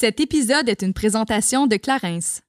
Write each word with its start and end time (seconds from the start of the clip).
Cet 0.00 0.18
épisode 0.18 0.66
est 0.70 0.80
une 0.80 0.94
présentation 0.94 1.66
de 1.66 1.76
Clarence. 1.76 2.40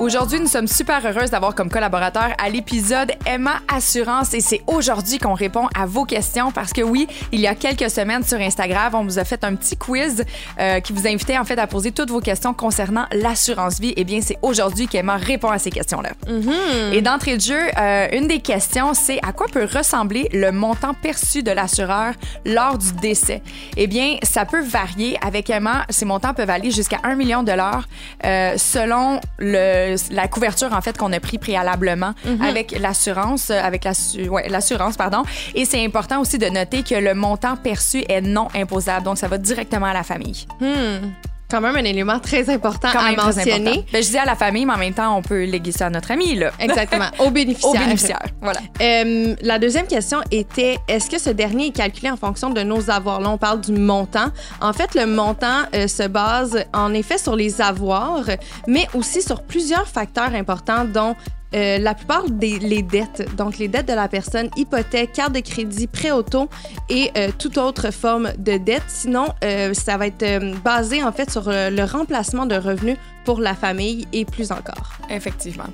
Aujourd'hui, 0.00 0.40
nous 0.40 0.46
sommes 0.46 0.66
super 0.66 1.04
heureuses 1.04 1.28
d'avoir 1.28 1.54
comme 1.54 1.68
collaborateur 1.68 2.30
à 2.38 2.48
l'épisode 2.48 3.12
Emma 3.26 3.60
Assurance 3.68 4.32
et 4.32 4.40
c'est 4.40 4.62
aujourd'hui 4.66 5.18
qu'on 5.18 5.34
répond 5.34 5.68
à 5.78 5.84
vos 5.84 6.06
questions 6.06 6.52
parce 6.52 6.72
que 6.72 6.80
oui, 6.80 7.06
il 7.32 7.40
y 7.40 7.46
a 7.46 7.54
quelques 7.54 7.90
semaines 7.90 8.24
sur 8.24 8.40
Instagram, 8.40 8.94
on 8.94 9.04
vous 9.04 9.18
a 9.18 9.24
fait 9.24 9.44
un 9.44 9.54
petit 9.56 9.76
quiz 9.76 10.24
euh, 10.58 10.80
qui 10.80 10.94
vous 10.94 11.06
invitait 11.06 11.36
en 11.36 11.44
fait 11.44 11.58
à 11.58 11.66
poser 11.66 11.92
toutes 11.92 12.08
vos 12.08 12.22
questions 12.22 12.54
concernant 12.54 13.04
l'assurance 13.12 13.78
vie. 13.78 13.90
Et 13.90 14.00
eh 14.00 14.04
bien, 14.04 14.22
c'est 14.22 14.38
aujourd'hui 14.40 14.88
qu'Emma 14.88 15.18
répond 15.18 15.50
à 15.50 15.58
ces 15.58 15.70
questions-là. 15.70 16.12
Mm-hmm. 16.26 16.94
Et 16.94 17.02
d'entrée 17.02 17.36
de 17.36 17.42
jeu, 17.42 17.60
euh, 17.78 18.08
une 18.14 18.26
des 18.26 18.40
questions, 18.40 18.94
c'est 18.94 19.18
à 19.22 19.34
quoi 19.34 19.48
peut 19.52 19.68
ressembler 19.70 20.30
le 20.32 20.50
montant 20.50 20.94
perçu 20.94 21.42
de 21.42 21.50
l'assureur 21.50 22.14
lors 22.46 22.78
du 22.78 22.90
décès? 23.02 23.42
Eh 23.76 23.86
bien, 23.86 24.16
ça 24.22 24.46
peut 24.46 24.62
varier. 24.62 25.18
Avec 25.20 25.50
Emma, 25.50 25.84
ces 25.90 26.06
montants 26.06 26.32
peuvent 26.32 26.48
aller 26.48 26.70
jusqu'à 26.70 27.00
1 27.02 27.16
million 27.16 27.42
de 27.42 27.50
dollars 27.50 27.84
euh, 28.24 28.54
selon 28.56 29.20
le 29.38 29.89
la 30.10 30.28
couverture 30.28 30.72
en 30.72 30.80
fait 30.80 30.96
qu'on 30.98 31.12
a 31.12 31.20
pris 31.20 31.38
préalablement 31.38 32.14
Mhm. 32.24 32.42
avec 32.42 32.78
l'assurance, 32.78 33.50
euh, 33.50 33.60
avec 33.62 33.86
ouais, 34.30 34.48
l'assurance 34.48 34.96
pardon. 34.96 35.22
Et 35.54 35.64
c'est 35.64 35.84
important 35.84 36.20
aussi 36.20 36.38
de 36.38 36.46
noter 36.46 36.82
que 36.82 36.94
le 36.94 37.14
montant 37.14 37.56
perçu 37.56 38.04
est 38.08 38.20
non 38.20 38.48
imposable, 38.54 39.04
donc 39.04 39.18
ça 39.18 39.28
va 39.28 39.38
directement 39.38 39.86
à 39.86 39.92
la 39.94 40.02
famille. 40.02 40.46
Hmm. 40.60 41.10
Quand 41.50 41.60
même 41.60 41.76
un 41.76 41.84
élément 41.84 42.20
très 42.20 42.48
important 42.48 42.88
Quand 42.92 43.00
à 43.00 43.12
mentionner. 43.12 43.54
important. 43.68 43.84
Ben, 43.92 44.02
je 44.02 44.08
dis 44.08 44.18
à 44.18 44.24
la 44.24 44.36
famille, 44.36 44.64
mais 44.66 44.74
en 44.74 44.78
même 44.78 44.94
temps, 44.94 45.16
on 45.16 45.22
peut 45.22 45.44
léguer 45.44 45.72
ça 45.72 45.86
à 45.86 45.90
notre 45.90 46.10
ami 46.12 46.36
là. 46.36 46.52
Exactement, 46.60 47.06
au 47.18 47.30
bénéficiaire. 47.30 47.70
Au 47.70 47.84
bénéficiaire, 47.84 48.26
voilà. 48.40 48.60
Euh, 48.80 49.34
la 49.42 49.58
deuxième 49.58 49.86
question 49.86 50.18
était 50.30 50.78
est-ce 50.88 51.10
que 51.10 51.18
ce 51.18 51.30
dernier 51.30 51.66
est 51.68 51.72
calculé 51.72 52.10
en 52.10 52.16
fonction 52.16 52.50
de 52.50 52.62
nos 52.62 52.90
avoirs? 52.90 53.20
Là, 53.20 53.30
on 53.30 53.38
parle 53.38 53.60
du 53.60 53.72
montant. 53.72 54.26
En 54.60 54.72
fait, 54.72 54.94
le 54.94 55.06
montant 55.06 55.62
euh, 55.74 55.88
se 55.88 56.06
base 56.06 56.64
en 56.72 56.94
effet 56.94 57.18
sur 57.18 57.34
les 57.36 57.60
avoirs, 57.60 58.24
mais 58.66 58.86
aussi 58.94 59.22
sur 59.22 59.42
plusieurs 59.42 59.88
facteurs 59.88 60.34
importants, 60.34 60.84
dont 60.84 61.16
euh, 61.54 61.78
la 61.78 61.94
plupart 61.94 62.28
des 62.30 62.82
dettes, 62.82 63.26
donc 63.36 63.58
les 63.58 63.68
dettes 63.68 63.88
de 63.88 63.92
la 63.92 64.08
personne, 64.08 64.48
hypothèque, 64.56 65.12
carte 65.12 65.32
de 65.32 65.40
crédit, 65.40 65.86
prêt 65.86 66.12
auto 66.12 66.48
et 66.88 67.10
euh, 67.16 67.30
toute 67.36 67.58
autre 67.58 67.90
forme 67.92 68.30
de 68.38 68.56
dette. 68.56 68.84
Sinon, 68.86 69.26
euh, 69.42 69.74
ça 69.74 69.96
va 69.96 70.06
être 70.06 70.54
basé 70.62 71.02
en 71.02 71.12
fait 71.12 71.30
sur 71.30 71.44
le 71.46 71.84
remplacement 71.84 72.46
de 72.46 72.54
revenus 72.54 72.96
pour 73.30 73.40
la 73.40 73.54
famille 73.54 74.08
et 74.12 74.24
plus 74.24 74.50
encore. 74.50 74.94
Effectivement. 75.08 75.68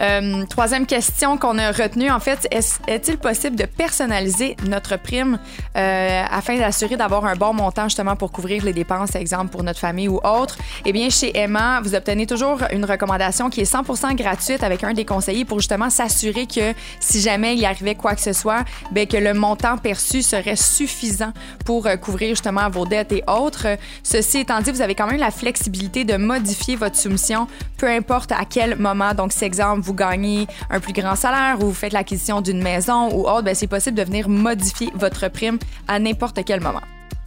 Euh, 0.00 0.44
troisième 0.46 0.86
question 0.86 1.36
qu'on 1.38 1.58
a 1.58 1.72
retenue, 1.72 2.08
en 2.08 2.20
fait, 2.20 2.46
est- 2.52 2.78
est-il 2.86 3.18
possible 3.18 3.56
de 3.56 3.64
personnaliser 3.64 4.56
notre 4.68 4.96
prime 4.96 5.40
euh, 5.76 6.22
afin 6.30 6.56
d'assurer 6.56 6.96
d'avoir 6.96 7.24
un 7.24 7.34
bon 7.34 7.52
montant 7.52 7.84
justement 7.84 8.14
pour 8.14 8.30
couvrir 8.30 8.64
les 8.64 8.72
dépenses, 8.72 9.16
exemple 9.16 9.48
pour 9.50 9.64
notre 9.64 9.80
famille 9.80 10.06
ou 10.06 10.20
autre? 10.22 10.56
Eh 10.86 10.92
bien, 10.92 11.10
chez 11.10 11.36
Emma, 11.36 11.80
vous 11.82 11.96
obtenez 11.96 12.26
toujours 12.26 12.60
une 12.72 12.84
recommandation 12.84 13.50
qui 13.50 13.60
est 13.62 13.72
100% 13.72 14.14
gratuite 14.14 14.62
avec 14.62 14.84
un 14.84 14.92
des 14.92 15.04
conseillers 15.04 15.44
pour 15.44 15.58
justement 15.58 15.90
s'assurer 15.90 16.46
que 16.46 16.74
si 17.00 17.20
jamais 17.20 17.56
il 17.56 17.64
arrivait 17.64 17.96
quoi 17.96 18.14
que 18.14 18.20
ce 18.20 18.32
soit, 18.32 18.64
ben 18.92 19.04
que 19.08 19.16
le 19.16 19.34
montant 19.34 19.78
perçu 19.78 20.22
serait 20.22 20.54
suffisant 20.54 21.32
pour 21.64 21.86
euh, 21.88 21.96
couvrir 21.96 22.30
justement 22.30 22.70
vos 22.70 22.86
dettes 22.86 23.10
et 23.10 23.24
autres. 23.26 23.66
Ceci 24.04 24.38
étant 24.38 24.60
dit, 24.60 24.70
vous 24.70 24.82
avez 24.82 24.94
quand 24.94 25.08
même 25.08 25.18
la 25.18 25.32
flexibilité 25.32 26.04
de 26.04 26.16
modifier 26.16 26.76
votre 26.76 26.96
soumission, 27.00 27.46
peu 27.78 27.88
importe 27.88 28.32
à 28.32 28.44
quel 28.48 28.76
moment. 28.76 29.14
Donc, 29.14 29.32
si 29.32 29.44
exemple 29.44 29.80
vous 29.80 29.94
gagnez 29.94 30.46
un 30.70 30.80
plus 30.80 30.92
grand 30.92 31.16
salaire 31.16 31.56
ou 31.60 31.66
vous 31.66 31.74
faites 31.74 31.92
l'acquisition 31.92 32.40
d'une 32.40 32.62
maison 32.62 33.08
ou 33.12 33.28
autre, 33.28 33.42
ben 33.42 33.54
c'est 33.54 33.66
possible 33.66 33.96
de 33.96 34.04
venir 34.04 34.28
modifier 34.28 34.90
votre 34.94 35.28
prime 35.28 35.58
à 35.88 35.98
n'importe 35.98 36.44
quel 36.44 36.60
moment. 36.60 36.82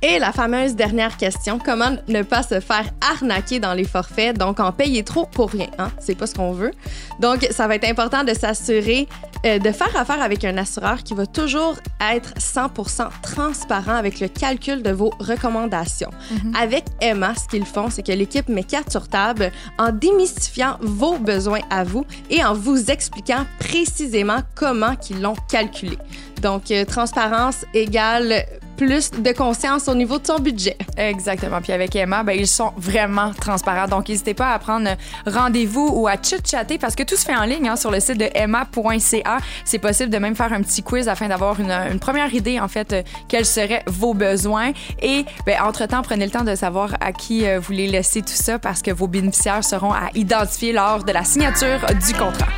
Et 0.06 0.20
la 0.20 0.34
fameuse 0.34 0.76
dernière 0.76 1.16
question, 1.16 1.59
comment 1.64 1.96
ne 2.09 2.23
pas 2.23 2.44
se 2.44 2.59
faire 2.59 2.86
arnaquer 3.00 3.62
dans 3.62 3.73
les 3.73 3.86
forfaits, 3.86 4.38
donc 4.38 4.59
en 4.59 4.73
payer 4.73 5.04
trop 5.04 5.26
pour 5.26 5.50
rien, 5.50 5.70
hein? 5.78 5.92
c'est 5.98 6.16
pas 6.16 6.28
ce 6.28 6.36
qu'on 6.36 6.52
veut. 6.52 6.72
Donc, 7.22 7.48
ça 7.52 7.68
va 7.68 7.76
être 7.76 7.88
important 7.88 8.25
de 8.25 8.34
s'assurer 8.34 9.08
euh, 9.46 9.59
de 9.59 9.72
faire 9.72 9.94
affaire 9.97 10.22
avec 10.22 10.46
un 10.46 10.58
assureur 10.58 11.03
qui 11.03 11.13
va 11.13 11.25
toujours 11.25 11.75
être 12.13 12.34
100% 12.36 13.09
transparent 13.22 13.96
avec 13.96 14.22
le 14.22 14.30
calcul 14.30 14.81
de 14.81 14.92
vos 14.92 15.12
recommandations. 15.19 16.09
Avec 16.58 16.86
Emma, 17.02 17.34
ce 17.36 17.50
qu'ils 17.50 17.66
font, 17.66 17.90
c'est 17.90 18.03
que 18.03 18.13
l'équipe 18.13 18.47
met 18.47 18.63
carte 18.63 18.90
sur 18.90 19.09
table 19.09 19.52
en 19.78 19.92
démystifiant 19.92 20.78
vos 20.80 21.18
besoins 21.18 21.59
à 21.69 21.84
vous 21.84 22.06
et 22.30 22.44
en 22.44 22.53
vous 22.53 22.90
expliquant 22.90 23.46
précisément 23.59 24.40
comment 24.56 24.96
qu'ils 24.96 25.22
l'ont 25.22 25.36
calculé. 25.50 25.97
Donc, 26.44 26.70
euh, 26.72 26.84
transparence 26.86 27.66
égale 27.74 28.46
plus 28.76 29.12
de 29.12 29.31
conscience 29.31 29.88
au 29.88 29.96
niveau 29.96 30.20
de 30.20 30.26
son 30.28 30.40
budget. 30.40 30.78
Exactement. 30.98 31.62
Puis 31.62 31.72
avec 31.72 31.96
Emma, 31.96 32.24
ben, 32.24 32.38
ils 32.38 32.48
sont 32.48 32.74
vraiment 32.76 33.31
transparents. 33.34 33.88
Donc, 33.88 34.09
n'hésitez 34.09 34.34
pas 34.34 34.52
à 34.52 34.59
prendre 34.59 34.90
rendez-vous 35.26 35.90
ou 35.94 36.08
à 36.08 36.16
chit-chatter 36.22 36.78
parce 36.78 36.96
que 36.96 37.04
tout 37.04 37.16
se 37.16 37.26
fait 37.26 37.36
en 37.36 37.46
ligne 37.46 37.70
hein, 37.70 37.76
sur 37.76 37.92
le 37.92 38.00
site 38.00 38.18
de 38.18 38.30
emma.ca. 38.34 39.38
C'est 39.64 39.80
possible 39.80 40.09
de 40.09 40.18
même 40.18 40.36
faire 40.36 40.52
un 40.54 40.62
petit 40.62 40.84
quiz 40.84 41.08
afin 41.08 41.28
d'avoir 41.28 41.59
une, 41.59 42.00
première 42.00 42.34
idée, 42.34 42.60
en 42.60 42.68
fait, 42.68 42.94
euh, 42.94 43.04
quels 43.28 43.46
seraient 43.46 43.84
vos 43.88 44.14
besoins. 44.14 44.74
Et, 45.02 45.25
ben, 45.46 45.62
entre-temps, 45.62 46.02
prenez 46.02 46.25
le 46.25 46.31
temps 46.31 46.44
de 46.44 46.56
savoir 46.56 46.96
à 47.00 47.14
qui 47.14 47.46
euh, 47.46 47.60
vous 47.60 47.72
les 47.72 47.88
laissez 47.88 48.22
tout 48.22 48.34
ça 48.34 48.60
parce 48.60 48.81
que 48.81 48.92
vos 48.92 49.08
bénéficiaires 49.08 49.64
seront 49.64 49.94
à 49.94 50.10
identifier 50.16 50.74
lors 50.74 51.04
de 51.04 51.12
la 51.12 51.24
signature 51.24 51.80
du 52.06 52.14
contrat. 52.14 52.50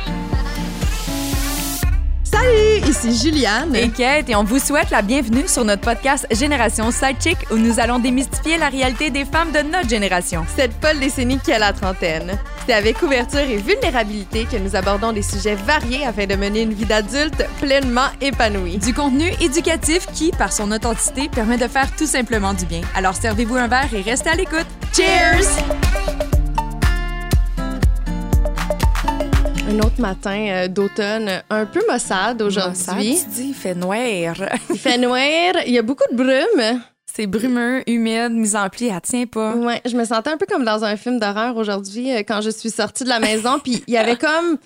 Salut, 2.36 2.90
ici 2.90 3.16
Juliane. 3.16 3.74
Et 3.74 3.88
Kate, 3.88 4.28
et 4.28 4.36
on 4.36 4.44
vous 4.44 4.58
souhaite 4.58 4.90
la 4.90 5.00
bienvenue 5.00 5.48
sur 5.48 5.64
notre 5.64 5.80
podcast 5.80 6.26
Génération 6.30 6.90
Sidechick 6.90 7.38
où 7.50 7.56
nous 7.56 7.80
allons 7.80 7.98
démystifier 7.98 8.58
la 8.58 8.68
réalité 8.68 9.08
des 9.08 9.24
femmes 9.24 9.52
de 9.52 9.60
notre 9.60 9.88
génération. 9.88 10.44
cette 10.54 10.72
folle 10.82 10.98
décennie 10.98 11.38
qui 11.38 11.52
a 11.52 11.58
la 11.58 11.72
trentaine. 11.72 12.38
C'est 12.66 12.74
avec 12.74 13.00
ouverture 13.00 13.40
et 13.40 13.56
vulnérabilité 13.56 14.44
que 14.44 14.58
nous 14.58 14.76
abordons 14.76 15.12
des 15.12 15.22
sujets 15.22 15.54
variés 15.54 16.04
afin 16.04 16.26
de 16.26 16.34
mener 16.34 16.62
une 16.62 16.74
vie 16.74 16.84
d'adulte 16.84 17.42
pleinement 17.60 18.08
épanouie. 18.20 18.76
Du 18.78 18.92
contenu 18.92 19.32
éducatif 19.40 20.06
qui, 20.12 20.30
par 20.32 20.52
son 20.52 20.70
authenticité, 20.72 21.30
permet 21.30 21.56
de 21.56 21.68
faire 21.68 21.88
tout 21.96 22.06
simplement 22.06 22.52
du 22.52 22.66
bien. 22.66 22.82
Alors 22.94 23.14
servez-vous 23.14 23.56
un 23.56 23.68
verre 23.68 23.94
et 23.94 24.02
restez 24.02 24.28
à 24.28 24.34
l'écoute. 24.34 24.66
Cheers! 24.94 26.35
Un 29.68 29.78
autre 29.80 30.00
matin 30.00 30.46
euh, 30.48 30.68
d'automne 30.68 31.42
un 31.50 31.66
peu 31.66 31.80
maussade 31.90 32.40
aujourd'hui. 32.42 33.18
Tu 33.24 33.28
dis, 33.30 33.48
il 33.48 33.54
fait 33.54 33.74
noir. 33.74 33.96
Il 34.70 34.78
fait 34.78 34.98
noir, 34.98 35.54
il 35.66 35.72
y 35.72 35.78
a 35.78 35.82
beaucoup 35.82 36.04
de 36.10 36.16
brume. 36.16 36.80
C'est 37.12 37.26
brumeux, 37.26 37.82
humide, 37.88 38.30
mise 38.32 38.54
en 38.56 38.68
pli, 38.68 38.88
elle 38.88 39.00
tient 39.00 39.26
pas. 39.26 39.54
Ouais, 39.54 39.80
je 39.86 39.96
me 39.96 40.04
sentais 40.04 40.30
un 40.30 40.36
peu 40.36 40.46
comme 40.46 40.64
dans 40.64 40.84
un 40.84 40.96
film 40.96 41.18
d'horreur 41.18 41.56
aujourd'hui 41.56 42.12
euh, 42.12 42.18
quand 42.18 42.40
je 42.42 42.50
suis 42.50 42.70
sortie 42.70 43.04
de 43.04 43.08
la 43.08 43.18
maison, 43.20 43.58
puis 43.58 43.82
il 43.86 43.94
y 43.94 43.96
avait 43.96 44.16
comme 44.16 44.58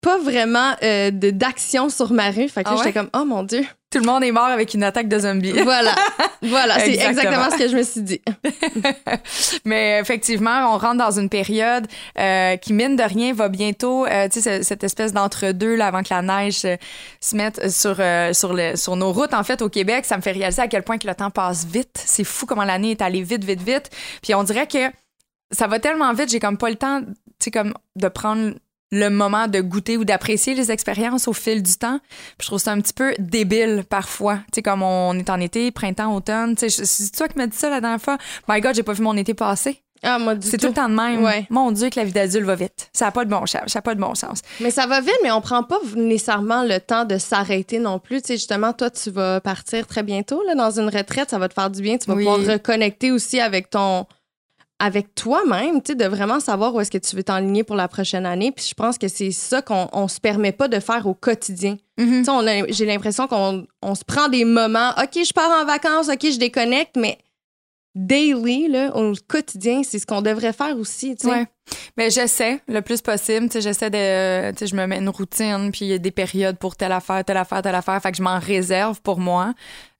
pas 0.00 0.16
vraiment 0.18 0.74
euh, 0.82 1.10
d'action 1.12 1.88
sur 1.90 2.12
ma 2.12 2.30
rue. 2.30 2.48
Fait 2.48 2.62
que 2.62 2.68
là, 2.68 2.76
Ah 2.76 2.78
ouais? 2.78 2.84
j'étais 2.84 2.98
comme, 2.98 3.10
oh 3.14 3.24
mon 3.24 3.42
Dieu. 3.42 3.64
Tout 3.90 4.00
le 4.00 4.04
monde 4.04 4.22
est 4.22 4.32
mort 4.32 4.44
avec 4.46 4.74
une 4.74 4.82
attaque 4.82 5.08
de 5.08 5.18
zombies. 5.18 5.52
Voilà, 5.64 5.94
voilà, 6.42 6.78
c'est 6.78 6.90
Exactement. 6.92 7.20
exactement 7.20 7.50
ce 7.50 7.56
que 7.56 7.68
je 7.68 7.76
me 7.76 7.82
suis 7.82 8.02
dit. 8.02 8.20
Mais 9.64 9.98
effectivement, 9.98 10.74
on 10.74 10.78
rentre 10.78 10.98
dans 10.98 11.10
une 11.18 11.28
période 11.28 11.86
euh, 12.18 12.56
qui, 12.56 12.72
mine 12.72 12.96
de 12.96 13.02
rien, 13.02 13.32
va 13.32 13.48
bientôt, 13.48 14.06
euh, 14.06 14.28
tu 14.28 14.40
sais, 14.40 14.58
ce- 14.58 14.64
cette 14.64 14.84
espèce 14.84 15.12
d'entre-deux 15.12 15.74
là, 15.74 15.86
avant 15.88 16.02
que 16.02 16.08
la 16.12 16.22
neige 16.22 16.64
euh, 16.64 16.76
se 17.20 17.34
mette 17.36 17.70
sur, 17.70 17.96
sur, 18.34 18.52
le, 18.52 18.76
sur 18.76 18.96
nos 18.96 19.12
routes. 19.12 19.34
En 19.34 19.42
fait, 19.44 19.62
au 19.62 19.68
Québec, 19.68 20.04
ça 20.04 20.16
me 20.16 20.22
fait 20.22 20.32
réaliser 20.32 20.62
à 20.62 20.68
quel 20.68 20.82
point 20.82 20.98
que 20.98 21.06
le 21.06 21.14
temps 21.14 21.30
passe 21.30 21.64
vite. 21.64 22.02
C'est 22.04 22.24
fou 22.24 22.46
comment 22.46 22.64
l'année 22.64 22.92
est 22.92 23.02
allée 23.02 23.22
vite, 23.22 23.44
vite, 23.44 23.62
vite. 23.62 23.90
Puis 24.22 24.34
on 24.34 24.42
dirait 24.44 24.66
que 24.66 24.90
ça 25.50 25.66
va 25.66 25.78
tellement 25.78 26.12
vite, 26.12 26.30
j'ai 26.30 26.40
comme 26.40 26.58
pas 26.58 26.68
le 26.70 26.76
temps, 26.76 27.00
tu 27.00 27.14
sais, 27.40 27.50
comme 27.50 27.72
de 27.96 28.08
prendre 28.08 28.52
le 28.90 29.08
moment 29.10 29.48
de 29.48 29.60
goûter 29.60 29.96
ou 29.96 30.04
d'apprécier 30.04 30.54
les 30.54 30.70
expériences 30.70 31.28
au 31.28 31.32
fil 31.32 31.62
du 31.62 31.76
temps. 31.76 32.00
Puis 32.38 32.42
je 32.42 32.46
trouve 32.46 32.58
ça 32.58 32.72
un 32.72 32.80
petit 32.80 32.92
peu 32.94 33.14
débile 33.18 33.84
parfois. 33.88 34.36
Tu 34.46 34.56
sais, 34.56 34.62
comme 34.62 34.82
on 34.82 35.18
est 35.18 35.30
en 35.30 35.40
été, 35.40 35.70
printemps, 35.70 36.14
automne. 36.14 36.56
Tu 36.56 36.70
sais, 36.70 36.84
c'est 36.86 37.10
toi 37.16 37.28
qui 37.28 37.36
m'as 37.38 37.46
dit 37.46 37.56
ça 37.56 37.68
la 37.70 37.80
dernière 37.80 38.00
fois. 38.00 38.18
My 38.48 38.60
God, 38.60 38.74
j'ai 38.74 38.82
pas 38.82 38.92
vu 38.94 39.02
mon 39.02 39.16
été 39.16 39.34
passer. 39.34 39.82
Ah, 40.04 40.20
moi, 40.20 40.36
du 40.36 40.46
C'est 40.46 40.58
tout 40.58 40.68
le 40.68 40.72
temps 40.72 40.88
de 40.88 40.94
même. 40.94 41.24
Ouais. 41.24 41.44
Mon 41.50 41.72
Dieu, 41.72 41.90
que 41.90 41.98
la 41.98 42.04
vie 42.04 42.12
d'adulte 42.12 42.46
va 42.46 42.54
vite. 42.54 42.88
Ça 42.92 43.06
n'a 43.06 43.10
pas 43.10 43.24
de 43.24 43.30
bon 43.30 43.44
sens. 43.46 43.62
Ça 43.66 43.80
a 43.80 43.82
pas 43.82 43.96
de 43.96 44.00
bon 44.00 44.14
sens. 44.14 44.42
Mais 44.60 44.70
ça 44.70 44.86
va 44.86 45.00
vite, 45.00 45.18
mais 45.24 45.32
on 45.32 45.40
prend 45.40 45.64
pas 45.64 45.80
nécessairement 45.96 46.62
le 46.62 46.78
temps 46.78 47.04
de 47.04 47.18
s'arrêter 47.18 47.80
non 47.80 47.98
plus. 47.98 48.22
Tu 48.22 48.28
sais, 48.28 48.34
justement, 48.36 48.72
toi, 48.72 48.90
tu 48.90 49.10
vas 49.10 49.40
partir 49.40 49.88
très 49.88 50.04
bientôt 50.04 50.40
là, 50.46 50.54
dans 50.54 50.78
une 50.78 50.88
retraite. 50.88 51.30
Ça 51.30 51.38
va 51.40 51.48
te 51.48 51.54
faire 51.54 51.68
du 51.68 51.82
bien. 51.82 51.98
Tu 51.98 52.06
vas 52.06 52.14
Oui. 52.14 52.24
pouvoir 52.24 52.46
reconnecter 52.46 53.10
aussi 53.10 53.40
avec 53.40 53.70
ton 53.70 54.06
avec 54.80 55.14
toi-même, 55.14 55.82
tu 55.82 55.92
sais, 55.92 55.94
de 55.96 56.04
vraiment 56.04 56.38
savoir 56.38 56.72
où 56.74 56.80
est-ce 56.80 56.90
que 56.90 56.98
tu 56.98 57.16
veux 57.16 57.24
t'enligner 57.24 57.64
pour 57.64 57.74
la 57.74 57.88
prochaine 57.88 58.24
année. 58.26 58.52
Puis 58.52 58.66
je 58.68 58.74
pense 58.74 58.96
que 58.96 59.08
c'est 59.08 59.32
ça 59.32 59.60
qu'on 59.60 59.88
on 59.92 60.06
se 60.06 60.20
permet 60.20 60.52
pas 60.52 60.68
de 60.68 60.78
faire 60.78 61.06
au 61.06 61.14
quotidien. 61.14 61.76
On 61.98 62.46
a- 62.46 62.66
j'ai 62.68 62.86
l'impression 62.86 63.26
qu'on 63.26 63.66
on 63.82 63.94
se 63.96 64.04
prend 64.04 64.28
des 64.28 64.44
moments. 64.44 64.90
OK, 65.02 65.18
je 65.24 65.32
pars 65.32 65.50
en 65.60 65.64
vacances. 65.64 66.08
OK, 66.08 66.24
je 66.30 66.38
déconnecte, 66.38 66.96
mais 66.96 67.18
daily, 67.94 68.68
là, 68.68 68.94
au 68.96 69.12
quotidien, 69.26 69.82
c'est 69.82 69.98
ce 69.98 70.06
qu'on 70.06 70.22
devrait 70.22 70.52
faire 70.52 70.76
aussi, 70.78 71.16
tu 71.16 71.26
sais. 71.26 71.32
Ouais. 71.34 71.46
Mais 71.96 72.10
j'essaie 72.10 72.60
le 72.68 72.80
plus 72.80 73.02
possible. 73.02 73.46
Tu 73.48 73.54
sais, 73.54 73.60
j'essaie 73.60 73.90
de. 73.90 74.52
Tu 74.52 74.58
sais, 74.58 74.66
je 74.68 74.76
me 74.76 74.86
mets 74.86 74.98
une 74.98 75.08
routine, 75.08 75.70
puis 75.72 75.86
il 75.86 75.88
y 75.88 75.92
a 75.94 75.98
des 75.98 76.10
périodes 76.12 76.56
pour 76.56 76.76
telle 76.76 76.92
affaire, 76.92 77.24
telle 77.24 77.36
affaire, 77.36 77.60
telle 77.62 77.74
affaire. 77.74 78.00
Fait 78.00 78.10
que 78.12 78.16
je 78.16 78.22
m'en 78.22 78.38
réserve 78.38 79.00
pour 79.02 79.18
moi. 79.18 79.52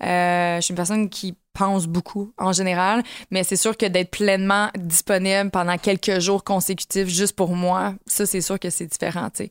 Euh, 0.02 0.56
je 0.56 0.60
suis 0.62 0.72
une 0.72 0.76
personne 0.76 1.08
qui 1.10 1.34
pense 1.58 1.86
beaucoup 1.86 2.32
en 2.38 2.52
général, 2.52 3.02
mais 3.30 3.42
c'est 3.44 3.56
sûr 3.56 3.76
que 3.76 3.86
d'être 3.86 4.10
pleinement 4.10 4.68
disponible 4.78 5.50
pendant 5.50 5.76
quelques 5.78 6.20
jours 6.20 6.44
consécutifs 6.44 7.08
juste 7.08 7.34
pour 7.36 7.54
moi, 7.56 7.94
ça, 8.06 8.24
c'est 8.26 8.40
sûr 8.40 8.58
que 8.58 8.70
c'est 8.70 8.86
différent, 8.86 9.28
tu 9.30 9.44
sais. 9.44 9.50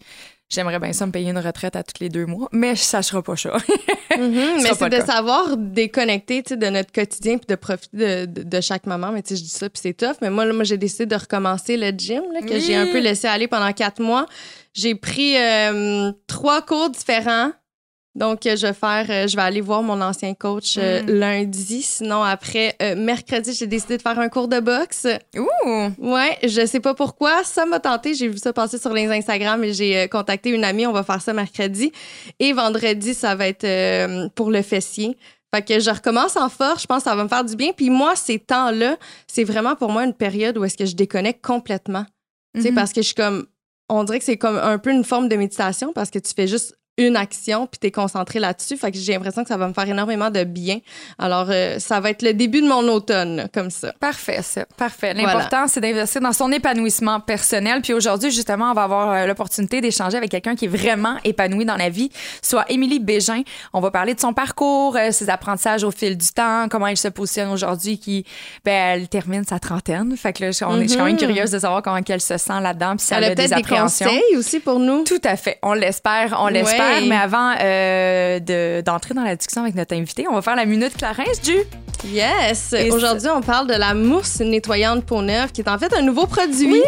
J'aimerais 0.50 0.80
bien 0.80 0.94
ça 0.94 1.06
me 1.06 1.12
payer 1.12 1.30
une 1.32 1.40
retraite 1.40 1.76
à 1.76 1.84
tous 1.84 2.00
les 2.02 2.08
deux 2.08 2.26
mois, 2.26 2.48
mais 2.54 2.78
ça 2.78 3.02
sera 3.02 3.22
pas 3.22 3.36
ça. 3.36 3.58
Mhm, 4.18 4.34
Ce 4.60 4.64
mais 4.64 4.70
c'est 4.74 4.90
de 4.90 4.98
cas. 4.98 5.06
savoir 5.06 5.58
déconnecter 5.58 6.42
de 6.42 6.68
notre 6.70 6.92
quotidien 6.92 7.38
puis 7.38 7.46
de 7.48 7.54
profiter 7.56 8.26
de, 8.26 8.26
de- 8.26 8.44
de 8.44 8.62
chaque 8.62 8.88
moment. 8.88 9.12
Mais 9.12 9.22
tu 9.22 9.30
sais, 9.30 9.36
je 9.36 9.44
dis 9.44 9.50
ça 9.50 9.70
puis 9.70 9.80
c'est 9.84 9.94
tough. 9.94 10.16
Mais 10.24 10.32
moi, 10.32 10.44
là, 10.46 10.54
moi 10.54 10.64
j'ai 10.64 10.78
décidé 10.78 11.06
de 11.06 11.16
recommencer 11.16 11.78
le 11.78 11.90
gym 11.96 12.24
là, 12.34 12.42
que 12.42 12.58
j'ai 12.60 12.76
un 12.76 12.88
peu 12.88 13.00
laissé 13.00 13.28
aller 13.28 13.48
pendant 13.48 13.72
quatre 13.74 14.02
mois. 14.02 14.26
J'ai 14.74 14.96
pris 14.96 15.38
euh, 15.38 16.12
trois 16.26 16.64
cours 16.64 16.90
différents. 16.90 17.52
Donc, 18.18 18.46
euh, 18.48 18.56
je 18.56 18.66
vais 18.68 18.74
faire, 18.74 19.06
euh, 19.10 19.28
je 19.28 19.36
vais 19.36 19.44
aller 19.44 19.62
voir 19.62 19.84
mon 19.84 20.02
ancien 20.02 20.34
coach 20.34 20.76
euh, 20.80 21.04
Mm. 21.04 21.10
lundi. 21.12 21.82
Sinon, 21.84 22.24
après, 22.24 22.76
mercredi, 22.98 23.54
j'ai 23.54 23.68
décidé 23.68 23.98
de 23.98 24.02
faire 24.02 24.18
un 24.20 24.28
cours 24.28 24.48
de 24.48 24.60
boxe. 24.60 25.06
Ouh! 25.38 25.90
Ouais, 26.00 26.38
je 26.44 26.66
sais 26.66 26.80
pas 26.80 26.96
pourquoi. 26.96 27.44
Ça 27.44 27.66
m'a 27.66 27.80
tenté. 27.80 28.16
J'ai 28.16 28.28
vu 28.28 28.38
ça 28.40 28.54
passer 28.54 28.80
sur 28.80 28.92
les 28.92 29.06
Instagram 29.08 29.64
et 29.64 29.72
j'ai 29.74 30.10
contacté 30.10 30.50
une 30.50 30.64
amie. 30.64 30.88
On 30.88 30.92
va 30.94 31.04
faire 31.04 31.22
ça 31.22 31.32
mercredi. 31.32 31.92
Et 32.40 32.54
vendredi, 32.54 33.14
ça 33.14 33.36
va 33.36 33.48
être 33.48 34.30
pour 34.34 34.50
le 34.50 34.62
fessier. 34.64 35.16
Fait 35.54 35.62
que 35.62 35.80
je 35.80 35.90
recommence 35.90 36.36
en 36.36 36.50
force. 36.50 36.82
Je 36.82 36.88
pense 36.88 37.04
que 37.04 37.10
ça 37.10 37.16
va 37.16 37.24
me 37.24 37.30
faire 37.30 37.46
du 37.46 37.56
bien. 37.56 37.72
Puis 37.72 37.90
moi, 37.90 38.16
ces 38.16 38.40
temps-là, 38.40 38.98
c'est 39.28 39.44
vraiment 39.46 39.76
pour 39.76 39.92
moi 39.92 40.04
une 40.04 40.14
période 40.14 40.58
où 40.58 40.64
est-ce 40.66 40.76
que 40.76 40.86
je 40.86 40.96
déconnecte 40.96 41.46
complètement. 41.46 42.06
Tu 42.56 42.64
sais, 42.64 42.70
Mhm. 42.72 42.76
parce 42.76 42.92
que 42.94 43.02
je 43.02 43.08
suis 43.08 43.16
comme. 43.16 43.46
On 43.90 44.04
dirait 44.04 44.20
que 44.20 44.26
c'est 44.26 44.36
comme 44.38 44.58
un 44.58 44.78
peu 44.80 44.90
une 44.92 45.06
forme 45.06 45.30
de 45.30 45.36
méditation 45.38 45.94
parce 45.94 46.10
que 46.10 46.20
tu 46.20 46.34
fais 46.36 46.48
juste 46.48 46.77
une 46.98 47.16
action 47.16 47.68
puis 47.68 47.78
t'es 47.80 47.92
concentré 47.92 48.40
là-dessus. 48.40 48.76
Fait 48.78 48.92
que 48.92 48.98
j'ai 48.98 49.14
l'impression 49.14 49.44
que 49.44 49.48
ça 49.50 49.58
va 49.58 49.68
me 49.68 49.74
faire 49.74 49.88
énormément 49.88 50.30
de 50.32 50.44
bien. 50.44 50.80
Alors, 51.20 51.48
euh, 51.50 51.78
ça 51.80 52.00
va 52.00 52.10
être 52.10 52.24
le 52.24 52.34
début 52.34 52.62
de 52.62 52.68
mon 52.68 52.88
automne, 52.88 53.48
comme 53.54 53.70
ça. 53.70 53.94
Parfait, 54.00 54.42
ça. 54.42 54.66
Parfait. 54.78 55.14
Voilà. 55.14 55.34
L'important, 55.34 55.68
c'est 55.68 55.80
d'investir 55.80 56.22
dans 56.22 56.34
son 56.34 56.52
épanouissement 56.52 57.20
personnel. 57.20 57.82
Puis 57.82 57.94
aujourd'hui, 57.94 58.32
justement, 58.32 58.72
on 58.72 58.74
va 58.74 58.84
avoir 58.84 59.12
euh, 59.12 59.26
l'opportunité 59.28 59.80
d'échanger 59.80 60.18
avec 60.18 60.32
quelqu'un 60.32 60.56
qui 60.56 60.66
est 60.66 60.70
vraiment 60.70 61.18
épanoui 61.24 61.66
dans 61.66 61.76
la 61.78 61.90
vie, 61.90 62.10
soit 62.42 62.66
Émilie 62.72 63.00
Bégin. 63.00 63.44
On 63.74 63.80
va 63.80 63.92
parler 63.92 64.16
de 64.16 64.20
son 64.20 64.34
parcours, 64.34 64.96
euh, 64.98 65.12
ses 65.12 65.30
apprentissages 65.30 65.84
au 65.84 65.92
fil 65.92 66.18
du 66.18 66.28
temps, 66.34 66.68
comment 66.70 66.88
elle 66.88 66.98
se 66.98 67.08
positionne 67.10 67.52
aujourd'hui, 67.52 68.00
qui, 68.00 68.26
ben, 68.66 68.72
elle 69.02 69.08
termine 69.08 69.44
sa 69.46 69.60
trentaine. 69.60 70.18
Fait 70.18 70.34
que 70.34 70.46
là, 70.46 70.52
je, 70.52 70.66
on 70.66 70.78
est- 70.80 70.84
je 70.84 70.88
suis 70.90 70.98
quand 70.98 71.04
même 71.06 71.14
Mhm. 71.14 71.20
curieuse 71.20 71.52
de 71.52 71.60
savoir 71.60 71.84
comment 71.84 72.00
elle 72.08 72.22
se 72.22 72.38
sent 72.38 72.60
là-dedans, 72.62 72.96
puis 72.96 73.06
si 73.06 73.14
elle, 73.14 73.20
Elle 73.20 73.24
a 73.24 73.28
a 73.28 73.30
des 73.30 73.36
peut-être 73.44 73.50
des 73.50 73.56
appréhensions. 73.62 74.08
conseils 74.08 74.36
aussi 74.38 74.60
pour 74.60 74.80
nous? 74.80 75.04
Tout 75.04 75.22
à 75.24 75.36
fait. 75.36 75.60
On 75.62 75.74
l'espère, 75.74 76.36
on 76.42 76.48
l'espère. 76.48 76.80
Ouais. 76.80 76.87
Mais 77.08 77.16
avant 77.16 77.54
euh, 77.60 78.40
de- 78.40 78.82
d'entrer 78.82 79.14
dans 79.14 79.24
la 79.24 79.36
discussion 79.36 79.62
avec 79.64 79.76
notre 79.76 79.96
invité, 79.96 80.26
on 80.30 80.34
va 80.34 80.42
faire 80.42 80.56
la 80.56 80.66
minute 80.66 80.96
Clarence 80.98 81.42
du. 81.42 81.56
Yes! 82.10 82.74
Et 82.74 82.92
Aujourd'hui, 82.92 83.28
on 83.30 83.42
parle 83.42 83.68
de 83.68 83.74
la 83.74 83.94
mousse 83.94 84.40
nettoyante 84.40 85.04
peau 85.06 85.22
neuve, 85.22 85.52
qui 85.52 85.62
est 85.62 85.70
en 85.70 85.78
fait 85.78 85.94
un 85.94 86.02
nouveau 86.02 86.26
produit. 86.26 86.82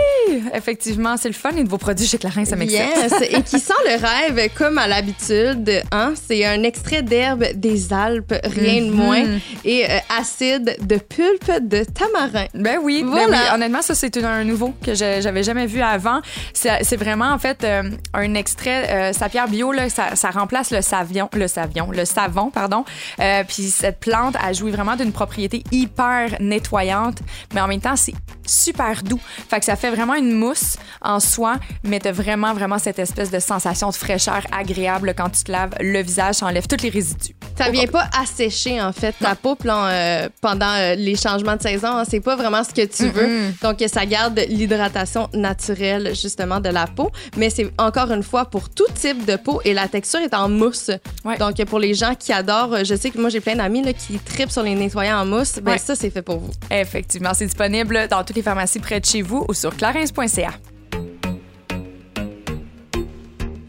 Effectivement, 0.53 1.17
c'est 1.17 1.27
le 1.29 1.33
fun, 1.33 1.51
les 1.51 1.63
nouveaux 1.63 1.77
produits 1.77 2.07
chez 2.07 2.17
Clarence, 2.17 2.49
ça 2.49 2.55
m'excite. 2.55 2.79
Yes! 2.79 3.13
Et 3.29 3.41
qui 3.41 3.59
sent 3.59 3.73
le 3.85 3.99
rêve 3.99 4.49
comme 4.55 4.77
à 4.77 4.87
l'habitude. 4.87 5.81
Hein? 5.91 6.13
C'est 6.27 6.45
un 6.45 6.63
extrait 6.63 7.01
d'herbe 7.01 7.45
des 7.55 7.91
Alpes, 7.93 8.33
rien 8.43 8.81
de 8.83 8.89
Mhm. 8.89 8.95
moins, 8.95 9.23
et 9.65 9.85
euh, 9.89 9.97
acide 10.19 10.77
de 10.81 10.95
pulpe 10.97 11.51
de 11.61 11.83
tamarin. 11.83 12.45
Ben 12.53 12.79
oui, 12.81 13.01
ben 13.03 13.09
Voilà. 13.09 13.27
oui. 13.27 13.37
Honnêtement, 13.55 13.81
ça, 13.81 13.95
c'est 13.95 14.15
un 14.23 14.43
nouveau 14.43 14.73
que 14.85 14.93
je- 14.93 15.19
j'avais 15.21 15.43
jamais 15.43 15.65
vu 15.65 15.81
avant. 15.81 16.21
C'est 16.53 16.95
vraiment, 16.97 17.31
en 17.31 17.39
fait, 17.39 17.63
euh, 17.63 17.83
un 18.13 18.33
extrait. 18.35 18.87
Euh, 18.89 19.13
Sapierre 19.13 19.47
Bio, 19.47 19.71
là, 19.71 19.89
ça, 19.89 20.15
ça 20.15 20.29
remplace 20.29 20.71
le 20.71 20.81
savion, 20.81 21.29
le 21.33 21.47
savion, 21.47 21.89
le 21.91 22.05
savon, 22.05 22.49
pardon. 22.51 22.85
Euh, 23.19 23.43
Puis 23.47 23.63
cette 23.69 23.99
plante 23.99 24.35
a 24.41 24.53
joué 24.53 24.71
vraiment 24.71 24.95
d'une 24.95 25.08
propriété 25.11 25.63
hyper 25.71 26.37
nettoyante, 26.39 27.19
mais 27.53 27.61
en 27.61 27.67
même 27.67 27.81
temps, 27.81 27.95
c'est 27.95 28.13
super 28.45 29.03
doux. 29.03 29.19
Fait 29.49 29.59
que 29.59 29.65
ça 29.65 29.75
fait 29.75 29.91
vraiment 29.91 30.15
une 30.15 30.31
mousse 30.31 30.77
en 31.01 31.19
soi, 31.19 31.57
mais 31.83 31.99
t'as 31.99 32.11
vraiment, 32.11 32.53
vraiment 32.53 32.79
cette 32.79 32.99
espèce 32.99 33.31
de 33.31 33.39
sensation 33.39 33.89
de 33.89 33.95
fraîcheur 33.95 34.41
agréable 34.51 35.13
quand 35.15 35.29
tu 35.29 35.43
te 35.43 35.51
laves 35.51 35.75
le 35.79 36.01
visage, 36.01 36.35
ça 36.35 36.45
enlève 36.47 36.67
tous 36.67 36.81
les 36.83 36.89
résidus. 36.89 37.35
Ça 37.57 37.69
vient 37.69 37.87
pas 37.87 38.07
assécher, 38.17 38.81
en 38.81 38.93
fait, 38.93 39.13
ta 39.19 39.35
peau 39.35 39.57
euh, 39.65 40.29
pendant 40.41 40.73
euh, 40.75 40.95
les 40.95 41.15
changements 41.17 41.57
de 41.57 41.61
saison. 41.61 41.89
hein. 41.89 42.03
C'est 42.09 42.21
pas 42.21 42.37
vraiment 42.37 42.63
ce 42.63 42.73
que 42.73 42.85
tu 42.85 43.09
veux. 43.09 43.51
Donc, 43.61 43.83
ça 43.91 44.05
garde 44.05 44.39
l'hydratation 44.47 45.27
naturelle, 45.33 46.15
justement, 46.15 46.61
de 46.61 46.69
la 46.69 46.87
peau. 46.87 47.11
Mais 47.35 47.49
c'est 47.49 47.69
encore 47.77 48.11
une 48.11 48.23
fois 48.23 48.45
pour 48.45 48.69
tout 48.69 48.87
type 48.95 49.25
de 49.25 49.35
peau 49.35 49.59
et 49.65 49.73
la 49.73 49.89
texture 49.89 50.21
est 50.21 50.33
en 50.33 50.47
mousse. 50.47 50.89
Ouais. 51.25 51.37
Donc, 51.37 51.61
pour 51.65 51.79
les 51.79 51.93
gens 51.93 52.15
qui 52.15 52.31
adorent, 52.31 52.85
je 52.85 52.95
sais 52.95 53.09
que 53.09 53.19
moi, 53.19 53.29
j'ai 53.29 53.41
plein 53.41 53.57
d'amis 53.57 53.83
là, 53.83 53.91
qui 53.91 54.17
tripent 54.19 54.51
sur 54.51 54.63
les 54.63 54.75
nettoyants 54.89 55.21
en 55.21 55.25
mousse. 55.25 55.59
Ben, 55.61 55.73
Ouais. 55.73 55.77
ça, 55.77 55.95
c'est 55.95 56.09
fait 56.09 56.21
pour 56.21 56.39
vous. 56.39 56.51
Effectivement, 56.71 57.31
c'est 57.33 57.45
disponible 57.45 58.07
dans 58.09 58.23
toutes 58.23 58.35
les 58.35 58.41
pharmacies 58.41 58.79
près 58.79 58.99
de 58.99 59.05
chez 59.05 59.21
vous 59.21 59.45
ou 59.47 59.53
sur 59.53 59.75
clarins.ca. 59.75 60.51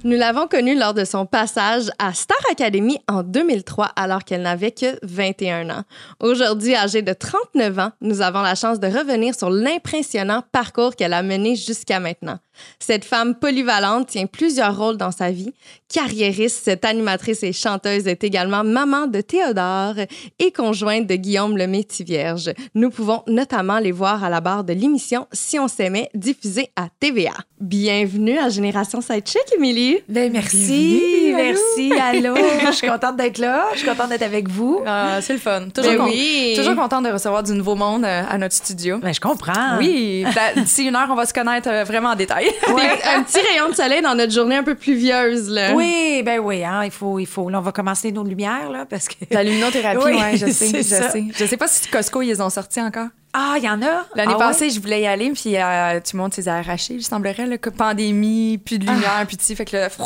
Nous 0.03 0.17
l'avons 0.17 0.49
connue 0.49 0.79
lors 0.79 0.95
de 0.95 1.05
son 1.05 1.27
passage 1.27 1.91
à 1.99 2.15
Star 2.15 2.39
Academy 2.51 2.99
en 3.07 3.23
2003, 3.23 3.85
alors 3.97 4.25
qu'elle 4.25 4.41
n'avait 4.41 4.71
que 4.71 4.99
21 5.03 5.69
ans. 5.69 5.83
Aujourd'hui, 6.21 6.75
âgée 6.75 7.03
de 7.03 7.13
39 7.13 7.79
ans, 7.79 7.93
nous 8.01 8.23
avons 8.23 8.41
la 8.41 8.55
chance 8.55 8.81
de 8.81 8.87
revenir 8.87 9.35
sur 9.35 9.51
l'impressionnant 9.51 10.43
parcours 10.53 10.97
qu'elle 10.97 11.13
a 11.13 11.23
mené 11.23 11.55
jusqu'à 11.55 12.01
maintenant. 12.01 12.39
Cette 12.79 13.05
femme 13.05 13.35
polyvalente 13.35 14.09
tient 14.09 14.27
plusieurs 14.27 14.77
rôles 14.77 14.97
dans 14.97 15.11
sa 15.11 15.31
vie. 15.31 15.53
Carriériste, 15.93 16.63
cette 16.65 16.85
animatrice 16.85 17.43
et 17.43 17.53
chanteuse 17.53 18.07
est 18.07 18.23
également 18.25 18.63
maman 18.65 19.07
de 19.07 19.21
Théodore 19.21 19.95
et 20.39 20.53
conjointe 20.53 21.07
de 21.07 21.17
Guillaume 21.17 21.57
le 21.59 21.67
Métis-Vierge. 21.67 22.53
Nous 22.75 22.91
pouvons 22.91 23.23
notamment 23.27 23.79
les 23.79 23.91
voir 23.93 24.23
à 24.23 24.31
la 24.31 24.41
barre 24.41 24.63
de 24.65 24.73
l'émission 24.73 25.27
Si 25.33 25.59
on 25.59 25.67
s'aimait, 25.69 26.09
diffusée 26.15 26.71
à 26.77 26.89
TVA. 27.01 27.33
Bienvenue 27.61 28.39
à 28.39 28.49
Génération 28.49 29.01
Sidechick, 29.01 29.43
Émilie. 29.57 29.99
Ben 30.09 30.33
merci, 30.33 31.01
Bienvenue, 31.35 31.35
merci, 31.35 31.93
allô. 32.01 32.35
je 32.67 32.73
suis 32.73 32.89
contente 32.89 33.17
d'être 33.17 33.39
là, 33.39 33.67
je 33.75 33.79
suis 33.81 33.89
contente 33.89 34.09
d'être 34.11 34.23
avec 34.23 34.49
vous. 34.49 34.81
Ah, 34.87 35.19
c'est 35.21 35.35
le 35.35 35.39
fun. 35.39 35.69
Toujours, 35.75 35.91
Ben 35.93 35.99
con- 35.99 36.05
oui. 36.07 36.55
toujours 36.57 36.75
contente 36.77 37.05
de 37.05 37.11
recevoir 37.11 37.43
du 37.43 37.53
nouveau 37.53 37.75
monde 37.75 38.05
euh, 38.05 38.23
à 38.29 38.39
notre 38.39 38.55
studio. 38.55 38.99
Ben 39.03 39.13
je 39.13 39.21
comprends. 39.21 39.77
Oui, 39.79 40.25
ben, 40.35 40.63
d'ici 40.63 40.85
une 40.85 40.97
heure, 40.97 41.09
on 41.11 41.15
va 41.15 41.27
se 41.27 41.35
connaître 41.35 41.69
euh, 41.71 41.85
vraiment 41.85 42.11
en 42.11 42.17
détail. 42.17 42.50
Un 42.69 43.23
petit 43.23 43.41
rayon 43.41 43.69
de 43.71 43.75
soleil 43.75 44.03
dans 44.03 44.15
notre 44.15 44.33
journée 44.33 44.57
un 44.57 44.63
peu 44.63 44.75
pluvieuse, 44.75 45.49
là. 45.49 45.73
Oui, 45.75 46.23
ben 46.25 46.39
oui, 46.41 46.65
hein, 46.65 46.83
il 46.85 46.91
faut, 46.91 47.19
il 47.19 47.27
faut. 47.27 47.49
Là, 47.51 47.59
on 47.59 47.63
va 47.63 47.73
commencer 47.73 48.13
nos 48.13 48.25
lumières, 48.25 48.71
là, 48.71 48.87
parce 48.89 49.09
que. 49.09 49.15
La 49.31 49.43
luminothérapie, 49.43 49.99
Oui, 50.05 50.13
ouais, 50.15 50.37
je 50.37 50.47
sais, 50.51 50.69
je 50.77 50.83
ça. 50.83 51.11
sais. 51.11 51.25
Je 51.37 51.45
sais 51.45 51.57
pas 51.57 51.69
si 51.69 51.89
Costco, 51.89 52.23
ils 52.23 52.29
les 52.29 52.41
ont 52.41 52.51
sortis 52.51 52.81
encore. 52.81 53.09
Ah, 53.33 53.55
il 53.59 53.63
y 53.63 53.69
en 53.71 53.81
a? 53.83 54.07
L'année 54.17 54.33
Ah 54.35 54.39
passée, 54.39 54.71
je 54.71 54.81
voulais 54.81 55.03
y 55.03 55.07
aller, 55.07 55.31
puis 55.31 55.57
euh, 55.57 56.01
tout 56.01 56.17
le 56.17 56.19
monde 56.23 56.35
s'est 56.35 56.49
arraché, 56.49 56.95
il 56.95 57.03
semblerait, 57.05 57.47
là, 57.47 57.59
que 57.59 57.71
pandémie, 57.71 58.59
plus 58.59 58.81
de 58.81 58.85
lumière, 58.87 59.25
puis 59.29 59.37
tu 59.37 59.45
sais, 59.45 59.55
fait 59.55 59.65
que 59.65 59.77
là, 59.77 59.89
pff? 59.89 60.01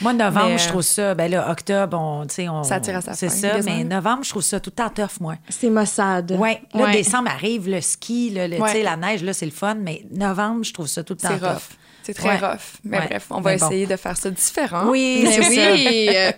Moi, 0.00 0.14
novembre, 0.14 0.46
Mais, 0.52 0.58
je 0.58 0.68
trouve 0.68 0.80
ça. 0.80 1.14
Ben 1.14 1.30
là, 1.30 1.50
octobre, 1.50 1.98
on, 2.00 2.26
tu 2.26 2.36
sais, 2.36 2.48
on. 2.48 2.62
Ça 2.62 2.80
tire 2.80 2.96
à 2.96 3.00
sa 3.02 3.12
C'est 3.12 3.28
ça, 3.28 3.58
mais 3.66 3.84
novembre, 3.84 4.24
je 4.24 4.30
trouve 4.30 4.42
ça 4.42 4.60
tout 4.60 4.70
le 4.70 4.82
temps 4.82 4.88
tough, 4.88 5.20
moi. 5.20 5.34
C'est 5.50 5.68
Mossad. 5.68 6.32
Ouais. 6.38 6.62
Là, 6.72 6.84
Ouais. 6.84 6.92
décembre 6.92 7.28
arrive, 7.30 7.68
le 7.68 7.82
ski, 7.82 8.30
le, 8.34 8.46
le- 8.46 8.58
Ouais. 8.62 8.70
tu 8.70 8.76
sais, 8.78 8.82
la 8.82 8.96
neige, 8.96 9.22
là, 9.24 9.34
c'est 9.34 9.44
le 9.44 9.52
fun, 9.52 9.74
mais 9.74 10.06
novembre, 10.10 10.64
je 10.64 10.72
trouve 10.72 10.86
ça 10.86 11.04
tout 11.04 11.12
le 11.22 11.28
temps 11.28 11.36
tough. 11.38 11.76
C'est 12.02 12.14
très 12.14 12.28
Ouais. 12.30 12.36
rough. 12.38 12.58
Mais 12.84 12.98
Ouais. 12.98 13.06
bref, 13.08 13.26
on 13.30 13.40
va 13.40 13.56
bon. 13.56 13.66
essayer 13.66 13.86
de 13.86 13.96
faire 13.96 14.16
ça 14.16 14.30
différent. 14.30 14.88
Oui, 14.88 15.20
Mais 15.38 15.72
oui. 15.72 16.08
euh, 16.14 16.30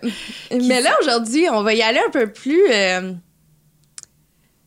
mais 0.68 0.80
là, 0.80 0.90
aujourd'hui, 1.00 1.46
on 1.50 1.62
va 1.62 1.74
y 1.74 1.82
aller 1.82 2.00
un 2.06 2.10
peu 2.10 2.26
plus. 2.28 2.62
euh, 2.70 3.12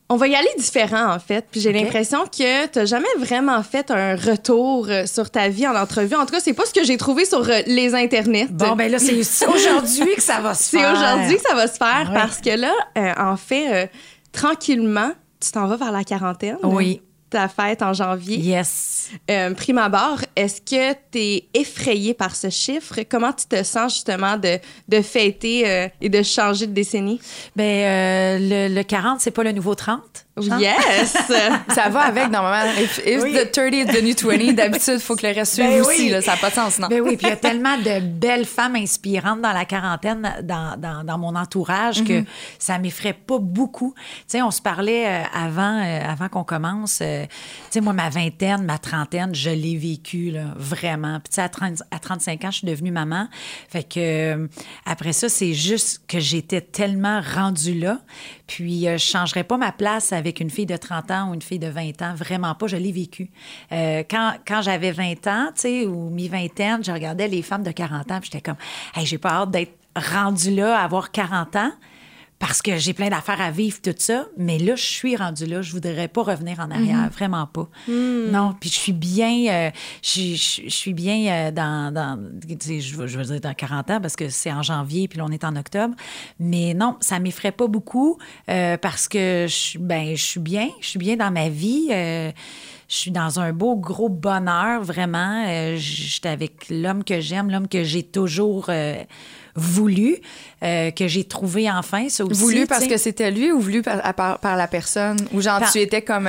on 0.08 0.14
va 0.16 0.28
y 0.28 0.36
aller 0.36 0.48
différent, 0.56 1.12
en 1.12 1.18
fait. 1.18 1.46
Puis 1.50 1.60
j'ai 1.60 1.72
l'impression 1.72 2.26
que 2.26 2.66
tu 2.68 2.86
jamais 2.86 3.08
vraiment 3.18 3.60
fait 3.64 3.90
un 3.90 4.14
retour 4.14 4.86
euh, 4.88 5.04
sur 5.04 5.30
ta 5.30 5.48
vie 5.48 5.66
en 5.66 5.74
entrevue. 5.74 6.14
En 6.14 6.24
tout 6.26 6.32
cas, 6.32 6.38
c'est 6.40 6.52
pas 6.52 6.64
ce 6.64 6.72
que 6.72 6.84
j'ai 6.84 6.96
trouvé 6.96 7.24
sur 7.24 7.40
euh, 7.40 7.60
les 7.66 7.92
internets. 7.94 8.46
Bon, 8.50 8.76
ben 8.76 8.88
là, 8.90 9.00
c'est 9.00 9.18
aujourd'hui 9.48 10.14
que 10.14 10.22
ça 10.22 10.38
va 10.40 10.54
se 10.54 10.62
c'est 10.70 10.78
faire. 10.78 10.92
aujourd'hui 10.92 11.36
que 11.36 11.42
ça 11.42 11.56
va 11.56 11.66
se 11.66 11.76
faire 11.76 12.08
Ouais. 12.08 12.14
parce 12.14 12.40
que 12.40 12.50
là, 12.50 12.72
euh, 12.96 13.12
en 13.18 13.36
fait, 13.36 13.90
tranquillement, 14.30 15.10
tu 15.40 15.50
t'en 15.50 15.66
vas 15.66 15.76
vers 15.76 15.90
la 15.92 16.04
quarantaine. 16.04 16.58
Oui. 16.62 17.02
Ta 17.28 17.48
fête 17.48 17.82
en 17.82 17.92
janvier. 17.92 18.38
Yes. 18.38 19.10
Euh, 19.30 19.52
prime 19.54 19.78
abord, 19.78 20.20
est-ce 20.36 20.60
que 20.60 20.92
tu 21.10 21.18
es 21.18 21.48
effrayé 21.54 22.14
par 22.14 22.36
ce 22.36 22.50
chiffre? 22.50 23.00
Comment 23.08 23.32
tu 23.32 23.46
te 23.46 23.62
sens 23.64 23.94
justement 23.94 24.36
de, 24.36 24.58
de 24.88 25.00
fêter 25.02 25.68
euh, 25.68 25.88
et 26.00 26.08
de 26.08 26.22
changer 26.22 26.66
de 26.66 26.72
décennie? 26.72 27.20
Ben, 27.56 27.64
euh, 27.64 28.68
le, 28.68 28.74
le 28.74 28.82
40, 28.82 29.20
c'est 29.20 29.32
pas 29.32 29.42
le 29.42 29.52
nouveau 29.52 29.74
30. 29.74 30.25
Yes! 30.40 31.16
Ça 31.74 31.88
va 31.88 32.00
avec, 32.00 32.30
normalement. 32.30 32.72
If, 32.78 32.98
if 33.06 33.22
Oui. 33.22 33.32
the 33.32 33.50
30 33.50 33.72
is 33.74 33.86
the 33.86 34.02
new 34.02 34.14
20, 34.14 34.52
d'habitude, 34.54 34.94
il 34.96 35.00
faut 35.00 35.16
que 35.16 35.26
le 35.26 35.32
reste 35.32 35.54
suive 35.54 35.66
Ben 35.66 35.80
aussi. 35.80 36.02
oui. 36.02 36.08
Là, 36.10 36.20
ça 36.20 36.32
n'a 36.32 36.36
pas 36.36 36.50
de 36.50 36.54
sens, 36.54 36.78
non? 36.78 36.88
Ben 36.88 37.00
oui, 37.00 37.16
puis 37.16 37.26
il 37.26 37.30
y 37.30 37.32
a 37.32 37.36
tellement 37.36 37.78
de 37.78 38.00
belles 38.00 38.44
femmes 38.44 38.76
inspirantes 38.76 39.40
dans 39.40 39.52
la 39.52 39.64
quarantaine, 39.64 40.30
dans, 40.42 40.78
dans, 40.78 41.04
dans 41.04 41.18
mon 41.18 41.34
entourage, 41.34 42.04
que 42.04 42.22
ça 42.58 42.78
m'effraie 42.78 43.14
pas 43.14 43.38
beaucoup. 43.38 43.94
Tu 43.96 44.02
sais, 44.26 44.42
on 44.42 44.50
se 44.50 44.60
parlait 44.60 45.06
euh, 45.06 45.22
avant, 45.34 45.82
euh, 45.82 46.00
avant 46.06 46.28
qu'on 46.28 46.44
commence. 46.44 46.98
euh, 47.00 47.24
tu 47.24 47.30
sais, 47.70 47.80
moi, 47.80 47.94
ma 47.94 48.10
vingtaine, 48.10 48.62
ma 48.64 48.76
trentaine, 48.78 49.34
je 49.34 49.48
l'ai 49.50 49.76
vécu, 49.76 50.30
là, 50.32 50.44
vraiment. 50.56 51.18
Puis 51.20 51.30
tu 51.30 51.34
sais, 51.36 51.42
à, 51.42 51.48
30 51.48 51.82
à 51.90 51.98
35 51.98 52.44
ans, 52.44 52.50
je 52.50 52.58
suis 52.58 52.66
devenue 52.66 52.90
maman. 52.90 53.28
Fait 53.70 53.84
que 53.84 54.48
après 54.84 55.14
ça, 55.14 55.30
c'est 55.30 55.54
juste 55.54 56.02
que 56.06 56.20
j'étais 56.20 56.60
tellement 56.60 57.22
rendue 57.34 57.78
là. 57.78 58.00
Puis 58.46 58.82
je 58.84 58.96
changerais 58.98 59.42
pas 59.44 59.56
ma 59.56 59.72
place 59.72 60.12
avec 60.12 60.25
une 60.30 60.50
fille 60.50 60.66
de 60.66 60.76
30 60.76 61.10
ans 61.10 61.30
ou 61.30 61.34
une 61.34 61.42
fille 61.42 61.58
de 61.58 61.68
20 61.68 62.02
ans. 62.02 62.14
Vraiment 62.14 62.54
pas. 62.54 62.66
Je 62.66 62.76
l'ai 62.76 62.92
vécu. 62.92 63.30
Euh, 63.72 64.02
quand 64.08 64.34
quand 64.46 64.62
j'avais 64.62 64.92
20 64.92 65.26
ans, 65.26 65.46
tu 65.54 65.60
sais, 65.60 65.86
ou 65.86 66.10
mi-vingtaine, 66.10 66.84
je 66.84 66.92
regardais 66.92 67.28
les 67.28 67.42
femmes 67.42 67.62
de 67.62 67.70
40 67.70 68.10
ans, 68.10 68.20
puis 68.20 68.30
j'étais 68.32 68.42
comme, 68.42 68.56
hey, 68.94 69.06
j'ai 69.06 69.18
pas 69.18 69.30
hâte 69.30 69.50
d'être 69.50 69.76
rendue 69.96 70.54
là, 70.54 70.78
à 70.78 70.84
avoir 70.84 71.10
40 71.10 71.56
ans. 71.56 71.72
Parce 72.38 72.60
que 72.60 72.76
j'ai 72.76 72.92
plein 72.92 73.08
d'affaires 73.08 73.40
à 73.40 73.50
vivre, 73.50 73.78
tout 73.82 73.94
ça. 73.96 74.26
Mais 74.36 74.58
là, 74.58 74.76
je 74.76 74.82
suis 74.84 75.16
rendue 75.16 75.46
là. 75.46 75.62
Je 75.62 75.72
voudrais 75.72 76.06
pas 76.08 76.22
revenir 76.22 76.60
en 76.60 76.70
arrière, 76.70 77.08
vraiment 77.10 77.46
pas. 77.46 77.66
Non, 78.30 78.54
puis 78.60 78.68
je 78.68 78.74
suis 78.74 78.92
bien, 78.92 79.46
euh, 79.48 79.70
je, 80.02 80.34
je- 80.34 80.62
je 80.68 80.74
suis 80.74 80.92
bien 80.92 81.48
euh, 81.48 81.50
dans, 81.50 82.18
je, 82.46 82.94
veux- 82.94 83.06
je 83.06 83.18
veux 83.18 83.24
dire 83.24 83.40
dans 83.40 83.54
40 83.54 83.90
ans 83.90 84.00
parce 84.02 84.16
que 84.16 84.28
c'est 84.28 84.52
en 84.52 84.62
janvier 84.62 85.08
puis 85.08 85.18
là 85.18 85.24
on 85.26 85.32
est 85.32 85.44
en 85.44 85.56
octobre. 85.56 85.94
Mais 86.38 86.74
non, 86.74 86.96
ça 87.00 87.18
m'effraie 87.20 87.52
pas 87.52 87.68
beaucoup 87.68 88.18
euh, 88.50 88.76
parce 88.76 89.08
que 89.08 89.46
je, 89.48 89.78
ben, 89.78 90.14
je 90.14 90.22
suis 90.22 90.40
bien, 90.40 90.68
je 90.82 90.88
suis 90.88 90.98
bien 90.98 91.16
dans 91.16 91.30
ma 91.30 91.48
vie. 91.48 91.88
Je 92.88 92.94
suis 92.94 93.10
dans 93.10 93.40
un 93.40 93.52
beau 93.52 93.76
gros 93.76 94.08
bonheur, 94.08 94.82
vraiment. 94.82 95.44
Euh, 95.48 95.74
J'étais 95.76 96.28
avec 96.28 96.68
l'homme 96.70 97.02
que 97.04 97.20
j'aime, 97.20 97.50
l'homme 97.50 97.68
que 97.68 97.82
j'ai 97.84 98.02
toujours 98.04 98.66
euh, 98.68 98.94
voulu, 99.56 100.18
euh, 100.62 100.90
que 100.92 101.08
j'ai 101.08 101.24
trouvé 101.24 101.70
enfin, 101.70 102.08
ça 102.08 102.24
aussi. 102.24 102.40
Voulu 102.40 102.66
parce 102.66 102.86
que 102.86 102.96
c'était 102.96 103.30
lui 103.30 103.50
ou 103.52 103.60
voulu 103.60 103.82
par, 103.82 104.04
à- 104.06 104.12
par, 104.12 104.38
par 104.38 104.56
la 104.56 104.68
personne? 104.68 105.16
Ou 105.32 105.40
genre, 105.40 105.58
Par- 105.60 105.72
tu 105.72 105.80
étais 105.80 106.02
comme 106.02 106.28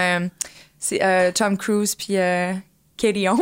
c'est, 0.79 1.33
Tom 1.33 1.57
Cruise 1.57 1.95
puis 1.95 2.15
Katie 2.97 3.27
Holmes? 3.27 3.39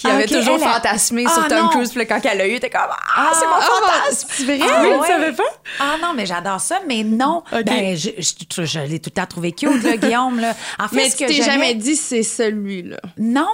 Qui 0.00 0.06
Ah, 0.10 0.14
avait 0.14 0.26
toujours 0.26 0.54
elle 0.54 0.60
fantasmé 0.72 1.24
Ah, 1.26 1.34
sur 1.34 1.48
Tom 1.48 1.58
non. 1.58 1.68
Cruise. 1.68 1.92
Puis 1.92 2.06
quand 2.06 2.20
elle 2.24 2.38
l'a 2.38 2.48
eu, 2.48 2.58
t'es 2.58 2.70
comme 2.70 2.80
Ah, 2.88 3.30
c'est 3.34 3.46
mon 3.46 3.52
Ah, 3.54 3.60
fantasme! 3.60 4.28
c'est 4.30 4.44
vrai? 4.44 4.58
Ah, 4.62 4.78
oui, 4.82 4.88
ouais. 4.88 4.98
tu 5.00 5.06
savais 5.06 5.32
pas? 5.32 5.42
Ah 5.78 5.96
non, 6.00 6.14
mais 6.14 6.24
j'adore 6.26 6.60
ça, 6.60 6.80
mais 6.88 7.04
non. 7.04 7.42
Ben, 7.66 7.96
je, 7.96 8.10
je- 8.18 8.64
je 8.64 8.80
l'ai 8.80 8.98
tout 8.98 9.10
le 9.14 9.20
temps 9.20 9.26
trouvé 9.26 9.52
cute, 9.52 9.82
là, 9.82 9.96
Guillaume. 9.98 10.40
Là. 10.40 10.54
En 10.78 10.88
fait, 10.88 10.96
Mais 10.96 11.10
ce 11.10 11.16
que 11.16 11.26
t'es 11.26 11.42
jamais 11.42 11.74
dit 11.74 11.96
c'est 11.96 12.22
celui-là. 12.22 12.96
Non. 13.18 13.46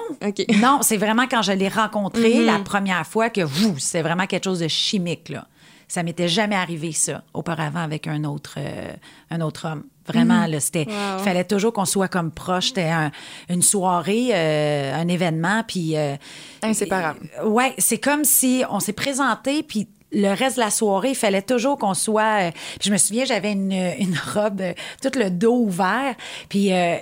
Non, 0.61 0.79
c'est 0.83 0.97
vraiment 0.99 1.26
quand 1.29 1.43
je 1.43 1.53
l'ai 1.53 1.69
rencontré 1.69 2.45
la 2.45 2.59
première 2.61 3.05
fois 3.07 3.29
que 3.31 3.41
vous, 3.41 3.76
c'est 3.79 4.03
vraiment 4.03 4.26
quelque 4.26 4.45
chose 4.45 4.61
de 4.61 4.69
chimique, 4.69 5.29
là. 5.31 5.47
Ça 5.88 6.03
m'était 6.03 6.29
jamais 6.29 6.57
arrivé, 6.57 6.91
ça, 6.93 7.23
auparavant, 7.33 7.81
avec 7.83 8.07
un 8.09 8.25
autre, 8.25 8.55
euh, 8.59 8.93
un 9.31 9.41
autre 9.41 9.69
homme. 9.69 9.85
Vraiment, 10.09 10.47
là, 10.47 10.61
c'était... 10.61 10.87
Il 10.89 11.25
fallait 11.25 11.45
toujours 11.45 11.73
qu'on 11.73 11.85
soit 11.85 12.09
comme 12.09 12.31
proche. 12.31 12.69
C'était 12.69 12.83
un- 12.89 13.11
une 13.49 13.63
soirée, 13.63 14.29
euh, 14.33 14.95
un 14.95 15.09
événement, 15.09 15.63
puis... 15.67 15.97
euh, 15.97 16.17
Inséparable. 16.63 17.21
euh, 17.41 17.47
ouais, 17.49 17.75
c'est 17.79 17.99
comme 17.99 18.25
si 18.25 18.63
on 18.71 18.81
s'est 18.81 18.93
présenté, 18.93 19.63
puis 19.63 19.89
le 20.13 20.29
reste 20.35 20.57
de 20.57 20.63
la 20.63 20.71
soirée, 20.71 21.11
il 21.11 21.15
fallait 21.17 21.43
toujours 21.43 21.77
qu'on 21.79 21.95
soit. 21.95 22.49
euh, 22.49 22.51
puis 22.79 22.89
je 22.89 22.93
me 22.93 22.97
souviens, 22.97 23.25
j'avais 23.25 23.53
une, 23.53 23.73
une 23.73 24.17
robe, 24.35 24.61
euh, 24.61 24.73
tout 25.03 25.11
le 25.19 25.31
dos 25.31 25.57
ouvert, 25.57 26.15
puis 26.49 26.73
euh, 26.73 26.97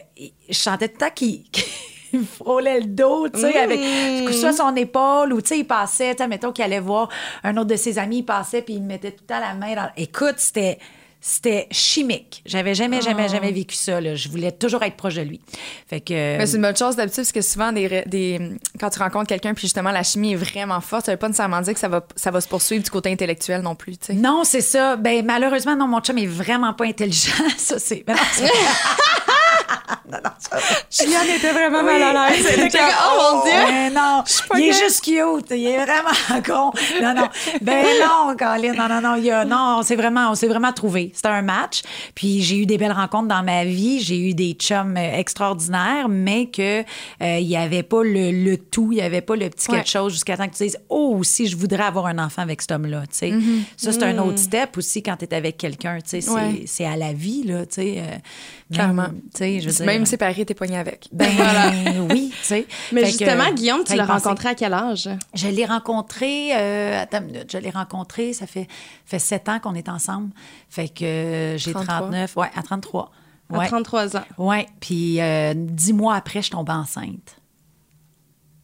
je 0.49 0.55
sentais 0.55 0.89
tout 0.89 0.95
le 1.01 1.07
temps 1.07 1.11
qu'il. 1.15 1.45
me 2.15 2.23
frôlait 2.25 2.79
le 2.81 2.87
dos, 2.87 3.29
tu 3.29 3.41
sais, 3.41 3.59
avec 3.59 3.81
soit 4.33 4.53
son 4.53 4.73
épaule 4.77 5.33
ou, 5.33 5.43
tu 5.43 5.49
sais, 5.49 5.59
il 5.59 5.65
passait, 5.65 6.15
tu 6.15 6.23
sais, 6.23 6.29
mettons 6.29 6.53
qu'il 6.53 6.65
allait 6.65 6.79
voir 6.79 7.09
un 7.43 7.57
autre 7.57 7.67
de 7.71 7.75
ses 7.77 7.99
amis, 7.99 8.19
il 8.19 8.23
passait, 8.25 8.63
puis 8.63 8.75
il 8.75 8.83
me 8.83 8.87
mettait 8.87 9.11
tout 9.11 9.23
le 9.23 9.27
temps 9.35 9.41
la 9.41 9.53
main 9.55 9.75
dans... 9.75 9.91
Écoute, 9.97 10.37
c'était... 10.39 10.79
C'était 11.27 11.69
chimique. 11.71 12.43
J'avais 12.45 12.75
jamais, 12.75 13.01
jamais, 13.01 13.31
jamais 13.31 13.51
vécu 13.51 13.75
ça. 13.75 13.99
Là. 13.99 14.15
Je 14.15 14.29
voulais 14.29 14.53
toujours 14.53 14.83
être 14.83 14.95
proche 14.95 15.15
de 15.15 15.23
lui. 15.23 15.41
Fait 15.89 16.03
que. 16.03 16.13
Mais 16.13 16.45
c'est 16.45 16.57
une 16.57 16.63
bonne 16.63 16.77
chose 16.77 16.97
d'habitude 16.97 17.23
parce 17.23 17.33
que 17.33 17.41
souvent, 17.41 17.73
des, 17.73 18.03
des, 18.05 18.59
quand 18.79 18.91
tu 18.91 18.99
rencontres 18.99 19.29
quelqu'un 19.29 19.55
puis 19.55 19.63
justement 19.63 19.91
la 19.91 20.03
chimie 20.03 20.35
est 20.35 20.37
vraiment 20.37 20.83
forte, 20.83 21.07
ça 21.07 21.13
veut 21.13 21.19
pas 21.19 21.29
nécessairement 21.29 21.63
dire 21.63 21.73
que 21.73 21.81
ça 21.81 21.89
va, 21.89 22.07
ça 22.15 22.31
va 22.31 22.43
se 22.43 22.49
poursuivre 22.49 22.85
du 22.85 22.91
côté 22.91 23.11
intellectuel 23.11 23.63
non 23.63 23.75
plus. 23.75 23.97
tu 23.97 24.09
sais. 24.09 24.13
Non, 24.13 24.45
c'est 24.45 24.61
ça. 24.61 24.97
Ben, 24.97 25.25
malheureusement, 25.25 25.75
non, 25.75 25.89
mon 25.89 26.01
chum 26.01 26.19
est 26.19 26.27
vraiment 26.27 26.75
pas 26.75 26.85
intelligent. 26.85 27.33
Ça, 27.57 27.79
c'est. 27.79 28.05
Ben 30.09 30.21
non, 30.25 30.31
c'est- 30.39 31.05
Juliane 31.05 31.29
était 31.37 31.53
vraiment 31.53 31.81
Oui. 31.83 32.37
J'étais 32.37 32.79
comme, 32.79 32.89
oh 33.07 33.35
mon 33.37 33.43
Dieu! 33.43 33.53
Ben 33.69 33.93
non, 33.95 34.23
pas 34.49 34.59
il 34.61 34.69
est 34.69 34.73
juste 34.79 35.03
cute. 35.05 35.47
Il 35.51 35.67
est 35.67 35.77
vraiment 35.85 36.43
con. 36.47 36.71
Non, 37.03 37.15
non. 37.15 37.29
Ben 37.63 37.85
non, 38.01 38.37
Colin. 38.37 38.73
Non, 38.75 38.89
non, 38.89 39.01
non. 39.01 39.17
Il 39.17 39.25
y 39.25 39.31
a, 39.31 39.45
non, 39.45 39.77
on 39.79 39.83
s'est 39.83 39.97
vraiment, 39.97 40.31
on 40.31 40.35
s'est 40.35 40.47
vraiment 40.49 40.73
trouvé. 40.73 41.11
C'était 41.15 41.29
un 41.29 41.43
match. 41.43 41.83
Puis 42.15 42.43
j'ai 42.43 42.59
eu 42.59 42.67
des 42.67 42.79
belles 42.79 42.93
rencontres 42.93 43.29
dans 43.29 43.43
ma 43.43 43.65
vie. 43.65 44.01
J'ai 44.01 44.19
eu 44.19 44.35
des 44.35 44.53
chums 44.53 44.97
euh, 44.97 45.19
extraordinaires, 45.19 46.09
mais 46.09 46.47
que 46.47 46.81
euh, 47.23 47.39
il 47.39 47.47
y 47.47 47.57
avait 47.57 47.83
pas 47.83 48.03
le, 48.05 48.31
le 48.31 48.57
tout. 48.59 48.91
Il 48.93 48.99
y 48.99 49.03
avait 49.03 49.21
pas 49.23 49.37
le 49.37 49.49
petit 49.51 49.71
Ouais. 49.71 49.79
quelque 49.79 49.89
chose 49.91 50.13
jusqu'à 50.13 50.37
temps 50.37 50.47
que 50.47 50.55
tu 50.55 50.65
dises, 50.65 50.79
oh, 50.91 51.17
aussi, 51.19 51.47
je 51.47 51.57
voudrais 51.57 51.85
avoir 51.85 52.07
un 52.07 52.19
enfant 52.19 52.43
avec 52.43 52.61
cet 52.61 52.73
homme-là. 52.73 53.03
Tu 53.11 53.17
sais, 53.17 53.33
ça 53.79 53.93
c'est 53.93 54.03
un 54.03 54.19
autre 54.19 54.39
step 54.39 54.77
aussi 54.77 55.03
quand 55.03 55.17
tu 55.17 55.25
es 55.25 55.35
avec 55.35 55.57
quelqu'un. 55.57 55.99
Tu 56.03 56.21
sais, 56.21 56.21
c'est, 56.67 56.85
Ouais. 56.85 56.91
à 56.91 56.97
la 56.97 57.13
vie 57.15 57.45
là. 57.45 57.65
Tu 57.67 57.75
sais, 57.77 57.95
euh, 57.99 58.17
Clairement. 58.73 59.09
Tu 59.35 59.39
sais, 59.39 59.54
je 59.61 59.69
veux 59.69 59.75
dire. 59.75 59.87
Même 59.87 60.07
séparé, 60.07 60.45
t'es 60.45 60.55
pogné 60.55 60.77
avec. 60.79 61.09
Ben 61.13 61.29
oui, 62.11 62.31
tu 62.39 62.45
sais. 62.45 62.67
Mais 62.93 63.05
Fait 63.05 63.13
que, 63.19 63.25
justement, 63.25 63.53
Guillaume, 63.53 63.85
tu 63.85 63.95
l'as 63.97 64.07
rencontré 64.07 64.49
à 64.51 64.55
quel 64.55 64.73
âge? 64.75 65.09
Je 65.35 65.49
l'ai 65.49 65.65
rencontré, 65.65 66.51
euh, 66.57 67.03
attends 67.03 67.19
une 67.19 67.27
minute, 67.27 67.51
je 67.53 67.59
l'ai 67.59 67.71
rencontré, 67.71 68.33
ça 68.33 68.47
fait, 68.47 68.67
fait 69.05 69.19
sept 69.19 69.49
ans 69.49 69.59
qu'on 69.61 69.75
est 69.75 69.89
ensemble. 69.89 70.31
Fait 70.69 70.89
que 70.89 71.05
euh, 71.05 71.57
j'ai 71.59 71.73
33. 71.73 71.97
39, 71.99 72.37
ouais, 72.37 72.51
à 72.55 72.63
33. 72.63 73.11
À 73.53 73.59
Ouais. 73.59 73.67
33 73.69 74.17
ans. 74.17 74.25
Ouais, 74.39 74.67
puis 74.81 75.21
euh, 75.21 75.53
dix 75.55 75.93
mois 75.93 76.15
après, 76.15 76.41
je 76.41 76.51
tombe 76.51 76.71
enceinte. 76.71 77.37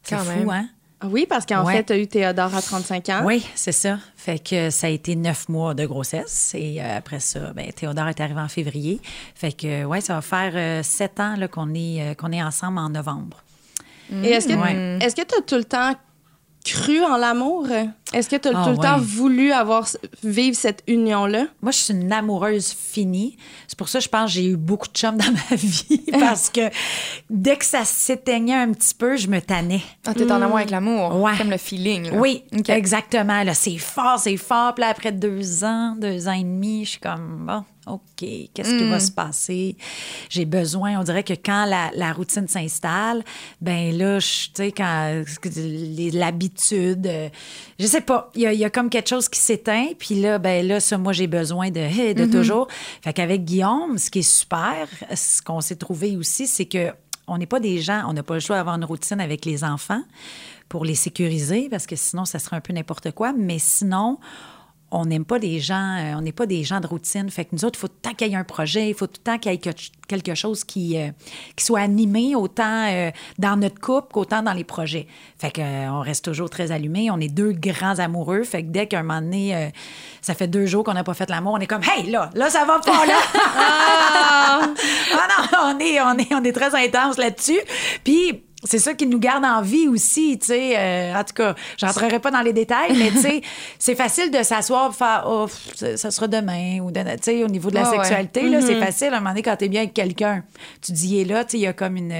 C'est 0.02 0.16
fou, 0.16 0.30
même. 0.30 0.48
hein? 0.50 0.68
Ah 1.02 1.06
Oui, 1.08 1.26
parce 1.28 1.46
qu'en 1.46 1.64
Ouais. 1.64 1.76
fait, 1.78 1.84
tu 1.84 1.92
as 1.94 1.98
eu 1.98 2.06
Théodore 2.06 2.54
à 2.54 2.60
35 2.60 3.08
ans. 3.08 3.22
Oui, 3.24 3.46
c'est 3.54 3.72
ça. 3.72 3.98
Fait 4.16 4.38
que 4.38 4.68
ça 4.70 4.86
a 4.86 4.90
été 4.90 5.16
neuf 5.16 5.48
mois 5.48 5.72
de 5.74 5.86
grossesse. 5.86 6.52
Et 6.54 6.80
euh, 6.82 6.98
après 6.98 7.20
ça, 7.20 7.52
ben, 7.54 7.72
Théodore 7.72 8.08
est 8.08 8.20
arrivé 8.20 8.40
en 8.40 8.48
février. 8.48 9.00
Fait 9.34 9.52
que, 9.52 9.84
ouais, 9.84 10.00
ça 10.02 10.14
va 10.14 10.20
faire 10.20 10.52
euh, 10.54 10.82
sept 10.82 11.18
ans 11.18 11.36
qu'on 11.50 11.72
est, 11.74 12.02
euh, 12.10 12.14
qu'on 12.14 12.32
est 12.32 12.42
ensemble 12.42 12.78
en 12.78 12.90
novembre. 12.90 13.42
Et 14.22 14.30
est-ce 14.30 14.48
que 14.48 14.54
Ouais. 14.54 14.98
est-ce 15.00 15.14
que 15.16 15.22
tu 15.22 15.34
as 15.38 15.42
tout 15.42 15.54
le 15.56 15.64
temps 15.64 15.92
cru 16.64 17.02
en 17.04 17.16
l'amour? 17.16 17.66
Est-ce 18.12 18.28
que 18.28 18.36
tu 18.36 18.48
as 18.48 18.52
Ah, 18.54 18.64
tout 18.64 18.70
le 18.70 18.76
temps 18.76 18.98
voulu 18.98 19.52
avoir 19.52 19.86
vivre 20.24 20.56
cette 20.56 20.82
union-là? 20.88 21.46
Moi, 21.62 21.70
je 21.72 21.78
suis 21.78 21.94
une 21.94 22.12
amoureuse 22.12 22.72
finie. 22.72 23.36
C'est 23.68 23.78
pour 23.78 23.88
ça 23.88 23.98
que 23.98 24.04
je 24.04 24.08
pense 24.08 24.24
que 24.26 24.30
j'ai 24.32 24.46
eu 24.46 24.56
beaucoup 24.56 24.88
de 24.88 24.92
chums 24.92 25.16
dans 25.16 25.30
ma 25.32 25.56
vie 25.56 26.02
parce 26.18 26.50
que 26.50 26.70
dès 27.30 27.56
que 27.56 27.64
ça 27.64 27.84
s'éteignait 27.84 28.56
un 28.56 28.72
petit 28.72 28.94
peu, 28.94 29.16
je 29.16 29.28
me 29.28 29.40
tannais. 29.40 29.82
Ah, 30.06 30.14
t'es 30.14 30.30
en 30.30 30.42
amour 30.42 30.56
avec 30.58 30.70
l'amour. 30.70 31.20
Ouais. 31.20 31.36
Comme 31.38 31.50
le 31.50 31.56
feeling. 31.56 32.10
là. 32.10 32.16
Oui, 32.16 32.42
exactement. 32.68 33.42
Là, 33.44 33.54
c'est 33.54 33.78
fort, 33.78 34.18
c'est 34.18 34.36
fort. 34.36 34.74
Puis 34.74 34.82
là, 34.82 34.88
après 34.88 35.12
deux 35.12 35.62
ans, 35.64 35.94
deux 35.98 36.26
ans 36.28 36.32
et 36.32 36.42
demi, 36.42 36.84
je 36.84 36.90
suis 36.90 37.00
comme, 37.00 37.46
bon, 37.46 37.64
OK, 37.94 38.28
qu'est-ce 38.54 38.76
qui 38.76 38.88
va 38.88 39.00
se 39.00 39.10
passer? 39.10 39.76
J'ai 40.28 40.44
besoin, 40.44 40.98
on 41.00 41.02
dirait 41.02 41.22
que 41.24 41.32
quand 41.34 41.64
la, 41.64 41.90
la 41.94 42.12
routine 42.12 42.46
s'installe, 42.48 43.22
ben 43.60 43.96
là, 43.96 44.18
tu 44.20 44.50
sais, 44.54 44.72
quand 44.72 45.22
l'habitude, 46.12 47.06
euh, 47.06 47.28
je 47.78 47.86
sais 47.86 48.00
pas, 48.00 48.30
il 48.34 48.42
y, 48.42 48.46
a- 48.46 48.52
il 48.52 48.58
y 48.58 48.64
a 48.64 48.70
comme 48.70 48.90
quelque 48.90 49.08
chose 49.08 49.28
qui 49.28 49.38
s'éteint. 49.40 49.88
Puis 49.98 50.20
là, 50.20 50.38
ben 50.38 50.66
là, 50.66 50.80
ça, 50.80 50.98
moi, 50.98 51.12
j'ai 51.12 51.26
besoin 51.26 51.70
de, 51.70 52.12
de 52.14 52.24
toujours. 52.30 52.68
Fait 53.02 53.12
qu'avec 53.12 53.44
Guillaume, 53.44 53.98
ce 53.98 54.10
qui 54.10 54.20
est 54.20 54.22
super, 54.22 54.86
ce 55.14 55.42
qu'on 55.42 55.60
s'est 55.60 55.76
trouvé 55.76 56.16
aussi, 56.16 56.46
c'est 56.46 56.66
que 56.66 56.92
on 57.26 57.38
n'est 57.38 57.46
pas 57.46 57.60
des 57.60 57.80
gens, 57.80 58.02
on 58.08 58.12
n'a 58.12 58.22
pas 58.24 58.34
le 58.34 58.40
choix 58.40 58.56
d'avoir 58.56 58.74
une 58.74 58.84
routine 58.84 59.20
avec 59.20 59.44
les 59.44 59.62
enfants 59.62 60.02
pour 60.68 60.84
les 60.84 60.96
sécuriser, 60.96 61.68
parce 61.70 61.86
que 61.86 61.94
sinon, 61.96 62.24
ça 62.24 62.38
serait 62.40 62.56
un 62.56 62.60
peu 62.60 62.72
n'importe 62.72 63.12
quoi. 63.12 63.32
Mais 63.32 63.58
sinon, 63.60 64.18
on 64.92 65.04
n'aime 65.06 65.24
pas 65.24 65.38
des 65.38 65.60
gens, 65.60 65.96
euh, 65.98 66.14
on 66.16 66.20
n'est 66.20 66.32
pas 66.32 66.46
des 66.46 66.64
gens 66.64 66.80
de 66.80 66.86
routine. 66.86 67.30
Fait 67.30 67.44
que 67.44 67.50
nous 67.52 67.64
autres, 67.64 67.78
il 67.78 67.80
faut 67.82 67.88
tout 67.88 67.94
le 68.04 68.08
temps 68.10 68.14
qu'il 68.16 68.28
y 68.28 68.32
ait 68.32 68.36
un 68.36 68.44
projet, 68.44 68.88
il 68.88 68.94
faut 68.94 69.06
tout 69.06 69.20
le 69.24 69.32
temps 69.32 69.38
qu'il 69.38 69.52
y 69.52 69.54
ait 69.54 69.58
que- 69.58 69.70
quelque 70.08 70.34
chose 70.34 70.64
qui, 70.64 70.98
euh, 70.98 71.10
qui 71.54 71.64
soit 71.64 71.80
animé 71.80 72.34
autant 72.34 72.86
euh, 72.88 73.10
dans 73.38 73.56
notre 73.56 73.80
couple 73.80 74.08
qu'autant 74.12 74.42
dans 74.42 74.52
les 74.52 74.64
projets. 74.64 75.06
Fait 75.38 75.52
que 75.52 75.60
euh, 75.60 75.92
on 75.92 76.00
reste 76.00 76.24
toujours 76.24 76.50
très 76.50 76.72
allumés. 76.72 77.10
On 77.10 77.18
est 77.20 77.28
deux 77.32 77.52
grands 77.52 77.98
amoureux. 78.00 78.42
Fait 78.42 78.62
que 78.64 78.68
dès 78.68 78.86
qu'un 78.88 79.02
moment 79.04 79.20
donné, 79.20 79.70
ça 80.22 80.34
fait 80.34 80.48
deux 80.48 80.66
jours 80.66 80.82
qu'on 80.84 80.94
n'a 80.94 81.04
pas 81.04 81.14
fait 81.14 81.30
l'amour, 81.30 81.52
on 81.54 81.60
est 81.60 81.66
comme, 81.68 81.82
hey, 81.84 82.10
là, 82.10 82.30
là, 82.34 82.50
ça 82.50 82.64
va 82.64 82.80
pas, 82.80 83.06
là. 83.06 83.18
ah 83.34 84.60
non, 85.52 85.58
on 85.74 85.78
est, 85.78 86.00
on 86.00 86.18
est, 86.18 86.34
on 86.34 86.42
est 86.44 86.52
très 86.52 86.74
intense 86.74 87.16
là-dessus. 87.18 87.60
Puis, 88.04 88.42
c'est 88.64 88.78
ça 88.78 88.94
qui 88.94 89.06
nous 89.06 89.18
garde 89.18 89.44
en 89.44 89.62
vie 89.62 89.88
aussi, 89.88 90.38
tu 90.38 90.46
sais. 90.48 90.74
Euh, 90.78 91.14
en 91.14 91.24
tout 91.24 91.34
cas, 91.34 91.54
je 91.78 91.86
rentrerai 91.86 92.18
pas 92.18 92.30
dans 92.30 92.40
les 92.42 92.52
détails, 92.52 92.96
mais 92.96 93.10
tu 93.10 93.20
sais, 93.20 93.40
c'est 93.78 93.94
facile 93.94 94.30
de 94.30 94.42
s'asseoir 94.42 94.94
faire 94.94 95.24
oh, 95.26 95.46
ça, 95.74 96.10
sera 96.10 96.28
demain 96.28 96.80
ou 96.80 96.90
de- 96.90 97.00
tu 97.00 97.22
sais 97.22 97.44
au 97.44 97.48
niveau 97.48 97.70
de 97.70 97.76
la 97.76 97.88
Ouais, 97.88 97.96
sexualité 97.96 98.48
là, 98.48 98.60
c'est 98.60 98.78
facile 98.78 99.08
à 99.08 99.16
un 99.16 99.20
moment 99.20 99.30
donné 99.30 99.42
quand 99.42 99.56
t'es 99.56 99.68
bien 99.68 99.80
avec 99.82 99.94
quelqu'un. 99.94 100.42
Tu 100.82 100.92
dis 100.92 101.08
il 101.16 101.20
est 101.20 101.24
là, 101.24 101.44
tu 101.44 101.52
sais, 101.52 101.58
il 101.58 101.62
y 101.62 101.66
a 101.66 101.72
comme 101.72 101.96
une 101.96 102.14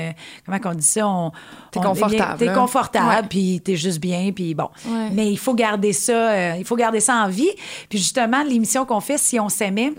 comment 0.46 0.58
qu'on 0.58 0.74
dit 0.74 0.86
ça, 0.86 1.06
on 1.06 1.32
T'es 1.70 1.80
confortable, 1.80 2.38
T'es 2.38 2.52
confortable, 2.52 3.28
puis 3.28 3.60
t'es 3.60 3.76
juste 3.76 4.00
bien, 4.00 4.32
puis 4.34 4.54
bon. 4.54 4.68
Ouais. 4.86 5.08
Mais 5.12 5.30
il 5.30 5.38
faut 5.38 5.54
garder 5.54 5.92
ça, 5.92 6.12
euh, 6.32 6.54
il 6.58 6.64
faut 6.64 6.76
garder 6.76 7.00
ça 7.00 7.14
en 7.16 7.28
vie. 7.28 7.50
Puis 7.88 7.98
justement, 7.98 8.42
l'émission 8.42 8.84
qu'on 8.84 9.00
fait, 9.00 9.18
si 9.18 9.38
on 9.38 9.48
s'aimait, 9.48 9.92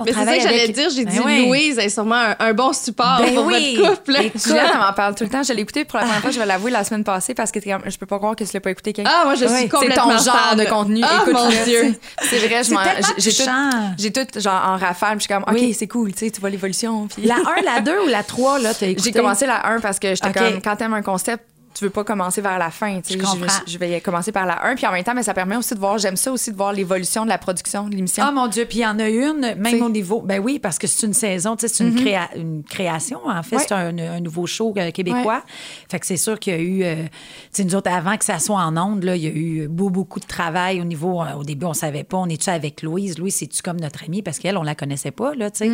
on 0.00 0.04
Mais 0.04 0.12
c'est 0.12 0.24
ça 0.24 0.36
que 0.36 0.42
j'allais 0.42 0.62
avec- 0.64 0.74
dire. 0.74 0.90
J'ai 0.90 1.04
Ben 1.04 1.12
dit, 1.14 1.20
oui. 1.24 1.46
Louise 1.46 1.78
est 1.78 1.88
sûrement 1.88 2.14
un, 2.16 2.36
un 2.38 2.52
bon 2.52 2.72
support 2.72 3.18
Ben 3.20 3.34
pour 3.34 3.46
oui. 3.46 3.76
votre 3.76 3.96
couple. 3.96 4.16
Écoute, 4.20 4.42
Juliette, 4.44 4.64
elle 4.72 4.78
m'en 4.80 4.92
parle 4.92 5.14
tout 5.14 5.24
le 5.24 5.30
temps. 5.30 5.42
Je 5.42 5.52
l'ai 5.52 5.62
écouté 5.62 5.84
pour 5.84 5.98
la 5.98 6.04
première 6.06 6.20
fois, 6.20 6.30
je 6.30 6.38
vais 6.38 6.46
l'avouer 6.46 6.70
la 6.70 6.84
semaine 6.84 7.04
passée 7.04 7.34
parce 7.34 7.50
que 7.52 7.60
je 7.60 7.98
peux 7.98 8.06
pas 8.06 8.18
croire 8.18 8.34
que 8.36 8.44
tu 8.44 8.50
l'as 8.54 8.60
pas 8.60 8.70
écouté. 8.70 8.92
Ken. 8.92 9.06
Ah, 9.08 9.22
moi, 9.24 9.34
je 9.34 9.44
suis 9.44 9.54
Oui. 9.54 9.60
c'est 9.62 9.68
complètement 9.68 10.04
ton 10.04 10.18
genre 10.18 10.36
fan. 10.50 10.58
de 10.58 10.64
contenu. 10.64 11.00
Ah, 11.04 11.18
Écoute, 11.22 11.34
mon 11.34 11.48
Dieu. 11.48 11.94
tu 12.20 12.26
C'est 12.28 12.38
vrai, 12.38 12.64
C'est 12.64 12.74
j'ai- 13.18 13.32
tout, 13.44 13.50
j'ai 13.98 14.12
tout 14.12 14.40
genre 14.40 14.62
en 14.66 14.76
rafale. 14.76 15.14
Je 15.18 15.24
suis 15.24 15.28
comme, 15.34 15.42
OK, 15.44 15.52
Oui. 15.54 15.74
c'est 15.74 15.86
cool, 15.88 16.12
tu 16.12 16.18
sais, 16.26 16.30
tu 16.30 16.40
vois 16.40 16.50
l'évolution. 16.50 17.06
puis- 17.06 17.26
La 17.26 17.36
1, 17.36 17.62
la 17.64 17.80
2 17.80 18.00
ou 18.04 18.08
la 18.08 18.22
3, 18.22 18.58
là, 18.58 18.72
t'as 18.74 18.86
écouté? 18.88 19.10
J'ai 19.12 19.12
commencé 19.18 19.46
la 19.46 19.66
1 19.66 19.80
parce 19.80 19.98
que 19.98 20.08
j'étais 20.14 20.28
OK. 20.28 20.34
comme, 20.34 20.62
quand 20.62 20.76
t'aimes 20.76 20.94
un 20.94 21.02
concept, 21.02 21.44
tu 21.72 21.84
veux 21.84 21.90
pas 21.90 22.04
commencer 22.04 22.40
vers 22.40 22.58
la 22.58 22.70
fin. 22.70 23.00
tu 23.00 23.14
sais. 23.14 23.18
Je 23.18 23.24
comprends. 23.24 23.46
Je, 23.66 23.78
vais 23.78 24.00
commencer 24.00 24.32
par 24.32 24.44
la 24.44 24.66
1. 24.66 24.74
Puis 24.74 24.86
en 24.86 24.92
même 24.92 25.04
temps, 25.04 25.14
mais 25.14 25.22
ça 25.22 25.34
permet 25.34 25.56
aussi 25.56 25.74
de 25.74 25.78
voir, 25.78 25.98
j'aime 25.98 26.16
ça 26.16 26.32
aussi 26.32 26.50
de 26.50 26.56
voir 26.56 26.72
l'évolution 26.72 27.24
de 27.24 27.28
la 27.28 27.38
production 27.38 27.88
de 27.88 27.94
l'émission. 27.94 28.24
Ah 28.26 28.32
mon 28.32 28.48
Dieu, 28.48 28.64
puis 28.66 28.78
il 28.78 28.82
y 28.82 28.86
en 28.86 28.98
a 28.98 29.08
une, 29.08 29.40
même 29.40 29.62
T'sais. 29.62 29.80
au 29.82 29.88
niveau. 29.88 30.20
Ben 30.20 30.40
oui, 30.40 30.58
parce 30.58 30.78
que 30.78 30.86
c'est 30.86 31.06
une 31.06 31.14
saison, 31.14 31.56
tu 31.56 31.68
sais, 31.68 31.74
c'est 31.74 31.84
une, 31.84 31.94
créa- 31.94 32.28
une 32.36 32.62
création, 32.64 33.20
en 33.26 33.42
fait. 33.42 33.56
Ouais. 33.56 33.62
C'est 33.66 33.72
un, 33.74 33.96
un 33.98 34.20
nouveau 34.20 34.46
show 34.46 34.74
euh, 34.76 34.90
québécois. 34.90 35.42
Fait 35.90 35.98
que 36.00 36.06
c'est 36.06 36.16
sûr 36.16 36.38
qu'il 36.38 36.52
y 36.52 36.56
a 36.56 36.60
eu. 36.60 36.82
euh, 36.82 37.04
tu 37.04 37.08
sais, 37.52 37.64
nous 37.64 37.74
autres, 37.76 37.90
avant 37.90 38.16
que 38.16 38.24
ça 38.24 38.38
soit 38.38 38.58
en 38.60 38.76
ondes, 38.76 39.04
là, 39.04 39.14
il 39.16 39.22
y 39.22 39.26
a 39.28 39.30
eu 39.30 39.68
beaucoup, 39.68 39.90
beaucoup 39.90 40.20
de 40.20 40.26
travail 40.26 40.80
au 40.80 40.84
niveau. 40.84 41.22
euh, 41.22 41.34
au 41.34 41.44
début, 41.44 41.66
on 41.66 41.74
savait 41.74 42.04
pas, 42.04 42.16
on 42.18 42.26
est-tu 42.26 42.50
avec 42.50 42.82
Louise? 42.82 43.18
Louise, 43.18 43.36
c'est-tu 43.36 43.62
comme 43.62 43.80
notre 43.80 44.04
amie? 44.04 44.22
Parce 44.22 44.38
qu'elle, 44.38 44.56
on 44.58 44.62
la 44.62 44.74
connaissait 44.74 45.10
pas, 45.12 45.34
là, 45.34 45.50
tu 45.50 45.58
sais. 45.58 45.70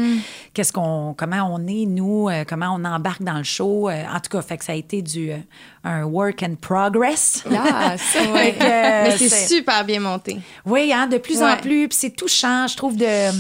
Qu'est-ce 0.55 0.73
qu'on. 0.73 1.15
Comment 1.17 1.51
on 1.53 1.67
est, 1.67 1.87
nous? 1.87 2.29
euh, 2.29 2.45
comment 2.47 2.75
on 2.79 2.85
embarque 2.85 3.23
dans 3.23 3.39
le 3.39 3.45
show? 3.45 3.89
euh, 3.89 4.03
en 4.15 4.21
tout 4.21 4.31
cas, 4.31 4.43
fait 4.43 4.59
que 4.59 4.65
ça 4.65 4.73
a 4.73 4.77
été 4.77 5.03
du. 5.03 5.31
Un 5.89 6.05
work 6.05 6.43
in 6.43 6.55
progress. 6.61 7.43
Ah, 7.51 7.97
ça, 7.97 8.19
Fait 8.21 8.33
ouais. 8.33 8.53
que, 8.55 8.65
euh, 8.65 9.03
Mais 9.05 9.17
c'est 9.19 9.47
super 9.55 9.85
bien 9.85 10.01
monté. 10.01 10.37
oui, 10.65 10.93
hein, 10.93 11.07
de 11.07 11.19
plus 11.19 11.43
en 11.43 11.57
plus. 11.57 11.89
Puis 11.89 11.99
c'est 12.01 12.11
touchant, 12.11 12.67
je 12.67 12.77
trouve, 12.77 12.97
de. 12.97 13.31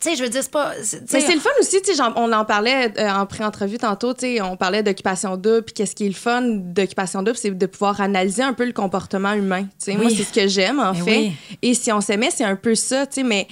Tu 0.00 0.10
sais, 0.10 0.16
je 0.16 0.22
veux 0.24 0.28
dire, 0.28 0.42
c'est 0.42 0.50
pas. 0.50 0.72
Mais 1.12 1.20
c'est 1.20 1.34
le 1.34 1.40
fun 1.40 1.50
aussi, 1.60 1.80
tu 1.80 1.94
sais, 1.94 2.02
on 2.16 2.32
en 2.32 2.44
parlait 2.44 2.92
euh, 2.98 3.08
en 3.10 3.24
pré-entrevue 3.24 3.78
tantôt, 3.78 4.14
tu 4.14 4.20
sais, 4.36 4.40
on 4.40 4.56
parlait 4.56 4.82
d'occupation 4.82 5.36
double, 5.36 5.62
puis 5.62 5.74
qu'est-ce 5.74 5.94
qui 5.94 6.06
est 6.06 6.08
le 6.08 6.14
fun 6.14 6.42
d'occupation 6.42 7.22
double, 7.22 7.36
c'est 7.36 7.50
de 7.56 7.66
pouvoir 7.66 8.00
analyser 8.00 8.42
un 8.42 8.52
peu 8.52 8.64
le 8.64 8.72
comportement 8.72 9.32
humain, 9.32 9.62
tu 9.62 9.92
sais. 9.92 9.94
Moi, 9.94 10.10
c'est 10.10 10.24
ce 10.24 10.32
que 10.32 10.48
j'aime, 10.48 10.80
en 10.80 10.92
Mais 10.92 10.98
fait. 11.00 11.16
oui. 11.18 11.32
Et 11.62 11.74
si 11.74 11.92
on 11.92 12.00
s'aimait, 12.00 12.30
c'est 12.34 12.42
un 12.44 12.56
peu 12.56 12.74
ça, 12.74 13.06
tu 13.06 13.20
sais, 13.20 13.22
mais 13.22 13.46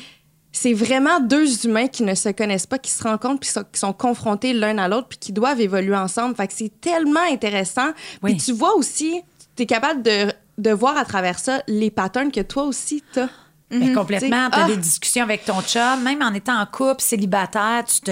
c'est 0.52 0.73
vraiment 0.73 1.21
deux 1.21 1.64
humains 1.66 1.87
qui 1.87 2.02
ne 2.02 2.14
se 2.14 2.28
connaissent 2.28 2.66
pas, 2.66 2.78
qui 2.78 2.90
se 2.90 3.02
rencontrent, 3.02 3.40
puis 3.40 3.50
qui 3.73 3.78
sont 3.78 3.92
confrontés 3.92 4.52
l'un 4.52 4.78
à 4.78 4.88
l'autre, 4.88 5.09
puis 5.09 5.19
qui 5.19 5.33
doivent 5.33 5.61
évoluer 5.61 5.97
ensemble. 5.97 6.35
Fait 6.35 6.49
que 6.49 6.54
c'est 6.54 6.80
tellement 6.80 7.21
intéressant. 7.30 7.90
Oui. 8.23 8.35
Puis 8.35 8.47
tu 8.47 8.52
vois 8.52 8.75
aussi, 8.75 9.23
tu 9.57 9.62
es 9.62 9.66
capable 9.66 10.02
de, 10.02 10.33
de 10.59 10.71
voir 10.71 10.97
à 10.97 11.04
travers 11.04 11.38
ça 11.38 11.62
les 11.69 11.90
patterns 11.90 12.33
que 12.33 12.40
toi 12.40 12.64
aussi 12.64 13.02
t'as. 13.12 13.28
Mais 13.73 13.92
complètement, 13.92 14.49
T'sais, 14.49 14.57
tu 14.57 14.61
as 14.61 14.64
ah. 14.64 14.66
des 14.66 14.76
discussions 14.76 15.23
avec 15.23 15.45
ton 15.45 15.62
chum, 15.62 16.02
même 16.02 16.23
en 16.23 16.35
étant 16.35 16.61
en 16.61 16.66
couple, 16.66 17.00
célibataire, 17.00 17.85
tu 17.85 18.00
te 18.00 18.11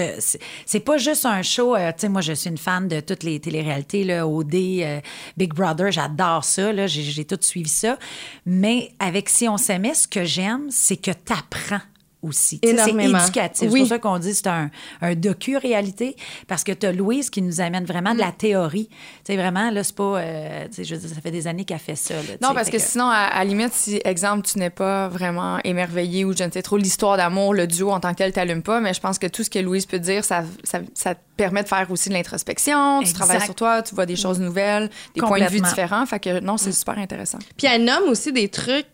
c'est- 0.65 0.79
pas 0.79 0.97
juste 0.97 1.25
un 1.25 1.41
show, 1.41 1.75
euh, 1.75 1.91
tu 1.91 1.99
sais 1.99 2.07
moi 2.07 2.21
je 2.21 2.31
suis 2.31 2.49
une 2.49 2.57
fan 2.57 2.87
de 2.87 3.01
toutes 3.01 3.23
les 3.23 3.41
téléréalités 3.41 4.05
là, 4.05 4.25
OD, 4.25 4.55
euh, 4.55 5.01
Big 5.35 5.53
Brother, 5.53 5.91
j'adore 5.91 6.45
ça 6.45 6.71
là, 6.71 6.87
j'ai 6.87 7.03
j'ai 7.03 7.25
tout 7.25 7.37
suivi 7.41 7.67
ça, 7.67 7.97
mais 8.45 8.93
avec 8.99 9.27
si 9.27 9.49
on 9.49 9.57
s'aimait, 9.57 9.95
ce 9.95 10.07
que 10.07 10.23
j'aime, 10.23 10.67
c'est 10.69 10.95
que 10.95 11.11
tu 11.11 11.33
apprends 11.33 11.81
aussi. 12.21 12.59
Sais, 12.63 12.75
C'est 12.75 12.89
Énormément. 12.91 13.19
éducatif. 13.23 13.59
C'est 13.67 13.67
Oui. 13.73 13.79
pour 13.81 13.89
ça 13.89 13.99
qu'on 13.99 14.17
dit 14.19 14.29
que 14.31 14.35
c'est 14.35 14.47
un, 14.47 14.69
un 15.01 15.15
docu-réalité, 15.15 16.15
parce 16.47 16.63
que 16.63 16.71
tu 16.71 16.85
as 16.85 16.91
Louise 16.91 17.29
qui 17.29 17.41
nous 17.41 17.61
amène 17.61 17.85
vraiment 17.85 18.11
Mm. 18.13 18.17
de 18.17 18.19
la 18.21 18.31
théorie. 18.31 18.87
Tu 18.89 18.95
sais, 19.27 19.35
vraiment, 19.37 19.69
là, 19.71 19.83
c'est 19.83 19.95
pas. 19.95 20.17
euh, 20.19 20.67
je 20.77 20.95
veux 20.95 20.99
dire, 21.01 21.09
ça 21.09 21.21
fait 21.21 21.31
des 21.31 21.47
années 21.47 21.65
qu'elle 21.65 21.79
fait 21.79 21.95
ça. 21.95 22.15
là, 22.15 22.21
Non, 22.41 22.53
parce 22.53 22.69
que, 22.69 22.77
sinon, 22.79 23.05
à, 23.09 23.15
à 23.15 23.39
la 23.39 23.45
limite, 23.45 23.73
si, 23.73 24.01
exemple, 24.05 24.45
tu 24.47 24.59
n'es 24.59 24.69
pas 24.69 25.07
vraiment 25.07 25.59
émerveillé 25.63 26.25
ou 26.25 26.35
je 26.35 26.43
ne 26.43 26.51
sais 26.51 26.61
trop, 26.61 26.77
l'histoire 26.77 27.17
d'amour, 27.17 27.53
le 27.53 27.67
duo 27.67 27.91
en 27.91 27.99
tant 27.99 28.11
que 28.11 28.17
tel, 28.17 28.31
t'allume 28.33 28.63
pas, 28.63 28.79
mais 28.81 28.93
je 28.93 28.99
pense 28.99 29.17
que 29.19 29.27
tout 29.27 29.43
ce 29.43 29.49
que 29.49 29.59
Louise 29.59 29.85
peut 29.85 29.99
dire, 29.99 30.23
ça, 30.25 30.43
ça, 30.63 30.79
ça 30.93 31.15
te 31.15 31.19
permet 31.37 31.63
de 31.63 31.67
faire 31.67 31.87
aussi 31.89 32.09
de 32.09 32.13
l'introspection, 32.15 32.99
tu 32.99 33.09
Exact. 33.09 33.19
travailles 33.25 33.45
sur 33.45 33.55
toi, 33.55 33.81
tu 33.81 33.95
vois 33.95 34.05
des 34.05 34.15
choses 34.15 34.39
nouvelles, 34.39 34.89
des 35.15 35.21
points 35.21 35.39
de 35.39 35.45
vue 35.49 35.61
différents. 35.61 36.05
Fait 36.05 36.19
que 36.19 36.39
non, 36.41 36.57
c'est 36.57 36.71
super 36.71 36.97
intéressant. 36.97 37.39
Puis 37.57 37.67
elle 37.67 37.83
nomme 37.85 38.09
aussi 38.09 38.33
des 38.33 38.49
trucs 38.49 38.85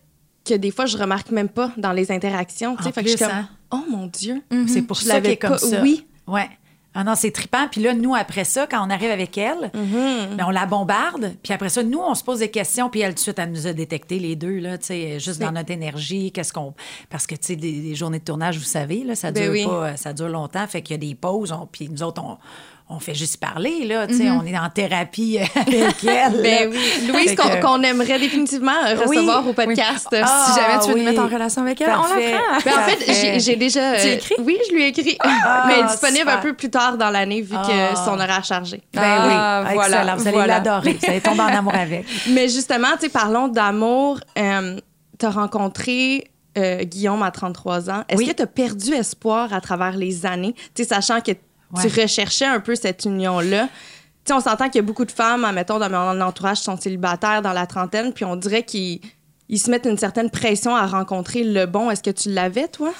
que 0.46 0.54
des 0.54 0.70
fois 0.70 0.86
je 0.86 0.96
remarque 0.96 1.30
même 1.30 1.48
pas 1.48 1.70
dans 1.76 1.92
les 1.92 2.10
interactions. 2.12 2.76
tu 2.76 2.82
sais. 2.84 2.88
En 2.88 2.92
Fait 2.92 3.02
que 3.02 3.10
je 3.10 3.16
suis 3.16 3.24
comme, 3.24 3.34
hein? 3.34 3.48
oh 3.72 3.82
mon 3.90 4.06
Dieu. 4.06 4.42
C'est 4.68 4.82
pour 4.82 4.96
Je 4.96 5.04
ça 5.06 5.14
l'avais 5.14 5.32
est 5.32 5.36
comme 5.36 5.58
ça. 5.58 5.82
oui. 5.82 6.06
Ouais. 6.26 6.48
Ah 6.98 7.04
non, 7.04 7.14
c'est 7.14 7.30
trippant. 7.30 7.68
Puis 7.70 7.82
là, 7.82 7.92
nous, 7.92 8.14
après 8.14 8.44
ça, 8.44 8.66
quand 8.66 8.82
on 8.86 8.88
arrive 8.88 9.10
avec 9.10 9.36
elle, 9.36 9.70
ben, 9.74 10.46
on 10.46 10.50
la 10.50 10.64
bombarde. 10.64 11.34
Puis 11.42 11.52
après 11.52 11.68
ça, 11.68 11.82
nous, 11.82 11.98
on 11.98 12.14
se 12.14 12.24
pose 12.24 12.38
des 12.38 12.50
questions. 12.50 12.88
Puis 12.88 13.00
elle, 13.02 13.10
tout 13.10 13.16
de 13.16 13.20
suite, 13.20 13.38
elle 13.38 13.50
nous 13.52 13.66
a 13.66 13.74
détecté 13.74 14.18
les 14.18 14.34
deux, 14.34 14.60
là, 14.60 14.78
tu 14.78 14.86
sais, 14.86 15.20
juste 15.20 15.38
dans 15.38 15.52
notre 15.52 15.70
énergie. 15.72 16.32
Qu'est-ce 16.32 16.54
qu'on. 16.54 16.72
Parce 17.10 17.26
que, 17.26 17.34
tu 17.34 17.48
sais, 17.48 17.56
des, 17.56 17.80
des 17.82 17.94
journées 17.94 18.18
de 18.20 18.24
tournage, 18.24 18.56
vous 18.56 18.64
savez, 18.64 19.04
là, 19.04 19.14
ça 19.14 19.30
Ben 19.30 19.42
dure 19.42 19.52
oui. 19.52 19.66
pas, 19.66 19.98
ça 19.98 20.14
dure 20.14 20.30
longtemps. 20.30 20.66
Fait 20.66 20.80
qu'il 20.80 20.94
y 20.94 20.98
a 21.04 21.06
des 21.06 21.14
pauses. 21.14 21.52
on- 21.52 21.66
Puis 21.70 21.90
nous 21.90 22.02
autres, 22.02 22.22
on, 22.24 22.38
on 22.88 23.00
fait 23.00 23.14
juste 23.16 23.38
parler, 23.38 23.84
là, 23.84 24.06
tu 24.06 24.14
sais, 24.16 24.30
on 24.30 24.44
est 24.46 24.56
en 24.56 24.70
thérapie 24.70 25.38
avec 25.56 26.04
elle. 26.04 26.40
Ben 26.40 26.70
oui. 26.70 27.08
Louise, 27.08 27.34
qu'on 27.60 27.82
aimerait 27.82 28.18
définitivement 28.20 28.70
euh, 28.86 28.94
Oui. 29.08 29.16
recevoir 29.18 29.48
au 29.48 29.52
podcast. 29.52 30.06
Ah, 30.12 30.44
si 30.46 30.60
jamais 30.60 30.78
tu 30.80 30.88
veux 30.90 30.94
oui. 30.94 31.00
nous 31.00 31.06
mettre 31.10 31.22
en 31.22 31.26
relation 31.26 31.62
avec 31.62 31.80
elle, 31.80 31.88
Parfait. 31.88 32.12
on 32.14 32.32
la 32.54 32.60
prend. 32.60 32.70
Ben, 32.70 32.78
en 32.78 32.88
fait, 32.88 33.40
j'ai- 33.40 33.56
déjà. 33.56 33.94
Tu 34.00 34.06
euh, 34.06 34.14
écris? 34.14 34.34
Oui, 34.38 34.56
je 34.68 34.72
lui 34.74 34.84
ai 34.84 34.86
écrit. 34.88 35.16
Ah, 35.20 35.64
mais 35.68 35.82
disponible 35.82 36.18
super. 36.20 36.34
un 36.38 36.40
peu 36.42 36.52
plus 36.54 36.70
tard 36.70 36.96
dans 36.96 37.10
l'année, 37.10 37.42
vu 37.42 37.54
que 37.56 37.92
Ah. 37.92 37.96
son 37.96 38.14
horaire 38.20 38.44
chargé. 38.44 38.80
Ben 38.94 39.02
Ah, 39.04 39.64
oui, 39.66 39.74
voilà, 39.74 39.96
excellent. 39.98 40.16
Vous 40.16 40.28
allez 40.28 40.36
voilà. 40.36 40.54
l'adorer. 40.54 40.92
Vous 40.92 41.10
allez 41.10 41.20
tomber 41.20 41.40
en 41.42 41.46
amour 41.58 41.74
avec. 41.74 42.04
Mais 42.28 42.48
justement, 42.48 42.92
tu 42.94 43.06
sais, 43.06 43.08
parlons 43.08 43.48
d'amour. 43.48 44.20
Euh, 44.38 44.76
T'as 45.18 45.30
rencontré 45.30 46.30
euh, 46.58 46.84
Guillaume 46.84 47.22
à 47.22 47.30
33 47.30 47.88
ans. 47.90 48.04
Est-ce 48.08 48.18
Oui. 48.18 48.26
que 48.28 48.32
tu 48.34 48.42
as 48.42 48.46
perdu 48.46 48.92
espoir 48.92 49.52
à 49.54 49.62
travers 49.62 49.96
les 49.96 50.26
années? 50.26 50.54
Tu 50.74 50.82
sais, 50.82 50.90
sachant 50.90 51.20
que 51.22 51.32
Tu 51.80 52.00
recherchais 52.00 52.46
un 52.46 52.60
peu 52.60 52.74
cette 52.74 53.04
union-là. 53.04 53.68
On 54.30 54.40
s'entend 54.40 54.66
qu'il 54.66 54.76
y 54.76 54.78
a 54.80 54.82
beaucoup 54.82 55.04
de 55.04 55.12
femmes, 55.12 55.44
admettons, 55.44 55.78
dans 55.78 55.88
mon 55.88 56.20
entourage, 56.20 56.58
qui 56.58 56.64
sont 56.64 56.76
célibataires 56.76 57.42
dans 57.42 57.52
la 57.52 57.66
trentaine, 57.66 58.12
puis 58.12 58.24
on 58.24 58.34
dirait 58.36 58.64
qu'ils 58.64 59.00
ils 59.48 59.58
se 59.58 59.70
mettent 59.70 59.86
une 59.86 59.98
certaine 59.98 60.30
pression 60.30 60.74
à 60.74 60.86
rencontrer 60.86 61.44
le 61.44 61.66
bon. 61.66 61.90
Est-ce 61.90 62.02
que 62.02 62.10
tu 62.10 62.30
l'avais, 62.30 62.66
toi? 62.66 62.92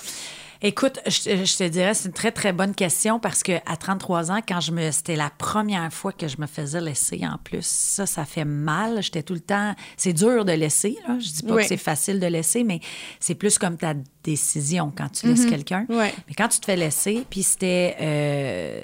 Écoute, 0.63 0.99
je, 1.07 1.21
te- 1.23 1.45
je 1.45 1.57
te 1.57 1.65
dirais, 1.69 1.95
c'est 1.95 2.09
une 2.09 2.15
très, 2.15 2.33
très 2.33 2.53
bonne 2.53 2.75
question 2.75 3.19
parce 3.21 3.43
que 3.43 3.53
à 3.67 3.77
33 3.77 4.31
ans, 4.33 4.41
quand 4.47 4.61
je 4.61 4.73
me. 4.73 4.91
C'était 4.91 5.17
la 5.17 5.31
première 5.31 5.93
fois 5.93 6.13
que 6.13 6.29
je 6.29 6.37
me 6.41 6.47
faisais 6.47 6.81
laisser 6.81 7.21
en 7.27 7.39
plus. 7.39 7.65
Ça, 7.67 8.07
ça 8.07 8.25
fait 8.25 8.45
mal. 8.45 9.03
J'étais 9.03 9.23
tout 9.23 9.35
le 9.35 9.41
temps. 9.41 9.75
C'est 9.97 10.13
dur 10.13 10.45
de 10.45 10.53
laisser, 10.53 10.97
là. 11.07 11.19
Je 11.19 11.29
dis 11.29 11.43
pas 11.43 11.55
Oui. 11.55 11.63
que 11.63 11.69
c'est 11.69 11.77
facile 11.77 12.21
de 12.21 12.27
laisser, 12.27 12.65
mais 12.65 12.81
c'est 13.21 13.35
plus 13.35 13.59
comme 13.59 13.77
ta 13.77 13.95
décision 14.25 14.93
quand 14.97 15.09
tu 15.11 15.27
laisses 15.27 15.47
quelqu'un. 15.47 15.87
Ouais. 15.89 16.13
Mais 16.29 16.35
quand 16.35 16.49
tu 16.49 16.59
te 16.61 16.67
fais 16.67 16.77
laisser, 16.77 17.25
puis 17.29 17.43
c'était. 17.43 17.97
euh, 18.01 18.81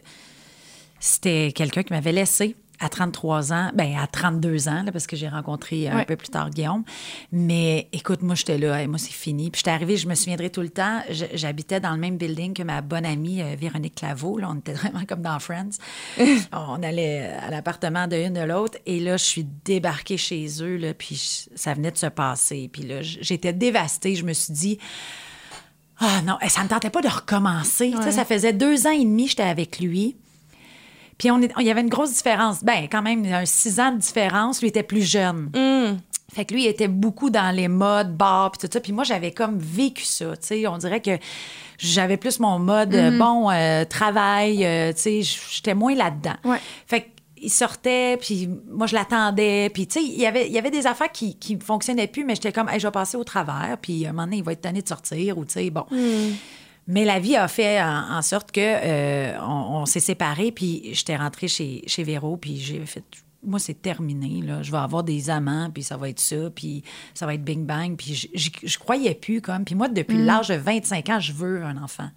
c'était 1.01 1.53
quelqu'un 1.55 1.83
qui 1.83 1.93
m'avait 1.93 2.13
laissé 2.13 2.55
à 2.83 2.89
33 2.89 3.53
ans, 3.53 3.71
ben 3.75 3.97
à 3.97 4.07
32 4.07 4.69
ans, 4.69 4.83
là, 4.83 4.93
parce 4.93 5.07
que 5.07 5.17
j'ai 5.17 5.29
rencontré 5.29 5.89
un 5.89 5.97
Ouais. 5.97 6.05
peu 6.05 6.17
plus 6.17 6.29
tard 6.29 6.51
Guillaume. 6.51 6.85
Mais 7.31 7.89
écoute, 7.93 8.23
moi, 8.23 8.35
j'étais 8.35 8.59
là, 8.59 8.81
Hey, 8.81 8.89
moi, 8.89 8.99
c'est 8.99 9.13
fini. 9.13 9.51
Puis 9.51 9.61
j'étais 9.61 9.71
arrivée, 9.71 9.97
je 9.97 10.09
me 10.09 10.15
souviendrai 10.15 10.51
tout 10.51 10.61
le 10.63 10.71
temps, 10.71 11.01
j'habitais 11.35 11.79
dans 11.81 11.93
le 11.93 11.99
même 11.99 12.17
building 12.17 12.55
que 12.55 12.63
ma 12.63 12.81
bonne 12.81 13.07
amie 13.07 13.41
euh, 13.43 13.55
Véronique 13.59 13.95
Claveau. 13.97 14.39
Là, 14.39 14.49
on 14.51 14.59
était 14.59 14.73
vraiment 14.73 15.05
comme 15.07 15.23
dans 15.23 15.39
Friends. 15.39 15.71
on 16.53 16.83
allait 16.83 17.31
à 17.41 17.51
l'appartement 17.51 18.07
de 18.09 18.17
une 18.17 18.33
de 18.35 18.41
l'autre. 18.41 18.79
Et 18.87 18.99
là, 19.01 19.17
je 19.17 19.25
suis 19.25 19.47
débarquée 19.65 20.17
chez 20.17 20.47
eux, 20.63 20.77
là, 20.77 20.95
puis 20.95 21.15
je- 21.17 21.57
ça 21.57 21.75
venait 21.75 21.91
de 21.93 21.99
se 21.99 22.07
passer. 22.07 22.69
Puis 22.73 22.83
là, 22.83 23.03
j'étais 23.03 23.53
dévastée. 23.53 24.15
Je 24.15 24.25
me 24.25 24.33
suis 24.33 24.53
dit, 24.53 24.79
ah 25.99 26.21
non, 26.23 26.37
eh, 26.43 26.49
ça 26.49 26.65
me 26.65 26.69
tentait 26.69 26.91
pas 26.91 27.01
de 27.03 27.09
recommencer. 27.09 27.93
Ça 28.11 28.25
faisait 28.25 28.53
deux 28.53 28.87
ans 28.87 28.91
et 28.91 29.05
demi 29.05 29.25
que 29.25 29.31
j'étais 29.31 29.43
avec 29.45 29.79
lui. 29.79 30.17
Puis 31.23 31.31
on 31.31 31.41
est- 31.41 31.53
il 31.61 31.67
y 31.67 31.71
avait 31.71 31.83
une 31.83 31.89
grosse 31.89 32.13
différence. 32.15 32.65
Ben, 32.65 32.89
quand 32.91 33.01
même, 33.01 33.25
un 33.33 33.45
six 33.47 33.79
ans 33.79 33.93
de 33.93 33.99
différence. 33.99 34.61
Lui 34.61 34.67
était 34.71 34.83
plus 34.83 35.09
jeune. 35.09 35.51
Fait 36.35 36.45
que 36.45 36.53
lui, 36.53 36.65
il 36.65 36.67
était 36.67 36.89
beaucoup 36.89 37.31
dans 37.31 37.55
les 37.55 37.69
modes, 37.69 38.17
bar, 38.17 38.51
puis 38.51 38.67
tout 38.67 38.73
ça. 38.73 38.81
Puis 38.81 38.91
moi, 38.93 39.05
j'avais 39.05 39.31
comme 39.31 39.57
vécu 39.57 40.03
ça. 40.03 40.37
Tu 40.37 40.47
sais, 40.49 40.67
on 40.67 40.79
dirait 40.79 41.01
que 41.01 41.17
j'avais 41.79 42.17
plus 42.17 42.41
mon 42.41 42.59
mode, 42.59 42.93
euh, 42.97 43.11
bon, 43.19 43.51
euh, 43.53 43.85
travail, 43.85 44.65
euh, 44.67 44.93
tu 44.95 45.01
sais, 45.01 45.21
j'étais 45.23 45.75
moins 45.75 45.95
là-dedans. 45.95 46.35
Ouais. 46.45 46.59
Fait 46.89 47.09
qu'il 47.39 47.51
sortait, 47.53 48.17
puis 48.17 48.49
moi, 48.69 48.89
je 48.89 48.95
l'attendais. 48.97 49.71
Puis, 49.73 49.87
tu 49.87 50.01
sais, 50.01 50.05
il 50.05 50.19
y 50.21 50.27
avait, 50.27 50.49
il 50.49 50.53
y 50.53 50.59
avait 50.59 50.73
des 50.73 50.89
affaires 50.89 51.13
qui, 51.13 51.37
qui 51.37 51.57
fonctionnaient 51.57 52.09
plus, 52.09 52.25
mais 52.25 52.35
j'étais 52.35 52.51
comme, 52.51 52.69
Hey, 52.69 52.81
je 52.81 52.89
vais 52.89 52.91
passer 52.93 53.17
au 53.17 53.23
travers. 53.23 53.77
Puis, 53.81 54.07
à 54.07 54.09
un 54.09 54.13
moment 54.13 54.25
donné, 54.25 54.39
il 54.39 54.43
va 54.43 54.53
être 54.55 54.63
tanné 54.63 54.83
de 54.83 54.89
sortir, 54.89 55.39
ou 55.39 55.45
tu 55.45 55.53
sais, 55.53 55.71
bon. 55.71 55.85
Mais 56.89 57.05
la 57.05 57.19
vie 57.21 57.37
a 57.37 57.47
fait 57.49 57.81
en, 57.81 58.17
en 58.19 58.23
sorte 58.23 58.51
que 58.53 58.61
euh, 58.61 59.39
on, 59.41 59.77
on 59.83 59.87
s'est 59.87 60.01
séparés, 60.01 60.53
puis 60.53 60.91
j'étais 60.93 61.17
rentrée 61.17 61.49
chez, 61.49 61.83
chez 61.87 62.03
Véro, 62.03 62.37
puis 62.37 62.59
j'ai 62.59 62.85
fait 62.87 63.05
moi, 63.45 63.59
c'est 63.59 63.75
terminé. 63.83 64.41
Là. 64.41 64.63
Je 64.63 64.71
vais 64.71 64.79
avoir 64.79 65.03
des 65.03 65.29
amants, 65.29 65.69
puis 65.75 65.83
ça 65.83 65.97
va 65.97 66.09
être 66.09 66.21
ça, 66.21 66.49
puis 66.55 66.85
ça 67.13 67.27
va 67.27 67.35
être 67.35 67.43
bing 67.43 67.67
bang. 67.67 67.97
Puis 67.97 68.15
je, 68.15 68.29
je, 68.35 68.51
je 68.63 68.79
croyais 68.79 69.17
plus 69.17 69.41
comme. 69.41 69.65
Puis 69.65 69.75
moi, 69.75 69.89
depuis 69.89 70.17
Mm. 70.19 70.25
l'âge 70.27 70.47
de 70.47 70.55
25 70.55 71.09
ans, 71.09 71.19
je 71.19 71.33
veux 71.33 71.65
un 71.65 71.77
enfant. 71.83 72.09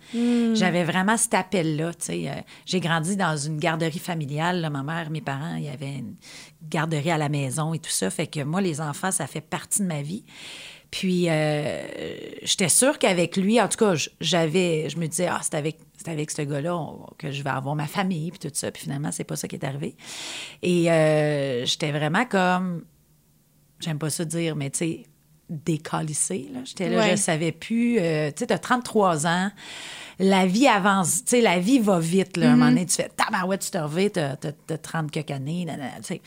J'avais 0.54 0.84
vraiment 0.84 1.18
cet 1.18 1.34
appel-là. 1.34 1.96
tu 1.96 2.06
sais. 2.06 2.30
Euh, 2.30 2.34
J'ai 2.68 2.80
grandi 2.80 3.16
dans 3.18 3.36
une 3.36 3.58
garderie 3.58 3.98
familiale. 3.98 4.62
là. 4.62 4.70
Ma 4.70 4.84
mère, 4.84 5.10
mes 5.10 5.22
parents, 5.22 5.56
il 5.56 5.64
y 5.64 5.70
avait 5.70 5.96
une 5.96 6.14
garderie 6.70 7.10
à 7.10 7.18
la 7.18 7.28
maison 7.30 7.74
et 7.74 7.80
tout 7.80 7.90
ça. 7.90 8.12
Fait 8.12 8.28
que 8.28 8.42
moi, 8.44 8.62
les 8.62 8.80
enfants, 8.80 9.10
ça 9.10 9.26
fait 9.26 9.42
partie 9.42 9.82
de 9.82 9.88
ma 9.88 10.04
vie. 10.04 10.26
Puis, 10.98 11.26
euh, 11.30 11.84
j'étais 12.44 12.70
sûre 12.70 12.98
qu'avec 13.00 13.36
lui, 13.36 13.60
en 13.60 13.68
tout 13.68 13.78
cas, 13.78 13.96
j'avais, 14.22 14.90
je 14.90 14.98
me 14.98 15.08
disais, 15.08 15.28
ah, 15.28 15.42
c'est 15.42 15.56
avec, 15.56 15.78
c'est 15.98 16.10
avec 16.10 16.32
ce 16.32 16.42
gars-là 16.42 16.80
que 17.18 17.32
je 17.32 17.44
vais 17.44 17.50
avoir 17.50 17.76
ma 17.76 17.86
famille, 17.86 18.32
puis 18.32 18.40
tout 18.40 18.50
ça. 18.54 18.72
Puis 18.72 18.84
finalement, 18.84 19.12
c'est 19.12 19.26
pas 19.26 19.36
ça 19.36 19.50
qui 19.50 19.58
est 19.58 19.66
arrivé. 19.66 19.98
Et 20.62 20.90
euh, 20.90 21.66
j'étais 21.66 21.92
vraiment 21.92 22.24
comme, 22.24 22.86
j'aime 23.82 24.00
pas 24.00 24.10
ça 24.10 24.24
dire, 24.24 24.56
mais 24.56 24.70
tu 24.70 24.78
sais, 24.78 25.04
décalissée. 25.50 26.48
Là. 26.54 26.62
J'étais 26.64 26.88
là, 26.90 27.00
Ouais. 27.00 27.12
je 27.12 27.16
savais 27.18 27.52
plus. 27.52 28.00
euh, 28.00 28.30
tu 28.32 28.36
sais, 28.40 28.48
t'as 28.48 28.58
33 28.58 29.28
ans. 29.28 29.52
La 30.18 30.46
vie 30.46 30.66
avance, 30.68 31.26
tu 31.26 31.32
sais, 31.32 31.42
la 31.42 31.60
vie 31.60 31.80
va 31.80 32.00
vite. 32.00 32.38
Là. 32.38 32.46
À 32.48 32.54
un 32.54 32.56
moment 32.56 32.70
donné, 32.70 32.86
tu 32.86 32.96
fais 32.96 33.10
tabarouette, 33.10 33.60
tu 33.64 33.72
te 33.72 33.78
reviens, 33.78 34.08
t'as, 34.08 34.38
t'as, 34.38 34.54
t'as 34.54 34.78
30 34.78 35.12
quelques 35.12 35.32
années. 35.32 35.66
nanana, 35.66 35.92
sais. 36.04 36.22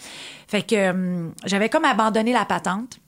Fait 0.47 0.61
que 0.63 0.91
hum, 0.91 1.33
j'avais 1.47 1.71
comme 1.71 1.87
abandonné 1.87 2.35
la 2.35 2.45
patente. 2.45 2.99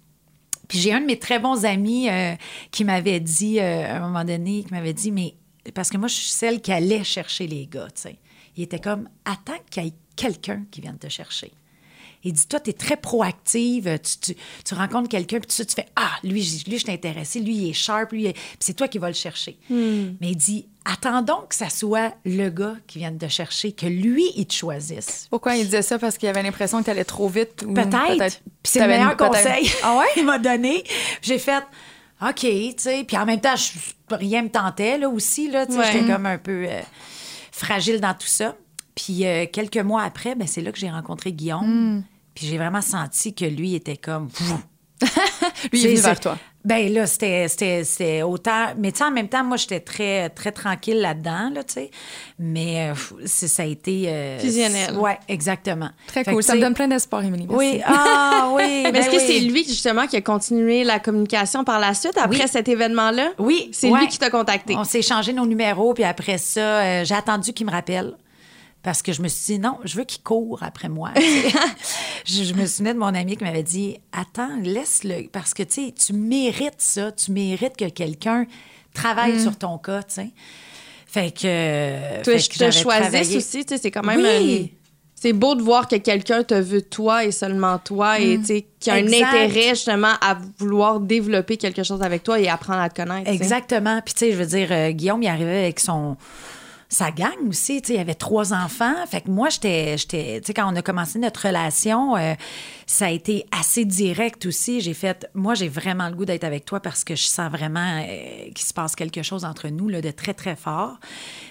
Puis 0.70 0.78
j'ai 0.78 0.92
un 0.92 1.00
de 1.00 1.06
mes 1.06 1.18
très 1.18 1.40
bons 1.40 1.64
amis 1.64 2.08
euh, 2.08 2.36
qui 2.70 2.84
m'avait 2.84 3.18
dit, 3.18 3.58
euh, 3.58 3.92
à 3.92 3.96
un 3.96 4.00
moment 4.06 4.24
donné, 4.24 4.62
qui 4.62 4.72
m'avait 4.72 4.92
dit, 4.92 5.10
mais 5.10 5.34
parce 5.74 5.90
que 5.90 5.96
moi, 5.96 6.06
je 6.06 6.14
suis 6.14 6.30
celle 6.30 6.60
qui 6.60 6.70
allait 6.70 7.02
chercher 7.02 7.48
les 7.48 7.66
gars, 7.66 7.88
tu 7.92 8.02
sais. 8.02 8.18
Il 8.56 8.62
était 8.62 8.78
comme, 8.78 9.08
attends 9.24 9.58
qu'il 9.68 9.82
y 9.82 9.88
ait 9.88 9.94
quelqu'un 10.14 10.62
qui 10.70 10.80
vienne 10.80 10.96
te 10.96 11.08
chercher. 11.08 11.50
Il 12.22 12.32
dit, 12.34 12.46
toi, 12.46 12.60
tu 12.60 12.70
es 12.70 12.72
très 12.74 12.96
proactive, 12.96 13.98
tu, 14.02 14.34
tu, 14.34 14.40
tu 14.64 14.74
rencontres 14.74 15.08
quelqu'un, 15.08 15.38
puis 15.40 15.48
tu 15.48 15.64
fais, 15.74 15.86
ah, 15.96 16.10
lui, 16.22 16.42
je 16.42 16.84
t'ai 16.84 16.92
intéressé, 16.92 17.40
lui, 17.40 17.54
il 17.56 17.70
est 17.70 17.72
sharp, 17.72 18.12
lui, 18.12 18.32
c'est 18.58 18.74
toi 18.74 18.88
qui 18.88 18.98
vas 18.98 19.08
le 19.08 19.14
chercher. 19.14 19.58
Mais 19.70 20.16
il 20.30 20.36
dit, 20.36 20.66
attendons 20.84 21.42
que 21.48 21.54
ça 21.54 21.70
soit 21.70 22.14
le 22.26 22.50
gars 22.50 22.74
qui 22.86 22.98
vienne 22.98 23.16
te 23.18 23.28
chercher, 23.28 23.72
que 23.72 23.86
lui, 23.86 24.24
il 24.36 24.46
te 24.46 24.52
choisisse. 24.54 25.26
Pourquoi 25.30 25.56
il 25.56 25.64
disait 25.64 25.82
ça? 25.82 25.98
Parce 25.98 26.18
qu'il 26.18 26.28
avait 26.28 26.42
l'impression 26.42 26.80
que 26.80 26.84
tu 26.84 26.90
allais 26.90 27.04
trop 27.04 27.28
vite? 27.28 27.62
ou 27.66 27.72
Peut-être. 27.74 28.40
Puis 28.62 28.72
c'est 28.72 28.80
le 28.80 28.86
meilleur 28.88 29.16
conseil 29.16 29.70
Ah 29.82 29.98
ouais? 29.98 30.06
qu'il 30.14 30.26
m'a 30.26 30.38
donné. 30.38 30.84
J'ai 31.22 31.38
fait 31.38 31.62
OK, 32.22 32.40
tu 32.40 32.74
sais. 32.76 33.04
Puis 33.04 33.16
en 33.16 33.24
même 33.24 33.40
temps, 33.40 33.56
je- 33.56 34.14
rien 34.14 34.42
me 34.42 34.50
tentait 34.50 34.98
là 34.98 35.08
aussi. 35.08 35.50
Là, 35.50 35.64
tu 35.64 35.72
sais, 35.72 35.78
Ouais. 35.78 35.92
J'étais 35.92 36.12
comme 36.12 36.26
un 36.26 36.36
peu 36.36 36.66
euh, 36.68 36.80
fragile 37.52 38.00
dans 38.00 38.12
tout 38.14 38.26
ça. 38.26 38.56
Puis 39.04 39.26
euh, 39.26 39.46
quelques 39.50 39.76
mois 39.78 40.02
après, 40.02 40.34
ben, 40.34 40.46
c'est 40.46 40.60
là 40.60 40.72
que 40.72 40.78
j'ai 40.78 40.90
rencontré 40.90 41.32
Guillaume. 41.32 41.98
Hmm. 41.98 42.02
Puis 42.34 42.46
j'ai 42.46 42.58
vraiment 42.58 42.80
senti 42.82 43.34
que 43.34 43.44
lui 43.44 43.74
était 43.74 43.96
comme. 43.96 44.28
Lui, 45.72 45.80
il 45.80 45.86
est 45.86 45.88
venu 45.90 46.00
vers 46.00 46.20
toi. 46.20 46.38
Ben 46.62 46.92
là, 46.92 47.06
c'était- 47.06 48.22
autant. 48.22 48.66
Mais 48.76 48.92
tu 48.92 48.98
sais, 48.98 49.04
en 49.04 49.10
même 49.10 49.28
temps, 49.28 49.42
moi, 49.42 49.56
j'étais 49.56 49.80
très, 49.80 50.28
très 50.28 50.52
tranquille 50.52 51.00
là-dedans, 51.00 51.50
là, 51.54 51.64
tu 51.64 51.72
sais. 51.74 51.90
Mais 52.38 52.90
euh, 52.90 53.26
ça 53.26 53.62
a 53.62 53.66
été. 53.66 54.04
euh, 54.08 54.38
Fusionnel. 54.38 54.94
Ouais, 54.98 55.18
exactement. 55.28 55.88
Très 56.06 56.22
Fait 56.22 56.32
cool. 56.32 56.42
Ça 56.42 56.54
me 56.54 56.60
donne 56.60 56.74
plein 56.74 56.88
d'espoir, 56.88 57.24
Émilie. 57.24 57.46
Oui, 57.48 57.80
ah 57.86 58.50
oui. 58.54 58.82
Mais 58.84 58.92
ben 58.92 58.96
est-ce 59.02 59.10
que 59.10 59.18
c'est 59.18 59.40
lui 59.40 59.64
justement 59.64 60.06
qui 60.06 60.16
a 60.16 60.20
continué 60.20 60.84
la 60.84 60.98
communication 61.00 61.64
par 61.64 61.80
la 61.80 61.94
suite 61.94 62.18
après 62.18 62.42
Oui. 62.42 62.48
cet 62.48 62.68
événement-là? 62.68 63.30
Oui, 63.38 63.70
C'est 63.72 63.88
ouais. 63.90 64.00
lui 64.00 64.08
qui 64.08 64.18
t'a 64.18 64.28
contacté. 64.28 64.76
On 64.76 64.84
s'est 64.84 64.98
échangé 64.98 65.32
nos 65.32 65.46
numéros, 65.46 65.94
puis 65.94 66.04
après 66.04 66.36
ça, 66.36 66.60
euh, 66.60 67.04
j'ai 67.06 67.14
attendu 67.14 67.54
qu'il 67.54 67.64
me 67.66 67.72
rappelle. 67.72 68.14
Parce 68.82 69.02
que 69.02 69.12
je 69.12 69.20
me 69.20 69.28
suis 69.28 69.54
dit, 69.54 69.58
non, 69.60 69.78
je 69.84 69.96
veux 69.96 70.04
qu'il 70.04 70.22
court 70.22 70.60
après 70.62 70.88
moi. 70.88 71.10
je, 72.24 72.44
je 72.44 72.54
me 72.54 72.64
souvenais 72.66 72.94
de 72.94 72.98
mon 72.98 73.14
ami 73.14 73.36
qui 73.36 73.44
m'avait 73.44 73.62
dit, 73.62 73.98
attends, 74.12 74.56
laisse-le. 74.62 75.28
Parce 75.30 75.52
que, 75.52 75.62
tu 75.62 75.86
sais, 75.86 75.92
tu 75.94 76.12
mérites 76.14 76.74
ça. 76.80 77.12
Tu 77.12 77.30
mérites 77.32 77.76
que 77.76 77.88
quelqu'un 77.90 78.46
travaille 78.94 79.38
sur 79.40 79.56
ton 79.58 79.76
cas, 79.78 80.02
tu 80.02 80.14
sais. 80.14 80.30
Fait 81.06 81.30
que. 81.30 82.22
Toi, 82.22 82.32
fait 82.34 82.38
je 82.38 82.48
que 82.48 82.54
te 82.54 82.58
j'avais 82.58 82.72
choisisse 82.72 83.10
travaillé. 83.10 83.36
aussi, 83.36 83.64
tu 83.64 83.74
sais, 83.74 83.80
c'est 83.82 83.90
quand 83.90 84.02
même 84.04 84.20
Oui. 84.20 84.70
un- 84.72 84.76
C'est 85.14 85.34
beau 85.34 85.54
de 85.54 85.60
voir 85.60 85.86
que 85.86 85.96
quelqu'un 85.96 86.42
te 86.44 86.54
veut 86.54 86.80
toi 86.80 87.24
et 87.26 87.30
seulement 87.32 87.78
toi 87.78 88.18
et 88.18 88.38
tu 88.38 88.46
sais, 88.46 88.66
qui 88.78 88.90
a 88.90 88.94
un 88.94 89.06
intérêt 89.06 89.70
justement 89.74 90.14
à 90.22 90.38
vouloir 90.58 90.98
développer 91.00 91.58
quelque 91.58 91.82
chose 91.82 92.00
avec 92.00 92.22
toi 92.22 92.40
et 92.40 92.48
apprendre 92.48 92.80
à 92.80 92.88
te 92.88 93.02
connaître. 93.02 93.28
Exactement. 93.30 94.00
Puis, 94.02 94.14
tu 94.14 94.20
sais, 94.20 94.32
je 94.32 94.38
veux 94.38 94.46
dire, 94.46 94.68
euh, 94.70 94.90
Guillaume, 94.92 95.22
il 95.22 95.28
arrivait 95.28 95.64
avec 95.64 95.78
son. 95.80 96.16
Sa 96.92 97.12
gang 97.12 97.36
aussi, 97.48 97.80
tu 97.80 97.86
sais, 97.86 97.94
il 97.94 98.00
avait 98.00 98.16
trois 98.16 98.52
enfants. 98.52 99.06
Fait 99.06 99.20
que 99.20 99.30
moi, 99.30 99.48
j'étais, 99.48 99.96
j'étais, 99.96 100.40
tu 100.40 100.52
quand 100.52 100.72
on 100.72 100.74
a 100.74 100.82
commencé 100.82 101.20
notre 101.20 101.46
relation, 101.46 102.16
euh, 102.16 102.34
ça 102.84 103.06
a 103.06 103.10
été 103.10 103.46
assez 103.52 103.84
direct 103.84 104.44
aussi. 104.44 104.80
J'ai 104.80 104.92
fait, 104.92 105.30
moi, 105.32 105.54
j'ai 105.54 105.68
vraiment 105.68 106.08
le 106.08 106.16
goût 106.16 106.24
d'être 106.24 106.42
avec 106.42 106.64
toi 106.64 106.80
parce 106.80 107.04
que 107.04 107.14
je 107.14 107.22
sens 107.22 107.48
vraiment 107.48 108.00
euh, 108.02 108.50
qu'il 108.52 108.66
se 108.66 108.74
passe 108.74 108.96
quelque 108.96 109.22
chose 109.22 109.44
entre 109.44 109.68
nous, 109.68 109.88
là, 109.88 110.00
de 110.00 110.10
très, 110.10 110.34
très 110.34 110.56
fort. 110.56 110.98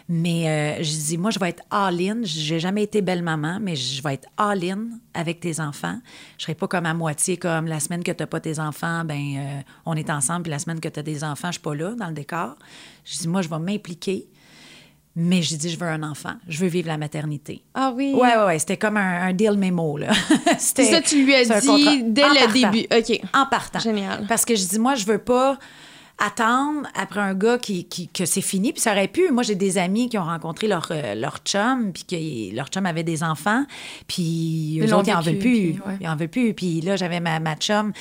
Mais 0.09 0.49
euh, 0.49 0.83
je 0.83 0.91
dis, 0.91 1.17
moi, 1.17 1.31
je 1.31 1.39
vais 1.39 1.51
être 1.51 1.63
all-in. 1.71 2.19
J'ai 2.23 2.59
jamais 2.59 2.83
été 2.83 3.01
belle 3.01 3.23
maman, 3.23 3.59
mais 3.61 3.77
je 3.77 4.03
vais 4.03 4.15
être 4.15 4.27
all-in 4.35 4.89
avec 5.13 5.39
tes 5.39 5.61
enfants. 5.61 6.01
Je 6.37 6.43
serai 6.43 6.55
pas 6.55 6.67
comme 6.67 6.85
à 6.85 6.93
moitié, 6.93 7.37
comme 7.37 7.67
la 7.67 7.79
semaine 7.79 8.03
que 8.03 8.11
tu 8.11 8.25
pas 8.25 8.41
tes 8.41 8.59
enfants, 8.59 9.05
ben 9.05 9.63
on 9.85 9.95
est 9.95 10.09
ensemble, 10.09 10.43
puis 10.43 10.51
la 10.51 10.59
semaine 10.59 10.81
que 10.81 10.89
tu 10.89 10.99
as 10.99 11.03
des 11.03 11.23
enfants, 11.23 11.47
je 11.47 11.53
suis 11.53 11.61
pas 11.61 11.75
là 11.75 11.95
dans 11.95 12.07
le 12.07 12.13
décor. 12.13 12.55
Je 13.05 13.17
dis, 13.19 13.27
moi, 13.29 13.41
je 13.41 13.47
vais 13.47 13.59
m'impliquer. 13.59 14.27
Mais 15.15 15.41
j'ai 15.41 15.57
dit, 15.57 15.69
je 15.69 15.77
veux 15.77 15.87
un 15.87 16.03
enfant. 16.03 16.33
Je 16.47 16.59
veux 16.59 16.67
vivre 16.67 16.87
la 16.87 16.97
maternité. 16.97 17.61
Ah 17.73 17.91
oui. 17.95 18.13
Ouais, 18.13 18.37
ouais, 18.37 18.45
ouais. 18.45 18.59
C'était 18.59 18.77
comme 18.77 18.95
un, 18.97 19.27
un 19.27 19.33
deal 19.33 19.53
mémo, 19.57 19.97
là. 19.97 20.11
C'était- 20.59 20.85
C'est 20.85 20.91
ça, 20.91 21.01
tu 21.01 21.25
lui 21.25 21.35
as 21.35 21.43
dit 21.43 22.03
dès 22.03 22.23
En 22.23 22.29
le 22.29 22.35
partant. 22.35 22.71
début. 22.71 22.87
OK. 22.95 23.21
En 23.33 23.45
partant. 23.47 23.79
Génial. 23.79 24.25
Parce 24.27 24.45
que 24.45 24.55
je 24.55 24.65
dis, 24.65 24.79
moi, 24.79 24.95
je 24.95 25.05
veux 25.05 25.17
pas 25.17 25.57
attendre 26.21 26.87
après 26.95 27.19
un 27.21 27.33
gars 27.33 27.57
qui, 27.57 27.85
qui- 27.85 28.07
que 28.09 28.25
c'est 28.25 28.41
fini. 28.41 28.71
Puis 28.73 28.81
ça 28.81 28.91
aurait 28.91 29.07
pu. 29.07 29.31
Moi, 29.31 29.43
j'ai 29.43 29.55
des 29.55 29.77
amis 29.77 30.09
qui 30.09 30.17
ont 30.17 30.23
rencontré 30.25 30.67
leur, 30.67 30.87
euh, 30.91 31.15
leur 31.15 31.37
chum, 31.39 31.91
puis 31.93 32.03
que 32.03 32.55
leur 32.55 32.67
chum 32.67 32.85
avait 32.85 33.03
des 33.03 33.23
enfants. 33.23 33.65
Puis 34.07 34.79
eux 34.81 34.87
l'ont 34.87 34.99
autres, 34.99 35.09
ils 35.09 35.13
en 35.15 35.21
veulent 35.21 35.37
plus. 35.39 35.73
puis, 35.73 35.79
ouais. 35.85 35.97
Ils 36.01 36.07
en 36.07 36.15
veulent 36.15 36.27
plus. 36.27 36.53
Puis 36.53 36.81
là, 36.81 36.95
j'avais 36.97 37.19
ma, 37.19 37.39
ma 37.39 37.55
chum 37.55 37.93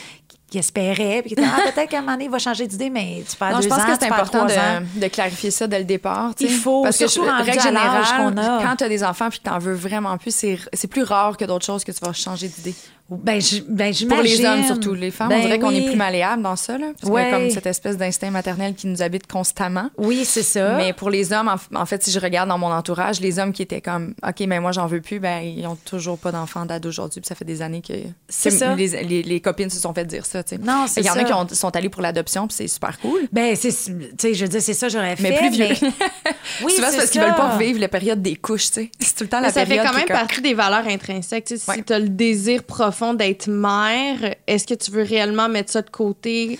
qui, 0.50 0.58
espérait, 0.58 1.20
puis 1.22 1.34
qui 1.34 1.40
était, 1.40 1.44
ah, 1.44 1.70
peut-être 1.72 1.90
qu'à 1.90 1.98
un 1.98 2.00
moment 2.00 2.12
donné, 2.12 2.24
il 2.24 2.30
va 2.30 2.38
changer 2.38 2.66
d'idée, 2.66 2.88
mais 2.90 3.22
tu 3.28 3.36
perds 3.36 3.50
Non, 3.52 3.56
deux 3.58 3.64
je 3.64 3.68
pense 3.68 3.80
ans, 3.80 3.86
que 3.86 3.92
c'est 4.00 4.06
important 4.10 4.46
de, 4.46 5.00
de 5.00 5.08
clarifier 5.08 5.50
ça 5.50 5.66
dès 5.66 5.78
le 5.78 5.84
départ. 5.84 6.34
tu 6.34 6.46
sais. 6.46 6.52
Il 6.52 6.58
faut, 6.58 6.82
Parce 6.82 6.96
que 6.96 7.06
surtout 7.06 7.26
je- 7.28 7.32
rendu 7.34 7.50
règle 7.50 7.62
générale, 7.62 8.04
qu'on 8.16 8.36
a. 8.38 8.62
quand 8.62 8.76
tu 8.76 8.84
as 8.84 8.88
des 8.88 9.04
enfants 9.04 9.28
puis 9.28 9.38
que 9.40 9.44
tu 9.44 9.50
en 9.50 9.58
veux 9.58 9.74
vraiment 9.74 10.16
plus, 10.16 10.34
c'est 10.34 10.86
plus 10.88 11.02
rare 11.02 11.36
que 11.36 11.44
d'autres 11.44 11.66
choses 11.66 11.84
que 11.84 11.92
tu 11.92 12.00
vas 12.04 12.12
changer 12.12 12.48
d'idée. 12.48 12.74
Ben, 13.10 13.40
je- 13.40 13.62
ben, 13.66 13.94
Pour 14.06 14.20
les 14.20 14.44
hommes 14.44 14.64
surtout. 14.64 14.92
Les 14.92 15.10
femmes, 15.10 15.30
Ben 15.30 15.38
on 15.38 15.42
dirait 15.42 15.58
qu'on 15.58 15.68
oui. 15.68 15.78
est 15.78 15.86
plus 15.88 15.96
malléable 15.96 16.42
dans 16.42 16.56
ça. 16.56 16.76
Là, 16.76 16.88
parce 17.00 17.10
Ouais. 17.10 17.22
qu'il 17.24 17.30
y 17.32 17.34
a 17.34 17.38
comme 17.38 17.50
cette 17.50 17.66
espèce 17.66 17.96
d'instinct 17.96 18.30
maternel 18.30 18.74
qui 18.74 18.86
nous 18.86 19.00
habite 19.00 19.26
constamment. 19.26 19.88
Oui, 19.96 20.26
c'est 20.26 20.42
ça. 20.42 20.76
Mais 20.76 20.92
pour 20.92 21.08
les 21.08 21.32
hommes, 21.32 21.48
en, 21.48 21.80
en 21.80 21.86
fait, 21.86 22.02
si 22.02 22.10
je 22.10 22.20
regarde 22.20 22.50
dans 22.50 22.58
mon 22.58 22.70
entourage, 22.70 23.20
les 23.20 23.38
hommes 23.38 23.54
qui 23.54 23.62
étaient 23.62 23.80
comme, 23.80 24.12
OK, 24.26 24.40
mais 24.46 24.60
moi, 24.60 24.72
j'en 24.72 24.86
veux 24.86 25.00
plus, 25.00 25.20
ben, 25.20 25.40
ils 25.40 25.66
ont 25.66 25.76
toujours 25.86 26.18
pas 26.18 26.32
d'enfants 26.32 26.66
date 26.66 26.82
d'aujourd'hui. 26.82 27.20
Puis 27.22 27.28
ça 27.28 27.34
fait 27.34 27.46
des 27.46 27.62
années 27.62 27.80
que, 27.80 27.94
C'est 28.28 28.50
ça. 28.50 28.74
Les, 28.74 28.88
les- 29.04 29.22
les 29.22 29.40
copines 29.40 29.70
se 29.70 29.80
sont 29.80 29.94
fait 29.94 30.04
dire 30.04 30.26
ça. 30.26 30.42
tu 30.42 30.56
sais. 30.56 30.60
Non, 30.62 30.84
c'est 30.86 31.00
Il 31.00 31.06
y 31.06 31.10
en 31.10 31.14
ça. 31.14 31.20
a 31.20 31.24
qui 31.24 31.32
ont- 31.32 31.48
sont 31.48 31.74
allés 31.76 31.88
pour 31.88 32.02
l'adoption, 32.02 32.46
puis 32.46 32.56
c'est 32.58 32.68
super 32.68 32.98
cool. 33.00 33.20
Ben, 33.32 33.56
c'est, 33.56 33.70
tu 33.70 33.94
sais, 34.20 34.34
je 34.34 34.44
veux 34.44 34.48
dire, 34.50 34.60
c'est 34.60 34.74
ça, 34.74 34.90
j'aurais 34.90 35.16
fait. 35.16 35.30
Mais 35.30 35.36
plus 35.38 35.50
vieux. 35.50 35.66
oui, 36.62 36.72
Souvent, 36.72 36.88
c'est 36.90 36.96
parce 36.98 37.10
qu'ils 37.10 37.20
ça. 37.22 37.26
veulent 37.26 37.36
pas 37.36 37.54
revivre 37.56 37.80
la 37.80 37.88
période 37.88 38.20
des 38.20 38.36
couches, 38.36 38.66
tu 38.66 38.72
sais. 38.82 38.90
C'est 39.00 39.14
tout 39.16 39.24
le 39.24 39.30
temps 39.30 39.40
Mais 39.40 39.46
la 39.46 39.52
ça 39.54 39.60
fait 39.60 39.66
période 39.76 39.86
quand 39.86 39.92
qui 39.92 40.04
est 40.04 40.08
même 40.10 40.18
partie 40.26 40.42
des 40.42 40.52
valeurs 40.54 40.86
intrinsèques. 40.86 41.46
Tu 41.46 41.56
sais. 41.56 41.72
Si 41.72 41.82
tu 41.84 41.92
as 41.94 41.98
le 41.98 42.10
désir 42.10 42.64
profond 42.64 42.97
d'être 43.14 43.48
mère, 43.48 44.34
est-ce 44.46 44.66
que 44.66 44.74
tu 44.74 44.90
veux 44.90 45.02
réellement 45.02 45.48
mettre 45.48 45.72
ça 45.72 45.82
de 45.82 45.90
côté 45.90 46.58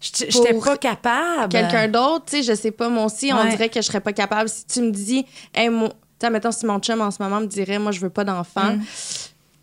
Je 0.00 0.26
J'étais 0.28 0.54
pas 0.54 0.76
capable. 0.76 1.48
quelqu'un 1.50 1.88
d'autre? 1.88 2.26
Tu 2.26 2.36
sais, 2.36 2.42
je 2.42 2.54
sais 2.54 2.70
pas, 2.70 2.88
moi 2.88 3.06
aussi, 3.06 3.32
on 3.32 3.48
dirait 3.48 3.68
que 3.68 3.80
je 3.80 3.86
serais 3.86 4.00
pas 4.00 4.12
capable. 4.12 4.48
Si 4.48 4.64
tu 4.66 4.80
me 4.82 4.90
dis, 4.90 5.24
hey, 5.54 5.68
moi, 5.68 5.88
tu 5.88 5.94
sais, 6.20 6.30
mettons, 6.30 6.52
si 6.52 6.66
mon 6.66 6.78
chum 6.78 7.00
en 7.00 7.10
ce 7.10 7.22
moment 7.22 7.40
me 7.40 7.46
dirait, 7.46 7.78
moi, 7.78 7.92
je 7.92 8.00
veux 8.00 8.10
pas 8.10 8.24
d'enfant, 8.24 8.76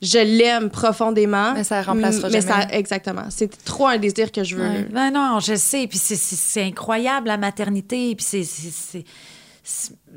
je 0.01 0.19
l'aime 0.19 0.69
profondément. 0.69 1.51
Mm. 1.51 1.55
Mais 1.55 1.63
ça 1.63 1.81
remplacera 1.81 2.29
mais 2.29 2.41
jamais. 2.41 2.63
ça, 2.63 2.67
exactement. 2.71 3.25
C'est 3.29 3.49
trop 3.63 3.87
un 3.87 3.97
désir 3.97 4.31
que 4.31 4.43
je 4.43 4.55
veux. 4.55 4.67
Ouais. 4.67 4.87
Ben 4.91 5.11
non, 5.11 5.39
je 5.39 5.55
sais. 5.55 5.87
Puis 5.87 5.97
c'est 5.99 6.63
incroyable, 6.63 7.27
la 7.27 7.37
maternité. 7.37 8.15
Puis 8.15 8.25
c'est- 8.25 9.03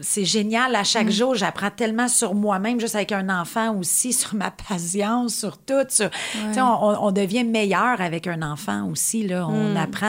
c'est- 0.00 0.24
génial. 0.24 0.74
À 0.76 0.82
Mm. 0.82 0.84
chaque 0.84 1.10
jour, 1.10 1.34
j'apprends 1.34 1.70
tellement 1.70 2.08
sur 2.08 2.34
moi-même, 2.34 2.78
juste 2.80 2.94
avec 2.94 3.12
un 3.12 3.28
enfant 3.28 3.74
aussi, 3.76 4.12
sur 4.12 4.34
ma 4.34 4.50
patience, 4.50 5.34
sur 5.34 5.58
tout. 5.58 5.74
Sur, 5.88 6.10
Tu 6.10 6.54
sais, 6.54 6.60
on, 6.60 7.10
devient 7.12 7.44
meilleur 7.44 8.00
avec 8.00 8.26
un 8.26 8.42
enfant 8.42 8.86
aussi. 8.90 9.26
Là. 9.26 9.46
On 9.48 9.74
Mm. 9.74 9.76
apprend 9.76 10.06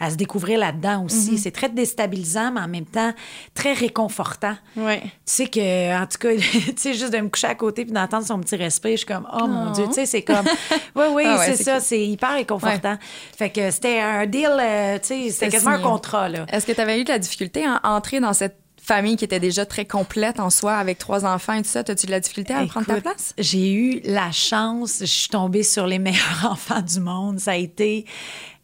à, 0.00 0.04
à 0.06 0.10
se 0.10 0.16
découvrir 0.16 0.58
là-dedans 0.58 1.04
aussi. 1.04 1.32
Mm-hmm. 1.32 1.38
C'est 1.38 1.50
très 1.50 1.68
déstabilisant, 1.68 2.52
mais 2.52 2.60
en 2.60 2.68
même 2.68 2.86
temps, 2.86 3.12
très 3.54 3.72
réconfortant. 3.72 4.54
Ouais. 4.76 5.00
Tu 5.02 5.08
sais 5.24 5.46
que, 5.46 6.00
en 6.02 6.06
tout 6.06 6.18
cas, 6.18 6.30
tu 6.36 6.72
sais, 6.76 6.94
juste 6.94 7.12
de 7.12 7.18
me 7.18 7.28
coucher 7.28 7.48
à 7.48 7.54
côté 7.54 7.84
puis 7.84 7.92
d'entendre 7.92 8.26
son 8.26 8.38
petit 8.40 8.56
respect, 8.56 8.92
je 8.92 8.96
suis 8.98 9.06
comme, 9.06 9.26
oh 9.32 9.46
mon 9.46 9.70
Dieu, 9.72 9.84
tu 9.88 9.94
sais, 9.94 10.06
c'est 10.06 10.22
comme, 10.22 10.44
oui, 10.96 11.04
oui, 11.12 11.22
Ah 11.26 11.38
ouais, 11.38 11.54
c'est 11.54 11.62
ça, 11.62 11.72
cool. 11.74 11.82
c'est 11.82 12.06
hyper 12.06 12.32
réconfortant. 12.34 12.96
Fait 13.36 13.50
que 13.50 13.70
c'était 13.70 14.00
un 14.00 14.26
deal, 14.26 14.48
euh, 14.58 14.98
tu 14.98 15.06
sais, 15.08 15.30
c'était 15.30 15.48
quasiment 15.50 15.72
un 15.72 15.78
contrat, 15.80 16.28
là. 16.28 16.46
Est-ce 16.50 16.66
que 16.66 16.72
tu 16.72 16.80
avais 16.80 17.00
eu 17.00 17.04
de 17.04 17.10
la 17.10 17.18
difficulté 17.18 17.64
à 17.66 17.80
entrer 17.94 18.20
dans 18.20 18.32
cette 18.32 18.56
famille 18.82 19.16
qui 19.16 19.24
était 19.24 19.40
déjà 19.40 19.64
très 19.64 19.84
complète 19.84 20.40
en 20.40 20.50
soi, 20.50 20.74
avec 20.74 20.98
trois 20.98 21.24
enfants 21.24 21.54
et 21.54 21.62
tout 21.62 21.68
ça. 21.68 21.80
As-tu 21.80 22.06
de 22.06 22.10
la 22.10 22.20
difficulté 22.20 22.52
à 22.52 22.66
prendre 22.66 22.86
ta 22.86 23.00
place? 23.00 23.32
J'ai 23.38 23.72
eu 23.72 24.00
la 24.04 24.32
chance, 24.32 24.98
je 25.00 25.06
suis 25.06 25.28
tombée 25.28 25.62
sur 25.62 25.86
les 25.86 25.98
meilleurs 25.98 26.46
enfants 26.50 26.82
du 26.82 27.00
monde. 27.00 27.38
Ça 27.38 27.52
a 27.52 27.56
été 27.56 28.04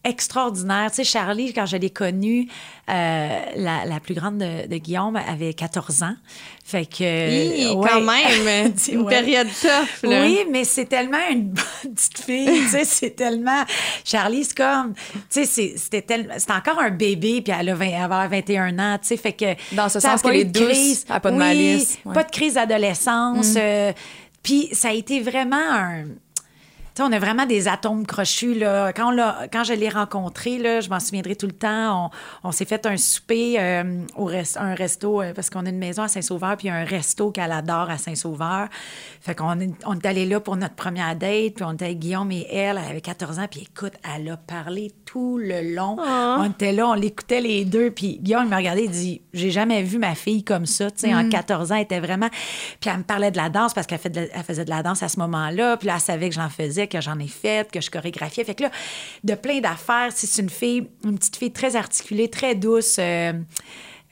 extraordinaire. 0.08 0.90
Tu 0.90 0.96
sais, 0.96 1.04
Charlie, 1.04 1.52
quand 1.52 1.66
je 1.66 1.76
l'ai 1.76 1.90
connue, 1.90 2.48
euh, 2.90 3.38
la, 3.56 3.84
la 3.84 4.00
plus 4.00 4.14
grande 4.14 4.38
de, 4.38 4.66
de 4.66 4.76
Guillaume 4.78 5.16
avait 5.16 5.54
14 5.54 6.02
ans. 6.02 6.14
Fait 6.64 6.84
que. 6.86 7.02
Hi, 7.04 7.66
Euh, 7.66 7.74
ouais. 7.74 7.88
quand 7.90 8.00
même, 8.00 8.70
Dis- 8.72 8.90
une 8.92 9.02
ouais. 9.02 9.10
période 9.10 9.48
tough. 9.60 10.02
Là. 10.08 10.22
Oui, 10.22 10.40
mais 10.50 10.64
c'est 10.64 10.86
tellement 10.86 11.18
une 11.30 11.48
bonne 11.84 11.94
petite 11.94 12.18
fille, 12.18 12.46
tu 12.62 12.68
sais, 12.68 12.84
c'est 12.84 13.10
tellement... 13.10 13.64
Charlie, 14.04 14.44
c'est 14.44 14.56
comme, 14.56 14.94
tu 14.94 15.00
sais, 15.30 15.44
c'est- 15.44 15.74
c'était 15.76 16.02
tel- 16.02 16.34
c'est 16.38 16.50
encore 16.52 16.78
un 16.78 16.90
bébé, 16.90 17.40
puis 17.42 17.54
elle 17.58 17.68
a 17.70 17.74
20 17.74 17.84
elle 17.86 17.92
va 17.98 18.04
avoir 18.04 18.28
21 18.28 18.78
ans, 18.78 18.98
tu 19.00 19.08
sais, 19.08 19.16
fait 19.16 19.32
que... 19.32 19.46
Dans 19.74 19.88
ce 19.88 20.00
sens 20.00 20.20
pas 20.22 20.30
qu'elle 20.30 20.40
est 20.40 20.44
de 20.44 20.58
douce, 20.58 20.68
crise. 20.68 21.04
elle 21.08 21.16
a 21.16 21.20
pas 21.20 21.30
de 21.30 21.36
Oui, 21.36 21.40
malice, 21.40 21.98
ouais. 22.04 22.10
Mm. 22.10 22.14
pas 22.14 22.24
de 22.24 22.30
crise 22.30 22.54
d'adolescence, 22.54 23.54
euh, 23.56 23.92
puis 24.42 24.68
ça 24.72 24.88
a 24.88 24.92
été 24.92 25.20
vraiment 25.20 25.56
un... 25.56 26.04
On 27.00 27.12
a 27.12 27.18
vraiment 27.18 27.46
des 27.46 27.68
atomes 27.68 28.06
crochus. 28.06 28.54
Là. 28.54 28.92
Quand, 28.92 29.12
on 29.12 29.48
quand 29.52 29.64
je 29.64 29.72
l'ai 29.72 29.88
rencontré, 29.88 30.58
là, 30.58 30.80
je 30.80 30.88
m'en 30.88 31.00
souviendrai 31.00 31.36
tout 31.36 31.46
le 31.46 31.52
temps, 31.52 32.10
on, 32.42 32.48
on 32.48 32.52
s'est 32.52 32.64
fait 32.64 32.86
un 32.86 32.96
souper 32.96 33.56
euh, 33.58 34.00
au 34.16 34.24
rest- 34.24 34.56
un 34.58 34.74
resto, 34.74 35.22
euh, 35.22 35.32
parce 35.34 35.50
qu'on 35.50 35.64
a 35.66 35.68
une 35.68 35.78
maison 35.78 36.02
à 36.02 36.08
Saint-Sauveur, 36.08 36.56
puis 36.56 36.68
il 36.68 36.70
y 36.70 36.72
a 36.72 36.76
un 36.76 36.84
resto 36.84 37.30
qu'elle 37.30 37.52
adore 37.52 37.90
à 37.90 37.98
Saint-Sauveur. 37.98 38.68
Fait 39.20 39.34
qu'on 39.34 39.58
est, 39.60 39.70
on 39.86 39.94
est 39.94 40.06
allé 40.06 40.26
là 40.26 40.40
pour 40.40 40.56
notre 40.56 40.74
première 40.74 41.14
date, 41.16 41.54
puis 41.54 41.64
on 41.64 41.72
était 41.72 41.86
avec 41.86 41.98
Guillaume 41.98 42.30
et 42.32 42.46
elle, 42.52 42.78
elle 42.82 42.90
avait 42.90 43.00
14 43.00 43.38
ans, 43.38 43.46
puis 43.50 43.68
écoute, 43.70 43.92
elle 44.16 44.28
a 44.30 44.36
parlé 44.36 44.92
tout 45.04 45.38
le 45.38 45.74
long. 45.74 45.96
On 46.40 46.50
était 46.50 46.72
là, 46.72 46.88
on 46.88 46.94
l'écoutait 46.94 47.40
les 47.40 47.64
deux, 47.64 47.90
puis 47.90 48.18
Guillaume 48.22 48.44
il 48.44 48.50
m'a 48.50 48.56
regardé, 48.56 48.84
il 48.84 48.90
dit 48.90 49.20
«J'ai 49.32 49.50
jamais 49.50 49.82
vu 49.82 49.98
ma 49.98 50.14
fille 50.14 50.44
comme 50.44 50.66
ça, 50.66 50.90
tu 50.90 51.00
sais, 51.00 51.14
en 51.14 51.28
14 51.28 51.72
ans, 51.72 51.76
elle 51.76 51.82
était 51.82 52.00
vraiment...» 52.00 52.28
Puis 52.80 52.90
elle 52.90 52.98
me 52.98 53.02
parlait 53.02 53.30
de 53.30 53.36
la 53.36 53.48
danse, 53.48 53.74
parce 53.74 53.86
qu'elle 53.86 53.98
faisait 53.98 54.64
de 54.64 54.70
la 54.70 54.82
danse 54.82 55.02
à 55.02 55.08
ce 55.08 55.18
moment-là, 55.20 55.76
puis 55.76 55.86
là, 55.86 55.94
elle 55.94 56.00
savait 56.00 56.28
que 56.28 56.34
j'en 56.34 56.48
faisais, 56.48 56.87
que 56.88 57.00
j'en 57.00 57.18
ai 57.18 57.28
fait, 57.28 57.70
que 57.70 57.80
je 57.80 57.90
chorégraphiais. 57.90 58.44
Fait 58.44 58.54
que 58.54 58.64
là, 58.64 58.70
de 59.24 59.34
plein 59.34 59.60
d'affaires, 59.60 60.10
c'est 60.14 60.40
une 60.40 60.50
fille, 60.50 60.88
une 61.04 61.18
petite 61.18 61.36
fille 61.36 61.52
très 61.52 61.76
articulée, 61.76 62.28
très 62.28 62.54
douce, 62.54 62.96
euh, 62.98 63.32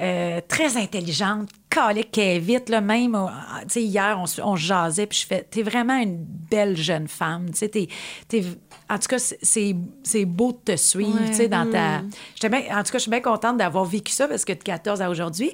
euh, 0.01 0.41
très 0.47 0.77
intelligente, 0.77 1.49
calique 1.71 2.11
qu'elle 2.11 2.37
est 2.37 2.39
vite, 2.39 2.69
là, 2.69 2.81
même, 2.81 3.15
euh, 3.15 3.27
tu 3.63 3.65
sais, 3.69 3.83
hier, 3.83 4.19
on, 4.23 4.43
on 4.45 4.57
jasait, 4.57 5.07
puis 5.07 5.19
je 5.21 5.27
fais, 5.27 5.43
t'es 5.43 5.63
vraiment 5.63 5.97
une 5.97 6.17
belle 6.51 6.77
jeune 6.77 7.09
femme, 7.09 7.51
tu 7.51 7.57
sais, 7.59 7.69
t'es, 7.69 7.89
t'es- 8.29 8.45
en 8.89 8.99
tout 8.99 9.09
cas, 9.09 9.19
c'est- 9.19 10.25
beau 10.27 10.53
de 10.53 10.73
te 10.73 10.77
suivre, 10.77 11.19
tu 11.27 11.35
sais, 11.35 11.49
dans 11.49 11.69
ta... 11.71 12.03
Bien- 12.49 12.79
en 12.79 12.83
tout 12.85 12.93
cas, 12.93 12.99
je 12.99 13.03
suis 13.03 13.11
bien 13.11 13.21
contente 13.21 13.57
d'avoir 13.57 13.85
vécu 13.85 14.13
ça, 14.13 14.29
parce 14.29 14.45
que 14.45 14.53
de 14.53 14.63
14 14.63 15.01
à 15.03 15.11
aujourd'hui. 15.11 15.53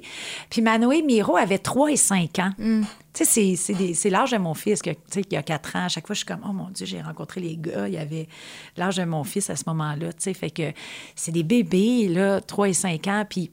Puis 0.49 0.61
Manoé 0.61 1.01
Miro 1.01 1.35
avait 1.37 1.57
3 1.57 1.89
et 1.91 1.95
5 1.97 2.37
ans. 2.39 2.51
Tu 3.13 3.25
sais, 3.25 3.55
c'est- 3.55 4.09
l'âge 4.09 4.31
de 4.31 4.37
mon 4.37 4.53
fils, 4.53 4.81
que, 4.81 4.89
tu 4.91 4.97
sais, 5.09 5.23
qui 5.23 5.35
a 5.37 5.41
4 5.43 5.75
ans. 5.75 5.85
À 5.85 5.87
chaque 5.89 6.05
fois, 6.05 6.13
je 6.13 6.19
suis 6.19 6.25
comme, 6.27 6.41
oh 6.47 6.53
mon 6.53 6.69
Dieu, 6.69 6.85
j'ai 6.85 7.01
rencontré 7.01 7.41
les 7.41 7.57
gars. 7.57 7.87
Il 7.87 7.93
y 7.93 7.97
avait 7.97 8.27
l'âge 8.77 8.97
de 8.97 9.03
mon 9.05 9.23
fils 9.23 9.49
à 9.49 9.55
ce 9.55 9.63
moment-là, 9.67 10.13
tu 10.13 10.19
sais. 10.19 10.33
Fait 10.33 10.51
que 10.51 10.71
c'est 11.15 11.31
des 11.31 11.43
bébés, 11.43 12.07
là, 12.09 12.39
3 12.41 12.69
et 12.69 12.73
5 12.73 13.07
ans. 13.07 13.25
Puis 13.27 13.49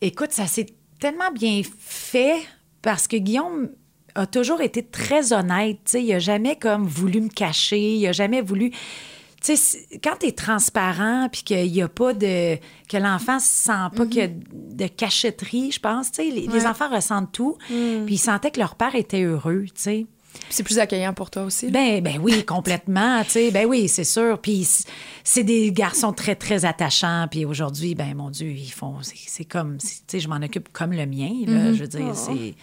Écoute, 0.00 0.32
ça 0.32 0.46
s'est 0.46 0.66
tellement 1.00 1.30
bien 1.32 1.62
fait 1.78 2.40
parce 2.82 3.06
que 3.08 3.16
Guillaume 3.16 3.70
a 4.14 4.26
toujours 4.26 4.60
été 4.60 4.82
très 4.82 5.32
honnête. 5.32 5.78
tu 5.84 5.92
sais, 5.92 6.02
il 6.04 6.12
a 6.12 6.18
jamais 6.18 6.56
comme 6.56 6.86
voulu 6.86 7.20
me 7.20 7.28
cacher, 7.28 7.94
il 7.94 8.06
a 8.06 8.12
jamais 8.12 8.40
voulu. 8.40 8.70
Tu 9.40 9.56
sais, 9.56 9.86
quand 10.02 10.16
tu 10.18 10.26
es 10.26 10.32
transparent 10.32 11.28
puis 11.30 11.42
qu'il 11.42 11.70
n'y 11.70 11.82
a 11.82 11.88
pas 11.88 12.12
de. 12.12 12.56
que 12.88 12.96
l'enfant 12.96 13.38
sent 13.38 13.72
pas 13.94 14.04
y 14.10 14.20
a 14.22 14.28
de 14.28 14.86
cachetterie, 14.88 15.70
je 15.70 15.78
pense. 15.78 16.10
tu 16.10 16.24
sais, 16.24 16.30
Les, 16.30 16.46
les 16.48 16.66
enfants 16.66 16.88
ressentent 16.90 17.30
tout. 17.32 17.56
Puis 17.68 18.14
ils 18.14 18.18
sentaient 18.18 18.50
que 18.50 18.58
leur 18.58 18.74
père 18.74 18.96
était 18.96 19.22
heureux, 19.22 19.64
tu 19.66 19.70
sais. 19.82 20.06
C'est 20.50 20.62
plus 20.62 20.78
accueillant 20.78 21.12
pour 21.12 21.30
toi 21.30 21.44
aussi. 21.44 21.66
là? 21.66 21.72
Ben, 21.72 22.02
ben 22.02 22.20
oui, 22.22 22.44
complètement. 22.46 23.22
Ben 23.52 23.66
oui, 23.66 23.88
c'est 23.88 24.04
sûr. 24.04 24.38
Puis 24.40 24.66
c'est 25.24 25.44
des 25.44 25.72
garçons 25.72 26.12
très, 26.12 26.34
très 26.34 26.64
attachants. 26.64 27.26
Puis 27.30 27.44
aujourd'hui, 27.44 27.94
ben 27.94 28.14
mon 28.14 28.30
Dieu, 28.30 28.50
ils 28.50 28.70
font... 28.72 28.96
C'est 29.02 29.44
comme... 29.44 29.78
Tu 29.78 29.88
sais, 30.06 30.20
je 30.20 30.28
m'en 30.28 30.36
occupe 30.36 30.68
comme 30.72 30.92
le 30.92 31.06
mien, 31.06 31.30
là. 31.46 31.72
Je 31.72 31.80
veux 31.80 31.88
dire, 31.88 32.14
c'est... 32.14 32.54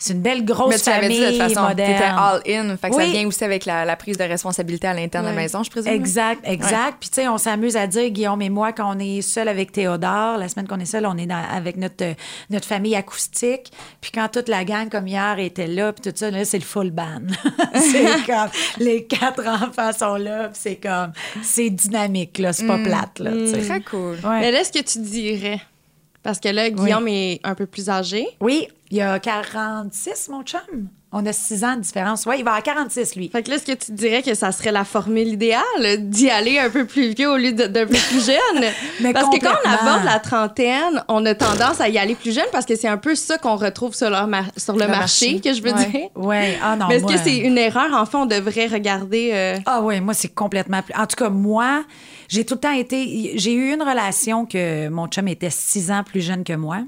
C'est 0.00 0.12
une 0.12 0.20
belle 0.22 0.44
grosse 0.44 0.68
Mais 0.70 0.78
tu 0.78 0.88
l'avais 0.90 1.08
dit 1.08 1.14
famille 1.18 1.38
de 1.38 1.38
toute 1.44 1.54
façon, 1.54 1.68
t'étais 1.70 1.92
moderne. 1.92 2.16
all 2.18 2.40
in. 2.70 2.76
Fait 2.76 2.88
que 2.90 2.94
ça 2.94 3.02
Oui. 3.02 3.10
vient 3.10 3.26
aussi 3.26 3.42
avec 3.44 3.64
la, 3.66 3.84
la 3.84 3.96
prise 3.96 4.16
de 4.16 4.22
responsabilité 4.22 4.86
à 4.86 4.94
l'interne 4.94 5.24
de 5.24 5.30
la 5.30 5.34
maison, 5.34 5.64
je 5.64 5.70
présume. 5.70 5.92
Exact, 5.92 6.40
exact. 6.44 6.98
Puis, 7.00 7.08
tu 7.08 7.16
sais, 7.16 7.26
on 7.28 7.36
s'amuse 7.36 7.76
à 7.76 7.88
dire, 7.88 8.08
Guillaume 8.10 8.40
et 8.42 8.48
moi, 8.48 8.72
quand 8.72 8.94
on 8.94 8.98
est 9.00 9.22
seul 9.22 9.48
avec 9.48 9.72
Théodore, 9.72 10.38
la 10.38 10.48
semaine 10.48 10.68
qu'on 10.68 10.78
est 10.78 10.84
seul, 10.84 11.04
on 11.04 11.16
est 11.18 11.26
dans- 11.26 11.42
avec 11.52 11.76
notre, 11.76 12.14
notre 12.50 12.66
famille 12.66 12.94
acoustique. 12.94 13.72
Puis, 14.00 14.12
quand 14.14 14.28
toute 14.28 14.48
la 14.48 14.64
gang, 14.64 14.88
comme 14.88 15.08
hier, 15.08 15.36
était 15.40 15.66
là, 15.66 15.92
puis 15.92 16.08
tout 16.10 16.16
ça, 16.16 16.30
là, 16.30 16.44
c'est 16.44 16.58
le 16.58 16.64
full 16.64 16.92
band. 16.92 17.22
c'est 17.74 18.04
comme, 18.26 18.48
les 18.78 19.04
quatre 19.04 19.44
enfants 19.48 19.92
sont 19.92 20.14
là, 20.14 20.44
puis 20.50 20.60
c'est 20.62 20.76
comme, 20.76 21.12
c'est 21.42 21.70
dynamique, 21.70 22.38
là, 22.38 22.52
c'est 22.52 22.66
pas 22.68 22.78
plate, 22.78 23.18
là, 23.18 23.32
sais. 23.52 23.62
Très 23.66 23.80
cool. 23.80 24.16
Ouais. 24.22 24.40
Mais 24.40 24.52
là, 24.52 24.60
est-ce 24.60 24.70
que 24.72 24.84
tu 24.84 25.00
dirais? 25.00 25.60
Parce 26.22 26.40
que 26.40 26.48
là, 26.48 26.68
Guillaume 26.68 27.08
est 27.08 27.40
un 27.44 27.54
peu 27.54 27.64
plus 27.66 27.88
âgé. 27.88 28.26
Oui, 28.40 28.68
il 28.90 28.96
y 28.98 29.00
a 29.02 29.18
46, 29.18 30.28
mon 30.30 30.42
chum? 30.42 30.60
On 31.10 31.24
a 31.24 31.32
6 31.32 31.64
ans 31.64 31.76
de 31.76 31.80
différence. 31.80 32.26
Oui, 32.26 32.34
il 32.40 32.44
va 32.44 32.52
à 32.52 32.60
46, 32.60 33.16
lui. 33.16 33.30
Fait 33.30 33.42
que 33.42 33.48
là, 33.48 33.56
est-ce 33.56 33.64
que 33.64 33.72
tu 33.72 33.92
dirais 33.92 34.20
que 34.22 34.34
ça 34.34 34.52
serait 34.52 34.72
la 34.72 34.84
formule 34.84 35.26
idéale 35.26 35.62
d'y 36.00 36.28
aller 36.28 36.58
un 36.58 36.68
peu 36.68 36.84
plus 36.84 37.14
vieux 37.14 37.30
au 37.30 37.38
lieu 37.38 37.52
d'un 37.52 37.86
peu 37.86 37.94
plus 37.94 38.26
jeune? 38.26 38.64
Mais 39.00 39.14
parce 39.14 39.26
que 39.34 39.42
quand 39.42 39.54
on 39.64 39.70
aborde 39.70 40.04
la 40.04 40.18
trentaine, 40.18 41.02
on 41.08 41.24
a 41.24 41.34
tendance 41.34 41.80
à 41.80 41.88
y 41.88 41.96
aller 41.96 42.14
plus 42.14 42.34
jeune 42.34 42.44
parce 42.52 42.66
que 42.66 42.76
c'est 42.76 42.88
un 42.88 42.98
peu 42.98 43.14
ça 43.14 43.38
qu'on 43.38 43.56
retrouve 43.56 43.94
sur, 43.94 44.10
leur 44.10 44.26
mar- 44.26 44.50
sur 44.58 44.74
le, 44.74 44.80
Le 44.82 44.88
marché, 44.88 45.32
marché. 45.32 45.40
que 45.40 45.54
je 45.54 45.62
veux 45.62 45.72
Ouais. 45.72 45.86
dire. 45.90 46.08
Oui, 46.14 46.36
ah 46.62 46.76
non, 46.76 46.88
Mais 46.88 46.96
est-ce 46.96 47.06
que 47.06 47.16
c'est 47.16 47.38
une 47.38 47.56
erreur? 47.56 47.88
Enfin, 47.94 48.20
on 48.20 48.26
devrait 48.26 48.66
regarder. 48.66 49.30
euh, 49.32 49.56
Ah 49.64 49.80
oui, 49.80 50.02
moi, 50.02 50.12
c'est 50.12 50.34
complètement... 50.34 50.82
plus- 50.82 50.94
En 50.94 51.06
tout 51.06 51.16
cas, 51.16 51.30
moi, 51.30 51.84
j'ai 52.28 52.44
tout 52.44 52.54
le 52.54 52.60
temps 52.60 52.72
été... 52.72 53.32
J'ai 53.38 53.54
eu 53.54 53.72
une 53.72 53.82
relation 53.82 54.44
que 54.44 54.88
mon 54.90 55.06
chum 55.06 55.26
était 55.28 55.48
six 55.48 55.90
ans 55.90 56.02
plus 56.04 56.20
jeune 56.20 56.44
que 56.44 56.52
moi. 56.52 56.80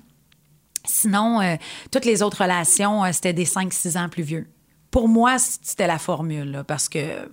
Sinon, 0.91 1.41
euh, 1.41 1.57
toutes 1.91 2.05
les 2.05 2.23
autres 2.23 2.43
relations, 2.43 3.05
euh, 3.05 3.11
c'était 3.13 3.33
des 3.33 3.45
5-6 3.47 3.97
ans 3.99 4.09
plus 4.09 4.23
vieux. 4.23 4.47
Pour 4.91 5.09
moi, 5.09 5.37
c'était 5.39 5.87
la 5.87 5.99
formule, 5.99 6.51
là, 6.51 6.65
parce 6.65 6.89
que... 6.89 7.31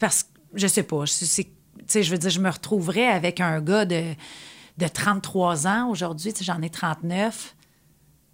Parce 0.00 0.22
que, 0.22 0.28
je 0.54 0.66
sais 0.66 0.82
pas, 0.84 1.04
tu 1.04 1.26
sais, 1.26 2.02
je 2.02 2.10
veux 2.10 2.18
dire, 2.18 2.30
je 2.30 2.40
me 2.40 2.48
retrouverais 2.50 3.08
avec 3.08 3.40
un 3.40 3.60
gars 3.60 3.84
de, 3.84 4.02
de 4.78 4.88
33 4.88 5.66
ans 5.66 5.88
aujourd'hui, 5.90 6.32
tu 6.32 6.44
j'en 6.44 6.62
ai 6.62 6.70
39. 6.70 7.54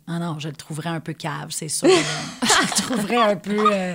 Ah 0.06 0.18
non, 0.18 0.38
je 0.38 0.48
le 0.48 0.54
trouverais 0.56 0.90
un 0.90 1.00
peu 1.00 1.12
cave, 1.12 1.48
c'est 1.50 1.68
sûr. 1.68 1.88
je 2.42 2.46
le 2.46 2.82
trouverais 2.82 3.16
un 3.32 3.36
peu... 3.36 3.72
euh, 3.72 3.94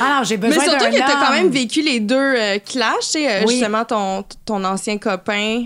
Ah 0.00 0.18
non, 0.18 0.24
j'ai 0.24 0.36
Mais 0.36 0.48
besoin 0.48 0.64
surtout 0.64 0.84
d'un 0.84 0.90
que 0.90 0.98
t'as 0.98 1.12
quand 1.12 1.26
homme. 1.28 1.34
même 1.34 1.48
vécu 1.50 1.82
les 1.82 2.00
deux 2.00 2.58
clashs, 2.60 3.10
tu 3.12 3.18
Oui. 3.18 3.50
justement 3.54 3.84
ton, 3.84 4.24
ton 4.44 4.62
ancien 4.64 4.98
copain. 4.98 5.64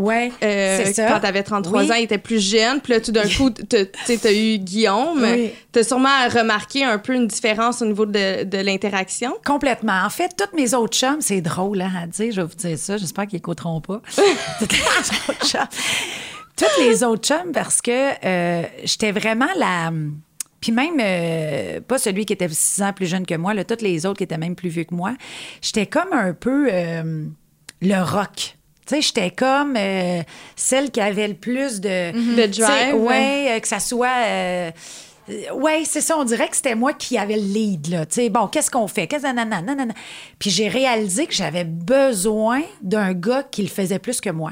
Ouais, 0.00 0.32
euh, 0.42 0.80
c'est 0.84 0.94
ça. 0.94 1.08
Quand 1.08 1.20
t'avais 1.20 1.42
33 1.42 1.82
Oui. 1.82 1.90
ans, 1.92 1.94
il 1.94 2.04
était 2.04 2.18
plus 2.18 2.40
jeune. 2.40 2.80
Puis 2.80 2.94
là, 2.94 3.00
tout 3.00 3.12
d'un 3.12 3.28
coup, 3.28 3.50
t'as 3.50 4.32
eu 4.32 4.58
Guillaume. 4.58 5.22
Oui. 5.22 5.50
T'as 5.72 5.82
sûrement 5.84 6.26
remarqué 6.32 6.84
un 6.84 6.98
peu 6.98 7.14
une 7.14 7.26
différence 7.26 7.82
au 7.82 7.86
niveau 7.86 8.06
de, 8.06 8.44
de 8.44 8.58
l'interaction. 8.58 9.34
Complètement. 9.44 10.00
En 10.04 10.10
fait, 10.10 10.30
toutes 10.36 10.54
mes 10.54 10.72
autres 10.74 10.96
chums, 10.96 11.20
c'est 11.20 11.42
drôle 11.42 11.82
hein, 11.82 11.92
à 12.02 12.06
dire, 12.06 12.32
je 12.32 12.40
vais 12.40 12.46
vous 12.46 12.54
dire 12.54 12.78
ça, 12.78 12.96
j'espère 12.96 13.26
qu'ils 13.26 13.38
écouteront 13.38 13.80
pas. 13.82 14.00
toutes 14.58 14.72
les 14.72 14.78
autres 14.78 15.46
chums. 15.46 15.68
Toutes 16.56 16.78
les 16.86 17.04
autres 17.04 17.26
chums, 17.26 17.52
parce 17.52 17.80
que 17.82 18.10
euh, 18.24 18.62
j'étais 18.84 19.12
vraiment 19.12 19.48
la. 19.56 19.92
Puis 20.60 20.72
même, 20.72 20.98
euh, 21.00 21.80
pas 21.80 21.96
celui 21.98 22.26
qui 22.26 22.34
était 22.34 22.48
six 22.50 22.82
ans 22.82 22.92
plus 22.92 23.06
jeune 23.06 23.24
que 23.24 23.34
moi, 23.34 23.54
là, 23.54 23.64
toutes 23.64 23.80
les 23.80 24.04
autres 24.04 24.18
qui 24.18 24.24
étaient 24.24 24.36
même 24.36 24.54
plus 24.54 24.68
vieux 24.68 24.84
que 24.84 24.94
moi, 24.94 25.14
j'étais 25.62 25.86
comme 25.86 26.12
un 26.12 26.34
peu 26.34 26.68
euh, 26.70 27.24
le 27.80 28.02
rock. 28.02 28.56
Tu 28.90 28.96
sais, 28.96 29.02
j'étais 29.02 29.30
comme 29.30 29.76
euh, 29.76 30.20
celle 30.56 30.90
qui 30.90 31.00
avait 31.00 31.28
le 31.28 31.34
plus 31.34 31.80
de... 31.80 32.10
Tu 32.10 32.34
sais, 32.34 32.48
drive, 32.48 32.94
Ouais, 32.96 33.46
euh, 33.50 33.60
que 33.60 33.68
ça 33.68 33.78
soit... 33.78 34.24
euh, 34.26 34.70
ouais, 35.54 35.82
c'est 35.84 36.00
ça. 36.00 36.18
On 36.18 36.24
dirait 36.24 36.48
que 36.48 36.56
c'était 36.56 36.74
moi 36.74 36.92
qui 36.92 37.16
avais 37.16 37.36
le 37.36 37.42
lead, 37.44 37.86
là. 37.86 38.04
Tu 38.04 38.16
sais, 38.16 38.30
bon, 38.30 38.48
qu'est-ce 38.48 38.68
qu'on 38.68 38.88
fait? 38.88 39.06
Qu'est-ce 39.06 39.22
nanana, 39.22 39.62
nanana. 39.62 39.94
Puis 40.40 40.50
j'ai 40.50 40.66
réalisé 40.66 41.28
que 41.28 41.34
j'avais 41.34 41.62
besoin 41.62 42.62
d'un 42.82 43.12
gars 43.12 43.44
qui 43.48 43.62
le 43.62 43.68
faisait 43.68 44.00
plus 44.00 44.20
que 44.20 44.30
moi. 44.30 44.50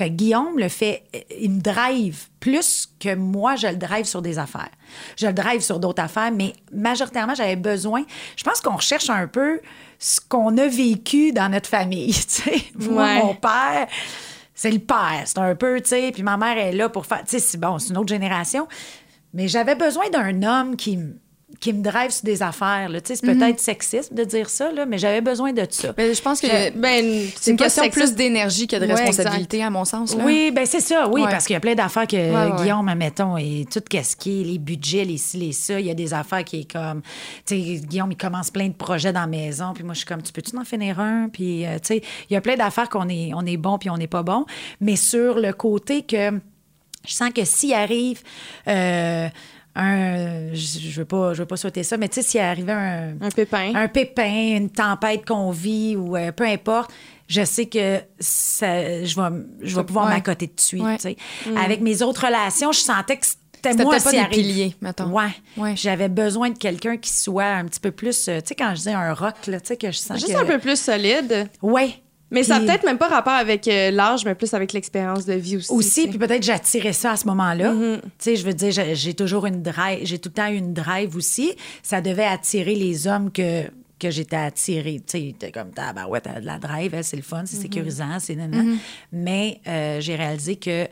Fait 0.00 0.08
que 0.08 0.14
Guillaume 0.14 0.58
le 0.58 0.68
fait, 0.70 1.02
euh, 1.14 1.18
il 1.38 1.50
me 1.50 1.60
drive 1.60 2.28
plus 2.40 2.88
que 2.98 3.14
moi, 3.14 3.54
je 3.56 3.66
le 3.66 3.76
drive 3.76 4.06
sur 4.06 4.22
des 4.22 4.38
affaires. 4.38 4.70
Je 5.18 5.26
le 5.26 5.34
drive 5.34 5.60
sur 5.60 5.78
d'autres 5.78 6.02
affaires, 6.02 6.32
mais 6.32 6.54
majoritairement, 6.72 7.34
j'avais 7.34 7.54
besoin. 7.56 8.02
Je 8.34 8.42
pense 8.42 8.62
qu'on 8.62 8.76
recherche 8.76 9.10
un 9.10 9.26
peu 9.28 9.60
ce 9.98 10.18
qu'on 10.26 10.56
a 10.56 10.66
vécu 10.68 11.32
dans 11.32 11.50
notre 11.50 11.68
famille. 11.68 12.12
tu 12.14 12.20
sais. 12.26 12.62
Moi, 12.76 13.02
Ouais. 13.04 13.22
mon 13.22 13.34
père, 13.34 13.86
c'est 14.54 14.70
le 14.70 14.78
père. 14.78 15.22
C'est 15.26 15.36
un 15.38 15.54
peu, 15.54 15.78
tu 15.82 15.90
sais. 15.90 16.10
Puis 16.14 16.22
ma 16.22 16.38
mère 16.38 16.56
est 16.56 16.72
là 16.72 16.88
pour 16.88 17.04
faire. 17.04 17.20
Tu 17.20 17.32
sais, 17.32 17.38
c'est 17.38 17.58
bon, 17.58 17.78
c'est 17.78 17.90
une 17.90 17.98
autre 17.98 18.08
génération. 18.08 18.66
Mais 19.34 19.48
j'avais 19.48 19.74
besoin 19.74 20.08
d'un 20.08 20.42
homme 20.42 20.76
qui, 20.76 20.98
qui 21.60 21.74
me 21.74 21.82
drive 21.82 22.10
sur 22.10 22.24
des 22.24 22.42
affaires. 22.42 22.88
là. 22.88 23.00
Tu 23.02 23.08
sais, 23.14 23.16
C'est 23.22 23.34
peut-être 23.34 23.60
sexiste 23.60 24.14
de 24.14 24.24
dire 24.24 24.48
ça, 24.48 24.72
là, 24.72 24.86
mais 24.86 24.96
j'avais 24.96 25.20
besoin 25.20 25.52
de 25.52 25.66
ça. 25.68 25.92
Mais 25.98 26.14
je 26.14 26.22
pense 26.22 26.40
que 26.40 26.46
Ben, 26.70 27.26
c'est 27.38 27.50
une 27.50 27.56
question 27.58 27.82
sexiste. 27.82 28.06
plus 28.06 28.16
d'énergie 28.16 28.66
que 28.66 28.76
de 28.76 28.86
Ouais, 28.86 28.94
responsabilité, 28.94 29.62
à 29.62 29.68
mon 29.68 29.84
sens. 29.84 30.16
là. 30.16 30.24
Oui, 30.24 30.50
ben 30.54 30.64
c'est 30.64 30.80
ça, 30.80 31.06
oui, 31.08 31.20
Ouais. 31.22 31.30
parce 31.30 31.44
qu'il 31.46 31.52
y 31.52 31.56
a 31.58 31.60
plein 31.60 31.74
d'affaires 31.74 32.06
que 32.06 32.16
Ouais, 32.16 32.50
ouais. 32.52 32.62
Guillaume, 32.62 32.88
admettons, 32.88 33.36
et 33.36 33.66
tout 33.70 33.80
ce 33.92 34.16
qui 34.16 34.40
est 34.40 34.44
les 34.44 34.58
budgets, 34.58 35.04
les 35.04 35.18
ci, 35.18 35.36
les 35.36 35.52
ça, 35.52 35.78
il 35.78 35.84
y 35.86 35.90
a 35.90 35.94
des 35.94 36.14
affaires 36.14 36.44
qui 36.44 36.60
est 36.60 36.72
comme, 36.72 37.02
tu 37.44 37.54
sais, 37.54 37.80
Guillaume, 37.86 38.12
il 38.12 38.16
commence 38.16 38.50
plein 38.50 38.68
de 38.68 38.72
projets 38.74 39.12
dans 39.12 39.20
la 39.20 39.26
maison, 39.26 39.72
puis 39.74 39.84
moi, 39.84 39.92
je 39.92 39.98
suis 39.98 40.06
comme, 40.06 40.22
tu 40.22 40.32
peux-tu 40.32 40.56
en 40.56 40.64
finir 40.64 40.98
un? 40.98 41.28
Puis, 41.30 41.66
euh, 41.66 41.74
tu 41.74 41.88
sais, 41.88 42.02
il 42.30 42.32
y 42.32 42.36
a 42.36 42.40
plein 42.40 42.56
d'affaires 42.56 42.88
qu'on 42.88 43.08
est, 43.10 43.32
on 43.34 43.44
est 43.44 43.58
bon, 43.58 43.76
puis 43.76 43.90
on 43.90 43.98
n'est 43.98 44.06
pas 44.06 44.22
bon, 44.22 44.46
mais 44.80 44.96
sur 44.96 45.38
le 45.38 45.52
côté 45.52 46.02
que 46.02 46.30
je 47.06 47.12
sens 47.12 47.30
que 47.34 47.44
s'il 47.44 47.74
arrive... 47.74 48.22
euh, 48.66 49.28
un, 49.76 50.52
je 50.52 50.78
je 50.80 51.00
veux 51.00 51.04
pas, 51.04 51.32
je 51.34 51.38
veux 51.42 51.46
pas 51.46 51.56
souhaiter 51.56 51.82
ça, 51.82 51.96
mais 51.96 52.08
tu 52.08 52.16
sais, 52.16 52.22
s'il 52.22 52.40
arrivait 52.40 52.72
un, 52.72 53.14
Un 53.20 53.30
pépin. 53.30 53.72
un 53.74 53.88
pépin, 53.88 54.56
une 54.56 54.70
tempête 54.70 55.24
qu'on 55.26 55.50
vit 55.50 55.96
ou 55.96 56.16
euh, 56.16 56.32
peu 56.32 56.44
importe, 56.44 56.90
je 57.28 57.44
sais 57.44 57.66
que 57.66 57.98
ça, 58.18 59.04
je 59.04 59.14
vais, 59.20 59.36
je 59.62 59.76
vais 59.76 59.84
pouvoir 59.84 60.06
ouais. 60.06 60.14
m'accoter 60.14 60.46
de 60.48 60.60
suite. 60.60 60.82
Ouais. 60.82 60.98
sais. 60.98 61.16
Avec 61.56 61.80
mes 61.80 62.02
autres 62.02 62.26
relations, 62.26 62.72
je 62.72 62.80
sentais 62.80 63.16
que 63.18 63.26
c'était 63.26 63.84
moi 63.84 63.96
pas 64.02 64.10
des 64.10 64.18
arrive- 64.18 64.30
piliers, 64.30 64.74
mettons. 64.80 65.10
Ouais. 65.10 65.28
Ouais. 65.56 65.74
J'avais 65.76 66.08
besoin 66.08 66.50
de 66.50 66.58
quelqu'un 66.58 66.96
qui 66.96 67.12
soit 67.12 67.44
un 67.44 67.66
petit 67.66 67.78
peu 67.80 67.90
plus, 67.92 68.26
euh, 68.28 68.40
tu 68.40 68.48
sais, 68.48 68.54
quand 68.56 68.74
je 68.74 68.80
dis 68.82 68.90
un 68.90 69.12
rock, 69.14 69.34
là, 69.46 69.60
tu 69.60 69.68
sais, 69.68 69.76
que 69.76 69.90
je 69.92 69.98
sens 69.98 70.18
Juste 70.18 70.32
que... 70.32 70.38
un 70.38 70.44
peu 70.46 70.58
plus 70.58 70.80
solide. 70.80 71.48
Ouais. 71.62 71.94
Mais 72.30 72.42
ça 72.42 72.58
n'a 72.58 72.66
peut-être 72.66 72.84
même 72.84 72.98
pas 72.98 73.08
rapport 73.08 73.32
avec 73.32 73.66
euh, 73.68 73.90
l'âge, 73.90 74.24
mais 74.24 74.34
plus 74.34 74.54
avec 74.54 74.72
l'expérience 74.72 75.26
de 75.26 75.34
vie 75.34 75.56
aussi. 75.56 75.72
Aussi, 75.72 76.08
puis 76.08 76.18
peut-être 76.18 76.42
j'attirais 76.42 76.92
ça 76.92 77.12
à 77.12 77.16
ce 77.16 77.26
moment-là. 77.26 77.72
Mm-hmm. 77.72 78.00
Tu 78.00 78.08
sais, 78.18 78.36
je 78.36 78.46
veux 78.46 78.54
dire, 78.54 78.72
j'ai 78.94 79.14
toujours 79.14 79.46
une 79.46 79.62
drive, 79.62 80.00
j'ai 80.04 80.18
tout 80.18 80.28
le 80.28 80.34
temps 80.34 80.48
eu 80.48 80.56
une 80.56 80.72
drive 80.72 81.16
aussi. 81.16 81.52
Ça 81.82 82.00
devait 82.00 82.24
attirer 82.24 82.74
les 82.74 83.06
hommes 83.06 83.30
que 83.32 83.64
que 83.98 84.10
j'étais 84.10 84.36
attirée. 84.36 85.02
Tu 85.06 85.18
sais, 85.18 85.34
t'es 85.38 85.52
comme, 85.52 85.72
ah, 85.76 85.92
ben 85.92 86.06
ouais, 86.06 86.22
t'as 86.22 86.40
de 86.40 86.46
la 86.46 86.58
drive, 86.58 86.94
hein, 86.94 87.02
c'est 87.02 87.16
le 87.16 87.22
fun, 87.22 87.42
c'est 87.44 87.58
Mm-hmm. 87.58 87.60
sécurisant, 87.62 88.18
c'est 88.18 88.34
nanana. 88.34 88.76
Mais 89.12 89.60
euh, 89.66 90.00
j'ai 90.00 90.14
réalisé 90.16 90.56
que 90.56 90.86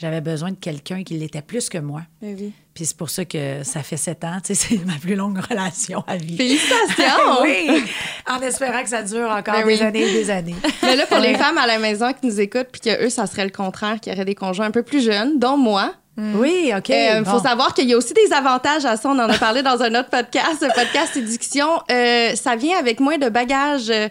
j'avais 0.00 0.22
besoin 0.22 0.50
de 0.50 0.56
quelqu'un 0.56 1.02
qui 1.02 1.14
l'était 1.14 1.42
plus 1.42 1.68
que 1.68 1.76
moi. 1.76 2.00
Ben 2.22 2.34
oui. 2.38 2.52
Puis 2.72 2.86
c'est 2.86 2.96
pour 2.96 3.10
ça 3.10 3.26
que 3.26 3.62
ça 3.64 3.82
fait 3.82 3.98
sept 3.98 4.24
ans. 4.24 4.38
Tu 4.42 4.54
sais, 4.54 4.68
c'est 4.78 4.84
ma 4.86 4.94
plus 4.94 5.14
longue 5.14 5.38
relation 5.38 6.02
à 6.06 6.16
vie. 6.16 6.38
Félicitations! 6.38 7.42
oui! 7.42 7.84
En 8.26 8.40
espérant 8.40 8.82
que 8.82 8.88
ça 8.88 9.02
dure 9.02 9.28
encore 9.28 9.52
Ben 9.54 9.66
des 9.66 9.76
oui. 9.76 9.82
années 9.82 10.08
et 10.08 10.12
des 10.12 10.30
années. 10.30 10.54
Mais 10.82 10.96
là, 10.96 11.04
pour 11.06 11.18
les 11.18 11.34
femmes 11.34 11.58
à 11.58 11.66
la 11.66 11.78
maison 11.78 12.12
qui 12.14 12.26
nous 12.26 12.40
écoutent, 12.40 12.68
puis 12.72 12.80
que 12.80 13.04
eux, 13.04 13.10
ça 13.10 13.26
serait 13.26 13.44
le 13.44 13.50
contraire, 13.50 14.00
qui 14.00 14.10
auraient 14.10 14.24
des 14.24 14.34
conjoints 14.34 14.66
un 14.66 14.70
peu 14.70 14.82
plus 14.82 15.04
jeunes, 15.04 15.38
dont 15.38 15.58
moi. 15.58 15.92
Oui, 16.16 16.72
OK. 16.76 16.88
Il 16.88 17.22
bon. 17.24 17.30
faut 17.30 17.38
savoir 17.40 17.74
qu'il 17.74 17.88
y 17.88 17.94
a 17.94 17.96
aussi 17.96 18.14
des 18.14 18.32
avantages 18.32 18.84
à 18.84 18.96
ça. 18.96 19.08
On 19.08 19.18
en 19.18 19.28
a 19.28 19.38
parlé 19.38 19.62
dans 19.62 19.82
un 19.82 19.94
autre 19.94 20.10
podcast, 20.10 20.62
le 20.62 20.68
podcast 20.74 21.14
Séduction. 21.14 21.66
Euh, 21.90 22.34
ça 22.36 22.56
vient 22.56 22.78
avec 22.78 23.00
moins 23.00 23.16
de 23.18 23.28
bagages 23.28 23.90
euh, 23.90 24.08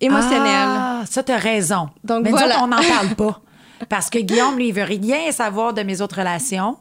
émotionnels. 0.00 0.68
Ah, 0.68 1.02
ça, 1.08 1.22
t'as 1.22 1.36
raison. 1.36 1.88
Donc 2.04 2.24
Mais 2.24 2.30
nous 2.30 2.36
voilà. 2.36 2.56
autres, 2.56 2.64
on 2.64 2.68
n'en 2.68 2.82
parle 2.82 3.14
pas. 3.14 3.40
Parce 3.88 4.10
que 4.10 4.18
Guillaume, 4.18 4.56
lui, 4.56 4.68
il 4.68 4.74
veut 4.74 4.82
rien 4.82 5.32
savoir 5.32 5.74
de 5.74 5.82
mes 5.82 6.00
autres 6.00 6.18
relations. 6.18 6.76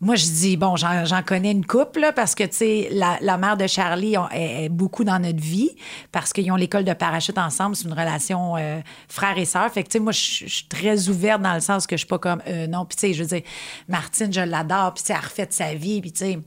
Moi, 0.00 0.16
je 0.16 0.24
dis, 0.24 0.56
bon, 0.56 0.74
j'en 0.74 1.22
connais 1.24 1.52
une 1.52 1.64
couple, 1.64 2.00
là, 2.00 2.12
parce 2.12 2.34
que, 2.34 2.42
tu 2.42 2.56
sais, 2.56 2.88
la, 2.90 3.38
mère 3.38 3.56
de 3.56 3.68
Charlie 3.68 4.16
est, 4.32 4.68
beaucoup 4.68 5.04
dans 5.04 5.20
notre 5.20 5.40
vie, 5.40 5.70
parce 6.10 6.32
qu'ils 6.32 6.50
ont 6.50 6.56
l'école 6.56 6.82
de 6.82 6.92
parachute 6.92 7.38
ensemble. 7.38 7.76
C'est 7.76 7.84
une 7.84 7.92
relation 7.92 8.56
euh, 8.56 8.80
frère 9.08 9.38
et 9.38 9.44
sœur. 9.44 9.70
Fait 9.70 9.84
que, 9.84 9.88
tu 9.88 9.92
sais, 9.92 9.98
moi, 10.00 10.10
je 10.10 10.18
suis 10.48 10.66
très 10.68 11.08
ouverte 11.08 11.40
dans 11.40 11.54
le 11.54 11.60
sens 11.60 11.86
que 11.86 11.94
je 11.96 11.98
suis 11.98 12.08
pas 12.08 12.18
comme, 12.18 12.42
euh, 12.48 12.66
non. 12.66 12.84
Puis, 12.84 12.96
tu 12.96 13.00
sais, 13.06 13.12
je 13.12 13.22
veux 13.22 13.28
dire, 13.28 13.42
Martine, 13.86 14.32
je 14.32 14.40
l'adore, 14.40 14.94
puis, 14.94 15.04
tu 15.04 15.06
sais, 15.06 15.12
elle 15.12 15.24
refait 15.24 15.46
sa 15.50 15.72
vie, 15.74 16.00
puis, 16.00 16.10
tu 16.10 16.18
sais, 16.18 16.38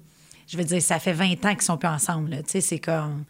je 0.47 0.57
veux 0.57 0.63
dire, 0.63 0.81
ça 0.81 0.99
fait 0.99 1.13
20 1.13 1.45
ans 1.45 1.53
qu'ils 1.53 1.61
sont 1.61 1.77
plus 1.77 1.87
ensemble. 1.87 2.31
Tu 2.43 2.51
sais, 2.51 2.61
c'est 2.61 2.79
comme. 2.79 3.23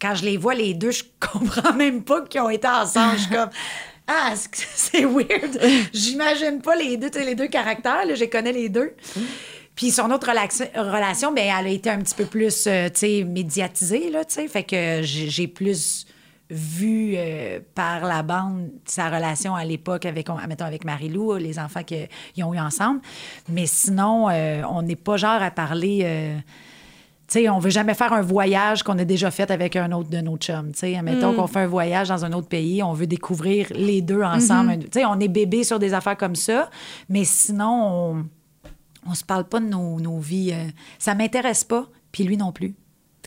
quand 0.00 0.14
je 0.16 0.24
les 0.24 0.36
vois, 0.36 0.54
les 0.54 0.74
deux, 0.74 0.90
je 0.90 1.04
comprends 1.20 1.72
même 1.72 2.02
pas 2.02 2.22
qu'ils 2.22 2.40
ont 2.40 2.50
été 2.50 2.68
ensemble. 2.68 3.16
Je 3.16 3.22
suis 3.22 3.30
comme. 3.30 3.50
Ah, 4.06 4.34
c'est- 4.52 5.04
weird. 5.04 5.60
J'imagine 5.92 6.60
pas 6.62 6.76
les 6.76 6.96
deux, 6.96 7.10
les 7.24 7.34
deux 7.34 7.48
caractères. 7.48 8.02
Je 8.14 8.24
connais 8.26 8.52
les 8.52 8.68
deux. 8.68 8.94
Puis 9.74 9.90
son 9.90 10.10
autre 10.10 10.28
relation, 10.30 11.32
ben, 11.32 11.44
elle 11.58 11.66
a 11.66 11.68
été 11.68 11.90
un 11.90 11.98
petit 11.98 12.14
peu 12.14 12.24
plus, 12.24 12.66
euh, 12.66 12.88
tu 12.88 13.00
sais, 13.00 13.24
médiatisée, 13.24 14.10
là, 14.10 14.24
tu 14.24 14.34
sais. 14.34 14.48
Fait 14.48 14.62
que 14.64 15.00
j'ai 15.02 15.46
plus 15.48 16.06
vu 16.48 17.14
euh, 17.16 17.58
par 17.74 18.04
la 18.06 18.22
bande 18.22 18.70
sa 18.86 19.10
relation 19.10 19.54
à 19.56 19.64
l'époque 19.64 20.06
avec, 20.06 20.30
on- 20.30 20.36
mettons, 20.48 20.64
avec 20.64 20.84
Marie-Lou, 20.84 21.34
les 21.36 21.58
enfants 21.58 21.82
qu'ils 21.82 22.44
ont 22.44 22.54
eu 22.54 22.58
ensemble. 22.60 23.00
Mais 23.48 23.66
sinon, 23.66 24.28
euh, 24.30 24.62
on 24.70 24.82
n'est 24.82 24.96
pas 24.96 25.16
genre 25.16 25.42
à 25.42 25.50
parler... 25.50 26.00
sais, 27.32 27.48
on 27.48 27.58
veut 27.58 27.70
jamais 27.70 27.94
faire 27.94 28.12
un 28.12 28.22
voyage 28.22 28.82
qu'on 28.82 28.98
a 28.98 29.04
déjà 29.04 29.30
fait 29.30 29.50
avec 29.50 29.76
un 29.76 29.90
autre 29.92 30.10
de 30.10 30.18
nos 30.18 30.36
chums. 30.36 30.72
Tu 30.72 30.78
sais, 30.80 31.02
mettons 31.02 31.34
qu'on 31.34 31.46
fait 31.46 31.60
un 31.60 31.66
voyage 31.66 32.08
dans 32.08 32.24
un 32.24 32.32
autre 32.32 32.48
pays, 32.48 32.82
on 32.82 32.92
veut 32.92 33.06
découvrir 33.06 33.66
les 33.74 34.00
deux 34.02 34.22
ensemble. 34.22 34.78
Tu 34.84 35.00
sais, 35.00 35.04
on 35.04 35.18
est 35.20 35.28
bébé 35.28 35.64
sur 35.64 35.78
des 35.78 35.92
affaires 35.94 36.16
comme 36.16 36.36
ça, 36.36 36.70
mais 37.08 37.24
sinon, 37.24 38.14
on, 38.16 38.26
on 39.10 39.14
se 39.14 39.24
parle 39.24 39.44
pas 39.44 39.60
de 39.60 39.66
nos, 39.66 39.98
nos 40.00 40.18
vies. 40.18 40.52
euh, 40.52 40.68
ça 40.98 41.14
m'intéresse 41.14 41.64
pas, 41.64 41.86
puis 42.12 42.24
lui 42.24 42.36
non 42.36 42.52
plus. 42.52 42.74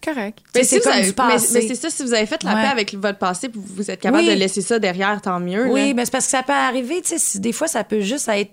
C'est 0.02 0.14
correct. 0.14 0.40
Mais 0.56 0.64
si 0.64 0.70
c'est 0.70 0.78
vous 0.78 0.84
comme 0.84 0.94
avez- 0.94 1.08
du 1.08 1.14
passé. 1.14 1.54
mais- 1.56 1.60
mais 1.62 1.68
c'est 1.68 1.76
ça, 1.76 1.90
si 1.90 2.04
vous 2.04 2.14
avez 2.14 2.26
fait 2.26 2.42
la 2.44 2.56
Ouais. 2.56 2.62
paix 2.62 2.68
avec 2.70 2.96
votre 2.96 3.18
passé, 3.18 3.50
puis 3.50 3.60
vous 3.64 3.92
êtes 3.92 4.00
capable 4.00 4.24
Oui. 4.24 4.30
de 4.30 4.36
laisser 4.40 4.62
ça 4.62 4.80
derrière, 4.80 5.22
tant 5.22 5.42
mieux. 5.42 5.66
là. 5.66 5.72
Oui, 5.72 5.94
mais 5.94 6.06
c'est 6.06 6.12
parce 6.12 6.24
que 6.26 6.32
ça 6.32 6.42
peut 6.44 6.54
arriver, 6.54 7.02
tu 7.02 7.10
sais, 7.10 7.18
si- 7.20 7.40
des 7.42 7.52
fois, 7.52 7.68
ça 7.68 7.84
peut 7.84 8.00
juste 8.00 8.30
être... 8.30 8.52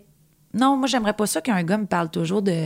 Non, 0.54 0.76
moi, 0.76 0.88
j'aimerais 0.88 1.12
pas 1.12 1.26
ça 1.26 1.40
qu'un 1.40 1.62
gars 1.62 1.78
me 1.78 1.86
parle 1.86 2.10
toujours 2.10 2.42
de 2.42 2.64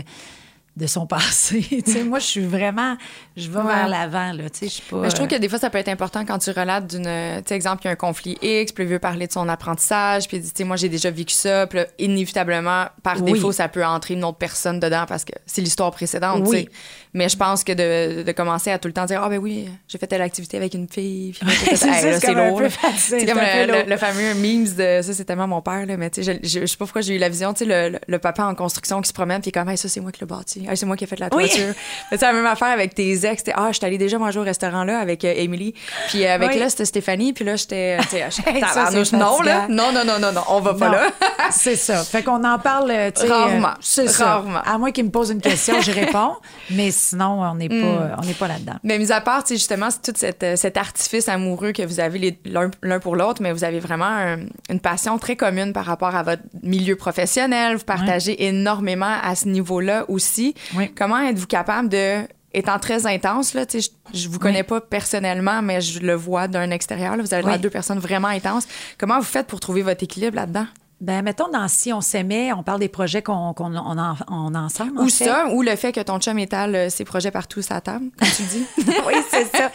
de 0.77 0.87
son 0.87 1.07
passé. 1.07 1.83
moi, 2.07 2.19
je 2.21 2.25
suis 2.27 2.45
vraiment... 2.47 2.97
Je 3.37 3.51
vais 3.51 3.59
Ouais. 3.59 3.65
vers 3.67 3.89
l'avant, 3.89 4.33
là, 4.33 4.45
je 4.63 4.67
suis 4.67 4.83
pas... 4.89 4.99
Mais 4.99 5.11
je 5.11 5.15
trouve 5.15 5.27
euh, 5.27 5.31
que 5.31 5.37
des 5.37 5.49
fois, 5.49 5.59
ça 5.59 5.69
peut 5.71 5.79
être 5.79 5.89
important 5.89 6.25
quand 6.25 6.39
tu 6.39 6.51
relates 6.51 6.87
d'une. 6.87 7.03
Tu 7.05 7.49
sais, 7.49 7.55
exemple, 7.55 7.83
il 7.83 7.87
y 7.87 7.89
a 7.89 7.93
un 7.93 7.97
conflit 7.97 8.39
X, 8.41 8.73
puis 8.73 8.85
il 8.85 8.91
veut 8.91 8.99
parler 8.99 9.27
de 9.27 9.33
son 9.33 9.49
apprentissage, 9.49 10.29
puis 10.29 10.37
il 10.39 10.43
dit, 10.43 10.51
tu 10.53 10.59
sais, 10.59 10.65
moi, 10.65 10.77
j'ai 10.77 10.89
déjà 10.89 11.11
vécu 11.11 11.35
ça, 11.35 11.67
puis 11.67 11.81
là, 11.81 11.87
inévitablement, 11.99 12.87
par 13.03 13.21
Oui. 13.23 13.33
défaut, 13.33 13.53
ça 13.53 13.69
peut 13.69 13.85
entrer 13.85 14.15
une 14.15 14.25
autre 14.25 14.39
personne 14.39 14.79
dedans 14.81 15.05
parce 15.09 15.25
que 15.25 15.33
c'est 15.47 15.61
l'histoire 15.61 15.91
précédente, 15.91 16.45
Oui. 16.47 16.69
Mais 17.13 17.29
je 17.29 17.37
pense 17.37 17.65
que 17.65 17.73
de, 17.73 18.23
de 18.23 18.33
commencer 18.33 18.71
à 18.71 18.79
tout 18.79 18.87
le 18.87 18.95
temps 18.95 19.05
dire, 19.05 19.21
ah, 19.23 19.29
ben 19.29 19.39
oui, 19.39 19.69
j'ai 19.89 19.99
fait 19.99 20.07
telle 20.07 20.23
activité 20.23 20.57
avec 20.57 20.75
une 20.75 20.89
fille, 20.89 21.33
puis 21.33 21.49
c'est 21.77 21.89
Hey, 21.89 22.19
c'est 22.21 22.27
comme 22.27 22.37
lourd. 22.49 22.63
C'est 22.97 23.27
comme 23.27 23.39
le, 23.39 23.67
le- 23.85 23.91
le 23.91 23.97
fameux 23.97 24.35
memes 24.35 24.65
de. 24.75 25.03
Ça, 25.03 25.13
c'est 25.13 25.25
tellement 25.25 25.49
mon 25.49 25.61
père, 25.61 25.87
là, 25.87 25.97
mais 25.97 26.09
tu 26.11 26.23
sais, 26.23 26.41
je, 26.43 26.49
je, 26.61 26.67
sais 26.67 26.77
pas 26.77 26.85
pourquoi 26.85 27.01
j'ai 27.03 27.17
eu 27.17 27.19
la 27.19 27.29
vision, 27.29 27.53
tu 27.53 27.65
sais, 27.67 27.91
le, 27.91 27.99
le- 28.07 28.19
papa 28.21 28.45
en 28.45 28.55
construction 28.55 29.01
qui 29.01 29.09
se 29.09 29.13
promène, 29.13 29.41
puis 29.43 29.51
comme, 29.51 29.69
hey, 29.69 29.77
ça, 29.77 29.89
c'est 29.89 30.01
moi 30.01 30.13
qui 30.13 30.21
l'ai 30.21 30.27
bâti. 30.27 30.67
Hey, 30.69 30.77
c'est 30.77 30.87
moi 30.87 30.97
qui 30.97 31.05
ai 31.05 31.07
fait 31.09 31.19
la 31.19 31.29
Oui. 31.33 31.49
toiture. 31.49 31.75
Mais 32.13 32.17
c'est 32.19 32.27
la 32.27 32.33
même 32.33 32.47
affaire 32.47 32.69
avec 32.69 32.95
tes 32.95 33.27
ex. 33.27 33.43
Ah, 33.55 33.69
je 33.73 33.77
suis 33.79 33.87
allée 33.87 33.99
déjà 33.99 34.19
manger 34.19 34.39
au 34.39 34.45
restaurant 34.45 34.85
là 34.85 34.99
avec 35.01 35.25
euh, 35.25 35.33
Emily. 35.37 35.75
Puis 36.09 36.25
euh, 36.25 36.35
avec 36.35 36.51
Oui. 36.51 36.59
là, 36.59 36.69
c'était 36.71 36.85
Stéphanie. 36.85 37.33
Puis 37.33 37.45
là, 37.45 37.57
j'étais. 37.57 37.97
non, 39.13 39.41
là. 39.43 39.67
Non, 39.69 39.93
non, 39.93 40.05
non, 40.05 40.19
non, 40.21 40.33
non. 40.33 40.43
On 40.49 40.61
va 40.61 40.75
pas 40.75 40.87
Non, 40.87 40.93
là. 40.93 41.11
c'est 41.51 41.77
ça. 41.77 42.05
Fait 42.05 42.23
qu'on 42.23 42.45
en 42.45 42.59
parle, 42.59 42.91
euh, 42.91 43.11
tu 43.11 43.23
sais, 43.23 43.29
Rarement. 43.29 43.69
euh, 43.69 43.81
c'est 43.81 44.09
ça. 44.09 44.27
Rarement. 44.37 44.61
À 44.65 44.79
moins 44.79 44.91
qu'il 44.93 45.05
me 45.05 45.11
pose 45.11 45.31
une 45.31 45.41
question, 45.41 45.81
je 45.81 45.91
réponds. 45.93 46.35
Mais 46.71 46.91
sinon, 47.01 47.43
on 47.43 47.55
n'est 47.55 47.69
Mm. 47.69 47.83
pas, 47.83 48.17
on 48.23 48.25
n'est 48.27 48.35
pas 48.35 48.49
là-dedans. 48.49 48.75
Mais 48.85 48.99
mis 48.99 49.11
à 49.13 49.21
part, 49.21 49.45
justement, 49.49 49.89
c'est 49.91 50.13
tout 50.13 50.25
euh, 50.45 50.57
cet 50.57 50.77
artifice 50.77 51.29
amoureux 51.29 51.73
que 51.73 51.83
vous 51.83 52.01
avez 52.01 52.39
l'un, 52.45 52.99
pour 53.01 53.17
l'autre, 53.17 53.43
mais 53.43 53.53
vous 53.53 53.65
avez 53.65 53.81
vraiment 53.81 54.05
un- 54.07 54.41
une 54.69 54.81
passion 54.81 55.19
très 55.19 55.37
commune 55.37 55.73
par 55.73 55.85
rapport 55.85 56.15
à 56.15 56.23
votre 56.23 56.43
milieu 56.63 56.97
professionnel. 56.97 57.77
Vous 57.77 57.85
partagez 57.85 58.47
énormément 58.47 59.15
à 59.23 59.35
ce 59.35 59.49
niveau-là 59.49 60.05
aussi. 60.09 60.55
Oui. 60.77 60.93
Comment 60.95 61.19
êtes-vous 61.21 61.47
capable 61.47 61.89
de 61.89 62.23
étant 62.53 62.81
très 62.81 63.07
intense, 63.07 63.55
là, 63.55 63.63
je, 63.73 63.79
je 64.13 64.29
vous 64.29 64.41
connais 64.41 64.65
pas 64.65 64.81
personnellement, 64.81 65.63
mais 65.63 65.81
je 65.81 66.01
le 66.01 66.15
vois 66.15 66.49
d'un 66.49 66.73
extérieur. 66.73 67.17
là. 67.17 67.23
vous 67.23 67.33
avez 67.33 67.45
Oui. 67.45 67.59
deux 67.61 67.71
personnes 67.71 68.01
vraiment 68.01 68.27
intenses. 68.27 68.67
Comment 68.99 69.19
vous 69.19 69.25
faites 69.25 69.47
pour 69.47 69.61
trouver 69.61 69.83
votre 69.83 70.03
équilibre 70.03 70.35
là-dedans? 70.35 70.67
Ben, 71.01 71.23
mettons, 71.23 71.49
dans 71.49 71.67
Si 71.69 71.93
on 71.93 72.01
s'aimait, 72.03 72.53
on 72.53 72.63
parle 72.63 72.81
des 72.81 72.89
projets 72.91 73.23
qu'on 73.23 73.55
on 73.59 73.77
a, 73.99 74.17
on 74.29 74.55
ensemble. 74.55 74.99
en 74.99 75.05
Ou 75.05 75.09
fait. 75.09 75.25
ça, 75.25 75.49
ou 75.53 75.63
le 75.63 75.75
fait 75.77 75.93
que 75.93 76.01
ton 76.01 76.19
chum 76.19 76.39
étale 76.39 76.91
ses 76.91 77.05
projets 77.05 77.31
partout 77.31 77.63
sur 77.63 77.75
la 77.75 77.81
table, 77.81 78.11
comme 78.19 78.29
tu 78.37 78.43
dis. 78.43 78.65
oui, 79.07 79.15
c'est 79.31 79.47
ça. 79.57 79.73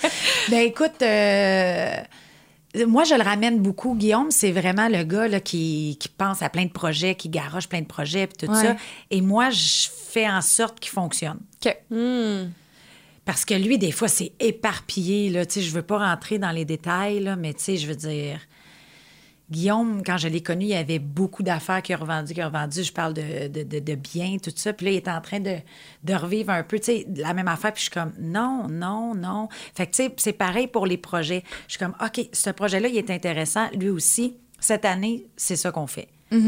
Ben 0.50 0.60
écoute, 0.60 1.02
euh, 1.02 1.96
moi, 2.88 3.06
je 3.06 3.16
le 3.16 3.24
ramène 3.24 3.60
beaucoup. 3.60 3.96
Guillaume, 3.96 4.30
c'est 4.30 4.52
vraiment 4.52 4.88
le 4.88 5.04
gars 5.04 5.28
là, 5.28 5.40
qui, 5.40 5.98
qui 6.00 6.10
pense 6.10 6.42
à 6.44 6.50
plein 6.50 6.66
de 6.66 6.72
projets, 6.72 7.16
qui 7.16 7.30
garoche 7.30 7.68
plein 7.70 7.82
de 7.82 7.88
projets, 7.88 8.28
puis 8.28 8.46
tout 8.48 8.54
Ouais. 8.54 8.62
ça. 8.62 8.76
Et 9.10 9.22
moi, 9.22 9.50
je 9.50 9.88
fais 10.10 10.30
en 10.30 10.42
sorte 10.42 10.80
qu'il 10.80 10.92
fonctionne. 10.92 11.40
OK. 11.66 11.76
Parce 13.26 13.46
que 13.46 13.56
lui, 13.56 13.80
des 13.80 13.92
fois, 13.92 14.08
c'est 14.08 14.34
éparpillé. 14.40 15.30
Là. 15.32 15.48
Tu 15.48 15.54
sais, 15.56 15.62
je 15.62 15.72
veux 15.72 15.82
pas 15.82 15.98
rentrer 15.98 16.38
dans 16.38 16.52
les 16.52 16.66
détails, 16.66 17.22
là, 17.22 17.36
mais 17.36 17.54
tu 17.56 17.64
sais, 17.64 17.78
je 17.78 17.88
veux 17.88 17.96
dire... 17.96 18.40
Guillaume, 19.52 20.02
quand 20.04 20.18
je 20.18 20.28
l'ai 20.28 20.42
connu, 20.42 20.66
il 20.66 20.70
y 20.70 20.76
avait 20.76 21.00
beaucoup 21.00 21.44
d'affaires 21.44 21.82
qu'il 21.82 21.94
a 21.94 21.98
revendues, 21.98 22.34
qu'il 22.34 22.42
a 22.42 22.48
revendues. 22.48 22.84
Je 22.84 22.92
parle 22.92 23.14
de, 23.14 23.48
de, 23.48 23.64
de, 23.64 23.80
de 23.80 23.96
biens, 23.96 24.38
tout 24.42 24.52
ça. 24.56 24.74
Puis 24.74 24.88
là, 24.88 24.92
il 24.94 24.96
est 24.96 25.08
en 25.08 25.22
train 25.22 25.40
de, 25.40 25.58
de 26.04 26.14
revivre 26.14 26.50
un 26.50 26.64
peu, 26.64 26.80
tu 26.80 26.86
sais, 26.86 27.08
la 27.16 27.34
même 27.34 27.48
affaire. 27.48 27.72
Puis 27.74 27.86
je 27.86 27.92
suis 27.92 28.00
comme, 28.00 28.14
non, 28.20 28.68
non, 28.70 29.14
non. 29.14 29.48
Fait 29.76 29.86
que, 29.86 29.92
tu 29.92 30.04
sais, 30.04 30.14
c'est 30.18 30.34
pareil 30.34 30.68
pour 30.68 30.88
les 30.88 30.98
projets. 30.98 31.44
Je 31.68 31.74
suis 31.74 31.80
comme, 31.80 31.96
OK, 32.04 32.28
ce 32.32 32.50
projet-là, 32.50 32.88
il 32.88 32.98
est 32.98 33.12
intéressant. 33.12 33.68
Lui 33.74 33.90
aussi, 33.90 34.36
cette 34.60 34.86
année, 34.86 35.28
c'est 35.38 35.56
ça 35.56 35.72
qu'on 35.72 35.88
fait. 35.88 36.08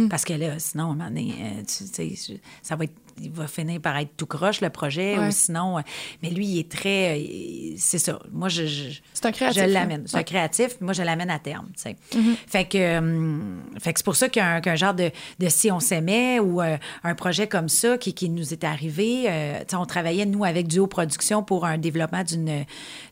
Parce 0.10 0.25
que 0.25 0.33
là, 0.33 0.60
sinon, 0.60 0.86
à 0.86 0.88
un 0.88 0.95
moment 0.95 1.07
donné, 1.07 1.33
euh, 1.39 1.62
tu 1.65 1.86
sais, 1.86 2.39
ça 2.62 2.75
va 2.75 2.86
être 2.86 2.95
il 3.21 3.32
va 3.32 3.47
finir 3.47 3.80
par 3.82 3.97
être 3.97 4.12
tout 4.17 4.25
croche, 4.25 4.62
le 4.62 4.69
projet, 4.69 5.17
Ouais. 5.17 5.27
ou 5.27 5.32
sinon. 5.32 5.77
euh, 5.77 5.82
Mais 6.23 6.30
lui, 6.30 6.45
il 6.45 6.60
est 6.60 6.71
très. 6.71 7.17
euh, 7.19 7.73
C'est 7.77 7.97
ça. 7.99 8.19
Moi, 8.32 8.49
je. 8.49 8.65
je- 8.65 8.99
C'est 9.13 9.25
un 9.25 9.32
créatif, 9.32 9.62
Je 9.62 9.67
là. 9.67 9.80
l'amène. 9.82 10.03
C'est 10.08 10.17
un 10.17 10.23
créatif, 10.23 10.75
puis 10.77 10.86
moi, 10.86 10.93
je 10.93 11.03
l'amène 11.03 11.30
à 11.30 11.39
terme, 11.39 11.67
tu 11.75 11.82
sais. 11.84 11.95
Mm-hmm. 12.15 12.36
Fait 12.47 12.65
que, 12.65 12.97
hum, 12.97 13.62
fait 13.80 13.93
que 13.93 13.99
c'est 13.99 14.06
pour 14.06 14.15
ça 14.15 14.30
qu'un 14.30 14.62
qu'un 14.62 14.75
genre 14.75 14.94
de, 14.94 15.12
de 15.39 15.50
Si 15.50 15.71
on 15.71 15.79
s'aimait 15.79 16.39
ou 16.39 16.62
euh, 16.62 16.77
un 17.04 17.15
projet 17.15 17.48
comme 17.48 17.69
ça 17.69 17.98
qui, 17.98 18.13
qui 18.13 18.29
nous 18.29 18.54
est 18.54 18.63
arrivé, 18.63 19.25
euh, 19.27 19.60
tu 19.60 19.65
sais, 19.71 19.75
on 19.75 19.85
travaillait, 19.85 20.25
nous, 20.25 20.44
avec 20.44 20.67
Duo 20.67 20.87
Production 20.87 21.44
pour 21.44 21.65
un 21.65 21.77
développement 21.77 22.23
d'une 22.23 22.65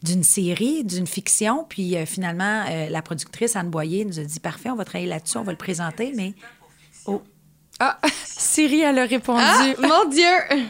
d'une 0.03 0.23
série, 0.23 0.83
d'une 0.83 1.07
fiction. 1.07 1.65
Puis 1.67 1.95
euh, 1.97 2.05
finalement, 2.05 2.63
euh, 2.69 2.89
la 2.89 3.01
productrice 3.01 3.55
Anne 3.55 3.69
Boyer 3.69 4.05
nous 4.05 4.19
a 4.19 4.23
dit 4.23 4.39
Parfait, 4.39 4.69
on 4.69 4.75
va 4.75 4.85
travailler 4.85 5.09
là-dessus, 5.09 5.37
on 5.37 5.43
va 5.43 5.51
le 5.51 5.57
présenter, 5.57 6.13
mais. 6.15 6.33
Oh. 7.07 7.21
Ah, 7.77 7.97
Siri, 8.25 8.81
elle 8.81 8.99
a 8.99 9.05
répondu. 9.05 9.43
Ah, 9.45 9.65
mon 9.81 10.09
Dieu! 10.09 10.23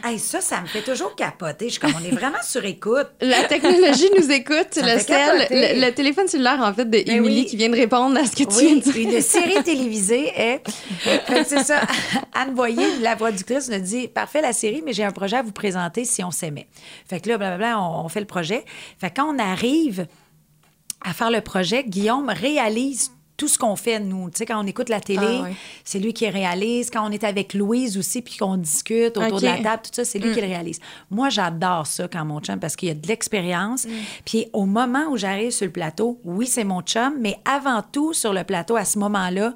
Hey, 0.04 0.18
ça, 0.18 0.40
ça 0.40 0.60
me 0.60 0.66
fait 0.66 0.82
toujours 0.82 1.14
capoter. 1.14 1.66
Je 1.66 1.72
suis 1.72 1.80
comme, 1.80 1.94
on 2.00 2.04
est 2.04 2.10
vraiment 2.10 2.42
sur 2.42 2.64
écoute. 2.64 3.06
La 3.20 3.44
technologie 3.44 4.10
nous 4.18 4.28
écoute. 4.32 4.74
Le, 4.76 4.82
fait 4.82 4.98
sel, 5.00 5.38
capoter. 5.38 5.74
le, 5.76 5.86
le 5.86 5.92
téléphone 5.94 6.26
cellulaire, 6.26 6.60
en 6.60 6.74
fait, 6.74 6.84
de 6.84 7.04
Ben 7.06 7.20
oui. 7.20 7.46
qui 7.46 7.56
vient 7.56 7.68
de 7.68 7.76
répondre 7.76 8.18
à 8.18 8.24
ce 8.24 8.32
que 8.32 8.42
tu 8.42 8.58
viens 8.58 8.74
Oui, 8.74 8.80
de 8.80 8.90
dire. 8.92 9.08
une 9.16 9.20
série 9.22 9.62
télévisée 9.64 10.32
est. 10.36 10.62
C'est 11.46 11.62
ça. 11.62 11.82
Anne 12.34 12.54
Boyer, 12.54 12.96
la 13.00 13.14
productrice, 13.14 13.68
nous 13.68 13.78
dit 13.78 14.08
Parfait 14.08 14.42
la 14.42 14.52
série, 14.52 14.82
mais 14.84 14.92
j'ai 14.92 15.04
un 15.04 15.12
projet 15.12 15.36
à 15.36 15.42
vous 15.42 15.52
présenter 15.52 16.04
si 16.04 16.24
on 16.24 16.32
s'aimait. 16.32 16.66
Fait 17.08 17.20
que 17.20 17.28
là, 17.28 17.38
blablabla, 17.38 17.80
on, 17.80 18.04
on 18.04 18.08
fait 18.08 18.20
le 18.20 18.26
projet. 18.26 18.64
Fait 19.00 19.10
que 19.10 19.20
quand 19.20 19.32
on 19.32 19.38
arrive 19.38 20.08
à 21.04 21.12
faire 21.12 21.30
le 21.30 21.40
projet, 21.40 21.84
Guillaume 21.84 22.30
réalise 22.30 23.12
tout 23.36 23.48
ce 23.48 23.58
qu'on 23.58 23.76
fait, 23.76 24.00
nous. 24.00 24.30
Tu 24.30 24.38
sais, 24.38 24.46
quand 24.46 24.62
on 24.62 24.66
écoute 24.66 24.88
la 24.88 25.00
télé, 25.00 25.40
Ah, 25.44 25.48
c'est 25.84 25.98
lui 25.98 26.12
qui 26.12 26.28
réalise. 26.28 26.90
Quand 26.90 27.06
on 27.06 27.10
est 27.10 27.24
avec 27.24 27.54
Louise 27.54 27.98
aussi, 27.98 28.22
puis 28.22 28.36
qu'on 28.36 28.56
discute 28.56 29.16
autour 29.16 29.34
OK. 29.34 29.40
de 29.40 29.46
la 29.46 29.58
table, 29.58 29.82
tout 29.84 29.90
ça, 29.92 30.04
c'est 30.04 30.18
lui 30.18 30.32
qui 30.32 30.40
le 30.40 30.46
réalise. 30.46 30.80
Moi, 31.10 31.28
j'adore 31.28 31.86
ça 31.86 32.08
quand 32.08 32.24
mon 32.24 32.40
chum, 32.40 32.58
parce 32.58 32.76
qu'il 32.76 32.88
y 32.88 32.92
a 32.92 32.94
de 32.94 33.06
l'expérience. 33.06 33.86
Puis 34.24 34.48
au 34.52 34.64
moment 34.64 35.06
où 35.10 35.16
j'arrive 35.16 35.50
sur 35.50 35.66
le 35.66 35.72
plateau, 35.72 36.20
oui, 36.24 36.46
c'est 36.46 36.64
mon 36.64 36.80
chum, 36.82 37.14
mais 37.20 37.38
avant 37.44 37.82
tout, 37.82 38.12
sur 38.12 38.32
le 38.32 38.44
plateau, 38.44 38.76
à 38.76 38.84
ce 38.84 38.98
moment-là, 38.98 39.54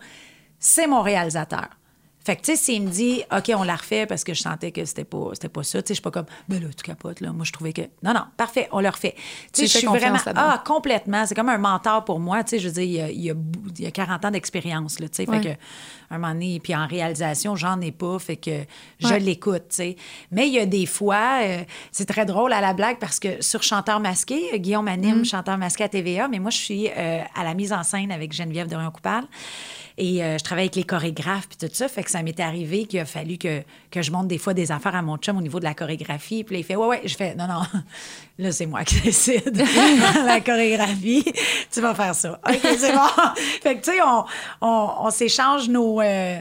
c'est 0.58 0.86
mon 0.86 1.02
réalisateur. 1.02 1.68
Fait 2.30 2.36
que, 2.36 2.42
tu 2.42 2.52
sais, 2.52 2.56
s'il 2.56 2.82
me 2.84 2.88
dit, 2.90 3.24
OK, 3.36 3.50
on 3.56 3.64
la 3.64 3.74
refait 3.74 4.06
parce 4.06 4.22
que 4.22 4.34
je 4.34 4.40
sentais 4.40 4.70
que 4.70 4.84
c'était 4.84 5.02
pas, 5.02 5.30
c'était 5.32 5.48
pas 5.48 5.64
ça, 5.64 5.82
tu 5.82 5.88
sais, 5.88 5.94
je 5.94 5.96
suis 5.96 6.02
pas 6.02 6.12
comme, 6.12 6.26
ben 6.48 6.62
là, 6.62 6.68
tu 6.76 6.84
capotes, 6.84 7.20
là. 7.20 7.32
Moi, 7.32 7.44
je 7.44 7.50
trouvais 7.50 7.72
que. 7.72 7.82
Non, 8.04 8.12
non, 8.14 8.20
parfait, 8.36 8.68
on 8.70 8.78
le 8.80 8.88
refait. 8.88 9.16
Tu 9.52 9.62
sais, 9.62 9.66
je 9.66 9.78
suis 9.78 9.86
vraiment. 9.88 10.18
Ah, 10.36 10.62
complètement. 10.64 11.26
C'est 11.26 11.34
comme 11.34 11.48
un 11.48 11.58
mentor 11.58 12.04
pour 12.04 12.20
moi. 12.20 12.44
Tu 12.44 12.50
sais, 12.50 12.58
je 12.60 12.68
veux 12.68 12.74
dire, 12.74 12.84
il 12.84 12.92
y 12.92 13.00
a, 13.00 13.10
il 13.10 13.20
y 13.20 13.30
a, 13.30 13.34
bou- 13.34 13.68
il 13.76 13.84
y 13.84 13.86
a 13.88 13.90
40 13.90 14.24
ans 14.26 14.30
d'expérience, 14.30 15.00
là, 15.00 15.08
tu 15.08 15.16
sais. 15.24 15.28
Ouais. 15.28 15.42
Fait 15.42 15.54
que, 15.56 15.60
un 16.12 16.18
moment 16.18 16.32
donné, 16.34 16.60
puis 16.62 16.72
en 16.74 16.86
réalisation, 16.86 17.56
j'en 17.56 17.80
ai 17.80 17.90
pas. 17.90 18.16
Fait 18.20 18.36
que 18.36 18.60
je 19.00 19.08
Ouais. 19.08 19.18
l'écoute, 19.18 19.64
tu 19.70 19.76
sais. 19.76 19.96
Mais 20.30 20.46
il 20.46 20.54
y 20.54 20.60
a 20.60 20.66
des 20.66 20.86
fois, 20.86 21.40
euh, 21.42 21.64
c'est 21.90 22.06
très 22.06 22.26
drôle 22.26 22.52
à 22.52 22.60
la 22.60 22.74
blague 22.74 22.98
parce 23.00 23.18
que 23.18 23.42
sur 23.42 23.64
Chanteur 23.64 23.98
masqué, 23.98 24.56
Guillaume 24.60 24.86
anime 24.86 25.24
Chanteur 25.24 25.58
masqué 25.58 25.82
à 25.82 25.88
TVA, 25.88 26.28
mais 26.28 26.38
moi, 26.38 26.52
je 26.52 26.58
suis 26.58 26.88
euh, 26.96 27.22
à 27.34 27.42
la 27.42 27.54
mise 27.54 27.72
en 27.72 27.82
scène 27.82 28.12
avec 28.12 28.32
Geneviève 28.32 28.68
Dorion-Coupal. 28.68 29.24
Et 30.03 30.24
euh, 30.24 30.38
je 30.38 30.44
travaille 30.44 30.64
avec 30.64 30.76
les 30.76 30.84
chorégraphes 30.84 31.46
puis 31.46 31.59
tout 31.59 31.68
ça. 31.74 31.86
Fait 31.86 32.03
que 32.03 32.11
ça 32.11 32.22
m'était 32.22 32.42
arrivé 32.42 32.86
qu'il 32.86 33.01
a 33.01 33.05
fallu 33.05 33.36
que, 33.36 33.61
que 33.90 34.01
je 34.01 34.11
monte 34.11 34.28
des 34.28 34.38
fois 34.38 34.55
des 34.55 34.72
affaires 34.72 34.94
à 34.94 35.03
mon 35.03 35.18
chum 35.18 35.36
au 35.36 35.42
niveau 35.42 35.59
de 35.59 35.64
la 35.64 35.74
chorégraphie. 35.74 36.42
Puis 36.42 36.55
là, 36.55 36.61
il 36.61 36.64
fait 36.64 36.74
Ouais, 36.74 36.86
ouais. 36.86 37.03
Je 37.05 37.14
fais 37.14 37.34
Non, 37.34 37.46
non. 37.46 37.61
Là, 38.38 38.51
c'est 38.51 38.64
moi 38.64 38.82
qui 38.84 38.98
décide. 39.03 39.62
la 40.24 40.40
chorégraphie, 40.40 41.22
tu 41.70 41.82
vas 41.82 41.94
faire 41.94 42.14
ça. 42.14 42.40
OK, 42.48 42.59
c'est 42.78 42.92
bon. 42.94 43.09
fait 43.62 43.76
que, 43.76 43.84
tu 43.84 43.90
sais, 43.92 43.98
on, 44.03 44.24
on, 44.62 44.90
on 45.03 45.11
s'échange 45.11 45.68
nos. 45.68 46.01
euh, 46.01 46.40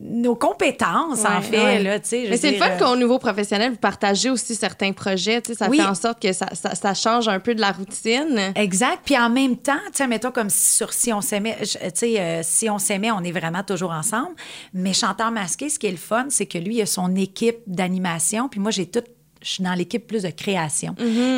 nos 0.00 0.34
compétences, 0.34 1.24
en 1.24 1.40
fait, 1.40 1.56
ouais. 1.62 1.82
là, 1.82 1.98
je 1.98 2.28
Mais 2.28 2.36
c'est 2.36 2.50
le 2.50 2.58
fun 2.58 2.70
euh, 2.70 2.78
qu'au 2.78 2.96
niveau 2.96 3.18
professionnel, 3.20 3.70
vous 3.70 3.78
partagez 3.78 4.28
aussi 4.28 4.56
certains 4.56 4.92
projets. 4.92 5.40
Ça 5.56 5.68
Oui. 5.70 5.78
fait 5.78 5.86
en 5.86 5.94
sorte 5.94 6.20
que 6.20 6.32
ça, 6.32 6.48
ça, 6.52 6.74
ça 6.74 6.94
change 6.94 7.28
un 7.28 7.38
peu 7.38 7.54
de 7.54 7.60
la 7.60 7.70
routine. 7.70 8.52
Exact. 8.56 8.98
Puis 9.04 9.16
en 9.16 9.30
même 9.30 9.56
temps, 9.56 9.78
mettons 10.08 10.32
comme 10.32 10.50
sur 10.50 10.92
Si 10.92 11.12
on 11.12 11.20
s'aimait, 11.20 11.56
euh, 12.02 12.40
Si 12.42 12.68
on 12.68 12.78
s'aimait, 12.78 13.12
on 13.12 13.22
est 13.22 13.32
vraiment 13.32 13.62
toujours 13.62 13.92
ensemble. 13.92 14.34
Mais 14.72 14.92
Chanteur 14.92 15.30
masqué, 15.30 15.68
ce 15.68 15.78
qui 15.78 15.86
est 15.86 15.92
le 15.92 15.96
fun, 15.96 16.26
c'est 16.28 16.46
que 16.46 16.58
lui, 16.58 16.76
il 16.76 16.82
a 16.82 16.86
son 16.86 17.14
équipe 17.14 17.58
d'animation. 17.68 18.48
Puis 18.48 18.58
moi, 18.60 18.72
j'ai 18.72 18.86
toute. 18.86 19.06
Je 19.44 19.50
suis 19.50 19.62
dans 19.62 19.74
l'équipe 19.74 20.04
plus 20.06 20.22
de 20.22 20.30
création. 20.30 20.94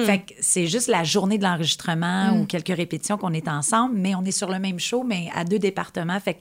Fait 0.06 0.18
que 0.20 0.32
c'est 0.40 0.66
juste 0.66 0.88
la 0.88 1.04
journée 1.04 1.36
de 1.38 1.42
l'enregistrement 1.44 2.30
ou 2.38 2.46
quelques 2.46 2.74
répétitions 2.74 3.18
qu'on 3.18 3.32
est 3.32 3.48
ensemble, 3.48 3.96
mais 3.98 4.14
on 4.14 4.24
est 4.24 4.30
sur 4.30 4.50
le 4.50 4.58
même 4.58 4.78
show, 4.78 5.02
mais 5.02 5.28
à 5.34 5.44
deux 5.44 5.58
départements. 5.58 6.18
Fait 6.20 6.34
que 6.34 6.40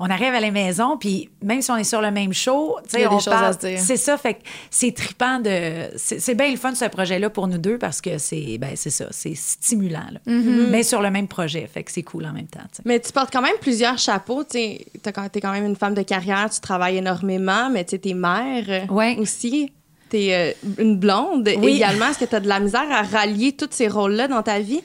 on 0.00 0.08
arrive 0.10 0.32
à 0.32 0.38
la 0.38 0.52
maison, 0.52 0.96
puis 0.96 1.28
même 1.42 1.60
si 1.60 1.72
on 1.72 1.76
est 1.76 1.82
sur 1.82 2.00
le 2.00 2.12
même 2.12 2.32
show, 2.32 2.76
tu 2.84 2.90
sais, 3.00 3.06
on 3.08 3.18
parle. 3.18 3.56
C'est 3.60 3.96
ça, 3.96 4.16
fait 4.16 4.34
que 4.34 4.40
c'est 4.70 4.94
trippant 4.94 5.40
de. 5.40 5.88
C'est 5.96 6.20
c'est 6.20 6.34
bien 6.36 6.50
le 6.50 6.56
fun, 6.56 6.74
ce 6.74 6.84
projet-là, 6.84 7.30
pour 7.30 7.48
nous 7.48 7.58
deux, 7.58 7.78
parce 7.78 8.00
que 8.00 8.18
c'est 8.18 8.58
ben, 8.58 8.72
c'est 8.76 8.90
ça, 8.90 9.06
c'est 9.10 9.34
stimulant, 9.34 10.06
là. 10.12 10.20
mais 10.26 10.82
sur 10.84 11.02
le 11.02 11.10
même 11.10 11.26
projet. 11.26 11.66
Fait 11.72 11.82
que 11.82 11.90
c'est 11.90 12.02
cool 12.02 12.26
en 12.26 12.32
même 12.32 12.46
temps. 12.46 12.60
sais. 12.70 12.82
Mais 12.84 13.00
tu 13.00 13.10
portes 13.12 13.32
quand 13.32 13.42
même 13.42 13.56
plusieurs 13.60 13.98
chapeaux. 13.98 14.44
Tu 14.44 14.58
es 14.58 14.86
quand 15.12 15.52
même 15.52 15.64
une 15.66 15.76
femme 15.76 15.94
de 15.94 16.02
carrière, 16.02 16.48
tu 16.50 16.60
travailles 16.60 16.98
énormément, 16.98 17.70
mais 17.70 17.84
tu 17.84 17.98
es 18.04 18.14
mère 18.14 18.86
Ouais. 18.90 19.16
aussi. 19.18 19.72
Tu 20.10 20.16
es 20.18 20.56
une 20.78 20.96
blonde 20.96 21.48
Oui. 21.58 21.76
également. 21.76 22.08
Est-ce 22.08 22.18
que 22.18 22.24
tu 22.24 22.34
as 22.34 22.40
de 22.40 22.48
la 22.48 22.60
misère 22.60 22.86
à 22.90 23.02
rallier 23.02 23.52
tous 23.52 23.68
ces 23.70 23.88
rôles-là 23.88 24.28
dans 24.28 24.42
ta 24.42 24.60
vie? 24.60 24.80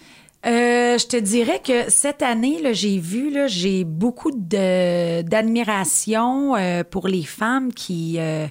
Euh, 0.45 0.97
je 0.97 1.07
te 1.07 1.15
dirais 1.15 1.61
que 1.65 1.89
cette 1.89 2.21
année, 2.21 2.61
là, 2.61 2.73
j'ai 2.73 2.97
vu, 2.97 3.29
là, 3.29 3.47
j'ai 3.47 3.85
beaucoup 3.85 4.31
de, 4.31 5.21
d'admiration 5.21 6.55
euh, 6.55 6.83
pour 6.83 7.07
les 7.07 7.23
femmes 7.23 7.73
qui. 7.73 8.15
euh, 8.19 8.47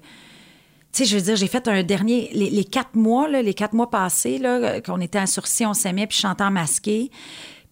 tu 0.95 1.05
sais, 1.05 1.05
je 1.05 1.17
veux 1.17 1.23
dire, 1.23 1.37
j'ai 1.37 1.47
fait 1.49 1.69
un 1.69 1.83
dernier. 1.83 2.31
Les, 2.33 2.51
les 2.51 2.65
quatre 2.65 2.95
mois, 2.95 3.29
là, 3.29 3.41
les 3.43 3.55
quatre 3.55 3.73
mois 3.75 3.91
passés, 3.91 4.39
là, 4.39 4.81
qu'on 4.83 5.01
était 5.01 5.19
en 5.19 5.27
sursis, 5.27 5.65
on 5.67 5.75
s'aimait, 5.75 6.07
puis 6.07 6.19
chantant 6.19 6.51
masqué. 6.51 7.11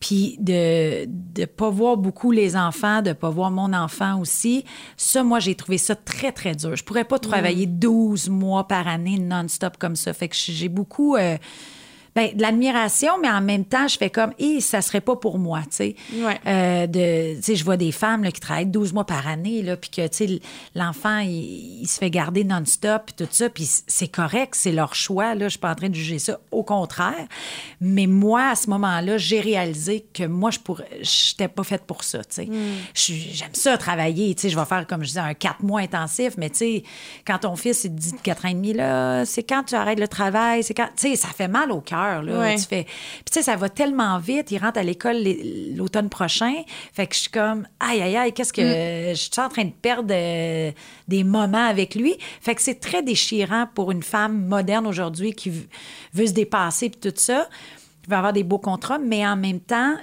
Puis 0.01 0.37
de 0.41 1.07
ne 1.39 1.45
pas 1.45 1.69
voir 1.69 1.99
beaucoup 1.99 2.31
les 2.31 2.57
enfants, 2.57 3.03
de 3.03 3.13
pas 3.13 3.31
voir 3.31 3.51
mon 3.51 3.73
enfant 3.75 4.19
aussi, 4.19 4.65
ça, 4.97 5.23
moi, 5.23 5.39
j'ai 5.41 5.55
trouvé 5.55 5.77
ça 5.79 5.95
très, 5.95 6.33
très 6.33 6.55
dur. 6.55 6.75
Je 6.75 6.83
pourrais 6.83 7.05
pas 7.05 7.19
travailler 7.19 7.67
12 7.67 8.31
mois 8.31 8.67
par 8.67 8.89
année 8.89 9.19
non-stop 9.19 9.77
comme 9.79 9.97
ça. 9.97 10.13
Fait 10.13 10.29
que 10.29 10.37
j'ai 10.37 10.69
beaucoup... 10.69 11.17
euh, 11.17 11.37
ben, 12.15 12.35
de 12.35 12.43
l'admiration, 12.43 13.13
mais 13.21 13.31
en 13.31 13.41
même 13.41 13.65
temps, 13.65 13.87
je 13.89 13.97
fais 13.97 14.11
comme, 14.11 14.33
et 14.39 14.61
ça 14.61 14.83
serait 14.83 15.01
pas 15.01 15.17
pour 15.17 15.39
moi, 15.39 15.61
tu 15.63 15.77
sais. 15.77 15.97
Ouais. 16.15 16.41
Euh, 16.47 16.87
de, 16.87 17.37
tu 17.37 17.43
sais, 17.43 17.57
je 17.57 17.65
vois 17.65 17.77
des 17.77 17.93
femmes 17.93 18.25
là, 18.25 18.31
qui 18.33 18.41
travaillent 18.41 18.67
12 18.67 18.93
mois 18.93 19.05
par 19.07 19.27
année, 19.29 19.63
là, 19.63 19.77
puis 19.77 19.91
que, 19.91 20.07
tu 20.09 20.17
sais, 20.27 20.41
l'enfant, 20.75 21.19
il, 21.19 21.83
il 21.83 21.87
se 21.89 21.99
fait 21.99 22.11
garder 22.11 22.45
non-stop, 22.45 23.03
puis 23.07 23.15
tout 23.17 23.29
ça, 23.33 23.49
puis 23.49 23.69
c'est 23.87 24.09
correct, 24.09 24.55
c'est 24.57 24.73
leur 24.73 24.95
choix, 24.95 25.35
là, 25.35 25.45
je 25.47 25.51
suis 25.51 25.59
pas 25.59 25.71
en 25.71 25.75
train 25.75 25.89
de 25.89 25.95
juger 25.95 26.19
ça, 26.19 26.39
au 26.51 26.63
contraire. 26.63 27.27
Mais 27.81 28.07
moi, 28.07 28.51
à 28.51 28.55
ce 28.57 28.69
moment-là, 28.71 29.17
j'ai 29.19 29.41
réalisé 29.41 30.05
que 30.13 30.25
moi, 30.25 30.51
je 30.51 30.59
pourrais, 30.59 30.89
j'étais 31.03 31.49
pas 31.49 31.63
faite 31.65 31.85
pour 31.87 32.05
ça, 32.05 32.19
tu 32.19 32.25
sais. 32.31 32.49
Suis- 32.95 33.31
J'aime 33.33 33.55
ça, 33.55 33.77
travailler, 33.79 34.35
tu 34.35 34.43
sais, 34.43 34.49
je 34.51 34.59
vais 34.59 34.65
faire, 34.65 34.87
comme 34.87 35.03
je 35.03 35.09
disais, 35.09 35.21
un 35.21 35.35
4 35.35 35.63
mois 35.63 35.81
intensif, 35.81 36.35
mais 36.37 36.51
tu 36.51 36.57
sais, 36.57 36.83
quand 37.27 37.39
ton 37.39 37.55
fils, 37.57 37.85
il 37.85 37.91
te 37.95 38.01
dit 38.01 38.13
de 38.13 38.17
4 38.19 38.45
ans 38.45 38.49
et 38.49 38.55
demi, 38.55 38.73
là, 38.73 39.25
c'est 39.25 39.43
quand 39.43 39.63
tu 39.65 39.75
arrêtes 39.75 40.01
le 40.01 40.09
travail, 40.09 40.63
c'est 40.65 40.75
quand, 40.75 40.89
tu 40.97 41.09
sais, 41.11 41.17
ça 41.17 41.29
fait 41.29 41.49
mal 41.49 41.71
au 41.73 41.81
cœur, 41.81 42.00
là. 42.23 42.39
Ouais. 42.41 42.57
Tu 42.57 42.65
fais, 42.65 42.85
puis 42.85 43.25
tu 43.27 43.35
sais, 43.35 43.43
ça 43.43 43.57
va 43.57 43.69
tellement 43.69 44.19
vite, 44.19 44.51
il 44.51 44.59
rentre 44.59 44.79
à 44.79 44.83
l'école 44.83 45.17
l'é- 45.17 45.73
l'automne 45.77 46.09
prochain, 46.09 46.55
fait 46.93 47.07
que 47.07 47.15
je 47.15 47.21
suis 47.21 47.31
comme, 47.31 47.67
aïe, 47.79 48.01
aïe, 48.03 48.17
aïe, 48.17 48.33
qu'est-ce 48.33 48.53
que, 48.53 48.63
je 48.63 49.15
suis 49.15 49.41
en 49.41 49.49
train 49.49 49.65
de 49.65 49.71
perdre 49.71 50.13
euh, 50.13 50.71
des 51.09 51.25
moments 51.25 51.67
avec 51.67 51.95
lui. 51.95 52.17
Fait 52.41 52.55
que 52.55 52.63
c'est 52.63 52.81
très 52.81 53.03
déchirant 53.03 53.67
pour 53.75 53.91
une 53.91 54.03
femme 54.03 54.47
moderne 54.47 54.87
aujourd'hui 54.87 55.33
qui 55.33 55.51
veut 56.15 56.27
se 56.27 56.33
dépasser 56.33 56.91
puis 56.91 57.01
tout 57.11 57.17
ça, 57.17 57.49
qui 58.03 58.11
veut 58.11 58.17
avoir 58.17 58.33
des 58.33 58.45
beaux 58.45 58.59
contrats, 58.59 58.99
mais 58.99 59.27
en 59.27 59.37
même 59.37 59.61
temps, 59.61 59.95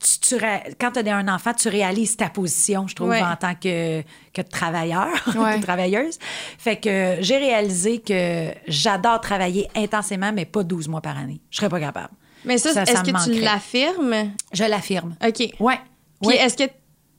tu, 0.00 0.18
tu 0.20 0.34
ré- 0.36 0.74
quand 0.80 0.92
tu 0.92 1.08
as 1.08 1.16
un 1.16 1.28
enfant, 1.28 1.52
tu 1.54 1.68
réalises 1.68 2.16
ta 2.16 2.28
position, 2.28 2.86
je 2.88 2.94
trouve, 2.94 3.08
Ouais. 3.10 3.22
en 3.22 3.36
tant 3.36 3.54
que, 3.54 4.02
que 4.32 4.42
travailleur, 4.42 5.08
Ouais. 5.36 5.56
que 5.58 5.62
travailleuse. 5.62 6.18
Fait 6.58 6.76
que 6.76 7.16
j'ai 7.20 7.36
réalisé 7.38 7.98
que 8.00 8.50
j'adore 8.68 9.20
travailler 9.20 9.68
intensément, 9.76 10.32
mais 10.32 10.44
pas 10.44 10.62
12 10.62 10.88
mois 10.88 11.00
par 11.00 11.16
année. 11.18 11.40
Je 11.50 11.58
serais 11.58 11.68
pas 11.68 11.80
capable. 11.80 12.10
Mais 12.44 12.58
ça, 12.58 12.72
Ça, 12.72 12.82
est-ce 12.84 13.02
que 13.02 13.24
tu 13.24 13.40
l'affirmes? 13.40 14.32
Je 14.52 14.64
l'affirme. 14.64 15.16
OK. 15.26 15.40
Ouais. 15.60 15.78
Puis 16.20 16.28
Ouais. 16.28 16.36
est-ce 16.36 16.56
que 16.56 16.64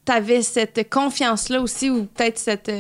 tu 0.06 0.12
avais 0.12 0.42
cette 0.42 0.90
confiance-là 0.90 1.60
aussi 1.62 1.90
ou 1.90 2.06
peut-être 2.06 2.38
cette. 2.40 2.72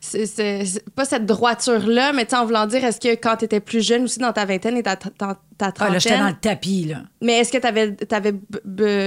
c'est- 0.00 0.26
c'est- 0.26 0.66
c'est- 0.66 0.90
pas 0.90 1.06
cette 1.06 1.24
droiture-là, 1.24 2.12
mais 2.12 2.32
en 2.34 2.44
voulant 2.44 2.66
dire, 2.66 2.84
est-ce 2.84 3.00
que 3.00 3.14
quand 3.14 3.36
tu 3.38 3.46
étais 3.46 3.60
plus 3.60 3.80
jeune 3.82 4.04
aussi 4.04 4.18
dans 4.18 4.34
ta 4.34 4.44
vingtaine 4.44 4.76
et 4.76 4.82
ta- 4.82 4.96
ta- 4.96 5.38
ta 5.56 5.72
Ah, 5.78 5.90
là, 5.90 5.98
j'étais 5.98 6.18
dans 6.18 6.28
le 6.28 6.34
tapis, 6.34 6.84
là. 6.84 6.98
Mais 7.20 7.38
est-ce 7.38 7.52
que 7.52 7.58
tu 7.58 8.14
avais, 8.14 8.34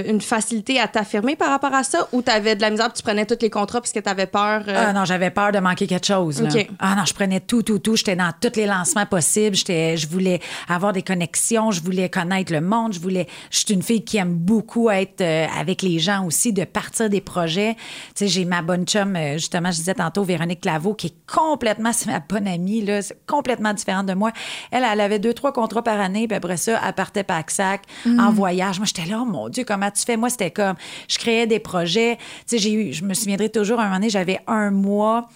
une 0.10 0.22
facilité 0.22 0.80
à 0.80 0.88
t'affirmer 0.88 1.36
par 1.36 1.50
rapport 1.50 1.74
à 1.74 1.84
ça 1.84 2.08
ou 2.12 2.22
tu 2.22 2.32
avais 2.32 2.56
de 2.56 2.62
la 2.62 2.70
misère 2.70 2.88
puis 2.88 2.98
tu 2.98 3.04
prenais 3.04 3.26
tous 3.26 3.38
les 3.42 3.50
contrats 3.50 3.80
parce 3.82 3.92
que 3.92 4.00
tu 4.00 4.10
avais 4.10 4.26
peur? 4.26 4.64
euh, 4.68 4.74
Ah 4.88 4.94
non, 4.94 5.06
j'avais 5.06 5.30
peur 5.30 5.52
de 5.52 5.60
manquer 5.60 5.88
quelque 5.88 6.06
chose. 6.08 6.42
là. 6.42 6.50
OK. 6.50 6.68
Ah 6.80 6.96
non, 6.96 7.06
je 7.06 7.14
prenais 7.14 7.40
tout, 7.40 7.62
tout, 7.64 7.80
tout. 7.80 7.96
J'étais 7.96 8.16
dans 8.16 8.32
tous 8.40 8.56
les 8.56 8.66
lancements 8.66 9.06
possibles. 9.06 9.56
J'étais, 9.56 9.98
je 9.98 10.08
voulais 10.08 10.40
avoir 10.68 10.94
des 10.94 11.04
connexions, 11.04 11.72
je 11.72 11.82
voulais 11.82 12.10
connaître 12.10 12.52
le 12.52 12.62
monde, 12.62 12.94
je 12.94 13.00
voulais. 13.00 13.28
Je 13.52 13.60
suis 13.60 13.74
une 13.74 13.84
fille 13.84 14.04
qui 14.04 14.18
aime 14.18 14.34
beaucoup 14.34 14.90
être 14.90 15.22
euh, 15.22 15.46
avec 15.60 15.82
les 15.82 16.00
gens 16.00 16.26
aussi, 16.26 16.54
de 16.54 16.64
partir 16.64 17.10
des 17.10 17.22
projets. 17.22 17.76
Tu 17.76 17.82
sais, 18.16 18.28
j'ai 18.28 18.46
ma 18.46 18.62
bonne 18.62 18.86
chum, 18.86 19.16
euh, 19.16 19.34
justement, 19.34 19.72
je 19.72 19.78
disais 19.78 19.94
tantôt, 19.96 20.24
Véronique 20.24 20.62
Claveau, 20.62 20.94
qui 20.94 21.08
est 21.08 21.16
complètement, 21.32 21.92
c'est 21.94 22.10
ma 22.10 22.20
bonne 22.20 22.48
amie, 22.48 22.82
là, 22.82 23.02
c'est 23.02 23.18
complètement 23.28 23.74
différente 23.74 24.06
de 24.06 24.14
moi. 24.14 24.32
Elle, 24.72 24.84
elle 24.92 25.02
avait 25.02 25.20
deux, 25.20 25.34
trois 25.34 25.54
contrats 25.54 25.84
par 25.84 26.00
année, 26.00 26.28
puis 26.28 26.37
après 26.38 26.58
ça, 26.58 26.80
elle 26.86 26.94
partait 26.94 27.24
pack-sac 27.24 27.82
en 28.06 28.32
voyage. 28.32 28.80
Moi, 28.80 28.86
j'étais 28.86 29.10
là, 29.10 29.20
oh 29.22 29.26
mon 29.26 29.50
Dieu, 29.50 29.64
comment 29.66 29.92
tu 29.92 30.04
fais? 30.04 30.18
Moi, 30.18 30.30
c'était 30.30 30.52
comme, 30.52 30.76
je 31.08 31.18
créais 31.18 31.48
des 31.48 31.60
projets. 31.60 32.18
Tu 32.18 32.24
sais, 32.46 32.58
j'ai 32.58 32.74
eu, 32.74 32.94
je 32.94 33.04
me 33.04 33.14
souviendrai 33.14 33.50
toujours, 33.50 33.80
un 33.80 33.86
moment 33.86 33.96
donné, 33.96 34.10
j'avais 34.10 34.40
un 34.48 34.72
mois 34.72 35.30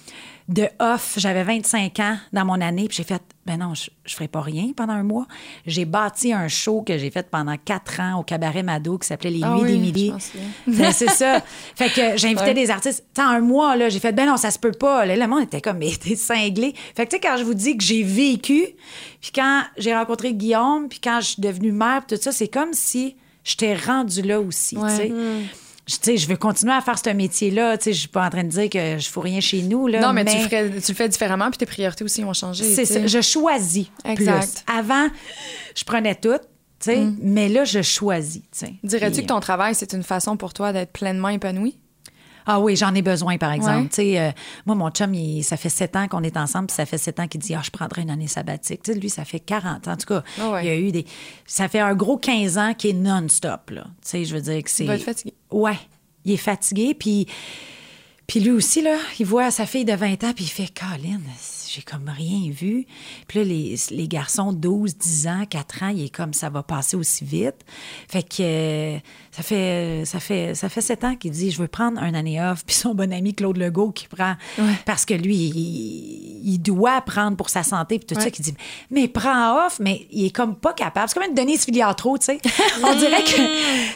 de 0.51 0.67
off. 0.79 1.13
J'avais 1.17 1.43
25 1.43 1.99
ans 1.99 2.17
dans 2.33 2.45
mon 2.45 2.59
année, 2.61 2.87
puis 2.87 2.97
j'ai 2.97 3.03
fait, 3.03 3.21
ben 3.45 3.57
non, 3.57 3.73
je, 3.73 3.89
je 4.05 4.13
ferai 4.13 4.27
pas 4.27 4.41
rien 4.41 4.67
pendant 4.75 4.93
un 4.93 5.03
mois. 5.03 5.25
J'ai 5.65 5.85
bâti 5.85 6.33
un 6.33 6.47
show 6.47 6.81
que 6.85 6.97
j'ai 6.97 7.09
fait 7.09 7.29
pendant 7.31 7.55
quatre 7.57 7.99
ans 7.99 8.19
au 8.19 8.23
Cabaret 8.23 8.61
Mado 8.61 8.97
qui 8.97 9.07
s'appelait 9.07 9.29
Les 9.31 9.41
Ah 9.43 9.55
Nuits 9.55 9.73
oui, 9.77 9.91
des 9.91 10.07
souviens. 10.19 10.45
Ben, 10.67 10.91
c'est 10.91 11.09
ça. 11.09 11.41
Fait 11.75 11.89
que 11.89 12.17
j'invitais 12.17 12.41
Ouais. 12.43 12.53
des 12.53 12.69
artistes. 12.69 13.05
En 13.17 13.23
un 13.23 13.39
mois, 13.39 13.75
là, 13.75 13.89
j'ai 13.89 13.99
fait, 13.99 14.11
ben 14.11 14.27
non, 14.27 14.37
ça 14.37 14.51
se 14.51 14.59
peut 14.59 14.71
pas. 14.73 15.05
Là, 15.05 15.15
le 15.15 15.27
monde 15.27 15.43
était 15.43 15.61
comme, 15.61 15.77
mais 15.77 15.91
t'es 15.99 16.15
cinglé. 16.15 16.73
Fait 16.95 17.05
que, 17.05 17.11
tu 17.11 17.15
sais, 17.15 17.19
quand 17.21 17.37
je 17.37 17.43
vous 17.43 17.53
dis 17.53 17.77
que 17.77 17.83
j'ai 17.83 18.03
vécu, 18.03 18.65
puis 19.21 19.31
quand 19.33 19.63
j'ai 19.77 19.95
rencontré 19.95 20.33
Guillaume, 20.33 20.87
puis 20.89 20.99
quand 21.03 21.19
je 21.21 21.27
suis 21.27 21.41
devenue 21.41 21.71
mère, 21.71 22.05
tout 22.05 22.17
ça, 22.19 22.31
c'est 22.31 22.47
comme 22.49 22.73
si 22.73 23.15
j'étais 23.43 23.75
rendue 23.75 24.21
là 24.21 24.39
aussi, 24.41 24.77
Ouais. 24.77 24.89
tu 24.89 24.95
sais, 24.97 25.11
je 26.05 26.27
veux 26.27 26.37
continuer 26.37 26.73
à 26.73 26.81
faire 26.81 26.97
ce 26.97 27.09
métier-là. 27.09 27.77
Je 27.83 27.91
suis 27.91 28.07
pas 28.07 28.25
en 28.25 28.29
train 28.29 28.43
de 28.43 28.49
dire 28.49 28.69
que 28.69 28.97
je 28.97 29.09
fous 29.09 29.21
rien 29.21 29.39
chez 29.39 29.61
nous. 29.61 29.87
Là, 29.87 29.99
non, 30.01 30.13
mais, 30.13 30.25
Tu, 30.25 30.37
ferais- 30.37 30.69
tu 30.79 30.91
le 30.91 30.95
fais 30.95 31.09
différemment, 31.09 31.49
puis 31.49 31.57
tes 31.57 31.65
priorités 31.65 32.03
aussi 32.03 32.23
ont 32.23 32.33
changé. 32.33 32.63
c'est 32.63 32.85
ça. 32.85 33.05
Je 33.05 33.21
choisis 33.21 33.87
Exact. 34.05 34.63
plus. 34.65 34.73
Avant, 34.77 35.07
je 35.75 35.83
prenais 35.83 36.15
tout, 36.15 36.37
sais, 36.79 37.03
mais 37.21 37.49
là, 37.49 37.63
je 37.63 37.81
choisis. 37.81 38.41
Dirais-tu 38.83 39.21
que 39.21 39.27
ton 39.27 39.39
travail, 39.39 39.75
c'est 39.75 39.93
une 39.93 40.03
façon 40.03 40.37
pour 40.37 40.53
toi 40.53 40.73
d'être 40.73 40.91
pleinement 40.91 41.29
épanoui? 41.29 41.77
Ah 42.45 42.59
oui, 42.59 42.75
j'en 42.75 42.93
ai 42.95 43.01
besoin, 43.01 43.37
par 43.37 43.51
exemple. 43.51 43.83
Ouais. 43.83 43.89
Tu 43.89 43.95
sais, 43.95 44.19
euh, 44.19 44.31
moi, 44.65 44.75
mon 44.75 44.89
chum, 44.89 45.13
il- 45.13 45.43
ça 45.43 45.57
fait 45.57 45.69
sept 45.69 45.95
ans 45.95 46.07
qu'on 46.07 46.23
est 46.23 46.37
ensemble, 46.37 46.67
puis 46.67 46.75
ça 46.75 46.85
fait 46.85 46.97
sept 46.97 47.19
ans 47.19 47.27
qu'il 47.27 47.41
dit, 47.41 47.53
ah, 47.55 47.61
je 47.63 47.69
prendrai 47.71 48.01
une 48.01 48.09
année 48.09 48.27
sabbatique. 48.27 48.83
Tu 48.83 48.93
sais, 48.93 48.99
lui, 48.99 49.09
ça 49.09 49.25
fait 49.25 49.39
40 49.39 49.87
ans. 49.87 49.91
En 49.93 49.97
tout 49.97 50.07
cas, 50.07 50.23
Ah 50.39 50.49
ouais. 50.51 50.65
il 50.65 50.67
y 50.67 50.71
a 50.71 50.75
eu 50.77 50.91
des. 50.91 51.05
Ça 51.45 51.67
fait 51.67 51.79
un 51.79 51.93
gros 51.95 52.17
15 52.17 52.57
ans 52.57 52.73
qui 52.77 52.89
est 52.89 52.93
non-stop, 52.93 53.69
là. 53.71 53.83
Tu 53.83 53.89
sais, 54.03 54.25
je 54.25 54.35
veux 54.35 54.41
dire 54.41 54.63
que 54.63 54.69
c'est. 54.69 54.83
Il 54.83 54.87
va 54.87 54.95
être 54.95 55.03
fatigué. 55.03 55.33
Ouais. 55.51 55.77
Il 56.25 56.31
est 56.33 56.37
fatigué, 56.37 56.93
puis. 56.93 57.27
Puis 58.27 58.39
lui 58.39 58.51
aussi, 58.51 58.81
là, 58.81 58.95
il 59.19 59.25
voit 59.25 59.51
sa 59.51 59.65
fille 59.65 59.83
de 59.83 59.93
20 59.93 60.23
ans, 60.23 60.31
puis 60.33 60.45
il 60.45 60.49
fait 60.49 60.71
Colin, 60.73 61.19
j'ai 61.73 61.81
comme 61.81 62.09
rien 62.09 62.51
vu. 62.51 62.85
Puis 63.27 63.39
là, 63.39 63.45
les, 63.45 63.75
les 63.91 64.07
garçons 64.07 64.51
12, 64.51 64.97
10 64.97 65.27
ans, 65.27 65.45
4 65.49 65.83
ans, 65.83 65.87
il 65.89 66.05
est 66.05 66.09
comme 66.13 66.33
ça 66.33 66.49
va 66.49 66.63
passer 66.63 66.97
aussi 66.97 67.23
vite. 67.23 67.65
Fait 68.07 68.23
que 68.23 68.41
euh, 68.41 68.97
ça 69.31 69.43
fait 69.43 70.03
ça 70.05 70.19
fait 70.19 70.55
ça 70.55 70.69
fait 70.69 70.81
7 70.81 71.03
ans 71.03 71.15
qu'il 71.15 71.31
dit 71.31 71.51
je 71.51 71.61
veux 71.61 71.67
prendre 71.67 72.01
un 72.01 72.13
année 72.13 72.41
off. 72.41 72.65
Puis 72.65 72.75
son 72.75 72.93
bon 72.93 73.11
ami 73.13 73.33
Claude 73.33 73.57
Legault 73.57 73.91
qui 73.91 74.07
prend 74.07 74.35
parce 74.85 75.05
que 75.05 75.13
lui 75.13 75.35
il, 75.35 76.53
il 76.53 76.59
doit 76.59 77.01
prendre 77.01 77.37
pour 77.37 77.49
sa 77.49 77.63
santé 77.63 77.99
puis 77.99 78.13
tout 78.13 78.19
ça 78.19 78.29
qui 78.29 78.41
dit 78.41 78.53
mais 78.89 79.07
prends 79.07 79.65
off 79.65 79.79
mais 79.79 80.07
il 80.11 80.25
est 80.25 80.35
comme 80.35 80.55
pas 80.55 80.73
capable. 80.73 81.09
C'est 81.09 81.19
comme 81.19 81.29
une 81.29 81.35
Denise 81.35 81.65
Filiatro, 81.65 82.17
tu 82.17 82.25
sais. 82.25 82.39
On 82.83 82.95
dirait 82.95 83.23
que 83.23 83.41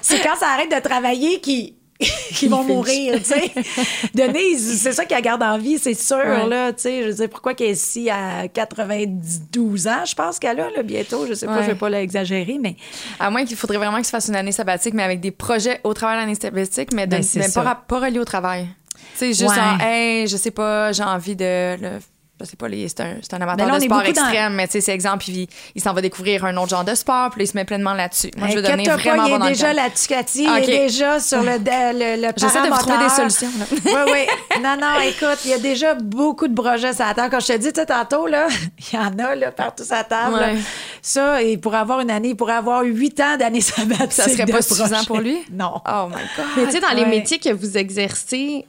c'est 0.02 0.22
quand 0.22 0.36
ça 0.40 0.50
arrête 0.50 0.72
de 0.72 0.80
travailler 0.80 1.42
qu'il 1.42 1.74
qui 2.36 2.48
vont 2.50 2.64
mourir, 2.64 3.18
tu 3.20 3.24
sais. 3.26 3.52
Denise, 4.14 4.82
c'est 4.82 4.92
ça 4.92 5.06
qu'elle 5.06 5.22
garde 5.22 5.42
en 5.44 5.58
vie, 5.58 5.78
c'est 5.80 5.94
sûr, 5.94 6.18
Ouais. 6.18 6.48
là, 6.48 6.74
tu 6.74 6.82
sais. 6.82 7.04
Je 7.04 7.10
dire, 7.12 7.30
pourquoi 7.30 7.54
qu'elle 7.54 7.70
est 7.70 7.72
ici 7.74 8.10
à 8.10 8.48
92 8.50 9.88
ans, 9.88 10.04
je 10.06 10.14
pense 10.16 10.40
qu'elle 10.40 10.60
a, 10.60 10.70
là, 10.72 10.84
bientôt. 10.84 11.26
Je 11.28 11.34
sais 11.34 11.46
pas, 11.46 11.58
Ouais. 11.58 11.64
je 11.64 11.68
vais 11.68 11.76
pas 11.76 11.90
l'exagérer, 11.90 12.58
mais 12.62 12.76
À 13.20 13.30
moins 13.30 13.46
qu'il 13.46 13.56
faudrait 13.56 13.78
vraiment 13.78 14.00
que 14.00 14.06
tu 14.06 14.10
fasses 14.12 14.28
une 14.28 14.36
année 14.36 14.52
sabbatique, 14.52 14.94
mais 14.94 15.04
avec 15.04 15.20
des 15.22 15.32
projets 15.32 15.80
au 15.84 15.94
travers 15.94 16.18
de 16.18 16.22
l'année 16.22 16.36
sabbatique, 16.40 16.94
mais 16.94 17.08
de, 17.08 17.12
Ben, 17.18 17.24
mais 17.36 17.50
pas, 17.54 17.84
pas 17.88 18.00
reliés 18.00 18.20
au 18.20 18.26
travail. 18.26 18.68
Tu 19.14 19.20
sais, 19.20 19.28
juste 19.28 19.56
Ouais. 19.56 19.62
en, 19.62 19.80
hey, 19.80 20.28
je 20.28 20.36
sais 20.38 20.52
pas, 20.52 20.92
j'ai 20.92 21.04
envie 21.04 21.36
de. 21.36 21.80
le- 21.82 22.00
je 22.42 22.46
sais 22.46 22.56
pas, 22.58 22.68
c'est 22.70 23.00
un, 23.00 23.38
un 23.38 23.42
amateur 23.42 23.56
Ben 23.56 23.68
là, 23.68 23.74
on 23.76 23.78
de 23.78 23.84
est 23.84 23.86
sport 23.86 24.00
dans- 24.02 24.10
extrême, 24.10 24.54
mais 24.56 24.68
tu 24.68 24.74
sais, 24.74 24.82
c'est 24.82 24.92
exemple, 24.94 25.20
puis 25.24 25.48
il, 25.74 25.82
s'en 25.82 25.94
va 25.94 26.02
découvrir 26.02 26.44
un 26.46 26.58
autre 26.58 26.70
genre 26.70 26.84
de 26.84 26.94
sport, 26.94 27.30
puis 27.32 27.44
il 27.44 27.48
se 27.48 27.56
met 27.56 27.64
pleinement 27.64 27.94
là-dessus. 27.94 28.32
Moi, 28.38 28.50
je 28.50 28.56
veux 28.56 28.62
donner 28.62 28.84
vraiment 28.84 29.24
pas, 29.24 29.28
il 29.28 29.30
bon 29.30 29.36
est 29.36 29.40
dans 29.40 29.46
le 29.46 29.52
déjà 29.52 29.74
là-dessus, 29.74 30.08
Cathy. 30.08 30.44
Il 30.44 30.64
est 30.70 30.78
déjà 30.88 31.20
sur 31.20 31.42
le, 31.42 31.52
le, 31.58 32.22
le 32.22 32.34
J'essaie 32.38 32.62
de 32.62 32.68
vous 32.68 32.78
trouver 32.80 32.98
des 32.98 33.10
solutions, 33.10 33.50
là. 33.58 33.66
Oui, 34.06 34.12
oui. 34.14 34.62
Non, 34.62 34.76
non, 34.80 35.00
écoute, 35.08 35.40
il 35.46 35.52
y 35.52 35.54
a 35.54 35.60
déjà 35.60 35.94
beaucoup 35.94 36.48
de 36.48 36.54
projets 36.56 36.94
sur 36.94 37.06
la 37.06 37.14
table. 37.14 37.30
Quand 37.32 37.40
je 37.40 37.48
te 37.48 37.58
dis, 37.58 37.72
tu 37.72 37.80
sais, 37.80 37.86
tantôt, 37.86 38.28
là, 38.28 38.48
il 38.92 38.96
y 38.96 39.00
en 39.00 39.18
a 39.20 39.36
là, 39.36 39.52
partout 39.52 39.84
sur 39.86 39.96
la 39.96 40.04
table. 40.04 40.36
Ouais. 40.36 40.56
Ça, 41.02 41.42
et 41.42 41.58
pour 41.58 41.74
avoir 41.76 42.02
une 42.02 42.12
année, 42.12 42.30
il 42.30 42.36
pourrait 42.36 42.54
avoir 42.54 42.84
huit 42.84 43.20
ans 43.22 43.38
d'année 43.38 43.62
sabbatique. 43.62 44.12
Ça 44.12 44.28
serait 44.28 44.46
pas 44.46 44.62
suffisant 44.62 45.04
pour 45.06 45.20
lui? 45.20 45.38
Non. 45.52 45.82
Oh 45.88 46.08
my 46.10 46.16
God. 46.36 46.46
Mais 46.58 46.66
tu 46.66 46.72
sais, 46.72 46.80
dans 46.82 46.90
les 46.94 47.06
métiers 47.06 47.40
que 47.40 47.50
vous 47.54 47.78
exercez, 47.78 48.66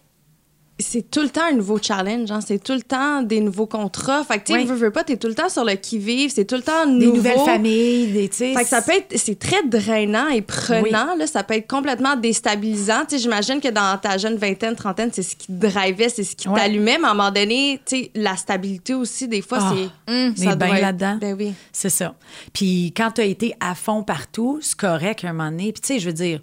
c'est 0.79 1.11
tout 1.11 1.23
le 1.23 1.31
temps 1.31 1.45
un 1.51 1.55
nouveau 1.55 1.79
challenge. 1.81 2.31
Hein? 2.31 2.41
C'est 2.47 2.63
tout 2.63 2.75
le 2.75 2.83
temps 2.83 3.23
des 3.23 3.41
nouveaux 3.41 3.67
contrats. 3.67 4.23
Fait 4.25 4.39
que, 4.39 4.45
tu 4.45 4.53
sais, 4.53 4.59
Oui. 4.59 4.65
veux, 4.67 4.75
veux 4.75 4.91
pas, 4.91 5.05
t'es 5.05 5.17
tout 5.17 5.27
le 5.29 5.35
temps 5.35 5.49
sur 5.49 5.65
le 5.65 5.75
qui-vive. 5.75 6.31
C'est 6.31 6.45
tout 6.45 6.57
le 6.57 6.63
temps 6.63 6.85
nouveau. 6.87 7.13
Des 7.13 7.17
nouvelles 7.17 7.39
familles, 7.47 8.07
des, 8.09 8.29
tu 8.29 8.37
sais. 8.37 8.55
Fait 8.55 8.63
que 8.63 8.69
ça 8.69 8.83
peut 8.83 8.93
être, 8.93 9.17
c'est 9.19 9.39
très 9.39 9.63
drainant 9.67 10.29
et 10.29 10.43
prenant, 10.43 11.15
là. 11.17 11.27
Ça 11.27 11.43
peut 11.43 11.55
être 11.55 11.67
complètement 11.69 12.15
déstabilisant. 12.17 13.05
Tu 13.09 13.17
sais, 13.17 13.23
j'imagine 13.23 13.61
que 13.61 13.69
dans 13.69 13.99
ta 13.99 14.19
jeune 14.19 14.37
vingtaine, 14.37 14.75
trentaine, 14.77 15.11
c'est 15.13 15.23
ce 15.23 15.35
qui 15.35 15.47
te 15.47 15.53
drivait, 15.53 16.09
c'est 16.11 16.25
ce 16.25 16.37
qui 16.37 16.49
Ouais. 16.49 16.61
t'allumait. 16.61 16.99
Mais 16.99 17.07
à 17.07 17.11
un 17.11 17.15
moment 17.15 17.31
donné, 17.31 17.81
tu 17.87 17.97
sais, 17.97 18.11
la 18.15 18.37
stabilité 18.37 18.93
aussi, 18.95 19.29
des 19.29 19.41
fois, 19.43 19.59
Ah. 19.63 19.73
c'est. 19.75 20.13
Hum, 20.13 20.35
On 20.39 20.43
est 20.43 20.45
bien 20.47 20.57
doit 20.57 20.69
être- 20.77 20.83
là-dedans. 20.83 21.19
Ben 21.21 21.35
oui. 21.39 21.55
C'est 21.73 21.89
ça. 21.91 22.15
Puis 22.53 22.93
quand 22.97 23.13
tu 23.13 23.21
as 23.23 23.25
été 23.25 23.55
à 23.61 23.75
fond 23.75 24.03
partout, 24.03 24.59
c'est 24.61 24.77
correct 24.77 25.25
à 25.25 25.29
un 25.29 25.33
moment 25.33 25.51
donné. 25.51 25.73
Puis 25.73 25.81
tu 25.81 25.87
sais, 25.95 25.99
je 26.01 26.07
veux 26.07 26.13
dire, 26.13 26.41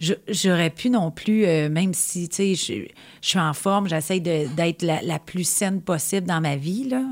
j'aurais 0.00 0.70
pu 0.70 0.90
non 0.90 1.10
plus, 1.10 1.44
euh, 1.46 1.68
même 1.68 1.92
si, 1.94 2.28
tu 2.28 2.36
sais, 2.36 2.54
je, 2.54 2.86
je 3.22 3.28
suis 3.28 3.38
en 3.38 3.52
forme, 3.52 3.88
j'essaie 3.88 4.20
de- 4.20 4.46
d'être 4.54 4.82
la, 4.82 5.02
la 5.02 5.18
plus 5.18 5.44
saine 5.46 5.80
possible 5.82 6.26
dans 6.26 6.40
ma 6.40 6.56
vie, 6.56 6.84
là. 6.88 7.02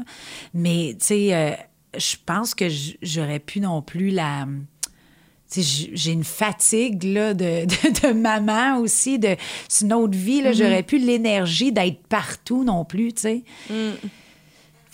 Mais, 0.54 0.94
tu 0.98 1.06
sais, 1.06 1.34
euh, 1.34 1.50
je 1.98 2.16
pense 2.24 2.54
que 2.54 2.66
j'aurais 3.02 3.38
pu 3.40 3.60
non 3.60 3.82
plus 3.82 4.10
la... 4.10 4.46
j'ai 5.54 6.12
une 6.12 6.24
fatigue 6.24 7.02
là, 7.04 7.32
de, 7.34 7.64
de, 7.66 8.08
de 8.08 8.12
maman 8.12 8.78
aussi, 8.78 9.18
de 9.18 9.36
c'est 9.68 9.84
une 9.84 9.92
autre 9.92 10.16
vie. 10.16 10.42
Là, 10.42 10.52
J'aurais 10.52 10.82
plus 10.82 10.98
l'énergie 10.98 11.72
d'être 11.72 12.02
partout 12.08 12.64
non 12.64 12.84
plus, 12.84 13.12
sais. 13.16 13.42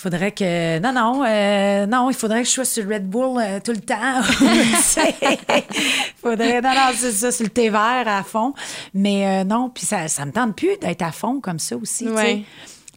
Faudrait 0.02 0.32
que. 0.32 0.80
Non, 0.80 0.92
non, 0.92 1.24
euh, 1.24 1.86
non, 1.86 2.10
il 2.10 2.16
faudrait 2.16 2.42
que 2.42 2.48
je 2.48 2.54
sois 2.54 2.64
sur 2.64 2.88
Red 2.88 3.08
Bull 3.08 3.40
euh, 3.40 3.60
tout 3.64 3.70
le 3.70 3.78
temps. 3.78 4.20
Faudrait. 6.20 6.60
Non, 6.60 6.70
non, 6.70 6.90
c'est 6.92 7.12
ça, 7.12 7.30
sur 7.30 7.44
le 7.44 7.50
thé 7.50 7.70
vert 7.70 8.08
à 8.08 8.24
fond. 8.24 8.52
Mais 8.94 9.28
euh, 9.28 9.44
non, 9.44 9.70
puis 9.70 9.86
ça, 9.86 10.08
ça 10.08 10.26
me 10.26 10.32
tente 10.32 10.56
plus 10.56 10.76
d'être 10.80 11.02
à 11.02 11.12
fond 11.12 11.40
comme 11.40 11.60
ça 11.60 11.76
aussi. 11.76 12.06
tu 12.06 12.10
sais. 12.10 12.16
Ouais. 12.16 12.42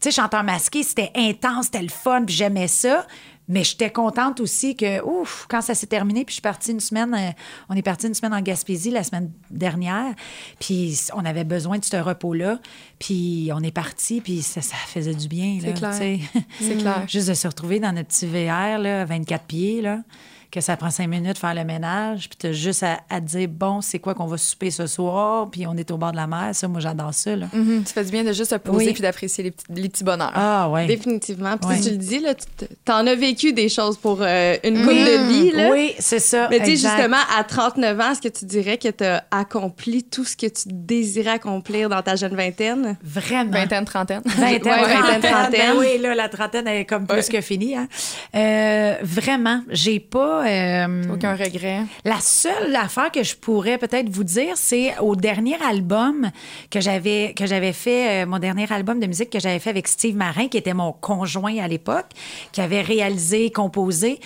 sais, 0.00 0.10
chanteur 0.10 0.42
masqué, 0.42 0.82
c'était 0.82 1.12
intense, 1.14 1.66
c'était 1.66 1.82
le 1.82 1.90
fun, 1.90 2.24
puis 2.24 2.34
j'aimais 2.34 2.66
ça. 2.66 3.06
Mais 3.48 3.62
j'étais 3.62 3.90
contente 3.90 4.40
aussi 4.40 4.74
que, 4.74 5.02
ouf, 5.04 5.46
quand 5.48 5.60
ça 5.60 5.74
s'est 5.74 5.86
terminé, 5.86 6.24
puis 6.24 6.32
je 6.32 6.36
suis 6.36 6.42
partie 6.42 6.72
une 6.72 6.80
semaine, 6.80 7.14
euh, 7.14 7.30
on 7.68 7.74
est 7.74 7.82
parti 7.82 8.08
une 8.08 8.14
semaine 8.14 8.34
en 8.34 8.40
Gaspésie 8.40 8.90
la 8.90 9.04
semaine 9.04 9.30
dernière, 9.50 10.14
puis 10.58 10.98
on 11.14 11.24
avait 11.24 11.44
besoin 11.44 11.78
de 11.78 11.84
ce 11.84 11.96
repos-là, 11.96 12.58
puis 12.98 13.50
on 13.54 13.62
est 13.62 13.70
parti, 13.70 14.20
puis 14.20 14.42
ça, 14.42 14.60
ça 14.62 14.76
faisait 14.86 15.14
du 15.14 15.28
bien. 15.28 15.58
C'est 15.60 15.74
clair. 15.74 15.90
tu 15.92 15.96
sais. 15.96 16.20
C'est 16.60 16.76
clair. 16.78 17.04
Juste 17.06 17.28
de 17.28 17.34
se 17.34 17.46
retrouver 17.46 17.78
dans 17.78 17.92
notre 17.92 18.08
petit 18.08 18.26
VR, 18.26 18.78
là, 18.78 19.04
24 19.04 19.44
pieds, 19.44 19.80
là, 19.80 20.00
que 20.50 20.60
ça 20.60 20.76
prend 20.76 20.90
cinq 20.90 21.08
minutes 21.08 21.34
de 21.34 21.38
faire 21.38 21.54
le 21.54 21.64
ménage, 21.64 22.28
puis 22.28 22.38
t'as 22.38 22.52
juste 22.52 22.82
à, 22.82 22.98
à 23.10 23.20
te 23.20 23.26
dire, 23.26 23.48
bon, 23.48 23.80
c'est 23.80 23.98
quoi 23.98 24.14
qu'on 24.14 24.26
va 24.26 24.38
souper 24.38 24.70
ce 24.70 24.86
soir, 24.86 25.50
puis 25.50 25.66
on 25.66 25.76
est 25.76 25.90
au 25.90 25.96
bord 25.98 26.12
de 26.12 26.16
la 26.16 26.26
mer. 26.26 26.50
Ça, 26.52 26.68
moi, 26.68 26.80
j'adore 26.80 27.12
ça. 27.14 27.34
Là. 27.36 27.46
Mhm. 27.52 27.84
Ça 27.84 27.94
fait 27.94 28.04
du 28.04 28.10
bien 28.10 28.24
de 28.24 28.32
juste 28.32 28.50
se 28.50 28.54
poser 28.56 28.86
Oui. 28.86 28.92
puis 28.92 29.02
d'apprécier 29.02 29.44
les 29.44 29.50
petits, 29.50 29.64
les 29.74 29.88
petits 29.88 30.04
bonheurs. 30.04 30.32
Ah, 30.34 30.68
ouais. 30.70 30.86
Définitivement. 30.86 31.56
Puis 31.58 31.68
Ouais. 31.68 31.80
tu 31.80 31.90
le 31.90 31.96
dis, 31.96 32.18
là, 32.20 32.34
tu 32.34 32.66
t'en 32.84 33.06
as 33.06 33.14
vécu 33.14 33.52
des 33.52 33.68
choses 33.68 33.96
pour 33.96 34.18
euh, 34.22 34.56
une 34.64 34.78
coupe 34.80 34.88
de 34.94 35.28
vie, 35.32 35.50
là. 35.52 35.70
Oui, 35.70 35.94
c'est 35.98 36.18
ça. 36.20 36.48
Mais 36.50 36.58
tu 36.60 36.64
sais, 36.66 36.70
justement, 36.76 37.16
à 37.36 37.44
39 37.44 38.00
ans, 38.00 38.12
est-ce 38.12 38.20
que 38.22 38.28
tu 38.28 38.44
dirais 38.44 38.78
que 38.78 38.88
tu 38.88 39.04
as 39.04 39.24
accompli 39.30 40.04
tout 40.04 40.24
ce 40.24 40.36
que 40.36 40.46
tu 40.46 40.62
désirais 40.66 41.30
accomplir 41.32 41.88
dans 41.88 42.02
ta 42.02 42.16
jeune 42.16 42.34
vingtaine? 42.36 42.96
Vraiment. 43.02 43.50
Vingtaine, 43.50 43.84
trentaine. 43.84 44.22
Vingtaine, 44.24 44.62
Ouais, 44.72 44.80
vingtaine, 44.94 45.20
trentaine. 45.20 45.30
trentaine. 45.32 45.72
Ben 45.74 45.78
oui, 45.78 45.98
là, 46.00 46.14
la 46.14 46.28
trentaine 46.28 46.66
est 46.68 46.84
comme 46.84 47.06
plus 47.06 47.16
Ouais. 47.16 47.24
que 47.28 47.40
finie. 47.40 47.76
Hein. 47.76 47.88
Euh, 48.34 48.94
vraiment, 49.02 49.62
j'ai 49.70 50.00
pas. 50.00 50.35
Euh, 50.44 51.02
Aucun 51.12 51.34
regret. 51.34 51.82
La 52.04 52.20
seule 52.20 52.74
affaire 52.76 53.10
que 53.10 53.22
je 53.22 53.36
pourrais 53.36 53.78
peut-être 53.78 54.08
vous 54.08 54.24
dire, 54.24 54.56
c'est 54.56 54.98
au 54.98 55.16
dernier 55.16 55.56
album 55.62 56.30
que 56.70 56.80
j'avais 56.80 57.34
que 57.34 57.46
j'avais 57.46 57.72
fait, 57.72 58.24
euh, 58.24 58.26
mon 58.26 58.38
dernier 58.38 58.70
album 58.72 59.00
de 59.00 59.06
musique 59.06 59.30
que 59.30 59.40
j'avais 59.40 59.58
fait 59.58 59.70
avec 59.70 59.88
Steve 59.88 60.16
Marin, 60.16 60.48
qui 60.48 60.56
était 60.56 60.74
mon 60.74 60.92
conjoint 60.92 61.58
à 61.58 61.68
l'époque, 61.68 62.06
qui 62.52 62.60
avait 62.60 62.82
réalisé, 62.82 63.50
composé. 63.50 64.20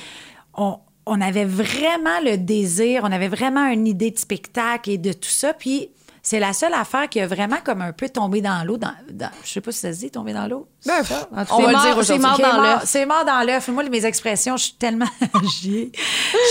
On, 0.54 0.78
on 1.06 1.20
avait 1.20 1.44
vraiment 1.44 2.20
le 2.24 2.36
désir, 2.36 3.02
on 3.04 3.12
avait 3.12 3.28
vraiment 3.28 3.66
une 3.66 3.86
idée 3.86 4.10
de 4.10 4.18
spectacle 4.18 4.90
et 4.90 4.98
de 4.98 5.12
tout 5.12 5.28
ça. 5.28 5.52
Puis 5.54 5.90
c'est 6.22 6.38
la 6.40 6.52
seule 6.52 6.74
affaire 6.74 7.08
qui 7.08 7.20
a 7.20 7.26
vraiment 7.26 7.56
comme 7.64 7.80
un 7.82 7.92
peu 7.92 8.08
tombé 8.08 8.40
dans 8.40 8.62
l'eau. 8.64 8.76
Dans, 8.76 8.92
dans- 9.10 9.30
je 9.44 9.50
sais 9.50 9.60
pas 9.60 9.72
si 9.72 9.78
ça 9.80 9.92
se 9.92 9.98
dit, 10.00 10.10
tomber 10.10 10.32
dans 10.32 10.46
l'eau. 10.46 10.68
Ben, 10.86 10.94
C'est 11.02 11.14
ça? 11.14 11.28
En 11.34 11.44
tout 11.44 11.52
on 11.54 11.58
cas, 11.58 11.62
va 11.64 11.68
le 11.68 11.72
mort- 11.72 11.82
dire 11.82 11.92
c'est 11.94 11.98
aujourd'hui. 12.00 12.26
mort 12.26 12.34
OK, 12.34 12.42
dans 12.42 12.52
mort- 12.54 12.62
l'œuf. 12.62 12.82
C'est 12.84 13.06
mort 13.06 13.24
dans 13.24 13.46
l'œuf. 13.46 13.68
Moi, 13.68 13.84
mes 13.88 14.04
expressions, 14.06 14.56
je 14.56 14.64
suis 14.64 14.74
tellement. 14.74 15.06
Je 15.42 15.48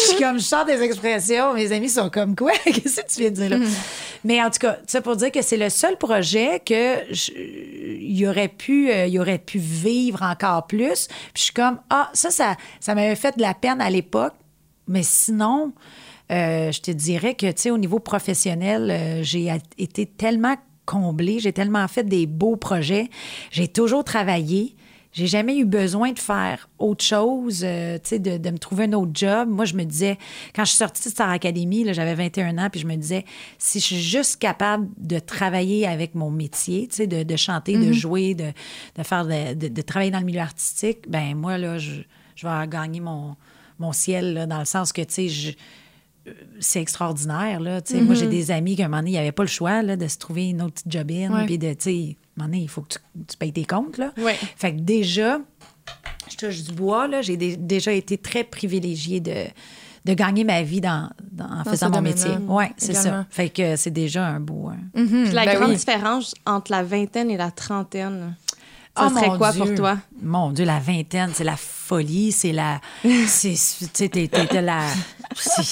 suis 0.08 0.18
comme, 0.20 0.40
je 0.40 0.44
sors 0.44 0.66
des 0.66 0.82
expressions. 0.82 1.54
Mes 1.54 1.72
amis 1.72 1.90
sont 1.90 2.10
comme, 2.10 2.36
quoi? 2.36 2.52
Qu'est-ce 2.66 3.02
que 3.02 3.08
tu 3.08 3.22
viens 3.22 3.30
de 3.30 3.36
dire 3.36 3.50
là? 3.50 3.66
Mais 4.24 4.42
en 4.44 4.50
tout 4.50 4.60
cas, 4.60 4.78
ça 4.88 5.02
pour 5.02 5.16
dire 5.16 5.32
que 5.32 5.42
c'est 5.42 5.58
le 5.58 5.70
seul 5.70 5.98
projet 5.98 6.62
que 6.66 7.06
il 7.12 8.28
aurait 8.28 8.48
pu, 8.50 8.92
euh, 8.92 9.06
il 9.06 9.20
aurait 9.20 9.38
pu 9.40 9.58
vivre 9.60 10.24
encore 10.24 10.68
plus. 10.68 11.08
Puis 11.08 11.32
je 11.36 11.42
suis 11.44 11.54
comme, 11.54 11.80
ah, 11.90 12.10
ça, 12.14 12.30
ça, 12.30 12.56
ça 12.80 12.96
m'avait 12.96 13.16
fait 13.16 13.38
de 13.38 13.42
la 13.42 13.54
peine 13.54 13.82
à 13.82 13.90
l'époque. 13.90 14.34
Mais 14.88 15.04
sinon, 15.04 15.72
euh, 16.32 16.72
je 16.72 16.82
te 16.82 16.92
dirais 16.92 17.36
que, 17.36 17.48
tu 17.48 17.54
sais, 17.64 17.72
au 17.72 17.78
niveau 17.78 18.00
professionnel, 18.00 18.90
euh, 18.92 19.24
j'ai 19.24 19.52
été 19.78 20.06
tellement 20.06 20.56
comblée, 20.86 21.40
j'ai 21.40 21.54
tellement 21.54 21.88
fait 21.88 22.04
des 22.04 22.26
beaux 22.26 22.56
projets, 22.56 23.10
j'ai 23.52 23.68
toujours 23.68 24.04
travaillé. 24.04 24.76
J'ai 25.12 25.26
jamais 25.26 25.58
eu 25.58 25.66
besoin 25.66 26.12
de 26.12 26.20
faire 26.20 26.70
autre 26.78 27.04
chose, 27.04 27.64
euh, 27.66 27.96
tu 27.98 28.10
sais, 28.10 28.20
de, 28.20 28.38
de 28.38 28.50
me 28.52 28.60
trouver 28.60 28.84
un 28.84 28.94
autre 28.94 29.10
job. 29.16 29.50
Moi, 29.50 29.66
je 29.66 29.74
me 29.74 29.84
disais, 29.84 30.20
quand 30.56 30.64
je 30.66 30.70
suis 30.70 30.78
sortie 30.78 31.04
de 31.04 31.10
Star 31.10 31.32
Academy, 31.32 31.84
là, 31.84 31.94
j'avais 31.94 32.14
21 32.14 32.60
ans, 32.60 32.70
puis 32.72 32.80
je 32.80 32.86
me 32.86 32.96
disais, 32.96 33.26
si 33.58 33.80
je 33.80 33.86
suis 33.86 34.00
juste 34.02 34.38
capable 34.38 34.88
de 34.98 35.18
travailler 35.18 35.88
avec 35.88 36.14
mon 36.14 36.30
métier, 36.30 36.88
tu 36.88 36.98
sais, 36.98 37.08
de, 37.08 37.24
de 37.24 37.36
chanter, 37.38 37.74
de 37.88 37.92
jouer, 37.92 38.36
de, 38.36 38.52
de 38.98 39.04
faire 39.04 39.26
de, 39.26 39.82
travailler 39.82 40.12
dans 40.12 40.20
le 40.20 40.26
milieu 40.26 40.42
artistique, 40.42 41.10
ben 41.10 41.34
moi, 41.36 41.58
là, 41.58 41.80
je, 41.80 42.02
je 42.36 42.48
vais 42.48 42.68
gagner 42.68 43.00
mon, 43.00 43.36
mon 43.80 43.92
ciel, 43.94 44.36
là, 44.36 44.46
dans 44.46 44.60
le 44.60 44.66
sens 44.66 44.94
que, 44.94 45.02
tu 45.02 45.14
sais, 45.14 45.28
je- 45.28 45.54
c'est 46.60 46.82
extraordinaire. 46.82 47.60
Là. 47.60 47.82
Tu 47.82 47.94
sais, 47.94 48.02
Moi, 48.02 48.16
j'ai 48.16 48.28
des 48.28 48.52
amis 48.52 48.76
qu'à 48.76 48.86
un 48.86 48.88
moment 48.88 48.98
donné, 49.02 49.12
il 49.12 49.14
n'y 49.14 49.20
avait 49.20 49.32
pas 49.32 49.44
le 49.44 49.50
choix 49.50 49.82
là, 49.82 49.96
de 49.98 50.08
se 50.08 50.18
trouver 50.18 50.50
une 50.50 50.62
autre 50.62 50.74
petite 50.76 50.92
jobine. 50.92 51.44
Puis 51.46 51.58
de, 51.58 51.74
tu 51.74 51.78
sais, 51.80 51.90
à 51.90 51.94
un 51.94 52.46
moment 52.46 52.52
donné, 52.52 52.64
il 52.64 52.70
faut 52.70 52.82
que 52.82 52.94
tu, 52.94 53.00
tu 53.28 53.38
payes 53.38 53.54
tes 53.54 53.66
comptes. 53.66 53.98
Là. 53.98 54.12
Ouais. 54.18 54.36
Fait 54.58 54.74
que 54.76 54.80
déjà, 54.82 55.40
je 56.30 56.38
touche 56.38 56.64
du 56.64 56.74
bois, 56.74 57.08
là, 57.08 57.22
j'ai 57.22 57.38
dé- 57.38 57.58
déjà 57.58 57.92
été 57.92 58.18
très 58.18 58.44
privilégiée 58.44 59.20
de, 59.20 59.34
de 60.06 60.14
gagner 60.14 60.44
ma 60.44 60.62
vie 60.62 60.82
dans, 60.82 61.10
dans- 61.32 61.46
en 61.46 61.64
Dans 61.64 61.72
faisant 61.72 61.90
mon 61.90 62.02
métier. 62.02 62.32
Oui, 62.48 62.66
c'est 62.78 62.94
ça. 62.94 63.26
Fait 63.30 63.50
que 63.50 63.76
c'est 63.76 63.92
déjà 63.92 64.26
un 64.28 64.40
beau. 64.40 64.70
hein. 64.70 64.78
Puis 64.94 65.32
la 65.32 65.46
Ben 65.46 65.56
grande 65.58 65.72
oui. 65.72 65.76
différence 65.78 66.34
entre 66.46 66.72
la 66.72 66.84
vingtaine 66.84 67.30
et 67.32 67.38
la 67.38 67.52
trentaine, 67.52 68.36
ça 69.00 69.08
Oh, 69.12 69.18
serait 69.26 69.38
quoi 69.38 69.52
Dieu. 69.52 69.64
pour 69.66 69.76
toi? 69.76 69.97
Mon 70.22 70.52
Dieu, 70.52 70.66
la 70.66 70.80
vingtaine, 70.80 71.32
c'est 71.34 71.43
la 71.43 71.56
folie, 71.58 72.32
c'est 72.32 72.52
la. 72.52 72.80
c'est- 73.28 73.50
Tu 73.54 73.88
sais, 73.93 74.10
t'es- 74.10 74.62
la. 74.62 74.82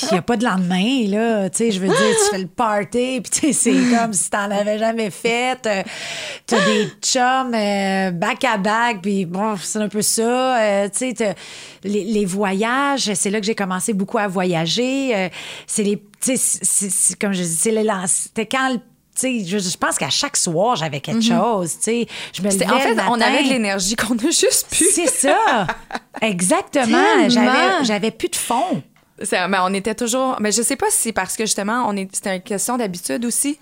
Il 0.02 0.12
n'y 0.12 0.18
a 0.20 0.22
pas 0.22 0.38
de 0.38 0.46
lendemain, 0.46 1.06
là. 1.08 1.50
Tu 1.50 1.58
sais, 1.58 1.72
je 1.72 1.80
veux 1.80 1.88
dire, 1.88 1.96
tu 1.98 2.30
fais 2.32 2.38
le 2.38 2.48
party, 2.48 3.22
puis 3.22 3.30
tu 3.32 3.40
sais, 3.40 3.54
c'est 3.54 3.96
comme 3.98 4.14
si 4.14 4.30
t'en 4.30 4.50
avais 4.52 4.78
jamais 4.78 5.10
fait. 5.10 5.58
Euh, 5.66 5.84
T'as 6.46 6.64
des 6.64 6.88
chums 7.02 7.54
euh, 7.54 8.12
back 8.12 8.44
à 8.46 8.58
back, 8.58 9.02
puis 9.02 9.26
bon, 9.26 9.56
c'est 9.58 9.80
un 9.80 9.90
peu 9.90 10.02
ça. 10.02 10.62
Euh, 10.62 10.90
tu 10.90 11.14
sais, 11.16 11.36
les, 11.84 12.04
les 12.06 12.26
voyages, 12.26 13.12
c'est 13.16 13.30
là 13.32 13.40
que 13.40 13.46
j'ai 13.46 13.56
commencé 13.56 13.94
beaucoup 13.94 14.20
à 14.20 14.28
voyager. 14.28 15.16
Euh, 15.16 15.30
c'est 15.66 15.84
les. 15.84 16.02
Tu 16.22 16.38
sais, 16.38 17.16
comme 17.20 17.34
je 17.34 17.44
dis, 17.44 17.50
c'est 17.56 17.72
les 17.72 17.88
C'était 18.06 18.46
quand 18.46 18.70
le 18.74 18.80
sais, 19.22 19.46
je, 19.46 19.58
je 19.58 19.78
pense 19.78 19.98
qu'à 19.98 20.10
chaque 20.10 20.38
soir, 20.38 20.76
j'avais 20.76 21.00
quelque 21.00 21.22
chose. 21.24 21.74
tu 21.78 21.84
sais. 21.84 22.08
Je 22.34 22.42
me 22.42 22.50
levais 22.50 22.66
En 22.72 22.80
fait, 22.80 22.96
le 22.96 23.02
on 23.10 23.20
avait 23.22 23.44
de 23.44 23.50
l'énergie 23.50 23.96
qu'on 23.98 24.18
a 24.18 24.30
juste 24.30 24.68
pu. 24.70 24.86
C'est 24.94 25.08
ça. 25.08 25.68
Exactement. 26.22 27.30
J'avais, 27.84 28.12
plus 28.12 28.30
de 28.30 28.36
fond. 28.36 28.82
Mais 29.32 29.58
on 29.62 29.74
était 29.74 29.96
toujours. 29.96 30.38
Mais 30.40 30.52
je 30.52 30.62
sais 30.62 30.76
pas 30.76 30.90
si 30.90 30.98
c'est 30.98 31.12
parce 31.14 31.36
que 31.36 31.46
justement, 31.46 31.86
on 31.88 31.96
est, 31.96 32.08
c'était 32.14 32.36
une 32.36 32.42
question 32.42 32.78
d'habitude 32.78 33.26
aussi. 33.26 33.58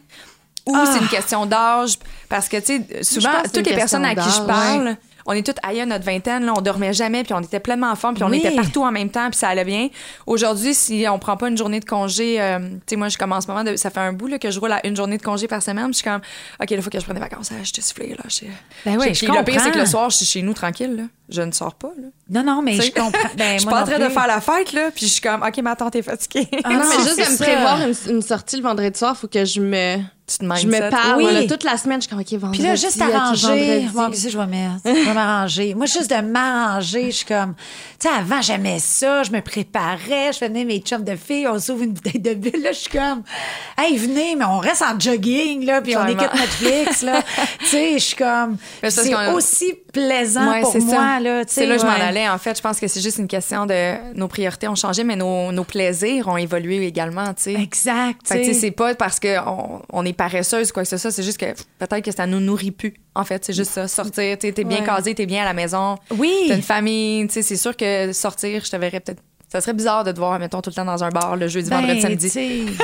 Ou 0.65 0.73
Ah. 0.75 0.85
c'est 0.91 0.99
une 0.99 1.07
question 1.07 1.45
d'âge. 1.45 1.97
Parce 2.27 2.49
que, 2.49 2.57
tu 2.57 2.83
sais, 2.83 3.03
souvent, 3.03 3.29
toutes 3.53 3.67
les 3.67 3.75
personnes 3.75 4.05
à 4.05 4.15
qui 4.15 4.29
je 4.29 4.41
parle, 4.41 4.97
on 5.25 5.33
est 5.33 5.45
toutes 5.45 5.57
ailleurs 5.63 5.87
notre 5.87 6.05
vingtaine, 6.05 6.45
là, 6.45 6.53
on 6.55 6.61
dormait 6.61 6.93
jamais, 6.93 7.23
puis 7.23 7.33
on 7.33 7.39
était 7.41 7.59
pleinement 7.59 7.89
en 7.91 7.95
forme, 7.95 8.13
puis 8.15 8.23
on 8.23 8.29
Oui. 8.29 8.37
était 8.39 8.51
partout 8.55 8.83
en 8.83 8.91
même 8.91 9.09
temps, 9.09 9.29
puis 9.29 9.37
ça 9.39 9.49
allait 9.49 9.65
bien. 9.65 9.89
Aujourd'hui, 10.27 10.73
si 10.73 11.05
on 11.09 11.17
prend 11.19 11.35
pas 11.37 11.47
une 11.49 11.57
journée 11.57 11.79
de 11.79 11.85
congé, 11.85 12.39
euh, 12.41 12.59
tu 12.59 12.75
sais, 12.91 12.95
moi, 12.95 13.09
je 13.09 13.17
commence 13.17 13.37
en 13.37 13.41
ce 13.41 13.47
moment, 13.47 13.63
de- 13.63 13.75
ça 13.75 13.89
fait 13.89 13.99
un 13.99 14.13
bout 14.13 14.27
là, 14.27 14.37
que 14.39 14.51
je 14.51 14.59
roule 14.59 14.71
à 14.71 14.85
une 14.85 14.95
journée 14.95 15.17
de 15.17 15.23
congé 15.23 15.47
par 15.47 15.61
semaine, 15.63 15.85
puis 15.85 15.93
je 15.93 15.97
suis 15.99 16.03
comme, 16.05 16.21
OK, 16.61 16.71
il 16.71 16.81
faut 16.81 16.89
que 16.89 16.99
je 16.99 17.03
prenne 17.03 17.15
des 17.15 17.21
vacances, 17.21 17.49
ah, 17.51 17.63
je 17.63 17.71
te 17.73 17.81
soufflé, 17.81 18.09
là. 18.09 18.23
Je, 18.27 18.45
Ben 18.85 18.97
oui, 18.99 19.13
je 19.13 19.25
le 19.25 19.43
pire, 19.43 19.61
c'est 19.61 19.71
que 19.71 19.79
le 19.79 19.85
soir, 19.85 20.09
je 20.09 20.17
suis 20.17 20.25
chez 20.25 20.41
nous 20.41 20.53
tranquille, 20.53 20.95
là. 20.95 21.03
Je 21.27 21.41
ne 21.41 21.51
sors 21.51 21.73
pas, 21.73 21.91
là. 21.99 22.07
Non, 22.29 22.43
non, 22.43 22.61
mais 22.61 22.75
Tu 22.75 22.81
sais, 22.81 22.87
je 22.95 23.01
comprends. 23.01 23.29
Ben, 23.35 23.53
je 23.55 23.59
suis 23.61 23.69
pas 23.69 23.81
en 23.81 23.85
train 23.85 23.97
de 23.99 24.09
faire 24.09 24.27
la 24.27 24.41
fête, 24.41 24.73
là, 24.73 24.91
puis 24.93 25.07
je 25.07 25.11
suis 25.13 25.21
comme, 25.21 25.41
OK, 25.41 25.57
ma 25.57 25.75
tante 25.75 25.95
est 25.95 26.03
fatiguée. 26.03 26.47
Ah 26.63 26.69
non, 26.69 26.79
mais 26.87 27.03
juste 27.03 27.17
de 27.17 27.31
me 27.31 27.37
prévoir 27.37 27.81
une, 27.81 28.15
une 28.15 28.21
sortie 28.21 28.57
le 28.57 28.63
vendredi 28.63 28.97
soir, 28.97 29.13
il 29.17 29.19
faut 29.21 29.27
que 29.27 29.43
je 29.43 29.59
me, 29.59 29.97
je 30.27 30.67
me 30.67 30.89
parle. 30.89 31.23
Oui. 31.23 31.47
toute 31.47 31.63
la 31.63 31.77
semaine, 31.77 32.01
je 32.01 32.07
suis 32.07 32.09
comme, 32.09 32.19
OK, 32.19 32.31
vendredi. 32.33 32.57
Puis 32.57 32.67
là, 32.67 32.75
juste 32.75 32.99
arranger. 32.99 33.87
Bon, 33.93 34.09
qu'est-ce 34.09 34.25
que 34.25 34.29
je 34.31 34.37
vais 34.37 34.47
mettre? 34.47 34.81
Je 34.83 35.05
vais 35.05 35.13
m'arranger. 35.13 35.75
Moi, 35.75 35.85
juste 35.85 36.09
de 36.09 36.21
m'arranger, 36.21 37.11
je 37.11 37.17
suis 37.17 37.25
comme. 37.25 37.53
Tu 37.99 38.07
sais, 38.07 38.13
avant, 38.13 38.41
j'aimais 38.41 38.79
ça. 38.79 39.23
Je 39.23 39.31
me 39.31 39.41
préparais. 39.41 40.33
Je 40.33 40.39
faisais 40.39 40.49
mes 40.49 40.79
chums 40.79 41.03
de 41.03 41.15
filles. 41.15 41.47
On 41.47 41.59
s'ouvre 41.59 41.83
une 41.83 41.93
bouteille 41.93 42.21
de 42.21 42.33
bulle. 42.33 42.63
Là, 42.63 42.71
je 42.71 42.79
suis 42.79 42.89
comme. 42.89 43.23
Hey, 43.77 43.97
venez, 43.97 44.35
mais 44.35 44.45
on 44.45 44.57
reste 44.57 44.81
en 44.81 44.99
jogging, 44.99 45.65
là. 45.65 45.81
Puis 45.81 45.95
on 45.95 46.07
écoute 46.07 46.33
Netflix, 46.33 47.03
là. 47.03 47.21
tu 47.59 47.65
sais, 47.67 47.93
je 47.93 48.03
suis 48.03 48.15
comme. 48.15 48.57
C'est 48.89 49.15
aussi 49.31 49.73
plaisant 49.95 50.51
Ouais, 50.51 50.61
pour 50.61 50.71
c'est 50.73 50.79
moi, 50.79 50.95
ça. 50.95 51.19
là. 51.19 51.41
C'est 51.47 51.65
là 51.65 51.75
que 51.75 51.81
je 51.81 51.85
m'en 51.87 51.91
allais, 51.93 52.27
en 52.29 52.37
fait. 52.37 52.57
Je 52.57 52.61
pense 52.61 52.79
que 52.79 52.87
c'est 52.87 53.01
juste 53.01 53.17
une 53.17 53.27
question 53.27 53.65
de. 53.65 54.13
Nos 54.15 54.27
priorités 54.27 54.67
ont 54.67 54.75
changé, 54.75 55.03
mais 55.03 55.15
nos, 55.15 55.51
nos 55.51 55.63
plaisirs 55.63 56.27
ont 56.27 56.37
évolué 56.37 56.85
également, 56.85 57.33
tu 57.33 57.43
sais. 57.43 57.53
Exact. 57.53 58.19
Fait 58.27 58.41
que, 58.45 58.53
c'est 58.53 58.71
pas 58.71 58.93
parce 58.95 59.19
qu'on 59.19 59.81
on 59.91 60.05
est 60.05 60.13
paresseuse 60.13 60.69
ou 60.69 60.73
quoi 60.73 60.83
que 60.83 60.89
ce 60.89 60.97
soit, 60.97 61.11
c'est 61.11 61.23
juste 61.23 61.37
que 61.39 61.53
peut-être 61.79 62.03
que 62.03 62.11
ça 62.11 62.27
nous 62.27 62.39
nourrit 62.39 62.71
plus. 62.71 62.93
En 63.15 63.23
fait, 63.23 63.43
c'est 63.45 63.53
juste 63.53 63.71
ça. 63.71 63.87
Sortir, 63.87 64.37
tu 64.37 64.47
sais, 64.47 64.53
t'es 64.53 64.63
bien 64.65 64.79
Ouais. 64.79 64.85
casé, 64.85 65.15
t'es 65.15 65.25
bien 65.25 65.41
à 65.43 65.45
la 65.45 65.53
maison. 65.53 65.97
Oui. 66.17 66.33
T'as 66.49 66.55
une 66.55 66.61
famille, 66.61 67.25
tu 67.27 67.35
sais, 67.35 67.41
c'est 67.41 67.55
sûr 67.55 67.75
que 67.77 68.11
sortir, 68.11 68.61
je 68.65 68.69
te 68.69 68.75
verrais 68.75 68.99
peut-être. 68.99 69.21
Ça 69.55 69.61
serait 69.61 69.73
bizarre 69.73 70.03
de 70.03 70.11
te 70.11 70.17
voir, 70.17 70.37
mettons, 70.37 70.59
tout 70.61 70.69
le 70.69 70.75
temps 70.75 70.83
dans 70.83 71.01
un 71.01 71.09
bar 71.09 71.37
le 71.37 71.47
jeudi, 71.47 71.69
Ben, 71.69 71.77
vendredi, 71.79 72.01
samedi. 72.29 72.31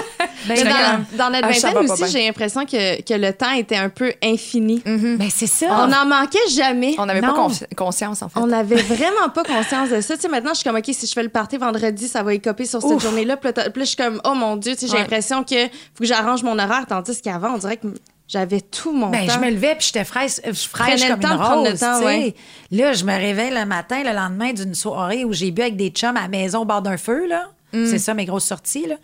Je 0.48 0.64
dans, 0.64 1.18
dans 1.18 1.30
notre 1.30 1.48
ah, 1.50 1.52
vingtaine 1.52 1.92
aussi, 1.92 2.12
j'ai 2.12 2.26
l'impression 2.26 2.66
que, 2.66 3.02
que 3.02 3.14
le 3.14 3.32
temps 3.34 3.52
était 3.52 3.76
un 3.76 3.90
peu 3.90 4.12
infini. 4.24 4.82
Ben, 4.86 5.30
c'est 5.30 5.46
ça. 5.48 5.68
On 5.84 5.88
n'en 5.88 6.06
manquait 6.06 6.40
jamais. 6.56 6.96
On 6.98 7.06
n'avait 7.06 7.22
pas 7.22 7.36
conscience, 7.76 8.22
en 8.24 8.30
fait. 8.30 8.40
On 8.40 8.48
n'avait 8.48 8.82
vraiment 8.82 9.30
pas 9.34 9.44
conscience 9.44 9.90
de 9.90 10.02
ça. 10.02 10.16
Tu 10.16 10.22
sais, 10.22 10.28
maintenant, 10.30 10.52
je 10.54 10.60
suis 10.60 10.64
comme, 10.64 10.78
OK, 10.78 10.86
si 10.92 11.06
je 11.06 11.12
fais 11.12 11.24
le 11.24 11.30
party 11.30 11.58
vendredi, 11.58 12.08
ça 12.08 12.24
va 12.24 12.34
écoper 12.34 12.66
sur 12.66 12.82
cette 12.82 13.00
journée-là. 13.00 13.38
Puis 13.38 13.52
là, 13.56 13.64
je 13.76 13.84
suis 13.84 13.96
comme, 13.98 14.20
oh 14.24 14.34
mon 14.34 14.56
Dieu, 14.56 14.74
tu 14.74 14.80
sais, 14.80 14.88
j'ai 14.88 14.94
Ouais. 14.94 15.00
l'impression 15.02 15.44
que 15.44 15.68
faut 15.68 16.00
que 16.00 16.06
j'arrange 16.06 16.42
mon 16.44 16.58
horaire. 16.58 16.86
Tandis 16.88 17.22
qu'avant, 17.22 17.54
on 17.56 17.58
dirait 17.58 17.78
que 17.78 17.88
j'avais 18.32 18.62
tout 18.62 18.94
mon 18.94 19.10
Ben, 19.10 19.28
temps. 19.28 19.34
je 19.34 19.40
me 19.40 19.50
levais 19.52 19.76
puis 19.76 19.88
j'étais 19.88 20.06
fraîche, 20.06 20.40
euh, 20.48 20.54
fraîche 20.54 21.02
Prenais 21.02 21.10
le 21.10 21.12
comme 21.12 21.20
temps 21.20 21.28
une 21.32 21.38
de 21.38 21.42
prendre 21.44 21.64
le 21.64 21.70
rose. 21.72 21.80
temps, 21.80 22.04
ouais. 22.06 22.36
Là, 22.72 22.94
je 22.94 23.04
me 23.04 23.12
réveille 23.14 23.52
le 23.54 23.66
matin, 23.66 24.02
le 24.04 24.14
lendemain 24.14 24.54
d'une 24.54 24.74
soirée 24.76 25.26
où 25.26 25.34
j'ai 25.34 25.52
bu 25.52 25.62
avec 25.64 25.76
des 25.76 25.90
chums 25.90 26.16
à 26.16 26.22
la 26.22 26.28
maison 26.30 26.62
au 26.62 26.66
bord 26.66 26.82
d'un 26.82 26.98
feu. 26.98 27.28
là. 27.28 27.50
Mm. 27.74 27.86
C'est 27.88 28.00
ça 28.00 28.14
mes 28.14 28.26
grosses 28.26 28.46
sorties. 28.46 28.88
Là. 28.88 28.96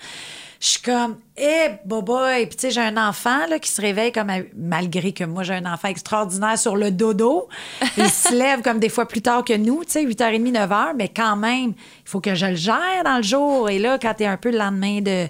Je 0.59 0.67
suis 0.69 0.81
comme, 0.81 1.17
eh, 1.37 1.69
boba. 1.85 2.39
Et 2.39 2.47
puis, 2.47 2.55
tu 2.55 2.61
sais, 2.63 2.71
j'ai 2.71 2.81
un 2.81 2.97
enfant 2.97 3.45
là, 3.47 3.59
qui 3.59 3.69
se 3.69 3.79
réveille 3.79 4.11
comme, 4.11 4.29
à- 4.29 4.39
malgré 4.57 5.11
que 5.11 5.23
moi, 5.23 5.43
j'ai 5.43 5.53
un 5.53 5.71
enfant 5.71 5.87
extraordinaire 5.89 6.57
sur 6.57 6.75
le 6.75 6.89
dodo. 6.89 7.47
Il 7.97 8.09
se 8.09 8.33
lève 8.33 8.61
comme 8.63 8.79
des 8.79 8.89
fois 8.89 9.07
plus 9.07 9.21
tard 9.21 9.43
que 9.43 9.53
nous, 9.55 9.83
tu 9.85 9.91
sais, 9.91 10.03
8h30, 10.03 10.51
9h, 10.51 10.93
mais 10.97 11.09
quand 11.09 11.35
même, 11.35 11.73
il 11.75 12.09
faut 12.09 12.21
que 12.21 12.33
je 12.33 12.47
le 12.47 12.55
gère 12.55 13.03
dans 13.05 13.17
le 13.17 13.23
jour. 13.23 13.69
Et 13.69 13.77
là, 13.77 13.99
quand 14.01 14.15
t'es 14.15 14.25
un 14.25 14.37
peu 14.37 14.49
le 14.51 14.57
lendemain 14.57 14.99
de 15.01 15.27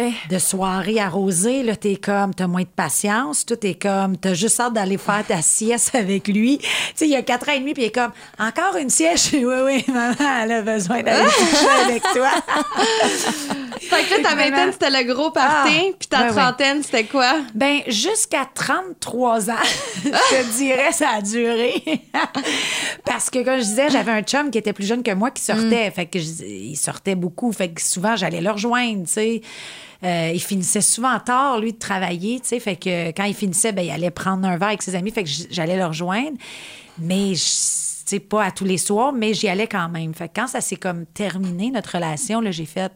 Eh. 0.00 0.12
de 0.30 0.38
soirée 0.38 1.00
arrosée, 1.00 1.64
là, 1.64 1.74
t'es 1.74 1.96
comme, 1.96 2.32
t'as 2.32 2.46
moins 2.46 2.62
de 2.62 2.68
patience, 2.68 3.44
tout 3.44 3.58
est 3.66 3.74
comme, 3.74 4.16
t'as 4.16 4.32
juste 4.32 4.60
hâte 4.60 4.72
d'aller 4.72 4.96
faire 4.96 5.26
ta 5.26 5.42
sieste 5.42 5.92
avec 5.92 6.28
lui. 6.28 6.58
Tu 6.58 6.66
sais, 6.94 7.06
il 7.06 7.10
y 7.10 7.16
a 7.16 7.22
quatre 7.22 7.48
ans 7.48 7.52
et 7.52 7.58
demi, 7.58 7.74
puis 7.74 7.82
il 7.82 7.86
est 7.86 7.94
comme, 7.94 8.12
encore 8.38 8.76
une 8.76 8.90
sieste? 8.90 9.34
Oui, 9.48 9.54
oui, 9.64 9.84
maman, 9.88 10.42
elle 10.42 10.52
a 10.52 10.62
besoin 10.62 11.02
d'aller 11.02 11.24
coucher 11.30 11.68
avec 11.84 12.02
toi. 12.02 12.30
Fait 13.80 14.04
que 14.04 14.22
là, 14.22 14.28
ta 14.28 14.34
vingtaine, 14.34 14.72
c'était 14.72 14.90
le 14.90 15.12
gros 15.12 15.30
party. 15.30 15.72
Ah, 15.74 15.92
puis 15.98 16.08
ta 16.08 16.22
ouais. 16.22 16.28
trentaine, 16.30 16.82
c'était 16.82 17.04
quoi? 17.04 17.40
Ben, 17.54 17.80
jusqu'à 17.86 18.48
33 18.52 19.50
ans, 19.50 19.54
je 20.04 20.08
te 20.10 20.56
dirais, 20.56 20.92
ça 20.92 21.10
a 21.16 21.22
duré. 21.22 21.82
Parce 23.04 23.30
que, 23.30 23.42
comme 23.44 23.58
je 23.58 23.64
disais, 23.64 23.90
j'avais 23.90 24.12
un 24.12 24.22
chum 24.22 24.50
qui 24.50 24.58
était 24.58 24.72
plus 24.72 24.86
jeune 24.86 25.02
que 25.02 25.12
moi 25.12 25.30
qui 25.30 25.42
sortait. 25.42 25.90
Fait 25.90 26.06
que 26.06 26.18
je- 26.18 26.44
il 26.44 26.76
sortait 26.76 27.14
beaucoup. 27.14 27.52
Fait 27.52 27.70
que 27.70 27.80
souvent, 27.80 28.16
j'allais 28.16 28.40
le 28.40 28.50
rejoindre, 28.50 29.04
tu 29.06 29.12
sais. 29.12 29.40
Euh, 30.04 30.30
il 30.32 30.40
finissait 30.40 30.80
souvent 30.80 31.18
tard, 31.18 31.58
lui, 31.58 31.72
de 31.72 31.78
travailler, 31.78 32.38
tu 32.40 32.48
sais. 32.48 32.60
Fait 32.60 32.76
que 32.76 33.08
quand 33.10 33.24
il 33.24 33.34
finissait, 33.34 33.72
ben, 33.72 33.82
il 33.84 33.90
allait 33.90 34.10
prendre 34.10 34.46
un 34.46 34.56
verre 34.56 34.68
avec 34.68 34.82
ses 34.82 34.94
amis. 34.94 35.10
Fait 35.10 35.24
que 35.24 35.30
j'allais 35.50 35.76
le 35.76 35.86
rejoindre. 35.86 36.36
Mais 36.98 37.34
je 37.34 38.16
pas 38.16 38.44
à 38.44 38.50
tous 38.50 38.64
les 38.64 38.78
soirs, 38.78 39.12
mais 39.12 39.34
j'y 39.34 39.48
allais 39.48 39.66
quand 39.66 39.88
même. 39.90 40.14
Fait 40.14 40.28
que 40.28 40.32
quand 40.40 40.46
ça 40.46 40.62
s'est 40.62 40.76
comme 40.76 41.04
terminé, 41.04 41.70
notre 41.70 41.96
relation, 41.96 42.40
là, 42.40 42.50
j'ai 42.50 42.64
fait. 42.64 42.90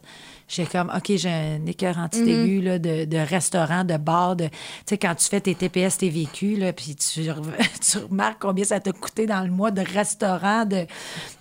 J'ai 0.49 0.67
comme, 0.67 0.93
OK, 0.95 1.17
j'ai 1.17 1.31
un 1.31 1.67
écœur 1.67 1.99
anti-aigu 1.99 2.61
là, 2.61 2.79
de, 2.79 3.05
de 3.05 3.17
restaurant, 3.19 3.85
de 3.85 3.97
bar. 3.97 4.37
De, 4.37 4.47
tu 4.47 4.53
sais, 4.87 4.99
quand 4.99 5.15
tu 5.15 5.29
fais 5.29 5.41
tes 5.41 5.55
TPS, 5.55 5.99
tes 5.99 6.09
vécus, 6.11 6.59
là, 6.59 6.73
puis 6.73 6.95
tu, 6.95 7.23
tu 7.91 7.99
remarques 7.99 8.39
combien 8.41 8.65
ça 8.65 8.81
t'a 8.81 8.93
coûté 8.93 9.27
dans 9.27 9.41
le 9.43 9.51
mois 9.51 9.71
de 9.71 9.83
restaurant, 9.83 10.65
de, 10.65 10.87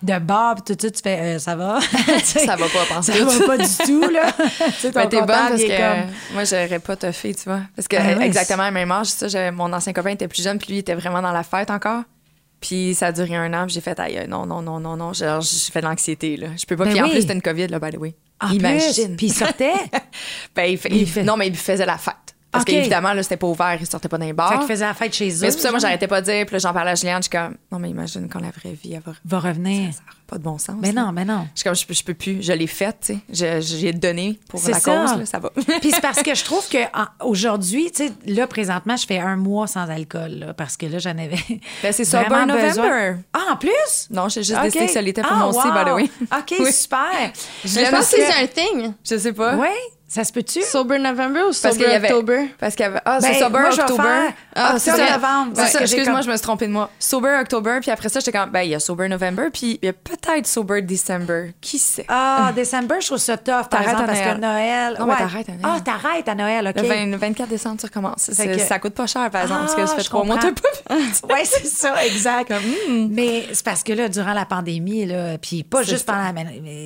de 0.02 0.18
bar, 0.18 0.54
puis 0.56 0.74
tout 0.74 0.80
ça, 0.80 0.90
tu 0.90 1.02
fais, 1.02 1.20
euh, 1.20 1.38
ça 1.38 1.56
va? 1.56 1.78
Ça 2.24 2.56
va 2.56 2.66
pas, 2.68 2.84
pense 2.88 3.06
Ça 3.06 3.12
va 3.12 3.46
pas 3.46 3.58
du 3.58 3.76
tout, 3.84 4.08
là. 4.10 4.32
tu 4.32 4.72
sais, 4.78 4.90
Ben, 4.92 5.08
t'es 5.08 5.18
bonne 5.18 5.28
parce 5.28 5.62
que 5.62 5.76
comme... 5.76 6.10
moi, 6.32 6.44
j'aurais 6.44 6.78
pas 6.78 6.96
toffé, 6.96 7.34
tu 7.34 7.44
vois. 7.44 7.60
Parce 7.76 7.88
que 7.88 7.96
Ah 7.96 8.18
ouais, 8.18 8.26
exactement 8.26 8.62
à 8.62 8.66
la 8.66 8.70
même 8.70 8.90
âge, 8.92 9.08
ça, 9.08 9.50
mon 9.52 9.72
ancien 9.72 9.92
copain 9.92 10.10
était 10.10 10.28
plus 10.28 10.42
jeune, 10.42 10.58
puis 10.58 10.68
lui, 10.68 10.76
il 10.76 10.80
était 10.80 10.94
vraiment 10.94 11.22
dans 11.22 11.32
la 11.32 11.42
fête 11.42 11.70
encore. 11.70 12.02
Puis 12.60 12.94
ça 12.94 13.06
a 13.08 13.12
duré 13.12 13.34
un 13.34 13.52
an, 13.54 13.66
puis 13.66 13.74
j'ai 13.74 13.80
fait, 13.80 13.98
aïe, 13.98 14.24
non, 14.28 14.46
non, 14.46 14.62
non, 14.62 14.78
non, 14.78 14.96
non. 14.96 15.12
Genre, 15.12 15.40
j'ai 15.40 15.72
fait 15.72 15.80
de 15.80 15.86
l'anxiété, 15.86 16.36
là. 16.36 16.48
Je 16.56 16.64
peux 16.64 16.76
pas. 16.76 16.84
Ben 16.84 16.92
puis 16.92 17.00
en 17.00 17.04
oui. 17.06 17.10
plus, 17.10 17.22
c'était 17.22 17.34
une 17.34 17.42
COVID, 17.42 17.66
là, 17.66 17.80
by 17.80 17.90
the 17.90 17.98
way. 17.98 18.14
En 18.42 18.50
Imagine. 18.52 19.16
puis 19.16 19.26
il 19.26 19.32
sortait. 19.32 19.72
Ben, 20.54 20.64
il 20.64 20.78
Il 20.90 20.96
il- 21.02 21.06
fait- 21.06 21.22
Non, 21.22 21.36
mais 21.36 21.46
il 21.48 21.56
faisait 21.56 21.86
la 21.86 21.96
fête. 21.98 22.14
Parce 22.52 22.62
OK. 22.64 22.68
qu'évidemment, 22.68 23.14
là, 23.14 23.22
c'était 23.22 23.38
pas 23.38 23.46
ouvert, 23.46 23.76
il 23.80 23.86
sortait 23.86 24.08
pas 24.08 24.18
les 24.18 24.32
bars. 24.34 24.52
fait 24.52 24.58
qu'il 24.58 24.66
faisait 24.68 24.84
la 24.84 24.92
fête 24.94 25.14
chez 25.14 25.28
eux. 25.30 25.38
Mais 25.40 25.50
c'est 25.50 25.56
pour 25.56 25.62
ça, 25.62 25.70
moi, 25.70 25.78
j'arrêtais 25.80 26.06
pas 26.06 26.20
de 26.20 26.26
dire. 26.30 26.44
Puis 26.46 26.52
là, 26.52 26.58
j'en 26.58 26.72
parlais 26.74 26.90
à 26.90 26.94
Juliane, 26.94 27.22
je 27.22 27.28
suis 27.28 27.30
comme, 27.30 27.56
non, 27.72 27.78
mais 27.78 27.88
imagine 27.88 28.28
quand 28.28 28.40
la 28.40 28.50
vraie 28.50 28.74
vie, 28.74 28.92
elle 28.92 29.00
va. 29.00 29.12
Va 29.24 29.38
revenir. 29.40 29.94
Ça 29.94 30.00
n'a 30.00 30.12
pas 30.26 30.36
de 30.36 30.42
bon 30.42 30.58
sens. 30.58 30.76
Mais 30.80 30.92
là. 30.92 31.02
non, 31.04 31.12
mais 31.12 31.24
non. 31.24 31.46
Je 31.54 31.60
suis 31.60 31.64
comme, 31.64 31.74
je 31.74 31.86
peux, 31.86 31.94
je 31.94 32.04
peux 32.04 32.12
plus. 32.14 32.42
Je 32.42 32.52
l'ai 32.52 32.66
faite, 32.66 32.98
tu 33.06 33.14
sais. 33.14 33.60
Je- 33.62 33.76
J'ai 33.78 33.92
donné 33.94 34.38
pour 34.50 34.60
C'est 34.60 34.72
la 34.72 34.80
ça. 34.80 34.94
cause, 35.06 35.18
là, 35.18 35.24
ça 35.26 35.38
va. 35.38 35.50
Puis 35.80 35.90
c'est 35.92 36.00
parce 36.02 36.22
que 36.22 36.34
je 36.34 36.44
trouve 36.44 36.68
que 36.68 36.76
en- 36.94 37.26
aujourd'hui, 37.26 37.90
tu 37.90 38.06
sais, 38.08 38.12
là, 38.26 38.46
présentement, 38.46 38.96
je 38.96 39.06
fais 39.06 39.18
un 39.18 39.36
mois 39.36 39.66
sans 39.66 39.88
alcool, 39.88 40.32
là, 40.32 40.52
parce 40.54 40.76
que 40.76 40.84
là, 40.84 40.98
j'en 40.98 41.10
avais. 41.12 41.36
Ben, 41.82 41.90
c'est 41.92 42.04
vraiment 42.04 42.28
Sober 42.42 42.46
November. 42.52 42.68
besoin. 42.68 43.18
Ah, 43.32 43.52
en 43.52 43.56
plus? 43.56 44.08
Non, 44.10 44.28
j'ai 44.28 44.42
juste 44.42 44.58
OK. 44.58 44.64
décidé 44.64 44.86
que 44.86 44.92
ça 44.92 45.00
l'était 45.00 45.22
pour 45.22 45.32
Ah, 45.32 45.48
aussi, 45.48 45.68
by 45.70 45.84
the 45.90 45.94
way. 45.94 46.10
OK, 46.38 46.54
Oui. 46.60 46.72
super. 46.72 47.08
Mais 47.64 47.84
je 47.86 47.90
pense 47.90 48.10
que 48.10 48.16
c'est 48.16 48.42
un 48.42 48.46
thing. 48.46 48.92
Je 49.02 49.16
sais 49.16 49.32
pas. 49.32 49.56
Oui, 49.56 49.68
ça 50.14 50.24
se 50.24 50.32
peut-tu? 50.32 50.60
Sober 50.62 50.98
November 50.98 51.40
ou 51.40 51.44
Parce 51.46 51.58
Sober 51.74 51.84
y 51.90 51.94
avait. 51.94 52.12
October? 52.12 52.54
Parce 52.58 52.74
qu'il 52.74 52.84
y 52.84 52.88
avait. 52.88 53.00
Ah, 53.04 53.18
c'est 53.20 53.30
Ben, 53.30 53.38
Sober 53.38 53.58
moi, 53.60 53.68
October. 53.72 54.02
faire 54.02 54.32
Ah, 54.54 54.74
c'est 54.78 54.90
novembre, 54.90 55.52
parce 55.56 55.74
excuse-moi, 55.74 56.14
comme- 56.16 56.22
je 56.24 56.30
me 56.30 56.36
suis 56.36 56.42
trompée 56.42 56.66
de 56.66 56.72
moi. 56.72 56.90
Sober 56.98 57.38
October, 57.40 57.78
puis 57.80 57.90
après 57.90 58.08
ça, 58.10 58.20
j'étais 58.20 58.36
comme, 58.36 58.50
ben, 58.50 58.60
il 58.60 58.70
y 58.70 58.74
a 58.74 58.80
Sober 58.80 59.08
November, 59.08 59.44
puis 59.52 59.78
il 59.80 59.86
y 59.86 59.88
a 59.88 59.92
peut-être 59.94 60.46
Sober 60.46 60.82
December. 60.82 61.54
Qui 61.62 61.78
sait? 61.78 62.04
Ah, 62.08 62.52
décembre, 62.54 62.94
je 63.00 63.06
trouve 63.06 63.18
ça 63.18 63.36
tough, 63.38 63.68
par 63.70 63.82
exemple, 63.82 64.04
parce 64.06 64.20
que 64.20 64.36
Noël. 64.38 64.96
Non, 64.98 65.06
mais 65.06 65.12
ouais. 65.12 65.18
t'arrêtes 65.18 65.48
à 65.48 65.52
Noël. 65.52 65.64
Ah, 65.64 65.80
t'arrêtes 65.82 66.28
à 66.28 66.34
Noël, 66.34 66.68
OK. 66.68 66.82
Le 66.82 66.88
20 66.88 67.06
le 67.06 67.16
24 67.16 67.48
décembre, 67.48 67.76
tu 67.80 67.86
recommences. 67.86 68.30
Que- 68.36 68.58
Ça 68.58 68.78
coûte 68.78 68.94
pas 68.94 69.06
cher, 69.06 69.30
par 69.30 69.42
exemple, 69.42 69.60
parce 69.62 69.74
que 69.74 69.86
ça 69.86 69.92
Ah, 69.92 69.96
fait 69.96 70.02
je 70.04 70.08
trois 70.08 70.24
mois 70.24 70.36
t'as 70.36 70.52
pas. 70.52 70.94
Oui, 71.30 71.40
c'est 71.44 71.66
ça, 71.66 72.04
exact. 72.04 72.52
Mais 72.88 73.46
c'est 73.52 73.64
parce 73.64 73.82
que 73.82 73.92
là, 73.92 74.08
durant 74.08 74.34
la 74.34 74.44
pandémie, 74.44 75.06
là, 75.06 75.38
puis 75.38 75.62
pas 75.62 75.82
juste 75.82 76.04
pendant 76.06 76.20
la. 76.20 76.32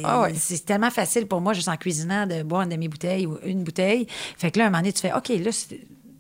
Ah. 0.04 0.26
C'est 0.38 0.64
tellement 0.64 0.90
facile 0.90 1.26
pour 1.26 1.40
moi, 1.40 1.52
juste 1.54 1.68
en 1.68 1.76
cuisinant, 1.76 2.26
de 2.26 2.42
boire 2.42 2.62
une 2.62 2.68
demi-bouteille 2.68 3.15
ou 3.24 3.38
une 3.44 3.64
bouteille. 3.64 4.06
Fait 4.36 4.50
que 4.50 4.58
là, 4.58 4.64
à 4.64 4.66
un 4.66 4.70
moment 4.70 4.80
donné, 4.82 4.92
tu 4.92 5.00
fais 5.00 5.12
OK, 5.14 5.28
là, 5.28 5.50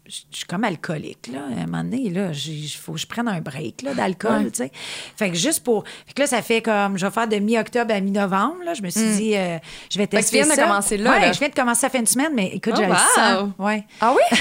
je 0.08 0.12
suis 0.30 0.44
comme 0.46 0.62
alcoolique, 0.62 1.28
là. 1.32 1.40
À 1.58 1.62
un 1.62 1.66
moment 1.66 1.82
donné, 1.82 2.08
là, 2.10 2.28
il 2.32 2.68
faut 2.68 2.92
que 2.92 2.98
je 3.00 3.08
prenne 3.08 3.26
un 3.26 3.40
break, 3.40 3.82
là, 3.82 3.92
d'alcool, 3.92 4.44
Ouais. 4.44 4.50
tu 4.52 4.58
sais. 4.58 4.70
Fait 5.16 5.30
que 5.30 5.36
juste 5.36 5.64
pour. 5.64 5.82
Fait 6.06 6.14
que 6.14 6.20
là, 6.22 6.28
ça 6.28 6.42
fait 6.42 6.62
comme. 6.62 6.96
Je 6.96 7.04
vais 7.04 7.10
faire 7.10 7.26
de 7.26 7.34
mi-octobre 7.36 7.92
à 7.92 8.00
mi-novembre, 8.00 8.58
là. 8.64 8.74
Je 8.74 8.82
me 8.82 8.88
suis 8.90 9.16
dit, 9.16 9.36
euh, 9.36 9.58
je 9.90 9.98
vais 9.98 10.04
Hmm. 10.04 10.06
que 10.06 10.10
tu 10.10 10.22
tester. 10.22 10.36
viens 10.42 10.46
de 10.46 10.52
ça. 10.54 10.62
commencer 10.62 10.96
là, 10.96 11.10
Ouais, 11.10 11.20
là. 11.22 11.32
je 11.32 11.38
viens 11.40 11.48
de 11.48 11.54
commencer 11.54 11.80
ça 11.80 11.88
fait 11.88 11.98
une 11.98 12.06
semaine, 12.06 12.30
mais 12.34 12.46
écoute, 12.54 12.74
Oh, 12.76 12.80
le 12.82 12.86
wow. 12.86 12.94
sens. 13.16 13.50
Ouais. 13.58 13.84
Ah 14.00 14.14
oui? 14.14 14.38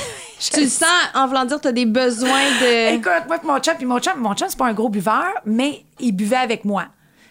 Tu 0.52 0.62
le 0.62 0.68
sens 0.68 0.86
en 1.16 1.28
voulant 1.28 1.46
dire 1.46 1.56
que 1.58 1.62
tu 1.64 1.68
as 1.70 1.72
des 1.72 1.86
besoins 1.86 2.30
de. 2.62 2.94
Écoute, 2.98 3.24
moi 3.28 3.40
mon 3.46 3.58
chum, 3.60 3.74
puis 3.78 3.86
mon 3.86 4.00
chum, 4.00 4.20
mon 4.20 4.36
chum, 4.36 4.48
c'est 4.50 4.58
pas 4.60 4.68
un 4.68 4.74
gros 4.74 4.90
buveur, 4.90 5.32
mais 5.46 5.84
il 6.00 6.12
buvait 6.12 6.36
avec 6.36 6.66
moi. 6.66 6.88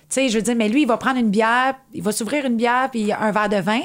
Tu 0.09 0.15
sais, 0.15 0.29
je 0.31 0.37
veux 0.39 0.43
dire, 0.43 0.57
mais 0.57 0.69
lui, 0.71 0.83
il 0.83 0.89
va 0.89 0.97
prendre 0.97 1.19
une 1.21 1.29
bière, 1.31 1.75
il 1.93 2.03
va 2.03 2.13
s'ouvrir 2.13 2.47
une 2.47 2.57
bière, 2.57 2.89
puis 2.91 3.13
un 3.13 3.31
verre 3.31 3.51
de 3.51 3.59
vin. 3.59 3.83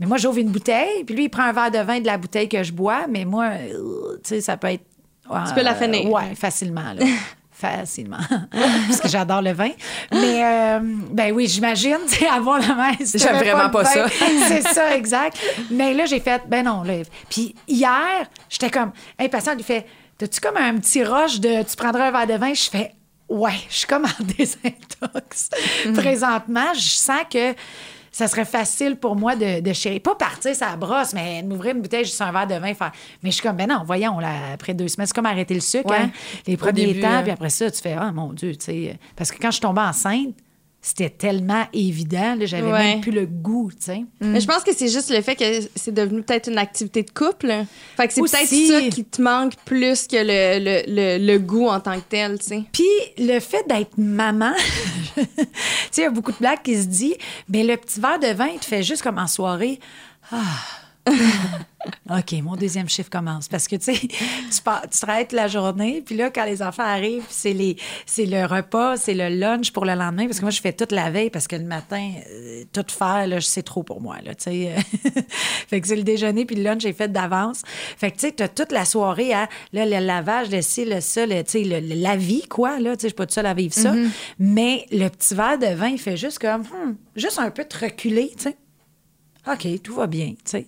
Mais 0.00 0.06
moi, 0.06 0.16
j'ouvre 0.16 0.38
une 0.38 0.48
bouteille, 0.50 1.04
puis 1.04 1.14
lui, 1.14 1.24
il 1.24 1.28
prend 1.28 1.42
un 1.42 1.52
verre 1.52 1.70
de 1.70 1.78
vin 1.78 2.00
de 2.00 2.06
la 2.06 2.16
bouteille 2.16 2.48
que 2.48 2.62
je 2.62 2.72
bois, 2.72 3.06
mais 3.06 3.26
moi, 3.26 3.50
euh, 3.50 4.18
tu 4.24 4.30
sais, 4.30 4.40
ça 4.40 4.56
peut 4.56 4.68
être. 4.68 4.84
Tu 5.46 5.54
peux 5.54 5.62
la 5.62 5.74
finir. 5.74 6.10
ouais, 6.10 6.34
facilement, 6.34 6.92
là. 6.94 7.04
Facilement. 7.52 8.16
Parce 8.88 9.02
que 9.02 9.08
j'adore 9.08 9.42
le 9.42 9.52
vin. 9.52 9.68
Mais, 10.10 10.42
euh, 10.42 10.80
ben 11.10 11.30
oui, 11.32 11.46
j'imagine, 11.46 11.98
tu 12.08 12.14
sais, 12.14 12.26
avoir 12.26 12.58
la 12.58 12.74
main. 12.74 12.92
J'aime 13.14 13.36
vraiment 13.36 13.68
pas 13.68 13.84
ça. 13.84 14.06
c'est 14.48 14.62
ça, 14.62 14.96
exact. 14.96 15.36
Mais 15.70 15.92
là, 15.92 16.06
j'ai 16.06 16.20
fait, 16.20 16.40
ben 16.48 16.64
non. 16.64 16.82
Là. 16.82 16.94
Puis 17.28 17.54
hier, 17.68 18.26
j'étais 18.48 18.70
comme 18.70 18.92
impatiente. 19.18 19.56
Il 19.58 19.64
fait, 19.64 19.86
t'as-tu 20.16 20.40
comme 20.40 20.56
un 20.56 20.78
petit 20.78 21.04
rush 21.04 21.38
de, 21.38 21.62
tu 21.62 21.76
prendrais 21.76 22.04
un 22.04 22.10
verre 22.10 22.26
de 22.26 22.40
vin? 22.40 22.54
Je 22.54 22.70
fais, 22.70 22.94
ouais, 23.28 23.60
je 23.68 23.76
suis 23.76 23.86
comme 23.86 24.06
en 24.06 24.24
désintox. 24.24 25.50
Mhm. 25.84 25.92
Présentement, 25.92 26.72
je 26.74 26.88
sens 26.88 27.24
que 27.30 27.54
ça 28.20 28.28
serait 28.28 28.44
facile 28.44 28.96
pour 28.96 29.16
moi 29.16 29.34
de, 29.34 29.60
de 29.60 29.72
chérir. 29.72 30.00
Pas 30.00 30.14
partir, 30.14 30.54
ça 30.54 30.76
brosse, 30.76 31.12
mais 31.14 31.42
m'ouvrir 31.42 31.74
une 31.74 31.82
bouteille, 31.82 32.04
juste 32.04 32.20
un 32.20 32.30
verre 32.32 32.46
de 32.46 32.54
vin, 32.54 32.74
faire. 32.74 32.92
Mais 33.22 33.30
je 33.30 33.36
suis 33.36 33.42
comme, 33.42 33.56
ben 33.56 33.66
non, 33.68 33.82
voyons, 33.84 34.18
là, 34.20 34.30
après 34.54 34.74
deux 34.74 34.88
semaines, 34.88 35.06
c'est 35.06 35.14
comme 35.14 35.26
arrêter 35.26 35.54
le 35.54 35.60
sucre, 35.60 35.90
Ouais. 35.90 35.96
hein, 36.02 36.10
les 36.46 36.56
premiers 36.56 36.86
début, 36.86 37.00
temps, 37.00 37.10
là. 37.10 37.22
puis 37.22 37.30
après 37.32 37.50
ça, 37.50 37.70
tu 37.70 37.80
fais, 37.80 37.96
ah 37.98 38.12
mon 38.12 38.32
Dieu, 38.32 38.54
tu 38.56 38.64
sais. 38.66 38.98
Parce 39.16 39.30
que 39.32 39.38
quand 39.40 39.48
je 39.48 39.54
suis 39.56 39.60
tombée 39.62 39.80
enceinte, 39.80 40.34
c'était 40.82 41.10
tellement 41.10 41.66
évident, 41.74 42.36
là, 42.36 42.46
j'avais 42.46 42.70
Ouais. 42.72 42.78
même 42.92 43.00
plus 43.02 43.10
le 43.12 43.26
goût, 43.26 43.70
tu 43.70 43.84
sais. 43.84 44.04
Mais 44.20 44.40
je 44.40 44.46
pense 44.46 44.62
que 44.64 44.72
c'est 44.74 44.88
juste 44.88 45.10
le 45.10 45.20
fait 45.20 45.36
que 45.36 45.44
c'est 45.76 45.92
devenu 45.92 46.22
peut-être 46.22 46.48
une 46.50 46.56
activité 46.56 47.02
de 47.02 47.10
couple. 47.10 47.52
Fait 47.98 48.08
que 48.08 48.14
c'est 48.14 48.20
peut-être 48.22 48.46
ça 48.48 48.88
qui 48.88 49.04
te 49.04 49.20
manque 49.20 49.54
plus 49.66 50.06
que 50.06 50.16
le, 50.16 50.58
le, 50.64 50.82
le, 51.18 51.26
le 51.32 51.38
goût 51.38 51.66
en 51.68 51.80
tant 51.80 51.96
que 51.96 52.04
tel, 52.08 52.38
tu 52.38 52.46
sais. 52.46 52.62
Puis 52.72 52.86
le 53.18 53.40
fait 53.40 53.62
d'être 53.68 53.98
maman, 53.98 54.52
tu 55.16 55.22
sais, 55.90 56.00
il 56.00 56.02
y 56.02 56.06
a 56.06 56.10
beaucoup 56.10 56.32
de 56.32 56.38
blagues 56.38 56.62
qui 56.62 56.76
se 56.80 56.86
disent, 56.86 57.16
mais 57.50 57.62
le 57.62 57.76
petit 57.76 58.00
verre 58.00 58.18
de 58.18 58.28
vin, 58.28 58.48
il 58.54 58.58
te 58.58 58.64
fait 58.64 58.82
juste 58.82 59.02
comme 59.02 59.18
en 59.18 59.26
soirée. 59.26 59.78
Ah. 60.32 60.38
OK, 62.10 62.32
mon 62.42 62.56
deuxième 62.56 62.88
chiffre 62.88 63.08
commence. 63.08 63.48
Parce 63.48 63.66
que, 63.66 63.76
tu 63.76 63.94
sais, 63.94 64.00
tu, 64.08 64.62
pars- 64.62 64.82
tu 64.90 64.98
travailles 65.00 65.24
toute 65.24 65.32
la 65.32 65.48
journée, 65.48 66.02
puis 66.04 66.14
là, 66.16 66.28
quand 66.30 66.44
les 66.44 66.60
enfants 66.62 66.82
arrivent, 66.82 67.24
c'est, 67.28 67.52
les, 67.52 67.76
c'est 68.04 68.26
le 68.26 68.44
repas, 68.44 68.96
c'est 68.96 69.14
le 69.14 69.28
lunch 69.28 69.72
pour 69.72 69.84
le 69.86 69.94
lendemain. 69.94 70.26
Parce 70.26 70.38
que 70.38 70.44
moi, 70.44 70.50
je 70.50 70.60
fais 70.60 70.72
toute 70.74 70.92
la 70.92 71.10
veille, 71.10 71.30
parce 71.30 71.48
que 71.48 71.56
le 71.56 71.64
matin, 71.64 72.12
euh, 72.30 72.64
tout 72.72 72.84
faire, 72.88 73.26
là, 73.26 73.40
c'est 73.40 73.62
trop 73.62 73.82
pour 73.82 74.00
moi, 74.00 74.16
là, 74.24 74.34
tu 74.34 74.44
sais. 74.44 74.74
fait 75.68 75.80
que 75.80 75.86
c'est 75.86 75.96
le 75.96 76.02
déjeuner, 76.02 76.44
puis 76.44 76.56
le 76.56 76.64
lunch 76.64 76.84
est 76.84 76.92
fait 76.92 77.10
d'avance. 77.10 77.62
Fait 77.96 78.10
que, 78.10 78.16
tu 78.16 78.26
sais, 78.26 78.32
tu 78.32 78.42
as 78.42 78.48
toute 78.48 78.72
la 78.72 78.84
soirée 78.84 79.32
à, 79.32 79.48
là, 79.72 79.86
le 79.86 80.04
lavage, 80.04 80.50
le 80.50 80.60
ci, 80.62 80.84
le 80.84 81.00
ça, 81.00 81.26
tu 81.26 81.34
sais, 81.46 81.62
la 81.64 82.16
vie, 82.16 82.42
quoi, 82.48 82.78
là. 82.78 82.96
Tu 82.96 83.02
sais, 83.02 83.06
je 83.06 83.08
suis 83.08 83.14
pas 83.14 83.24
toute 83.26 83.34
seule 83.34 83.46
à 83.46 83.54
vivre 83.54 83.74
ça. 83.74 83.94
Mais 84.38 84.86
le 84.90 85.08
petit 85.08 85.34
verre 85.34 85.58
de 85.58 85.74
vin, 85.74 85.88
il 85.88 85.98
fait 85.98 86.16
juste 86.16 86.38
comme, 86.40 86.62
hmm, 86.62 86.96
juste 87.16 87.38
un 87.38 87.50
peu 87.50 87.64
te 87.64 87.78
reculer, 87.84 88.32
tu 88.36 88.44
sais. 88.44 88.56
OK, 89.46 89.66
tout 89.82 89.94
va 89.94 90.06
bien, 90.06 90.30
tu 90.30 90.36
sais. 90.44 90.66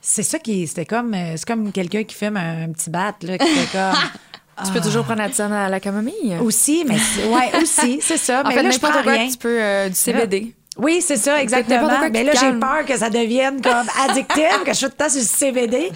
C'est 0.00 0.22
ça 0.22 0.38
qui 0.38 0.66
c'était 0.66 0.86
comme 0.86 1.12
euh, 1.12 1.34
c'est 1.36 1.44
comme 1.46 1.70
quelqu'un 1.72 2.04
qui 2.04 2.14
fume 2.14 2.36
un, 2.36 2.64
un 2.64 2.72
petit 2.72 2.88
bat 2.88 3.14
là 3.22 3.36
qui 3.38 3.46
fait 3.46 3.72
comme 3.76 3.98
Tu 4.66 4.72
peux 4.72 4.80
toujours 4.80 5.04
prendre 5.04 5.20
la 5.20 5.28
tisane 5.28 5.52
à 5.52 5.68
la 5.68 5.78
camomille? 5.80 6.36
aussi 6.40 6.84
mais 6.86 6.96
ouais 7.28 7.62
aussi 7.62 8.00
c'est 8.00 8.16
ça 8.16 8.42
En 8.44 8.48
mais 8.48 8.54
fait, 8.54 8.62
là 8.62 8.70
je 8.70 8.78
prends 8.78 9.02
rien. 9.02 9.28
tu 9.28 9.36
peux 9.36 9.62
euh, 9.62 9.88
du 9.88 9.94
CBD. 9.94 10.54
Oui, 10.78 11.00
c'est 11.00 11.16
ça, 11.16 11.42
exactement. 11.42 11.88
Mais 12.12 12.22
là, 12.22 12.32
j'ai 12.38 12.52
peur 12.52 12.84
que 12.86 12.96
ça 12.96 13.10
devienne 13.10 13.60
comme 13.60 13.72
addictif, 14.08 14.62
que 14.64 14.70
je 14.72 14.76
suis 14.76 14.86
tout 14.86 14.92
le 14.98 15.04
temps 15.04 15.08
sur 15.10 15.20
le 15.20 15.26
CBD. 15.26 15.90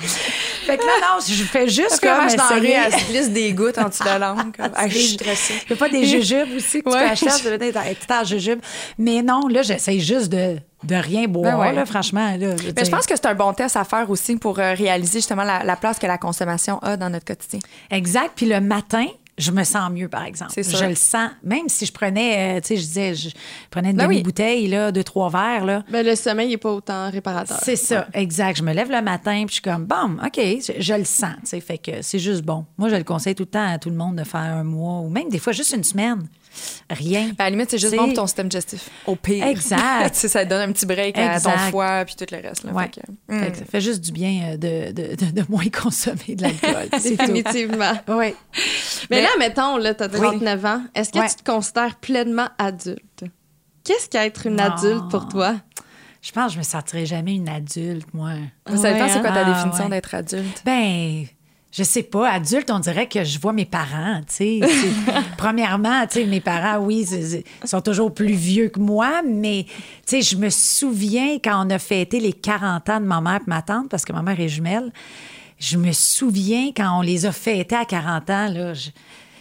Fait 0.67 0.77
que 0.77 0.83
là, 0.85 0.93
non, 1.01 1.21
je 1.27 1.45
fais 1.45 1.69
juste 1.69 2.01
comme 2.01 2.29
je 2.29 2.37
dans 2.37 2.61
rue, 2.61 2.67
elle 2.67 2.93
se 2.93 3.07
glisse 3.11 3.31
des 3.31 3.53
gouttes 3.53 3.79
en 3.79 3.89
dessous 3.89 4.03
de 4.03 4.09
la 4.09 4.19
langue. 4.19 4.57
Comme, 4.57 4.71
ah, 4.75 4.89
je 4.89 4.99
suis 4.99 5.15
stressée. 5.15 5.55
Il 5.67 5.71
y 5.71 5.73
a 5.75 5.77
pas 5.77 5.89
des 5.89 6.05
jujubes 6.05 6.49
aussi 6.57 6.83
que 6.83 6.89
tu 6.91 6.95
Ouais. 6.97 7.05
peux 7.05 7.11
acheter, 7.11 7.31
ça 7.31 7.57
doit 7.57 7.67
être 7.87 8.07
tout 8.07 8.13
en 8.13 8.25
jujubes. 8.25 8.61
Mais 8.99 9.23
non, 9.23 9.47
là, 9.49 9.63
j'essaie 9.63 9.99
juste 10.01 10.29
de, 10.31 10.57
de 10.85 10.95
rien 10.97 11.27
boire, 11.29 11.53
Ben 11.59 11.59
ouais. 11.61 11.73
là, 11.73 11.87
franchement. 11.87 12.31
Là, 12.37 12.57
je 12.57 12.63
Mais 12.67 12.73
je 12.79 12.83
dire. 12.83 12.91
pense 12.91 13.07
que 13.07 13.15
c'est 13.15 13.27
un 13.27 13.35
bon 13.35 13.53
test 13.53 13.77
à 13.77 13.85
faire 13.85 14.11
aussi 14.11 14.37
pour 14.37 14.59
euh, 14.59 14.75
réaliser 14.75 15.19
justement 15.19 15.45
la, 15.45 15.63
la 15.65 15.77
place 15.77 15.99
que 15.99 16.07
la 16.07 16.19
consommation 16.19 16.79
a 16.81 16.97
dans 16.97 17.09
notre 17.11 17.25
quotidien. 17.25 17.61
Exact. 17.91 18.33
Puis 18.35 18.47
le 18.47 18.61
matin, 18.61 19.07
je 19.43 19.51
me 19.51 19.65
sens 19.65 19.91
mieux, 19.91 20.09
par 20.09 20.25
exemple. 20.25 20.53
C'est 20.55 20.63
sûr. 20.63 20.79
Je 20.79 20.85
le 20.85 20.95
sens. 20.95 21.31
Même 21.43 21.69
si 21.69 21.87
je 21.87 21.93
prenais, 21.93 22.57
euh, 22.57 22.61
tu 22.61 22.69
sais, 22.69 22.77
je 22.77 22.83
disais, 22.83 23.15
je 23.15 23.29
prenais 23.71 23.91
une 23.91 23.97
Ben 23.97 24.07
oui. 24.07 24.23
là, 24.69 24.93
deux, 24.93 25.05
trois 25.05 25.29
verres, 25.31 25.65
là. 25.65 25.83
Ben, 25.91 26.05
le 26.05 26.15
sommeil 26.15 26.49
n'est 26.49 26.57
pas 26.57 26.73
autant 26.73 27.11
réparateur. 27.11 27.59
C'est 27.63 27.77
ça, 27.77 28.07
exact. 28.15 28.57
Je 28.59 28.63
me 28.63 28.73
lève 28.73 28.91
le 28.91 29.03
matin, 29.03 29.45
puis 29.47 29.49
je 29.49 29.53
suis 29.55 29.63
comme, 29.63 29.85
bon, 29.85 30.17
OK, 30.25 30.37
je, 30.39 30.73
je 30.81 30.95
le 30.95 31.05
sens, 31.05 31.35
tu 31.43 31.49
sais, 31.51 31.61
fait 31.61 31.79
que 31.79 32.03
c'est 32.03 32.19
juste 32.19 32.43
bon. 32.43 32.65
Moi, 32.79 32.89
je 32.89 32.97
le 32.97 33.05
conseille 33.05 33.35
tout 33.35 33.43
le 33.45 33.51
temps 33.51 33.67
à 33.73 33.79
tout 33.79 33.91
le 33.91 33.97
monde 33.97 34.17
de 34.17 34.25
faire 34.25 34.41
un 34.41 34.65
mois, 34.65 35.01
ou 35.01 35.09
même 35.09 35.29
des 35.29 35.39
fois 35.39 35.53
juste 35.53 35.73
une 35.75 35.85
semaine. 35.85 36.27
Rien. 36.91 37.29
Ben, 37.29 37.35
à 37.39 37.45
la 37.45 37.51
limite, 37.51 37.71
c'est 37.71 37.79
juste 37.79 37.97
bon 37.97 38.05
pour 38.09 38.13
ton 38.15 38.27
système 38.27 38.49
digestif. 38.49 38.91
Au 39.07 39.17
pire. 39.17 39.47
Exact. 39.47 40.15
Ça 40.15 40.45
donne 40.45 40.69
un 40.69 40.73
petit 40.73 40.85
break 40.85 41.17
à 41.17 41.41
ton 41.41 41.51
foie 41.71 42.05
puis 42.05 42.15
tout 42.15 42.27
le 42.31 42.43
reste. 42.47 42.65
Là, 42.65 42.73
Ouais. 42.73 42.91
Fait 42.93 43.01
que, 43.01 43.39
Fait 43.45 43.51
que 43.53 43.57
ça 43.59 43.65
fait 43.65 43.81
juste 43.81 44.01
du 44.03 44.13
bien 44.13 44.51
euh, 44.53 44.57
de, 44.59 44.93
de, 44.93 45.15
de, 45.15 45.31
de 45.31 45.45
moins 45.49 45.65
consommer 45.83 46.35
de 46.37 46.43
l'alcool. 46.43 46.89
Définitivement. 47.03 47.93
Oui. 48.09 48.35
Mais, 49.11 49.17
Mais- 49.17 49.23
là, 49.23 49.29
mettons, 49.39 49.77
là, 49.77 49.95
t'as 49.95 50.09
39 50.09 50.65
ans. 50.65 50.83
Est-ce 50.95 51.11
que 51.13 51.19
Ouais. 51.19 51.29
tu 51.29 51.37
te 51.37 51.51
considères 51.51 51.97
pleinement 51.97 52.49
adulte? 52.59 53.25
Qu'est-ce 53.85 54.09
qu'être 54.09 54.47
une 54.47 54.57
Non. 54.57 54.65
adulte 54.65 55.09
pour 55.11 55.29
toi? 55.29 55.55
Je 56.21 56.31
pense 56.31 56.49
que 56.49 56.53
je 56.55 56.59
me 56.59 56.63
sentirai 56.63 57.05
jamais 57.05 57.35
une 57.35 57.49
adulte, 57.49 58.07
moi. 58.15 58.31
Ça 58.77 58.93
dépend, 58.93 59.05
Ouais, 59.07 59.09
c'est 59.09 59.21
quoi 59.21 59.33
ta? 59.33 59.45
Ah, 59.45 59.53
définition 59.55 59.85
ouais. 59.85 59.91
d'être 59.91 60.15
adulte? 60.15 60.63
Ben, 60.65 61.25
je 61.73 61.83
sais 61.83 62.05
pas, 62.05 62.31
adulte, 62.31 62.71
on 62.71 62.79
dirait 62.79 63.09
que 63.09 63.25
je 63.25 63.41
vois 63.41 63.53
mes 63.53 63.65
parents, 63.65 64.21
tu 64.29 64.61
sais. 64.61 64.61
Premièrement, 65.37 66.07
tu 66.07 66.21
sais, 66.21 66.25
mes 66.27 66.41
parents, 66.41 66.79
oui, 66.85 67.05
ils 67.11 67.69
sont 67.69 67.81
toujours 67.81 68.15
plus 68.15 68.35
vieux 68.35 68.69
que 68.69 68.79
moi, 68.79 69.23
mais, 69.27 69.65
tu 69.67 69.73
sais, 70.07 70.23
je 70.23 70.37
me 70.37 70.49
souviens 70.51 71.39
quand 71.43 71.67
on 71.67 71.71
a 71.71 71.79
fêté 71.81 72.21
les 72.21 72.33
40 72.33 72.89
ans 72.89 73.01
de 73.01 73.07
ma 73.07 73.21
mère 73.21 73.41
et 73.41 73.49
ma 73.51 73.63
tante, 73.63 73.89
parce 73.89 74.05
que 74.05 74.13
ma 74.13 74.23
mère 74.23 74.39
est 74.39 74.49
jumelle, 74.49 74.93
je 75.63 75.77
me 75.77 75.93
souviens 75.93 76.73
quand 76.77 76.99
on 76.99 77.03
les 77.03 77.25
a 77.25 77.31
fêtés 77.31 77.77
à 77.77 77.85
40 77.85 78.31
ans, 78.31 78.49
là, 78.49 78.73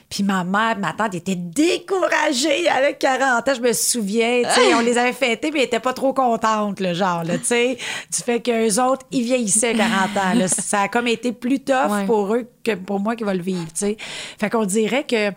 puis 0.07 0.24
ma 0.24 0.43
mère, 0.43 0.78
ma 0.78 0.93
tante 0.93 1.15
était 1.15 1.36
découragée 1.36 2.69
avec 2.69 2.99
40 2.99 3.47
ans, 3.47 3.53
je 3.55 3.61
me 3.61 3.74
souviens. 3.74 4.43
sais, 4.49 4.76
on 4.76 4.82
les 4.82 4.97
avait 4.97 5.13
fêtés, 5.13 5.49
mais 5.51 5.59
ils 5.59 5.63
n'étaient 5.63 5.80
pas 5.80 5.93
trop 5.93 6.13
contentes, 6.13 6.80
le 6.80 6.93
genre. 6.93 7.24
Là, 7.24 7.36
sais. 7.41 7.78
du 8.13 8.22
fait 8.22 8.39
qu'eux 8.39 8.80
autres, 8.84 9.05
ils 9.09 9.24
vieillissaient 9.24 9.69
à 9.69 9.78
40 9.78 10.17
ans. 10.17 10.34
Là. 10.36 10.47
Ça 10.47 10.82
a 10.82 10.88
comme 10.89 11.07
été 11.07 11.32
plus 11.32 11.61
tough 11.61 12.05
pour 12.05 12.36
eux 12.36 12.47
que 12.63 12.76
pour 12.76 12.99
moi 12.99 13.15
qui 13.15 13.24
va 13.24 13.34
le 13.34 13.41
vivre. 13.41 13.65
sais. 13.74 13.97
Fait 14.38 14.49
qu'on 14.49 14.65
dirait 14.65 15.05
que 15.05 15.32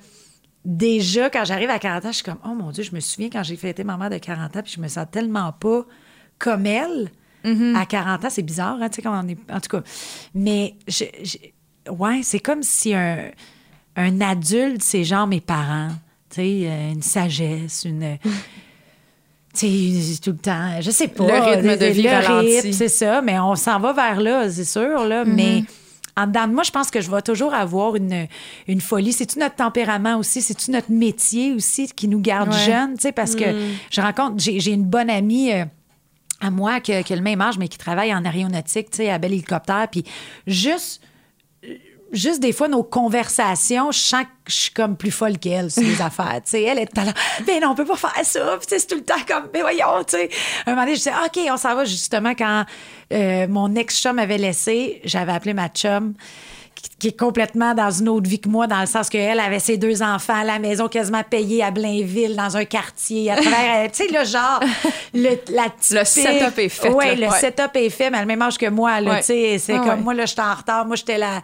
déjà, 0.66 1.30
quand 1.30 1.45
j'arrive 1.45 1.70
à 1.70 1.78
40 1.78 2.05
ans, 2.05 2.09
je 2.09 2.16
suis 2.16 2.24
comme, 2.24 2.41
oh 2.45 2.55
mon 2.55 2.72
Dieu, 2.72 2.82
je 2.82 2.95
me 2.95 3.01
souviens 3.01 3.30
quand 3.30 3.43
j'ai 3.43 3.57
fêté 3.57 3.85
ma 3.85 3.97
mère 3.97 4.11
de 4.11 4.18
40 4.18 4.57
ans, 4.57 4.62
puis 4.62 4.74
je 4.76 4.80
me 4.80 4.89
sens 4.89 5.07
tellement 5.11 5.53
pas 5.53 5.87
comme 6.39 6.66
elle. 6.66 7.11
Mm-hmm. 7.45 7.76
À 7.76 7.86
40 7.86 8.24
ans, 8.24 8.30
c'est 8.30 8.42
bizarre, 8.42 8.78
hein, 8.80 8.88
tu 8.88 8.97
sais, 8.97 9.03
quand 9.03 9.22
on 9.24 9.28
est. 9.28 9.38
En 9.53 9.61
tout 9.61 9.68
cas. 9.68 9.82
Mais, 10.34 10.74
je, 10.88 11.05
ouais, 11.90 12.20
c'est 12.22 12.40
comme 12.40 12.62
si 12.62 12.95
un 12.95 13.30
un 13.97 14.20
adulte, 14.20 14.82
c'est 14.82 15.05
genre 15.05 15.26
mes 15.26 15.40
parents. 15.40 15.90
Tu 16.30 16.36
sais, 16.36 16.61
euh, 16.64 16.92
une 16.92 17.03
sagesse, 17.03 17.84
une. 17.84 18.18
tu 19.55 19.68
sais, 19.68 20.20
tout 20.22 20.30
le 20.30 20.38
temps, 20.38 20.80
je 20.80 20.90
sais 20.90 21.09
pas. 21.09 21.26
Le 21.26 21.57
rythme 21.57 21.76
de 21.76 21.86
vie 21.86 22.03
le 22.03 22.72
c'est 22.72 22.88
ça, 22.88 23.22
mais 23.22 23.38
on 23.38 23.55
s'en 23.55 23.78
va 23.78 23.92
vers 23.92 24.20
là, 24.20 24.51
c'est 24.51 24.64
sûr, 24.64 25.05
là, 25.05 25.24
mm-hmm. 25.24 25.34
mais 25.34 25.64
en 26.16 26.26
dedans 26.26 26.47
de 26.47 26.53
moi, 26.53 26.62
je 26.62 26.70
pense 26.70 26.90
que 26.90 27.01
je 27.01 27.11
vais 27.11 27.22
toujours 27.22 27.55
avoir 27.55 27.97
une, 27.97 28.26
une 28.68 28.80
folie. 28.80 29.12
C'est-tu 29.12 29.38
notre 29.38 29.57
tempérament 29.57 30.16
aussi? 30.16 30.42
C'est-tu 30.42 30.70
notre 30.70 30.90
métier 30.92 31.53
aussi 31.53 31.88
qui 31.88 32.07
nous 32.07 32.20
garde 32.20 32.53
jeunes? 32.53 32.95
Tu 32.95 33.03
sais, 33.03 33.12
parce 33.12 33.34
que 33.34 33.45
mm. 33.45 33.72
je 33.90 34.01
rencontre, 34.01 34.34
j'ai 34.38 34.72
une 34.72 34.84
bonne 34.84 35.11
amie... 35.11 35.53
Euh, 35.53 35.64
à 36.45 36.51
moi 36.51 36.80
qui, 36.80 37.03
qui, 37.05 37.12
a 37.12 37.16
le 37.16 37.22
même 37.22 37.40
âge, 37.40 37.59
mais 37.59 37.68
qui 37.68 37.78
travaille 37.78 38.14
en 38.14 38.24
aéronautique, 38.24 38.90
tu 38.90 38.99
sais, 38.99 39.11
à 39.11 39.18
Bel 39.18 39.32
Hélicoptère. 39.32 39.88
Puis 39.90 40.05
juste 40.47 41.01
juste 42.14 42.40
des 42.40 42.53
fois, 42.53 42.68
nos 42.68 42.82
conversations, 42.82 43.90
je 43.90 43.99
sens 43.99 44.22
que 44.22 44.28
je 44.51 44.55
suis 44.55 44.72
comme 44.72 44.97
plus 44.97 45.11
folle 45.11 45.38
qu'elle 45.38 45.70
sur 45.70 45.82
les 45.82 46.01
affaires. 46.01 46.40
sais, 46.45 46.62
elle 46.62 46.78
est 46.78 46.86
tout 46.86 47.01
à 47.01 47.05
l'heure, 47.05 47.14
mais 47.47 47.61
non, 47.61 47.70
on 47.70 47.74
peut 47.74 47.84
pas 47.84 47.97
faire 47.97 48.24
ça. 48.24 48.57
Puis 48.59 48.66
c'est 48.68 48.86
tout 48.86 48.97
le 48.97 49.05
temps 49.05 49.14
comme, 49.26 49.49
mais 49.53 49.61
voyons, 49.61 50.05
tu 50.07 50.16
sais. 50.16 50.30
Un 50.66 50.70
moment 50.70 50.82
donné, 50.82 50.95
je 50.95 51.01
disais, 51.01 51.12
OK, 51.24 51.38
on 51.51 51.57
s'en 51.57 51.74
va 51.74 51.84
justement 51.84 52.34
quand 52.34 52.64
euh, 53.12 53.47
mon 53.49 53.74
ex-chum 53.74 54.18
avait 54.18 54.38
laissé, 54.38 55.01
j'avais 55.05 55.32
appelé 55.32 55.55
ma 55.55 55.68
chum 55.68 56.14
qui 56.99 57.09
est 57.09 57.18
complètement 57.18 57.74
dans 57.74 57.91
une 57.91 58.09
autre 58.09 58.28
vie 58.28 58.41
que 58.41 58.49
moi, 58.49 58.66
dans 58.66 58.80
le 58.80 58.87
sens 58.87 59.09
qu'elle 59.09 59.41
avait 59.41 59.59
ses 59.59 59.76
deux 59.76 60.03
enfants 60.03 60.41
à 60.41 60.45
la 60.45 60.59
maison 60.59 60.89
quasiment 60.89 61.22
payée 61.22 61.62
à 61.62 61.70
Blainville, 61.70 62.37
dans 62.37 62.57
un 62.57 62.64
quartier, 62.64 63.30
à 63.30 63.37
travers, 63.37 63.91
tu 63.91 64.05
sais, 64.05 64.12
le 64.12 64.24
genre, 64.24 64.61
le, 65.14 65.30
la 65.53 65.66
Le 65.91 66.05
setup 66.05 66.59
est 66.59 66.68
fait. 66.68 66.91
Oui, 66.91 67.16
le 67.16 67.28
setup 67.30 67.74
est 67.74 67.91
fait, 67.91 68.11
mais 68.11 68.18
à 68.18 68.20
le 68.20 68.26
même 68.26 68.43
âge 68.43 68.59
que 68.59 68.68
moi, 68.68 69.01
là, 69.01 69.18
tu 69.18 69.24
sais, 69.24 69.59
c'est 69.59 69.78
comme, 69.78 70.03
moi, 70.03 70.14
là, 70.14 70.26
j'étais 70.26 70.43
en 70.43 70.55
retard, 70.55 70.87
moi, 70.87 70.97
j'étais 70.97 71.18
là, 71.18 71.43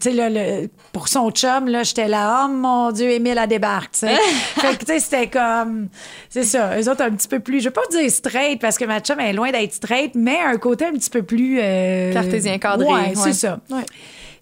tu 0.00 0.10
sais, 0.10 0.30
le, 0.30 0.68
pour 0.92 1.08
son 1.08 1.30
chum, 1.30 1.68
là, 1.68 1.82
j'étais 1.82 2.08
là, 2.08 2.44
oh 2.44 2.48
mon 2.48 2.92
Dieu, 2.92 3.10
Émile, 3.10 3.38
a 3.38 3.46
débarque, 3.46 3.92
tu 3.92 4.00
sais. 4.00 4.16
fait 4.60 4.76
que, 4.76 4.84
tu 4.84 4.92
sais, 4.92 5.00
c'était 5.00 5.28
comme, 5.28 5.88
c'est 6.28 6.44
ça, 6.44 6.78
eux 6.78 6.88
autres 6.90 7.02
un 7.02 7.10
petit 7.10 7.28
peu 7.28 7.40
plus, 7.40 7.60
je 7.60 7.66
veux 7.66 7.72
pas 7.72 7.86
dire 7.90 8.10
straight, 8.10 8.60
parce 8.60 8.78
que 8.78 8.84
ma 8.84 9.00
chum 9.00 9.18
est 9.20 9.32
loin 9.32 9.50
d'être 9.50 9.74
straight, 9.74 10.12
mais 10.14 10.38
un 10.40 10.56
côté 10.56 10.86
un 10.86 10.92
petit 10.92 11.10
peu 11.10 11.22
plus... 11.22 11.58
Euh, 11.60 12.12
Cartésien 12.12 12.58
cadré. 12.58 12.86
Ouais, 12.86 13.12
c'est 13.14 13.32
ça. 13.32 13.58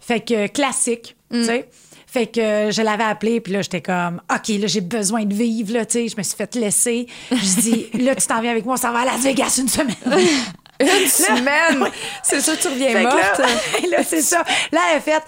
Fait 0.07 0.21
que 0.21 0.47
classique, 0.47 1.17
tu 1.33 1.39
mm. 1.39 1.45
sais. 1.45 1.69
Fait 2.07 2.27
que 2.29 2.71
je 2.71 2.81
l'avais 2.81 3.05
appelé, 3.05 3.41
puis 3.41 3.53
là, 3.53 3.63
j'étais 3.63 3.83
comme, 3.83 4.23
OK, 4.33 4.49
là, 4.49 4.69
j'ai 4.69 4.81
besoin 4.81 5.25
de 5.25 5.35
vivre, 5.35 5.75
là, 5.75 5.85
tu 5.85 5.95
sais. 5.95 6.09
Je 6.09 6.17
me 6.17 6.23
suis 6.23 6.37
fait 6.37 6.55
laisser. 6.55 7.07
Je 7.31 7.61
dis, 7.61 7.87
là, 8.05 8.15
tu 8.15 8.27
t'en 8.27 8.41
viens 8.41 8.53
avec 8.53 8.65
moi, 8.65 8.75
on 8.75 8.77
s'en 8.77 8.93
va 8.93 9.01
à 9.01 9.05
Las 9.05 9.23
Vegas 9.23 9.59
une 9.61 9.69
semaine. 9.69 9.97
une 10.81 11.09
semaine? 11.09 11.91
C'est 12.23 12.41
ça, 12.41 12.57
tu 12.57 12.69
reviens 12.69 13.03
morte? 13.03 13.39
Là, 13.91 14.05
c'est 14.05 14.23
ça. 14.23 14.45
Là, 14.71 14.81
elle 14.93 14.99
a 14.99 15.01
fait, 15.01 15.23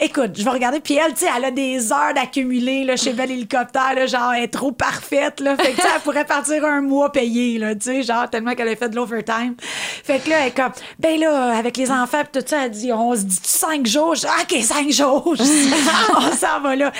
Écoute, 0.00 0.38
je 0.38 0.44
vais 0.44 0.50
regarder. 0.50 0.78
Puis 0.78 0.94
elle, 0.94 1.12
tu 1.12 1.20
sais, 1.20 1.30
elle 1.36 1.44
a 1.44 1.50
des 1.50 1.92
heures 1.92 2.14
d'accumuler 2.14 2.84
là, 2.84 2.96
chez 2.96 3.12
Bel 3.12 3.32
Hélicoptère. 3.32 3.94
Là, 3.94 4.06
genre, 4.06 4.32
elle 4.32 4.44
est 4.44 4.48
trop 4.48 4.70
parfaite. 4.70 5.40
Là. 5.40 5.56
Fait 5.56 5.72
que, 5.72 5.80
elle 5.82 6.00
pourrait 6.02 6.24
partir 6.24 6.64
un 6.64 6.80
mois 6.82 7.10
payé, 7.10 7.58
là, 7.58 7.74
tu 7.74 7.82
sais, 7.82 8.02
genre, 8.04 8.30
tellement 8.30 8.54
qu'elle 8.54 8.68
a 8.68 8.76
fait 8.76 8.88
de 8.88 8.94
l'overtime. 8.94 9.56
Fait 9.58 10.20
que 10.20 10.30
là, 10.30 10.40
elle 10.42 10.48
est 10.48 10.56
comme, 10.56 10.70
ben 11.00 11.18
là, 11.18 11.56
avec 11.56 11.76
les 11.76 11.90
enfants, 11.90 12.22
pis 12.24 12.38
tout 12.38 12.46
ça, 12.46 12.66
elle 12.66 12.70
dit, 12.70 12.92
on 12.92 13.14
se 13.16 13.22
dit 13.22 13.40
cinq 13.42 13.86
jours? 13.86 14.14
Je 14.14 14.20
dis, 14.20 14.26
OK, 14.26 14.62
cinq 14.62 14.90
jours. 14.92 15.34
on 16.16 16.32
s'en 16.32 16.60
va 16.60 16.76
là. 16.76 16.92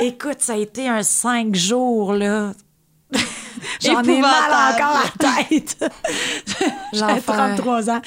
Écoute, 0.00 0.40
ça 0.40 0.52
a 0.52 0.56
été 0.56 0.88
un 0.88 1.02
cinq 1.02 1.54
jours, 1.54 2.12
là. 2.12 2.52
J'en 3.80 4.02
ai 4.02 4.20
mal 4.20 4.74
encore 4.74 4.96
à 4.96 5.04
la 5.04 5.44
tête. 5.44 5.78
J'ai 6.92 7.20
33 7.24 7.90
ans. 7.90 8.02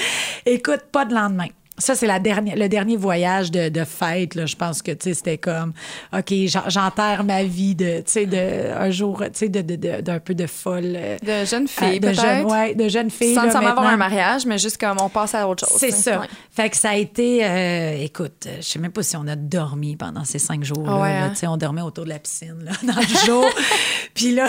Écoute, 0.46 0.82
pas 0.91 1.06
de 1.06 1.16
lendemain 1.16 1.48
ça, 1.78 1.93
c'est 1.95 2.07
la 2.07 2.19
dernière, 2.19 2.55
le 2.55 2.69
dernier 2.69 2.95
voyage 2.95 3.51
de, 3.51 3.69
de 3.69 3.84
fête. 3.84 4.36
Là. 4.36 4.45
Je 4.45 4.55
pense 4.55 4.82
que 4.82 4.91
c'était 4.99 5.38
comme 5.38 5.73
OK, 6.13 6.34
j'enterre 6.67 7.23
ma 7.26 7.43
vie 7.43 7.76
de, 7.76 8.01
de 8.01 8.73
un 8.78 8.91
jour 8.91 9.19
de, 9.19 9.61
de, 9.61 10.01
d'un 10.01 10.19
peu 10.19 10.34
de 10.36 10.47
folle. 10.47 10.93
Euh, 10.95 11.17
de 11.17 11.45
jeune 11.45 11.67
fille, 11.67 11.99
de 11.99 12.13
jeune, 12.13 12.45
ouais, 12.45 12.76
de 12.76 12.88
jeune 12.88 13.09
fille. 13.09 13.36
Sans, 13.36 13.51
sans 13.51 13.59
avoir 13.59 13.88
un 13.88 13.97
mariage, 13.97 14.45
mais 14.45 14.57
juste 14.57 14.78
comme 14.80 14.97
on 15.01 15.09
passe 15.09 15.36
à 15.36 15.47
autre 15.47 15.67
chose. 15.67 15.78
C'est 15.78 15.91
ça. 15.91 16.23
Fait 16.49 16.69
que 16.69 16.78
ça 16.78 16.91
a 16.91 16.95
été. 16.95 17.45
Euh, 17.45 17.97
écoute, 18.03 18.47
je 18.57 18.61
sais 18.61 18.80
même 18.80 18.91
pas 18.91 19.03
si 19.03 19.17
on 19.17 19.28
a 19.28 19.36
dormi 19.36 19.97
pendant 19.97 20.23
ces 20.23 20.39
cinq 20.39 20.63
jours. 20.63 20.88
là, 20.88 21.26
hein? 21.26 21.34
On 21.47 21.57
dormait 21.57 21.82
autour 21.82 22.05
de 22.05 22.09
la 22.09 22.19
piscine 22.19 22.63
là, 22.63 22.71
dans 22.84 22.99
le 22.99 23.26
jour. 23.26 23.45
puis 24.13 24.34
là, 24.34 24.47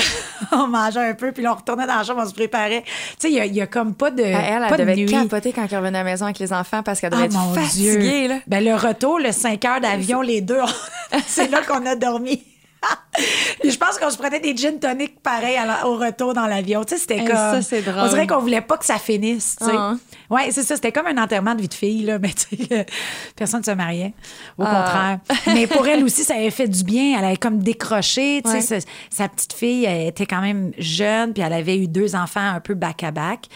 on 0.52 0.68
mangeait 0.68 1.10
un 1.10 1.14
peu, 1.14 1.32
puis 1.32 1.42
là, 1.42 1.52
on 1.52 1.56
retournait 1.56 1.86
dans 1.86 1.96
la 1.96 2.04
chambre, 2.04 2.22
on 2.24 2.28
se 2.28 2.34
préparait. 2.34 2.84
Tu 3.18 3.32
sais, 3.32 3.32
il 3.32 3.54
y, 3.54 3.60
a 3.60 3.66
comme 3.66 3.94
pas 3.94 4.10
de. 4.10 4.22
Elle, 4.22 4.64
elle, 4.70 4.78
devait 4.78 4.96
nuit. 4.96 5.06
capoter 5.06 5.52
quand 5.52 5.66
elle 5.68 5.78
revenait 5.78 5.98
à 5.98 6.04
la 6.04 6.10
maison 6.10 6.26
avec 6.26 6.38
les 6.38 6.52
enfants 6.52 6.82
parce 6.82 7.00
qu'elle 7.00 7.15
oh, 7.20 7.24
être 7.24 7.54
fatiguée. 7.54 8.28
Là. 8.28 8.38
Ben, 8.46 8.64
le 8.64 8.74
retour, 8.74 9.18
le 9.18 9.32
5 9.32 9.64
heures 9.64 9.80
d'avion, 9.80 10.20
les 10.22 10.40
deux, 10.40 10.60
c'est 11.26 11.50
là 11.50 11.62
qu'on 11.62 11.84
a 11.86 11.96
dormi. 11.96 12.42
Je 13.64 13.76
pense 13.76 13.98
qu'on 13.98 14.10
se 14.10 14.18
prenait 14.18 14.40
des 14.40 14.56
gin 14.56 14.78
tonic 14.78 15.20
pareil 15.22 15.58
au 15.84 15.96
retour 15.96 16.34
dans 16.34 16.46
l'avion. 16.46 16.84
Tu 16.84 16.94
sais, 16.94 17.00
c'était 17.00 17.24
comme. 17.24 17.34
Ça, 17.36 17.62
c'est 17.62 17.82
drôle. 17.82 18.02
On 18.04 18.08
dirait 18.08 18.26
qu'on 18.26 18.38
voulait 18.38 18.60
pas 18.60 18.76
que 18.76 18.84
ça 18.84 18.98
finisse. 18.98 19.56
Tu 19.58 19.66
sais. 19.66 19.72
Ah. 19.74 19.94
Ouais, 20.28 20.50
c'est 20.50 20.62
ça. 20.62 20.74
C'était 20.76 20.92
comme 20.92 21.06
un 21.06 21.22
enterrement 21.22 21.54
de 21.54 21.62
vie 21.62 21.68
de 21.68 21.74
fille, 21.74 22.02
là. 22.02 22.18
Mais 22.26 22.32
tu 22.32 22.56
sais, 22.56 22.86
personne 23.34 23.60
ne 23.60 23.64
se 23.64 23.70
mariait. 23.70 24.12
Au 24.58 24.64
ah. 24.66 25.20
contraire. 25.26 25.54
Mais 25.54 25.66
pour 25.66 25.86
elle 25.86 26.04
aussi, 26.04 26.24
ça 26.24 26.34
avait 26.34 26.50
fait 26.50 26.68
du 26.68 26.84
bien. 26.84 27.18
Elle 27.18 27.24
avait 27.24 27.36
comme 27.36 27.58
décroché. 27.58 28.42
Tu 28.44 28.60
sais, 28.60 28.80
sa, 29.10 29.28
petite 29.28 29.52
fille, 29.52 29.84
elle 29.84 30.08
était 30.08 30.26
quand 30.26 30.40
même 30.40 30.72
jeune, 30.78 31.32
puis 31.32 31.42
elle 31.42 31.52
avait 31.52 31.78
eu 31.78 31.88
deux 31.88 32.14
enfants 32.14 32.48
un 32.54 32.60
peu 32.60 32.74
back-à-back. 32.74 33.46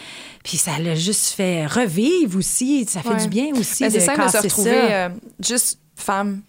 Puis 0.43 0.57
ça 0.57 0.71
l'a 0.79 0.95
juste 0.95 1.33
fait 1.33 1.65
revivre 1.65 2.37
aussi. 2.37 2.85
Ça 2.85 3.01
fait 3.01 3.15
du 3.15 3.27
bien 3.27 3.51
aussi. 3.55 3.89
c'est 3.89 3.99
ça 3.99 4.15
de 4.15 4.29
se 4.29 4.37
retrouver 4.37 4.93
euh, 4.93 5.09
juste 5.39 5.79
femme 5.95 6.41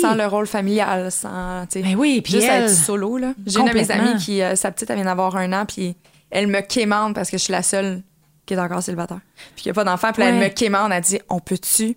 sans 0.00 0.14
le 0.14 0.26
rôle 0.26 0.46
familial, 0.46 1.10
sans 1.10 1.66
ben 1.74 1.96
oui, 1.96 2.20
puis 2.22 2.34
juste 2.34 2.48
être 2.48 2.70
solo. 2.70 3.18
J'ai 3.46 3.60
une 3.60 3.68
de 3.68 3.72
mes 3.72 3.90
amies 3.90 4.16
qui, 4.16 4.42
euh, 4.42 4.56
sa 4.56 4.70
petite, 4.70 4.90
elle 4.90 4.96
vient 4.96 5.04
d'avoir 5.04 5.36
un 5.36 5.52
an, 5.52 5.64
puis 5.66 5.96
elle 6.30 6.46
me 6.46 6.60
quémande 6.60 7.14
parce 7.14 7.30
que 7.30 7.38
je 7.38 7.42
suis 7.42 7.52
la 7.52 7.62
seule 7.62 8.02
qui 8.46 8.54
est 8.54 8.58
encore 8.58 8.82
célibataire. 8.82 9.20
Puis 9.54 9.62
qu'il 9.62 9.70
n'y 9.72 9.78
a 9.78 9.82
pas 9.82 9.84
d'enfant, 9.84 10.12
puis 10.12 10.22
elle 10.22 10.36
me 10.36 10.48
quémande, 10.48 10.92
elle 10.92 11.02
dit 11.02 11.20
On 11.28 11.40
peut-tu 11.40 11.96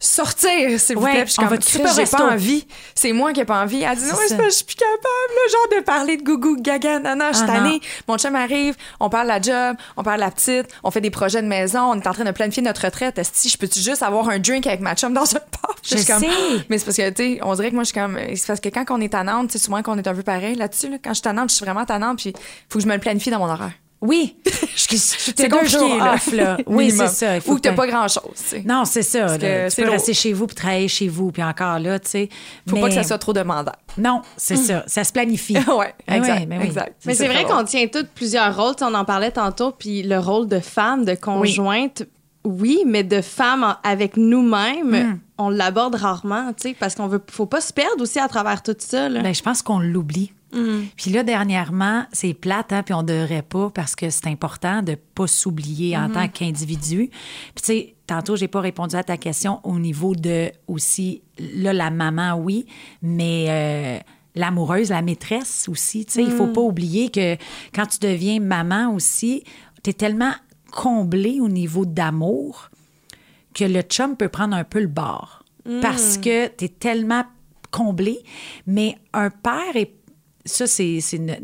sortir, 0.00 0.78
s'il 0.78 0.96
vous 0.96 1.04
plaît. 1.04 1.24
Puis 1.24 1.34
je 1.36 1.68
suis 1.68 1.80
comme, 1.80 1.92
j'ai 1.96 2.06
pas 2.06 2.32
envie. 2.32 2.66
C'est 2.94 3.12
moi 3.12 3.32
qui 3.32 3.40
n'ai 3.40 3.44
pas 3.44 3.62
envie. 3.62 3.82
Elle 3.82 3.96
dit, 3.96 4.04
non, 4.04 4.16
je 4.44 4.50
suis 4.50 4.64
plus 4.64 4.76
capable, 4.76 4.98
le 5.34 5.50
genre 5.50 5.78
de 5.78 5.84
parler 5.84 6.16
de 6.16 6.22
gougou, 6.22 6.56
gaga, 6.60 7.00
non, 7.00 7.26
je 7.32 7.38
suis 7.38 7.46
ah, 7.48 7.52
tannée. 7.52 7.80
Mon 8.06 8.16
chum 8.16 8.34
arrive, 8.34 8.76
on 9.00 9.10
parle 9.10 9.26
de 9.26 9.32
la 9.32 9.40
job, 9.40 9.76
on 9.96 10.02
parle 10.02 10.18
de 10.18 10.24
la 10.24 10.30
petite, 10.30 10.66
on 10.84 10.90
fait 10.90 11.00
des 11.00 11.10
projets 11.10 11.42
de 11.42 11.48
maison, 11.48 11.80
on 11.80 12.00
est 12.00 12.06
en 12.06 12.12
train 12.12 12.24
de 12.24 12.30
planifier 12.30 12.62
notre 12.62 12.84
retraite. 12.84 13.18
Est-ce 13.18 13.48
je 13.48 13.56
peux-tu 13.56 13.80
juste 13.80 14.02
avoir 14.02 14.28
un 14.28 14.38
drink 14.38 14.66
avec 14.66 14.80
ma 14.80 14.94
chum 14.94 15.12
dans 15.12 15.24
un 15.34 15.40
pub? 15.40 15.76
Je, 15.82 15.96
sais. 15.96 16.16
mais 16.68 16.78
c'est 16.78 16.84
parce 16.84 16.96
que, 16.96 17.10
tu 17.10 17.34
sais, 17.34 17.40
on 17.42 17.54
dirait 17.54 17.70
que 17.70 17.74
moi, 17.74 17.84
je 17.84 17.90
suis 17.90 17.98
comme, 17.98 18.18
c'est 18.34 18.46
parce 18.46 18.60
que 18.60 18.68
quand 18.68 18.84
on 18.90 19.00
est 19.00 19.10
tannante, 19.12 19.52
c'est 19.52 19.58
souvent 19.58 19.82
qu'on 19.82 19.96
est 19.98 20.06
un 20.06 20.14
peu 20.14 20.22
pareil 20.22 20.54
là-dessus, 20.54 20.88
Quand 21.02 21.10
je 21.10 21.14
suis 21.14 21.22
tannante, 21.22 21.50
je 21.50 21.56
suis 21.56 21.64
vraiment 21.64 21.84
tannante, 21.84 22.18
puis 22.18 22.32
faut 22.68 22.78
que 22.78 22.84
je 22.84 22.88
me 22.88 22.94
le 22.94 23.00
planifie 23.00 23.30
dans 23.30 23.38
mon 23.38 23.48
horaire. 23.48 23.72
Oui. 24.00 24.36
c'est 24.76 25.48
deux 25.48 25.66
jours 25.66 26.00
off, 26.00 26.32
là. 26.32 26.56
Oui, 26.66 26.90
c'est 26.90 27.08
ça. 27.08 27.38
Ou 27.46 27.56
que 27.56 27.60
t'as 27.60 27.72
pas 27.72 27.86
grand-chose. 27.86 28.54
Non, 28.64 28.84
c'est 28.84 29.02
ça. 29.02 29.38
tu 29.38 29.82
peux 29.82 29.90
rester 29.90 30.14
chez 30.14 30.32
vous 30.32 30.46
puis 30.46 30.56
travailler 30.56 30.88
chez 30.88 31.08
vous, 31.08 31.32
puis 31.32 31.42
encore 31.42 31.78
là, 31.78 31.98
tu 31.98 32.10
sais. 32.10 32.28
Faut 32.68 32.76
pas 32.76 32.88
que 32.88 32.94
ça 32.94 33.04
soit 33.04 33.18
trop 33.18 33.32
demandant. 33.32 33.72
Non, 33.96 34.22
c'est 34.36 34.56
ça. 34.56 34.84
Ça 34.86 35.04
se 35.04 35.12
planifie. 35.12 35.56
oui, 35.56 35.86
exact. 36.06 36.46
mais, 36.48 36.64
exact. 36.64 36.94
mais 37.04 37.14
c'est 37.14 37.28
vrai 37.28 37.44
qu'on 37.44 37.64
tient 37.64 37.86
toutes 37.88 38.08
plusieurs 38.08 38.56
rôles. 38.56 38.74
on 38.80 38.94
en 38.94 39.04
parlait 39.04 39.30
tantôt, 39.30 39.72
puis 39.72 40.02
le 40.02 40.18
rôle 40.18 40.48
de 40.48 40.60
femme, 40.60 41.04
de 41.04 41.14
conjointe, 41.14 42.04
oui, 42.44 42.82
mais 42.86 43.02
de 43.04 43.20
femme 43.20 43.76
avec 43.82 44.16
nous-mêmes, 44.16 44.90
hmm. 44.90 45.18
on 45.38 45.50
l'aborde 45.50 45.96
rarement, 45.96 46.52
tu 46.52 46.68
sais, 46.70 46.76
parce 46.78 46.94
qu'on 46.94 47.06
veut, 47.06 47.20
faut 47.30 47.46
pas 47.46 47.60
se 47.60 47.72
perdre 47.72 48.02
aussi 48.02 48.18
à 48.18 48.28
travers 48.28 48.62
tout 48.62 48.76
ça. 48.78 49.08
Là. 49.08 49.22
Ben, 49.22 49.34
je 49.34 49.42
pense 49.42 49.62
qu'on 49.62 49.78
l'oublie. 49.78 50.32
Puis 50.50 51.10
là, 51.10 51.22
dernièrement, 51.22 52.04
c'est 52.12 52.34
plate, 52.34 52.72
hein, 52.72 52.82
puis 52.82 52.94
on 52.94 53.02
devrait 53.02 53.42
pas 53.42 53.70
parce 53.70 53.94
que 53.94 54.08
c'est 54.10 54.26
important 54.26 54.82
de 54.82 54.94
pas 54.94 55.26
s'oublier 55.26 55.96
en 55.96 56.10
tant 56.10 56.28
qu'individu. 56.28 57.10
Puis 57.54 57.62
tu 57.62 57.64
sais, 57.64 57.94
tantôt, 58.06 58.36
j'ai 58.36 58.48
pas 58.48 58.60
répondu 58.60 58.96
à 58.96 59.04
ta 59.04 59.16
question 59.16 59.60
au 59.64 59.78
niveau 59.78 60.14
de 60.14 60.50
aussi, 60.66 61.22
là, 61.38 61.72
la 61.72 61.90
maman, 61.90 62.34
oui, 62.34 62.66
mais 63.02 63.46
euh, 63.48 63.98
l'amoureuse, 64.34 64.90
la 64.90 65.02
maîtresse 65.02 65.68
aussi. 65.68 66.06
Tu 66.06 66.12
sais, 66.12 66.22
il 66.22 66.30
faut 66.30 66.46
pas 66.46 66.62
oublier 66.62 67.10
que 67.10 67.36
quand 67.74 67.86
tu 67.86 67.98
deviens 68.00 68.40
maman 68.40 68.92
aussi, 68.94 69.44
tu 69.82 69.90
es 69.90 69.92
tellement 69.92 70.32
comblé 70.70 71.40
au 71.40 71.48
niveau 71.48 71.84
d'amour 71.84 72.70
que 73.54 73.64
le 73.64 73.82
chum 73.82 74.16
peut 74.16 74.28
prendre 74.28 74.56
un 74.56 74.64
peu 74.64 74.80
le 74.80 74.86
bord. 74.86 75.42
Parce 75.82 76.16
que 76.16 76.46
tu 76.48 76.64
es 76.64 76.68
tellement 76.68 77.24
comblé. 77.70 78.22
Mais 78.66 78.96
un 79.12 79.28
père 79.28 79.76
est 79.76 79.97
ça, 80.48 80.66
c'est 80.66 80.98
une, 81.12 81.36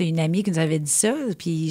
une- 0.00 0.20
amie 0.20 0.42
qui 0.42 0.50
nous 0.50 0.58
avait 0.58 0.78
dit 0.78 0.90
ça, 0.90 1.14
puis 1.38 1.70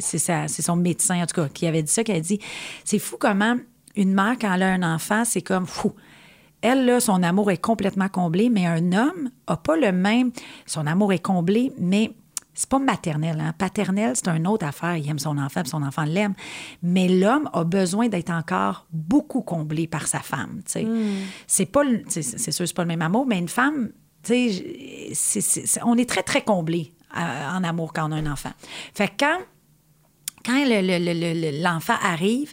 c'est 0.00 0.62
son 0.62 0.76
médecin, 0.76 1.22
en 1.22 1.26
tout 1.26 1.34
cas, 1.40 1.48
qui 1.48 1.66
avait 1.66 1.82
dit 1.82 1.92
ça, 1.92 2.02
qui 2.04 2.12
a 2.12 2.20
dit 2.20 2.38
c'est 2.84 2.98
fou 2.98 3.16
comment 3.18 3.56
une 3.96 4.12
mère, 4.12 4.36
quand 4.40 4.52
elle 4.54 4.62
a 4.62 4.72
un 4.72 4.94
enfant, 4.94 5.24
c'est 5.24 5.42
comme 5.42 5.66
fou. 5.66 5.92
Elle, 6.62 6.86
là, 6.86 6.98
son 6.98 7.22
amour 7.22 7.50
est 7.50 7.58
complètement 7.58 8.08
comblé, 8.08 8.48
mais 8.48 8.66
un 8.66 8.92
homme 8.92 9.30
a 9.46 9.56
pas 9.56 9.76
le 9.76 9.92
même. 9.92 10.30
Son 10.66 10.86
amour 10.86 11.12
est 11.12 11.18
comblé, 11.18 11.70
mais 11.78 12.10
c'est 12.54 12.68
pas 12.68 12.78
maternel. 12.78 13.38
Hein? 13.38 13.52
Paternel, 13.58 14.12
c'est 14.14 14.28
une 14.28 14.46
autre 14.46 14.64
affaire. 14.64 14.96
Il 14.96 15.08
aime 15.10 15.18
son 15.18 15.36
enfant, 15.38 15.60
puis 15.62 15.70
son 15.70 15.82
enfant 15.82 16.04
l'aime. 16.04 16.32
Mais 16.82 17.06
l'homme 17.08 17.50
a 17.52 17.64
besoin 17.64 18.08
d'être 18.08 18.30
encore 18.30 18.86
beaucoup 18.92 19.42
comblé 19.42 19.86
par 19.86 20.06
sa 20.06 20.20
femme. 20.20 20.62
sais. 20.64 20.86
C'est 21.46 21.66
pas, 21.66 21.82
c'est 22.08 22.22
sûr, 22.22 22.66
c'est 22.66 22.74
pas 22.74 22.82
le 22.84 22.88
même 22.88 23.02
amour, 23.02 23.26
mais 23.26 23.38
une 23.38 23.48
femme, 23.48 23.90
on 25.84 25.96
est 25.96 26.08
très, 26.08 26.22
très 26.22 26.42
comblé 26.42 26.92
euh, 27.16 27.20
en 27.50 27.62
amour 27.64 27.92
quand 27.92 28.08
on 28.08 28.12
a 28.12 28.16
un 28.16 28.30
enfant. 28.30 28.52
Fait 28.94 29.08
que 29.08 29.12
quand 29.20 29.38
quand 30.44 30.62
le- 30.64 30.82
le- 30.82 30.98
le- 30.98 31.40
le- 31.52 31.62
l'enfant 31.62 31.94
arrive, 32.02 32.52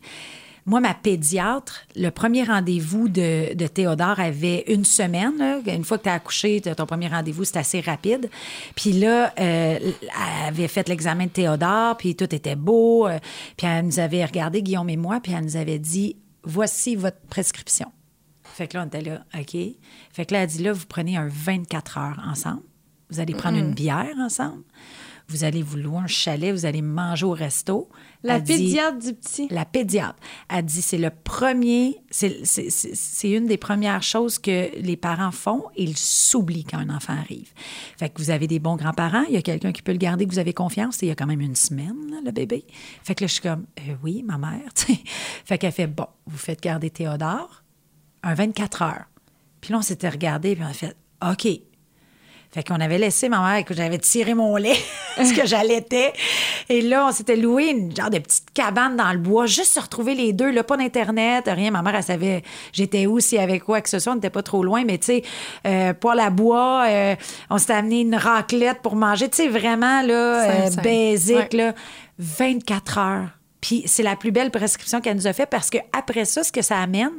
moi, 0.65 0.79
ma 0.79 0.93
pédiatre, 0.93 1.81
le 1.95 2.09
premier 2.09 2.43
rendez-vous 2.43 3.09
de, 3.09 3.53
Théodore 3.67 4.19
avait 4.19 4.63
une 4.67 4.85
semaine. 4.85 5.33
Une 5.67 5.83
fois 5.83 5.97
que 5.97 6.03
tu 6.03 6.09
as 6.09 6.13
accouché, 6.13 6.61
ton 6.61 6.85
premier 6.85 7.07
rendez-vous, 7.07 7.43
c'est 7.43 7.57
assez 7.57 7.81
rapide. 7.81 8.29
Puis 8.75 8.93
là, 8.93 9.33
euh, 9.39 9.79
elle 9.81 10.47
avait 10.47 10.67
fait 10.69 10.87
l'examen 10.87 11.25
de 11.25 11.31
Théodore, 11.31 11.97
puis 11.97 12.15
tout 12.15 12.33
était 12.33 12.55
beau. 12.55 13.07
euh, 13.07 13.17
puis 13.57 13.67
elle 13.67 13.85
nous 13.87 13.99
avait 13.99 14.23
regardé, 14.23 14.61
Guillaume 14.61 14.89
et 14.89 14.97
moi, 14.97 15.19
puis 15.21 15.33
elle 15.33 15.43
nous 15.43 15.57
avait 15.57 15.79
dit 15.79 16.15
Voici 16.43 16.95
votre 16.95 17.19
prescription. 17.29 17.91
Fait 18.53 18.67
que 18.67 18.77
là, 18.77 18.83
on 18.83 18.87
était 18.87 19.01
là, 19.01 19.23
OK. 19.37 19.57
Fait 20.11 20.25
que 20.25 20.33
là, 20.33 20.43
elle 20.43 20.47
dit 20.49 20.63
là, 20.63 20.73
vous 20.73 20.85
prenez 20.87 21.17
un 21.17 21.27
24 21.29 21.97
heures 21.97 22.21
ensemble. 22.27 22.61
Vous 23.09 23.19
allez 23.19 23.33
prendre 23.33 23.57
une 23.57 23.73
bière 23.73 24.15
ensemble. 24.19 24.63
Vous 25.27 25.43
allez 25.45 25.61
vous 25.61 25.77
louer 25.77 25.97
un 25.99 26.07
chalet, 26.07 26.51
vous 26.53 26.65
allez 26.65 26.81
manger 26.81 27.25
au 27.25 27.31
resto. 27.31 27.89
La 28.23 28.35
Elle 28.35 28.43
dit- 28.43 28.77
du 29.01 29.13
petit. 29.13 29.47
la 29.49 29.63
pédiatre 29.63 30.17
a 30.49 30.61
dit 30.61 30.81
c'est 30.81 30.97
le 30.97 31.09
premier, 31.09 31.97
c'est- 32.09 32.41
une 33.23 33.45
des 33.47 33.57
premières 33.57 34.03
choses 34.03 34.39
que 34.39 34.69
les 34.77 34.97
parents 34.97 35.31
font 35.31 35.63
ils 35.77 35.95
s'oublient 35.97 36.65
quand 36.65 36.79
un 36.79 36.89
enfant 36.89 37.13
arrive. 37.13 37.49
Fait 37.97 38.09
que 38.09 38.21
vous 38.21 38.29
avez 38.29 38.47
des 38.47 38.59
bons 38.59 38.75
grands-parents, 38.75 39.23
il 39.29 39.33
y 39.33 39.37
a 39.37 39.41
quelqu'un 39.41 39.71
qui 39.71 39.81
peut 39.81 39.93
le 39.93 39.97
garder, 39.99 40.25
que 40.25 40.31
vous 40.33 40.39
avez 40.39 40.53
confiance, 40.53 41.01
et 41.01 41.05
il 41.05 41.09
y 41.09 41.11
a 41.13 41.15
quand 41.15 41.27
même 41.27 41.41
une 41.41 41.55
semaine, 41.55 41.95
là, 42.11 42.17
le 42.25 42.31
bébé. 42.31 42.65
Fait 43.03 43.15
que 43.15 43.23
là, 43.23 43.27
je 43.27 43.33
suis 43.33 43.41
comme, 43.41 43.65
Euh, 43.79 43.95
oui, 44.03 44.23
ma 44.23 44.37
mère. 44.37 44.69
Fait 45.45 45.57
qu'elle 45.57 45.71
fait, 45.71 45.87
bon, 45.87 46.07
vous 46.25 46.37
faites 46.37 46.61
garder 46.61 46.89
Théodore 46.89 47.60
un 48.23 48.33
24 48.33 48.81
heures. 48.81 49.05
Puis 49.61 49.71
là, 49.73 49.79
on 49.79 49.81
s'était 49.81 50.09
regardé, 50.09 50.55
puis 50.55 50.63
on 50.65 50.69
a 50.69 50.73
fait, 50.73 50.95
OK. 51.29 51.47
Fait 52.53 52.67
qu'on 52.67 52.81
avait 52.81 52.97
laissé 52.97 53.29
ma 53.29 53.39
mère, 53.49 53.63
que 53.63 53.73
j'avais 53.73 53.97
tiré 53.97 54.33
mon 54.33 54.57
lait, 54.57 54.75
ce 55.17 55.33
que 55.33 55.45
j'allaitais. 55.45 56.11
Et 56.67 56.81
là, 56.81 57.07
on 57.07 57.11
s'était 57.13 57.37
loué 57.37 57.69
une 57.69 57.95
genre 57.95 58.09
de 58.09 58.19
petite 58.19 58.51
cabane 58.53 58.97
dans 58.97 59.13
le 59.13 59.19
bois, 59.19 59.45
juste 59.45 59.73
se 59.73 59.79
retrouver 59.79 60.15
les 60.15 60.33
deux, 60.33 60.51
là, 60.51 60.61
pas 60.61 60.75
d'Internet, 60.75 61.45
rien. 61.47 61.71
Ma 61.71 61.81
mère, 61.81 61.95
elle 61.95 62.03
savait 62.03 62.43
j'étais 62.73 63.05
où, 63.05 63.21
s'il 63.21 63.37
y 63.37 63.41
avait 63.41 63.59
quoi 63.59 63.79
que 63.79 63.87
ce 63.87 63.99
soit, 63.99 64.11
on 64.11 64.15
n'était 64.15 64.29
pas 64.29 64.43
trop 64.43 64.63
loin, 64.63 64.83
mais 64.83 64.97
tu 64.97 65.05
sais, 65.05 65.23
euh, 65.65 65.93
à 66.19 66.29
bois, 66.29 66.85
euh, 66.89 67.15
on 67.49 67.57
s'était 67.57 67.73
amené 67.73 68.01
une 68.01 68.15
raclette 68.15 68.81
pour 68.81 68.97
manger, 68.97 69.29
tu 69.29 69.37
sais, 69.37 69.47
vraiment, 69.47 70.01
là, 70.01 70.49
euh, 70.49 70.69
Ouais. 71.37 71.49
là, 71.53 71.73
24 72.19 72.97
heures. 72.97 73.29
Puis 73.61 73.83
c'est 73.85 74.01
la 74.03 74.15
plus 74.15 74.31
belle 74.31 74.49
prescription 74.49 75.01
qu'elle 75.01 75.15
nous 75.17 75.27
a 75.27 75.33
fait 75.33 75.45
parce 75.45 75.69
que 75.69 75.77
après 75.93 76.25
ça, 76.25 76.43
ce 76.43 76.51
que 76.51 76.61
ça 76.63 76.79
amène, 76.79 77.11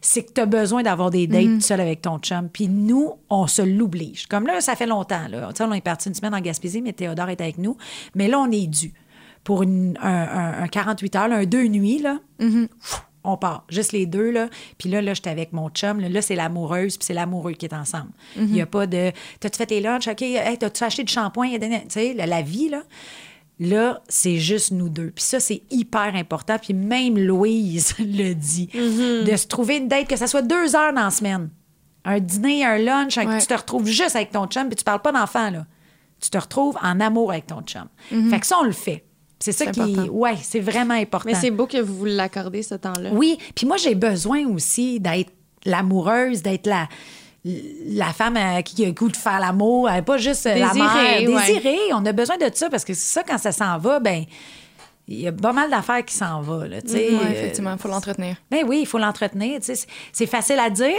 c'est 0.00 0.24
que 0.24 0.32
tu 0.32 0.40
as 0.40 0.46
besoin 0.46 0.82
d'avoir 0.82 1.10
des 1.10 1.26
dates 1.28 1.44
Mhm. 1.44 1.60
seul 1.60 1.80
avec 1.80 2.02
ton 2.02 2.18
chum. 2.18 2.48
Puis 2.48 2.66
nous, 2.68 3.12
on 3.30 3.46
se 3.46 3.62
l'oblige. 3.62 4.26
Comme 4.26 4.46
là, 4.46 4.60
ça 4.60 4.74
fait 4.74 4.86
longtemps. 4.86 5.28
Là. 5.28 5.50
On 5.60 5.72
est 5.72 5.80
parti 5.80 6.08
une 6.08 6.14
semaine 6.14 6.34
en 6.34 6.40
Gaspésie, 6.40 6.82
mais 6.82 6.92
Théodore 6.92 7.30
est 7.30 7.40
avec 7.40 7.58
nous. 7.58 7.76
Mais 8.16 8.26
là, 8.28 8.38
on 8.40 8.50
est 8.50 8.66
dû 8.66 8.92
pour 9.44 9.62
une- 9.62 9.96
un, 10.02 10.08
un- 10.10 10.62
un 10.64 10.66
48 10.68 11.14
heures, 11.16 11.28
là, 11.28 11.36
un 11.36 11.44
deux 11.46 11.68
nuits. 11.68 12.00
Là. 12.00 12.18
Mhm. 12.40 12.68
Pfff, 12.68 13.02
On 13.24 13.36
part, 13.36 13.64
juste 13.68 13.92
les 13.92 14.06
deux. 14.06 14.30
Là. 14.30 14.48
Puis 14.78 14.88
là, 14.88 15.02
là 15.02 15.12
j'étais 15.12 15.28
avec 15.28 15.52
mon 15.52 15.68
chum. 15.70 16.00
Là, 16.00 16.08
là, 16.08 16.22
c'est 16.22 16.36
l'amoureuse, 16.36 16.96
puis 16.96 17.04
c'est 17.04 17.14
l'amoureux 17.14 17.52
qui 17.52 17.66
est 17.66 17.74
ensemble. 17.74 18.10
Il 18.36 18.44
Mhm. 18.44 18.52
n'y 18.52 18.60
a 18.62 18.66
pas 18.66 18.86
de 18.86 19.12
T'as-tu 19.40 19.58
fait 19.58 19.66
tes 19.66 19.80
lunchs? 19.80 20.08
OK, 20.08 20.22
hey, 20.22 20.56
t'as-tu 20.56 20.82
acheté 20.84 21.02
du 21.04 21.12
shampoing? 21.12 21.50
Tu 21.58 21.68
sais, 21.88 22.14
la 22.14 22.42
vie, 22.42 22.68
là. 22.70 22.82
Là, 23.60 24.02
c'est 24.08 24.36
juste 24.36 24.70
nous 24.70 24.88
deux. 24.88 25.10
Puis 25.10 25.24
ça, 25.24 25.40
c'est 25.40 25.62
hyper 25.70 26.14
important. 26.14 26.56
Puis 26.60 26.74
même 26.74 27.18
Louise 27.18 27.94
le 27.98 28.32
dit. 28.34 28.66
De 28.72 29.36
se 29.36 29.46
trouver 29.46 29.78
une 29.78 29.88
date, 29.88 30.06
que 30.08 30.16
ça 30.16 30.26
soit 30.26 30.42
deux 30.42 30.76
heures 30.76 30.92
dans 30.92 31.04
la 31.04 31.10
semaine. 31.10 31.50
Un 32.04 32.20
dîner, 32.20 32.64
un 32.64 32.78
lunch, 32.78 33.16
Ouais. 33.16 33.38
tu 33.38 33.46
te 33.46 33.54
retrouves 33.54 33.86
juste 33.86 34.14
avec 34.16 34.30
ton 34.30 34.46
chum, 34.46 34.68
puis 34.68 34.76
tu 34.76 34.84
parles 34.84 35.02
pas 35.02 35.12
d'enfant, 35.12 35.50
là. 35.50 35.66
Tu 36.20 36.30
te 36.30 36.38
retrouves 36.38 36.76
en 36.82 37.00
amour 37.00 37.32
avec 37.32 37.46
ton 37.46 37.60
chum. 37.62 37.86
Fait 38.30 38.40
que 38.40 38.46
ça, 38.46 38.56
on 38.60 38.64
le 38.64 38.72
fait. 38.72 39.04
C'est 39.40 39.52
ça 39.52 39.66
qui. 39.66 39.80
important. 39.80 40.12
Ouais, 40.12 40.34
c'est 40.42 40.58
vraiment 40.60 40.94
important. 40.94 41.28
Mais 41.28 41.36
c'est 41.36 41.50
beau 41.52 41.66
que 41.66 41.78
vous 41.78 41.96
vous 41.98 42.04
l'accordez, 42.06 42.62
ce 42.62 42.74
temps-là. 42.76 43.10
Oui, 43.12 43.38
puis 43.54 43.66
moi, 43.66 43.76
j'ai 43.76 43.94
besoin 43.94 44.46
aussi 44.48 44.98
d'être 45.00 45.32
l'amoureuse, 45.64 46.42
d'être 46.42 46.66
la, 46.66 46.88
la 47.86 48.12
femme 48.12 48.38
qui 48.64 48.84
a 48.84 48.86
le 48.88 48.92
goût 48.92 49.08
de 49.08 49.16
faire 49.16 49.40
l'amour, 49.40 49.88
euh, 49.88 50.02
pas 50.02 50.18
juste 50.18 50.46
euh, 50.46 50.54
la 50.54 50.68
Désirée, 50.68 51.26
mère. 51.26 51.30
ouais. 51.36 51.46
Désirée, 51.46 51.78
on 51.94 52.04
a 52.04 52.12
besoin 52.12 52.36
de 52.36 52.50
ça 52.52 52.68
parce 52.68 52.84
que 52.84 52.94
c'est 52.94 53.12
ça, 53.14 53.22
quand 53.22 53.38
ça 53.38 53.52
s'en 53.52 53.78
va, 53.78 54.00
ben 54.00 54.24
il 55.10 55.20
y 55.20 55.26
a 55.28 55.32
pas 55.32 55.52
mal 55.54 55.70
d'affaires 55.70 56.04
qui 56.04 56.14
s'en 56.14 56.42
vont. 56.42 56.60
Là. 56.60 56.78
Oui, 56.86 57.08
Euh, 57.12 57.30
effectivement, 57.30 57.72
il 57.72 57.78
faut 57.78 57.88
l'entretenir. 57.88 58.36
ben 58.50 58.64
oui, 58.66 58.80
il 58.82 58.86
faut 58.86 58.98
l'entretenir. 58.98 59.60
C'est 60.12 60.26
facile 60.26 60.58
à 60.58 60.68
dire, 60.68 60.94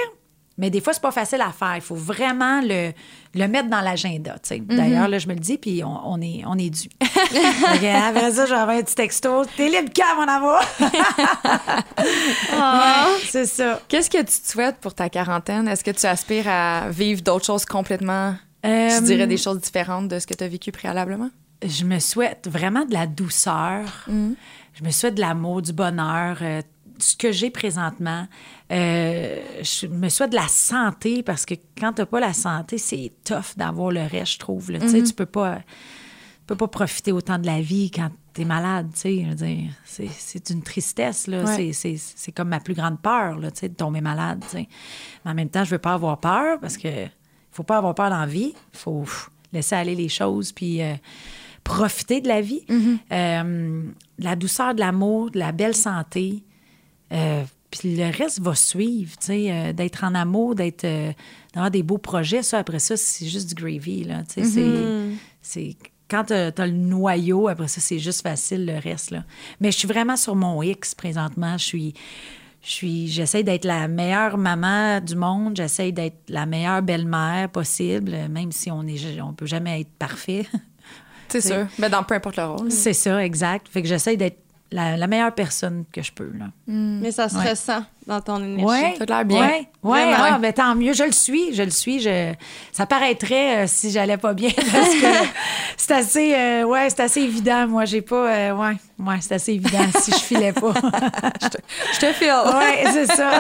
mais 0.60 0.70
des 0.70 0.82
fois, 0.82 0.94
c'est 0.94 1.02
pas 1.02 1.12
facile 1.12 1.42
à 1.42 1.52
faire. 1.52 1.76
Il 1.76 1.82
faut 1.82 1.96
vraiment 1.96 2.62
le, 2.62 2.92
le 3.34 3.48
mettre 3.48 3.70
dans 3.70 3.82
l'agenda. 3.82 4.34
tu 4.34 4.50
sais. 4.50 4.60
D'ailleurs, 4.60 5.08
là, 5.08 5.18
je 5.18 5.28
me 5.28 5.34
le 5.34 5.40
dis, 5.40 5.58
puis 5.58 5.84
on, 5.84 6.00
on 6.12 6.22
est, 6.22 6.44
on 6.46 6.56
est 6.58 6.70
dû. 6.70 6.90
Que 7.00 8.10
Après 8.10 8.32
ça, 8.32 8.46
j'avais 8.46 8.80
un 8.80 8.84
petit 8.84 8.96
texto. 8.96 9.44
T'es 9.56 9.70
libre 9.70 9.92
quand, 9.96 10.16
mon 10.18 10.28
amour? 10.28 10.60
C'est 13.30 13.46
ça. 13.46 13.82
Qu'est-ce 13.88 14.10
que 14.10 14.18
tu 14.20 14.26
te 14.42 14.48
souhaites 14.52 14.78
pour 14.78 14.94
ta 14.94 15.10
quarantaine? 15.10 15.68
Est-ce 15.68 15.84
que 15.84 15.92
tu 15.92 16.06
aspires 16.06 16.48
à 16.48 16.90
vivre 16.90 17.22
d'autres 17.22 17.46
choses 17.46 17.66
complètement, 17.66 18.36
Euh, 18.66 18.90
je 18.90 19.02
dirais 19.04 19.28
des 19.28 19.38
choses 19.38 19.60
différentes 19.62 20.08
de 20.10 20.20
ce 20.20 20.28
que 20.28 20.34
tu 20.34 20.44
as 20.44 20.48
vécu 20.48 20.72
préalablement? 20.72 21.30
Je 21.66 21.86
me 21.86 22.00
souhaite 22.00 22.48
vraiment 22.52 22.86
de 22.86 22.94
la 22.94 23.08
douceur. 23.08 23.84
Je 24.08 24.84
me 24.84 24.92
souhaite 24.92 25.16
de 25.16 25.22
l'amour, 25.22 25.62
du 25.62 25.74
bonheur, 25.74 26.38
euh, 26.42 26.62
ce 27.00 27.16
que 27.16 27.32
j'ai 27.32 27.50
présentement. 27.50 28.28
Euh, 28.72 29.38
je 29.62 29.88
me 29.88 30.10
souhaite 30.10 30.32
de 30.32 30.36
la 30.36 30.48
santé 30.48 31.24
parce 31.24 31.46
que 31.46 31.56
quand 31.80 31.94
tu 31.94 32.02
n'as 32.02 32.06
pas 32.06 32.20
la 32.20 32.34
santé, 32.34 32.78
c'est 32.78 33.12
tough 33.24 33.56
d'avoir 33.58 33.92
le 33.92 34.02
reste, 34.02 34.34
je 34.34 34.40
trouve. 34.40 34.72
là. 34.72 34.80
Tu 34.80 35.14
peux 35.14 35.26
pas, 35.26 35.56
tu 35.58 35.64
peux 36.48 36.56
pas 36.56 36.68
profiter 36.68 37.12
autant 37.12 37.38
de 37.40 37.46
la 37.46 37.62
vie 37.62 37.90
quand 37.92 38.10
tu 38.34 38.42
es 38.42 38.46
malade. 38.46 38.90
C'est 38.94 40.50
une 40.50 40.62
tristesse. 40.62 41.28
Ouais. 41.46 41.74
C'est- 41.74 42.32
comme 42.32 42.50
ma 42.50 42.60
plus 42.60 42.74
grande 42.76 43.02
peur 43.02 43.38
là, 43.40 43.50
de 43.50 43.68
tomber 43.70 44.02
malade. 44.02 44.44
Mais 44.54 44.68
en 45.26 45.34
même 45.34 45.50
temps, 45.50 45.64
je 45.64 45.72
veux 45.72 45.78
pas 45.80 45.94
avoir 45.94 46.20
peur 46.20 46.60
parce 46.60 46.78
que 46.78 46.90
faut 47.52 47.64
pas 47.64 47.78
avoir 47.78 47.96
peur 47.96 48.10
dans 48.12 48.20
la 48.20 48.26
vie. 48.28 48.54
Il 48.74 48.78
faut 48.78 49.06
laisser 49.52 49.76
aller 49.76 49.96
les 49.96 50.10
choses 50.10 50.52
puis 50.52 50.82
euh, 50.84 50.94
profiter 51.64 52.22
de 52.22 52.28
la 52.28 52.42
vie. 52.42 52.64
Euh, 53.12 53.84
de 54.20 54.24
la 54.24 54.36
douceur, 54.36 54.76
de 54.76 54.80
l'amour, 54.80 55.32
de 55.32 55.40
la 55.40 55.52
belle 55.52 55.76
santé. 55.76 56.44
Euh, 57.12 57.44
puis 57.72 57.96
le 57.96 58.10
reste 58.16 58.40
va 58.42 58.56
suivre, 58.56 59.12
tu 59.20 59.28
sais, 59.28 59.52
euh, 59.52 59.74
d'être 59.74 60.04
en 60.04 60.16
amour, 60.16 60.56
d'être 60.56 60.84
euh, 60.86 61.12
d'avoir 61.54 61.70
des 61.72 61.84
beaux 61.84 61.98
projets. 62.00 62.42
Ça, 62.42 62.58
après 62.60 62.80
ça, 62.80 62.98
c'est 62.98 63.28
juste 63.28 63.50
du 63.50 63.56
gravy, 63.56 64.04
là. 64.04 64.24
Tu 64.24 64.44
sais, 64.44 64.50
c'est- 64.50 65.18
c'est... 65.42 65.76
Quand 66.10 66.24
tu 66.24 66.34
as, 66.34 66.52
le 66.66 66.72
noyau, 66.72 67.48
après 67.48 67.68
ça, 67.68 67.80
c'est 67.82 68.00
juste 68.00 68.24
facile, 68.24 68.66
le 68.66 68.80
reste, 68.80 69.12
là. 69.12 69.24
Mais 69.60 69.72
je 69.72 69.78
suis 69.78 69.88
vraiment 69.88 70.18
sur 70.18 70.36
mon 70.36 70.62
X 70.64 70.96
présentement. 70.96 71.58
Je 71.58 71.66
suis... 71.66 71.94
Je 72.62 72.72
suis, 72.72 73.08
j'essaie 73.08 73.42
d'être 73.44 73.64
la 73.64 73.88
meilleure 73.88 74.38
maman 74.38 75.00
du 75.00 75.16
monde. 75.16 75.56
J'essaie 75.56 75.94
d'être 75.94 76.18
la 76.28 76.46
meilleure 76.46 76.82
belle-mère 76.82 77.48
possible, 77.50 78.12
même 78.30 78.52
si 78.52 78.70
on 78.70 78.86
est, 78.86 79.22
on 79.22 79.32
peut 79.34 79.46
jamais 79.46 79.80
être 79.80 79.92
parfait. 79.98 80.46
C'est 81.30 81.40
sûr. 81.48 81.68
Mais 81.78 81.90
dans 81.90 82.04
peu 82.04 82.16
importe 82.16 82.36
le 82.36 82.44
rôle. 82.46 82.70
C'est 82.70 82.92
ça, 82.92 83.24
exact. 83.24 83.70
Fait 83.70 83.82
que 83.82 83.88
j'essaie 83.88 84.18
d'être 84.18 84.42
la, 84.72 84.98
la 84.98 85.08
meilleure 85.08 85.34
personne 85.34 85.84
que 85.92 86.02
je 86.02 86.12
peux. 86.12 86.32
Là. 86.38 86.46
Mais 86.68 87.12
ça 87.12 87.28
se 87.30 87.36
Ouais. 87.38 87.50
ressent 87.52 87.84
dans 88.06 88.22
ton 88.22 88.38
énergie. 88.44 88.66
Ouais, 88.66 88.96
T'as 88.98 89.06
l'air 89.06 89.26
bien. 89.26 89.40
Ouais, 89.48 89.68
ouais, 89.84 90.14
ah, 90.16 90.38
ben, 90.40 90.52
tant 90.54 90.76
mieux. 90.76 90.94
Je 90.94 91.04
le 91.04 91.12
suis, 91.12 91.54
je 91.54 91.62
le 91.64 91.70
suis. 91.72 92.00
Je... 92.00 92.34
Ça 92.72 92.86
paraîtrait 92.86 93.64
euh, 93.64 93.68
si 93.68 93.92
j'allais 93.92 94.18
pas 94.18 94.34
bien 94.34 94.50
parce 94.56 94.90
que 94.96 95.08
c'est 95.78 95.94
assez, 95.94 96.34
euh, 96.36 96.64
ouais, 96.64 96.90
c'est 96.90 97.02
assez 97.02 97.22
évident. 97.22 97.68
Moi, 97.68 97.86
j'ai 97.86 98.02
pas, 98.02 98.28
euh, 98.32 98.52
ouais, 98.56 98.76
ouais, 99.00 99.16
c'est 99.22 99.36
assez 99.36 99.54
évident 99.54 99.86
si 100.00 100.12
je 100.12 100.18
filais 100.18 100.54
pas. 100.54 100.74
Je 101.94 102.00
te 102.00 102.14
file. 102.14 102.34
ouais, 102.54 102.84
c'est 102.92 103.06
ça. 103.08 103.40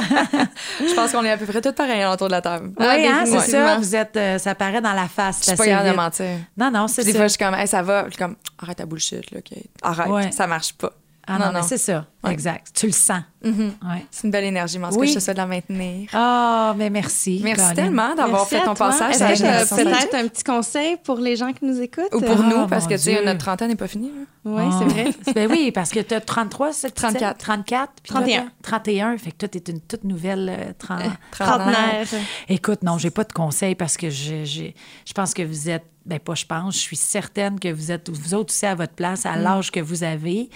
Je 0.79 0.93
pense 0.95 1.11
qu'on 1.11 1.23
est 1.25 1.31
à 1.31 1.37
peu 1.37 1.45
près 1.45 1.61
toutes 1.61 1.75
pareilles 1.75 2.05
autour 2.05 2.27
de 2.27 2.31
la 2.33 2.41
table. 2.41 2.71
Ah, 2.79 2.93
oui, 2.95 3.07
hein, 3.07 3.23
c'est 3.25 3.39
ça. 3.51 3.77
Vous 3.77 3.95
êtes, 3.95 4.15
euh, 4.17 4.37
ça 4.37 4.55
paraît 4.55 4.81
dans 4.81 4.93
la 4.93 5.07
face. 5.07 5.39
Je 5.39 5.43
c'est 5.45 5.51
suis 5.51 5.57
pas 5.57 5.65
capable 5.65 5.89
de 5.89 5.95
mentir. 5.95 6.25
Non, 6.57 6.71
non, 6.71 6.87
c'est 6.87 7.03
Puis 7.03 7.05
des 7.07 7.11
ça. 7.13 7.17
fois, 7.19 7.27
je 7.27 7.31
suis 7.33 7.37
comme, 7.43 7.55
hey, 7.55 7.67
ça 7.67 7.81
va. 7.81 8.03
Puis 8.03 8.17
comme, 8.17 8.35
arrête 8.61 8.77
ta 8.77 8.85
bullshit, 8.85 9.29
là, 9.31 9.41
Kate. 9.41 9.63
Arrête, 9.81 10.07
Ouais. 10.09 10.31
ça 10.31 10.47
marche 10.47 10.73
pas. 10.73 10.91
Ah 11.29 11.37
non, 11.39 11.51
mais 11.53 11.61
c'est 11.61 11.77
ça. 11.77 12.07
Ouais. 12.23 12.33
Exact. 12.33 12.71
Tu 12.73 12.87
le 12.87 12.91
sens. 12.91 13.21
Mhm. 13.43 13.73
Ouais. 13.83 14.05
C'est 14.11 14.25
une 14.25 14.31
belle 14.31 14.43
énergie, 14.45 14.77
mais 14.79 14.87
Oui. 14.97 15.07
je 15.07 15.13
te 15.15 15.19
souhaite 15.19 15.37
de 15.37 15.41
la 15.41 15.47
maintenir. 15.47 16.09
Ah, 16.13 16.73
mais 16.77 16.89
merci. 16.89 17.39
Merci 17.43 17.61
Colin. 17.63 17.73
tellement 17.75 18.15
d'avoir 18.15 18.41
Merci 18.41 18.55
fait 18.55 18.59
ton 18.65 18.73
toi. 18.73 18.89
passage. 18.89 19.15
Est-ce 19.21 19.43
que 19.43 19.75
tu 19.81 19.83
as 19.83 19.85
peut-être 19.85 20.15
un 20.15 20.27
petit 20.27 20.43
conseil 20.43 20.97
pour 21.03 21.17
les 21.19 21.35
gens 21.37 21.53
qui 21.53 21.63
nous 21.65 21.79
écoutent? 21.81 22.13
Ou 22.13 22.19
pour 22.19 22.35
Ah, 22.37 22.49
nous, 22.49 22.67
parce 22.67 22.83
mon 22.83 22.89
que, 22.89 22.95
tu 22.95 22.99
sais, 23.01 23.23
notre 23.23 23.39
trentaine 23.39 23.69
n'est 23.69 23.75
pas 23.77 23.87
finie. 23.87 24.09
là. 24.09 24.25
Oui, 24.45 24.63
Ah. 24.65 24.79
c'est 24.79 24.85
vrai. 24.93 25.33
Ben 25.33 25.49
oui, 25.49 25.71
parce 25.71 25.89
que 25.91 25.99
tu 26.01 26.13
as 26.13 26.21
33, 26.21 26.73
c'est 26.73 26.91
34. 26.91 27.37
34. 27.37 27.93
puis 28.03 28.11
toi, 28.11 28.21
31. 28.21 28.41
t'as 28.41 28.49
31. 28.61 29.17
Fait 29.17 29.31
que 29.31 29.37
toi, 29.37 29.47
tu 29.47 29.57
es 29.57 29.61
une 29.71 29.81
toute 29.81 30.03
nouvelle 30.03 30.49
euh, 30.49 30.71
tren- 30.77 31.11
Trentenaire. 31.31 32.05
Écoute, 32.49 32.83
non, 32.83 32.97
j'ai 32.97 33.09
pas 33.11 33.23
de 33.23 33.33
conseils 33.33 33.75
parce 33.75 33.95
que 33.97 34.09
je, 34.09 34.43
j'ai- 34.43 34.75
je 35.05 35.13
pense 35.13 35.33
que 35.33 35.43
vous 35.43 35.69
êtes, 35.69 35.85
ben 36.05 36.19
pas 36.19 36.33
je 36.33 36.45
pense, 36.45 36.73
je 36.75 36.79
suis 36.79 36.95
certaine 36.95 37.59
que 37.59 37.71
vous 37.71 37.91
êtes, 37.91 38.09
vous 38.09 38.33
autres 38.33 38.51
aussi 38.53 38.65
à 38.65 38.73
votre 38.75 38.93
place, 38.93 39.25
à 39.25 39.35
l'âge 39.35 39.71
que 39.71 39.79
vous 39.79 40.03
avez. 40.03 40.49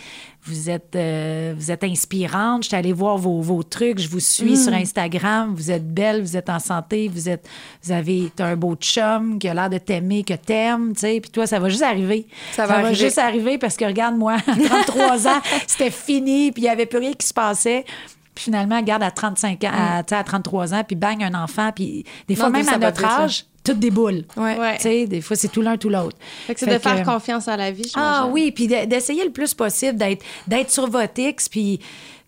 Vous 0.46 0.70
êtes, 0.70 0.96
euh, 0.96 1.54
vous 1.56 1.72
êtes 1.72 1.84
inspirante. 1.84 2.64
Je 2.74 2.78
suis 2.80 2.86
allée 2.88 2.94
voir 2.94 3.20
vos, 3.20 3.40
vos 3.40 3.62
trucs, 3.62 4.00
je 4.00 4.10
vous 4.10 4.20
suis 4.20 4.58
sur 4.58 4.74
Instagram. 4.74 5.54
Vous 5.56 5.70
êtes 5.70 5.94
belle, 5.94 6.22
vous 6.24 6.36
êtes 6.36 6.50
en 6.50 6.58
santé, 6.58 7.08
vous 7.08 7.30
êtes, 7.30 7.48
vous 7.84 7.92
avez 7.92 8.32
un 8.40 8.56
beau 8.56 8.74
chum 8.74 9.38
qui 9.38 9.48
a 9.48 9.54
l'air 9.54 9.70
de 9.70 9.78
t'aimer, 9.78 10.24
que 10.24 10.34
t'aimes, 10.34 10.94
tu 10.96 11.02
sais. 11.02 11.20
Puis 11.22 11.30
toi, 11.30 11.46
ça 11.46 11.60
va 11.60 11.70
juste 11.70 11.84
arriver. 11.84 12.26
Ça 12.54 12.66
va 12.66 12.80
arriver. 12.80 12.96
juste 12.96 13.20
arriver 13.20 13.60
parce 13.60 13.78
que 13.78 13.86
regarde 13.86 14.18
moi, 14.18 14.38
à 14.38 14.42
33 14.88 15.28
ans, 15.28 15.40
c'était 15.68 15.92
fini, 15.92 16.52
puis 16.52 16.64
il 16.64 16.66
y 16.66 16.70
avait 16.70 16.88
plus 16.88 16.98
rien 16.98 17.14
qui 17.14 17.28
se 17.28 17.34
passait. 17.36 17.86
Puis 18.34 18.46
finalement, 18.46 18.78
regarde 18.78 19.04
à 19.04 19.12
35 19.12 19.64
ans, 19.66 19.70
à, 19.72 20.02
sais, 20.10 20.16
à 20.16 20.24
33 20.24 20.74
ans, 20.74 20.82
puis 20.84 20.96
bang 20.96 21.22
un 21.22 21.36
enfant, 21.44 21.70
puis 21.76 22.04
des 22.28 22.34
fois 22.36 22.46
Non, 22.48 22.54
même 22.54 22.70
à 22.70 22.80
notre 22.80 23.06
âge, 23.06 23.46
tout 23.64 23.74
déboule. 23.76 24.26
Ouais. 24.36 24.58
Ouais. 24.58 24.78
Tu 24.78 24.82
sais, 24.82 25.06
des 25.06 25.22
fois 25.22 25.36
c'est 25.38 25.50
tout 25.50 25.62
l'un 25.62 25.78
tout 25.78 25.90
l'autre. 25.90 26.18
Fait 26.48 26.56
que 26.56 26.60
c'est 26.60 26.66
de 26.66 26.80
faire 26.80 27.04
confiance 27.04 27.48
à 27.48 27.56
la 27.56 27.70
vie, 27.70 27.92
Ah 27.94 28.14
j'imagine. 28.24 28.34
oui, 28.34 28.52
puis 28.52 28.66
de- 28.68 28.86
d'essayer 28.86 29.24
le 29.24 29.30
plus 29.32 29.54
possible 29.54 29.96
d'être 30.00 30.26
d'être 30.48 30.72
sur 30.72 30.90
votre 30.90 31.20
X, 31.20 31.48
puis 31.48 31.80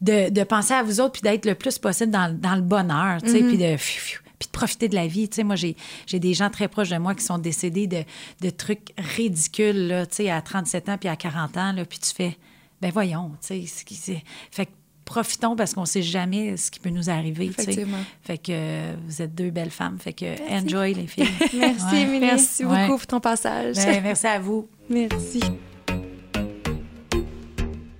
de, 0.05 0.29
de 0.29 0.43
penser 0.43 0.73
à 0.73 0.83
vous 0.83 0.99
autres, 1.01 1.13
puis 1.13 1.21
d'être 1.21 1.45
le 1.45 1.55
plus 1.55 1.77
possible 1.79 2.11
dans, 2.11 2.33
dans 2.37 2.55
le 2.55 2.61
bonheur, 2.61 3.21
tu 3.21 3.29
sais, 3.31 3.39
Mm-hmm. 3.41 3.47
puis 3.47 3.57
de 3.57 3.77
fiu, 3.77 3.99
fiu, 4.01 4.19
puis 4.39 4.47
de 4.47 4.51
profiter 4.51 4.87
de 4.89 4.95
la 4.95 5.07
vie. 5.07 5.27
Tu 5.29 5.35
sais, 5.37 5.43
moi, 5.43 5.55
j'ai 5.55 5.75
j'ai 6.05 6.19
des 6.19 6.33
gens 6.33 6.49
très 6.49 6.67
proches 6.67 6.89
de 6.89 6.97
moi 6.97 7.15
qui 7.15 7.23
sont 7.23 7.37
décédés 7.37 7.87
de, 7.87 8.03
de 8.41 8.49
trucs 8.49 8.89
ridicules, 8.97 9.87
là, 9.87 10.05
tu 10.05 10.15
sais, 10.17 10.29
à 10.29 10.41
37 10.41 10.89
ans 10.89 10.97
puis 10.97 11.09
à 11.09 11.15
40 11.15 11.57
ans, 11.57 11.71
là, 11.73 11.85
puis 11.85 11.99
tu 11.99 12.11
fais, 12.13 12.37
ben 12.81 12.91
voyons, 12.91 13.31
tu 13.41 13.47
sais, 13.47 13.65
ce 13.65 13.83
qui- 13.85 13.95
c'est... 13.95 14.21
Fait 14.51 14.65
que 14.67 14.71
profitons 15.05 15.55
parce 15.55 15.73
qu'on 15.75 15.85
sait 15.85 16.01
jamais 16.01 16.57
ce 16.57 16.71
qui 16.71 16.79
peut 16.79 16.89
nous 16.89 17.09
arriver, 17.11 17.47
tu 17.49 17.53
sais. 17.53 17.61
Effectivement. 17.63 17.99
Fait 18.23 18.37
que 18.39 18.51
euh, 18.51 18.95
vous 19.07 19.21
êtes 19.21 19.35
deux 19.35 19.51
belles 19.51 19.69
femmes, 19.69 19.97
fait 19.99 20.13
que 20.13 20.25
enjoy 20.51 20.93
les 20.95 21.05
filles. 21.07 21.27
Merci, 21.53 21.85
Ouais. 21.91 22.01
Émilie. 22.01 22.19
Merci 22.25 22.65
Ouais. 22.65 22.87
beaucoup 22.87 22.97
pour 22.97 23.07
ton 23.07 23.19
passage. 23.19 23.75
Ben, 23.75 24.01
merci 24.03 24.25
à 24.27 24.39
vous. 24.39 24.67
Merci. 24.89 25.41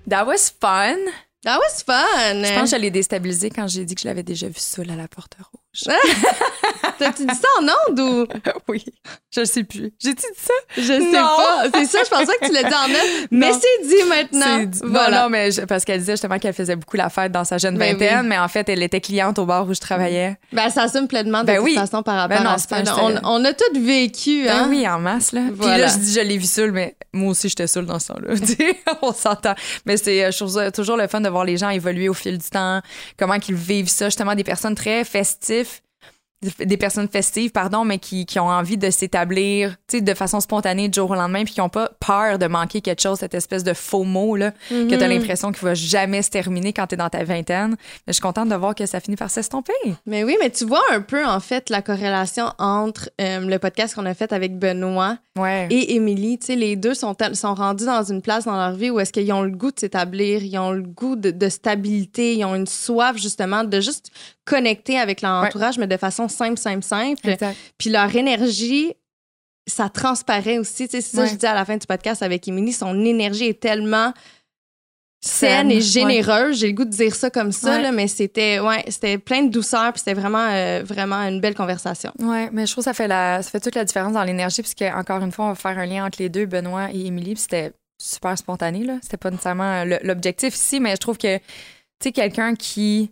That 0.09 0.25
was 0.25 0.51
fun. 0.59 0.97
That 1.45 1.59
was 1.59 1.83
fun! 1.83 2.43
Je 2.43 2.55
pense 2.55 2.71
que 2.71 2.77
je 2.77 2.81
l'ai 2.81 2.89
déstabilisé 2.89 3.51
quand 3.51 3.67
j'ai 3.67 3.85
dit 3.85 3.93
que 3.93 4.01
je 4.01 4.07
l'avais 4.07 4.23
déjà 4.23 4.47
vu 4.47 4.57
seul 4.57 4.89
à 4.89 4.95
la 4.95 5.07
porte. 5.07 5.37
T'as-tu 6.97 7.25
dit 7.25 7.35
ça 7.35 7.47
en 7.59 7.65
ondes 7.91 7.99
ou? 7.99 8.27
oui. 8.69 8.83
Je 9.35 9.43
sais 9.43 9.63
plus. 9.63 9.91
J'ai-tu 10.01 10.21
dit 10.21 10.39
ça? 10.41 10.53
Je 10.77 10.81
sais 10.83 10.99
Non. 10.99 11.11
pas. 11.37 11.63
C'est 11.73 11.85
ça, 11.85 11.99
je 12.05 12.09
pensais 12.09 12.37
que 12.41 12.45
tu 12.47 12.53
l'as 12.53 12.63
dit 12.63 12.73
en 12.75 12.85
ondes. 12.89 13.27
Mais 13.31 13.51
c'est 13.53 13.87
dit 13.87 14.03
maintenant. 14.09 14.59
C'est 14.59 14.65
dit- 14.67 14.79
Voilà. 14.83 15.17
Non, 15.17 15.23
non, 15.23 15.29
mais 15.29 15.51
je- 15.51 15.61
parce 15.61 15.83
qu'elle 15.83 15.99
disait 15.99 16.13
justement 16.13 16.39
qu'elle 16.39 16.53
faisait 16.53 16.75
beaucoup 16.75 16.95
la 16.97 17.09
fête 17.09 17.31
dans 17.31 17.43
sa 17.43 17.57
jeune 17.57 17.77
Ben 17.77 17.93
vingtaine, 17.93 18.21
oui. 18.21 18.27
mais 18.27 18.37
en 18.39 18.47
fait, 18.47 18.67
elle 18.69 18.81
était 18.83 19.01
cliente 19.01 19.37
au 19.39 19.45
bar 19.45 19.67
où 19.67 19.73
je 19.73 19.79
travaillais. 19.79 20.37
Ben, 20.53 20.69
ça 20.69 20.83
assume 20.83 21.07
pleinement 21.07 21.41
de 21.41 21.47
Ben 21.47 21.57
toute 21.57 21.65
oui. 21.65 21.75
façon 21.75 22.01
par 22.03 22.15
rapport 22.15 22.37
Ben 22.37 22.43
non, 22.43 22.51
à 22.51 22.57
ça. 22.57 22.81
On, 23.01 23.15
on 23.23 23.45
a 23.45 23.53
tout 23.53 23.63
vécu, 23.81 24.45
Ben 24.45 24.55
hein? 24.63 24.67
oui, 24.69 24.87
en 24.87 24.99
masse, 24.99 25.31
là. 25.33 25.41
Puis 25.59 25.67
là, 25.67 25.87
je 25.87 25.97
dis, 25.97 26.13
je 26.13 26.19
l'ai 26.21 26.37
vu 26.37 26.45
seul, 26.45 26.71
mais 26.71 26.95
moi 27.13 27.31
aussi, 27.31 27.49
j'étais 27.49 27.67
seule 27.67 27.85
dans 27.85 27.99
ce 27.99 28.07
temps-là. 28.09 28.33
On 29.01 29.13
s'entend. 29.13 29.55
Mais 29.85 29.97
c'est 29.97 30.23
euh, 30.25 30.71
toujours 30.71 30.97
le 30.97 31.07
fun 31.07 31.21
de 31.21 31.29
voir 31.29 31.43
les 31.45 31.57
gens 31.57 31.69
évoluer 31.69 32.09
au 32.09 32.13
fil 32.13 32.37
du 32.37 32.49
temps, 32.49 32.81
comment 33.17 33.39
qu'ils 33.39 33.55
vivent 33.55 33.89
ça. 33.89 34.05
Justement, 34.05 34.35
des 34.35 34.43
personnes 34.43 34.75
très 34.75 35.03
festives, 35.03 35.64
des 36.59 36.77
personnes 36.77 37.07
festives, 37.07 37.51
pardon, 37.51 37.85
mais 37.85 37.97
qui, 37.97 38.25
qui 38.25 38.39
ont 38.39 38.47
envie 38.47 38.77
de 38.77 38.89
s'établir, 38.89 39.71
tu 39.87 39.97
sais, 39.97 40.01
de 40.01 40.13
façon 40.13 40.39
spontanée 40.39 40.89
du 40.89 40.95
jour 40.95 41.11
au 41.11 41.15
lendemain, 41.15 41.43
puis 41.43 41.53
qui 41.53 41.59
n'ont 41.59 41.69
pas 41.69 41.89
peur 42.05 42.39
de 42.39 42.47
manquer 42.47 42.81
quelque 42.81 43.01
chose, 43.01 43.19
cette 43.19 43.33
espèce 43.33 43.63
de 43.63 43.73
faux 43.73 44.03
mot, 44.03 44.35
là, 44.35 44.51
que 44.51 44.75
Mm-hmm. 44.75 44.97
tu 44.97 45.03
as 45.03 45.07
l'impression 45.07 45.51
qu'il 45.51 45.63
va 45.63 45.73
jamais 45.73 46.21
se 46.21 46.29
terminer 46.29 46.73
quand 46.73 46.87
tu 46.87 46.95
es 46.95 46.97
dans 46.97 47.09
ta 47.09 47.23
vingtaine. 47.23 47.71
Mais 47.71 48.11
je 48.11 48.13
suis 48.13 48.21
contente 48.21 48.49
de 48.49 48.55
voir 48.55 48.75
que 48.75 48.85
ça 48.85 48.99
finit 48.99 49.15
par 49.15 49.29
s'estomper. 49.29 49.73
Mais 50.05 50.23
oui, 50.23 50.37
mais 50.39 50.49
tu 50.49 50.65
vois 50.65 50.83
un 50.91 51.01
peu, 51.01 51.25
en 51.25 51.39
fait, 51.39 51.69
la 51.69 51.81
corrélation 51.81 52.51
entre 52.57 53.09
euh, 53.21 53.39
le 53.39 53.59
podcast 53.59 53.95
qu'on 53.95 54.05
a 54.05 54.13
fait 54.13 54.31
avec 54.33 54.57
Benoît 54.59 55.17
Ouais. 55.37 55.67
et 55.69 55.95
Émilie. 55.95 56.37
Tu 56.39 56.45
sais, 56.47 56.55
les 56.55 56.75
deux 56.75 56.93
sont, 56.93 57.15
sont 57.33 57.53
rendus 57.53 57.85
dans 57.85 58.03
une 58.03 58.21
place 58.21 58.45
dans 58.45 58.55
leur 58.55 58.71
vie 58.75 58.89
où 58.89 58.99
est-ce 58.99 59.11
qu'ils 59.11 59.31
ont 59.33 59.41
le 59.41 59.51
goût 59.51 59.71
de 59.71 59.79
s'établir, 59.79 60.43
ils 60.43 60.57
ont 60.57 60.71
le 60.71 60.81
goût 60.83 61.15
de, 61.15 61.31
de 61.31 61.49
stabilité, 61.49 62.35
ils 62.35 62.45
ont 62.45 62.55
une 62.55 62.67
soif, 62.67 63.17
justement, 63.17 63.63
de 63.63 63.81
juste 63.81 64.11
connecter 64.45 64.97
avec 64.97 65.21
leur 65.21 65.41
Ouais. 65.41 65.47
entourage, 65.47 65.77
mais 65.77 65.87
de 65.87 65.97
façon 65.97 66.27
simple, 66.29 66.57
simple, 66.59 66.83
simple. 66.83 67.29
Exact. 67.29 67.57
Puis 67.77 67.89
leur 67.89 68.15
énergie, 68.15 68.93
ça 69.67 69.89
transparaît 69.89 70.57
aussi. 70.59 70.87
Tu 70.87 70.91
sais, 70.97 71.01
c'est 71.01 71.17
ça 71.17 71.23
que 71.25 71.31
je 71.31 71.35
dis 71.35 71.45
à 71.45 71.55
la 71.55 71.65
fin 71.65 71.75
du 71.75 71.87
podcast 71.87 72.21
avec 72.23 72.47
Émilie. 72.47 72.71
Son 72.71 73.03
énergie 73.03 73.45
est 73.45 73.59
tellement 73.59 74.13
saine 75.21 75.71
et 75.71 75.75
ouais. 75.75 75.81
généreuse. 75.81 76.59
J'ai 76.59 76.67
le 76.67 76.73
goût 76.73 76.85
de 76.85 76.89
dire 76.91 77.15
ça 77.15 77.29
comme 77.29 77.51
ça, 77.51 77.77
Ouais. 77.77 77.81
là, 77.81 77.91
mais 77.91 78.07
c'était 78.07 78.59
ouais, 78.59 78.83
c'était 78.89 79.17
plein 79.17 79.43
de 79.43 79.49
douceur. 79.49 79.91
Puis 79.93 79.99
c'était 79.99 80.13
vraiment, 80.13 80.47
euh, 80.51 80.83
vraiment 80.85 81.15
une 81.17 81.41
belle 81.41 81.55
conversation. 81.55 82.11
Ouais, 82.19 82.49
mais 82.51 82.65
je 82.67 82.71
trouve 82.73 82.83
que 82.83 82.89
ça 82.89 82.93
fait, 82.93 83.07
la, 83.07 83.41
ça 83.41 83.49
fait 83.49 83.59
toute 83.59 83.75
la 83.75 83.85
différence 83.85 84.13
dans 84.13 84.23
l'énergie, 84.23 84.61
puisque, 84.61 84.83
encore 84.83 85.21
une 85.23 85.31
fois, 85.31 85.45
on 85.45 85.49
va 85.49 85.55
faire 85.55 85.77
un 85.79 85.85
lien 85.85 86.05
entre 86.05 86.21
les 86.21 86.29
deux, 86.29 86.45
Benoît 86.45 86.89
et 86.93 87.05
Émilie, 87.07 87.33
puis 87.33 87.41
c'était 87.41 87.71
super 88.01 88.37
spontané, 88.37 88.83
là. 88.83 88.97
C'était 89.01 89.17
pas 89.17 89.31
nécessairement 89.31 89.83
le- 89.85 89.99
l'objectif 90.03 90.53
ici, 90.53 90.79
mais 90.79 90.91
je 90.91 90.97
trouve 90.97 91.17
que, 91.17 91.37
tu 91.37 91.43
sais, 92.03 92.11
quelqu'un 92.11 92.53
qui 92.55 93.11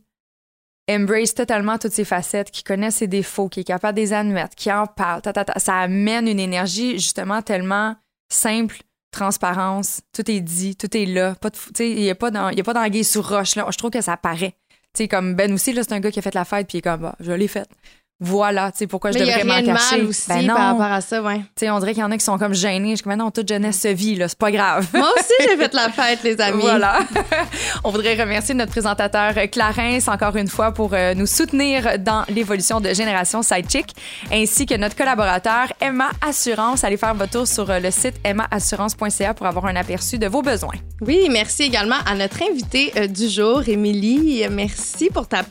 embrace 0.91 1.34
totalement 1.34 1.78
toutes 1.78 1.93
ses 1.93 2.04
facettes, 2.04 2.51
qui 2.51 2.62
connaît 2.64 2.91
ses 2.91 3.08
défauts, 3.08 3.47
qui 3.47 3.62
est 3.62 3.64
capable 3.64 3.95
de 3.95 4.01
les 4.01 4.12
admettre, 4.14 4.54
qui 4.56 4.70
en 4.72 4.86
parle, 4.86 5.22
ta, 5.22 5.32
ta, 5.32 5.45
ta, 5.45 5.58
ça 5.58 5.78
amène 5.80 6.28
une 6.28 6.41
énergie, 6.41 6.99
justement, 6.99 7.41
tellement 7.41 7.95
simple, 8.30 8.80
transparence, 9.14 10.01
tout 10.11 10.30
est 10.30 10.41
dit, 10.41 10.76
tout 10.76 10.95
est 10.97 11.05
là. 11.05 11.36
Il 11.80 11.95
n'y 11.95 12.09
a 12.09 12.16
pas 12.16 12.32
d'anguille 12.32 13.03
sous 13.05 13.22
roche, 13.22 13.55
là. 13.55 13.66
Je 13.72 13.78
trouve 13.78 13.91
que 13.91 14.01
ça 14.01 14.18
paraît. 14.18 14.55
Sais, 14.95 15.07
comme 15.07 15.34
Ben 15.36 15.51
aussi, 15.53 15.74
là, 15.74 15.84
c'est 15.84 15.93
un 15.93 15.99
gars 15.99 16.11
qui 16.11 16.20
a 16.20 16.22
fait 16.22 16.36
la 16.36 16.45
fête, 16.45 16.68
puis 16.68 16.78
il 16.78 16.80
est 16.80 16.82
comme, 16.82 17.01
bah, 17.01 17.16
je 17.20 17.32
l'ai 17.32 17.47
faite. 17.47 17.70
Voilà, 18.20 18.72
tu 18.72 18.78
sais, 18.78 18.88
pourquoi 18.88 19.11
je 19.11 19.20
mais 19.20 19.30
a 19.30 19.39
devrais 19.39 19.61
m'en 19.61 19.74
cacher? 19.74 19.97
mal 19.97 20.05
aussi 20.07 20.30
Ben 20.30 20.41
non. 20.45 20.55
par 20.55 20.68
rapport 20.78 20.93
à 20.93 21.01
ça, 21.01 21.22
ouais. 21.22 21.39
Tu 21.39 21.43
sais, 21.57 21.70
on 21.70 21.80
dirait 21.80 21.93
qu'il 21.93 22.01
y 22.01 22.05
en 22.05 22.11
a 22.11 22.18
qui 22.18 22.24
sont 22.24 22.38
comme 22.38 22.53
gênés. 22.53 22.91
Je 22.91 22.95
suis 22.97 23.03
comme, 23.03 23.16
non, 23.16 23.32
toute 23.32 23.49
jeunesse 23.49 23.82
se 23.82 23.89
vit, 23.89 24.16
là, 24.16 24.30
c'est 24.30 24.38
pas 24.38 24.51
grave. 24.51 24.88
Moi 24.93 25.09
aussi, 25.18 25.34
j'ai 25.49 25.57
fait 25.57 25.74
la 25.74 25.89
fête, 25.89 26.24
les 26.24 26.39
amis. 26.41 26.61
Voilà. 26.61 26.99
On 27.84 27.89
voudrait 27.91 28.16
remercier 28.16 28.55
notre 28.55 28.72
présentateur 28.72 29.34
euh, 29.36 29.47
Clarence 29.47 30.07
encore 30.07 30.38
une 30.38 30.47
fois 30.47 30.72
pour 30.72 30.93
euh, 30.93 31.14
nous 31.16 31.26
soutenir 31.26 31.99
dans 31.99 32.24
l'évolution 32.30 32.80
de 32.80 32.93
Génération 32.93 33.41
Sidechick, 33.41 33.93
ainsi 34.32 34.66
que 34.66 34.76
notre 34.76 34.95
collaborateur 34.95 35.74
Emma 35.82 36.09
Assurance. 36.26 36.86
Allez 36.86 36.97
faire 36.97 37.16
votre 37.16 37.32
tour 37.32 37.47
sur 37.47 37.70
euh, 37.70 37.80
le 37.80 37.91
site 37.91 38.16
emmaassurance.ca 38.26 39.34
pour 39.34 39.47
avoir 39.47 39.66
un 39.66 39.76
aperçu 39.76 40.18
de 40.18 40.28
vos 40.28 40.41
besoins. 40.41 40.76
Oui, 41.01 41.28
merci 41.30 41.64
également 41.64 41.97
à 42.05 42.16
notre 42.16 42.41
invitée 42.49 42.93
du 43.09 43.28
jour, 43.28 43.64
Émilie. 43.68 44.45
Merci 44.49 45.09
pour 45.09 45.28
ta 45.28 45.41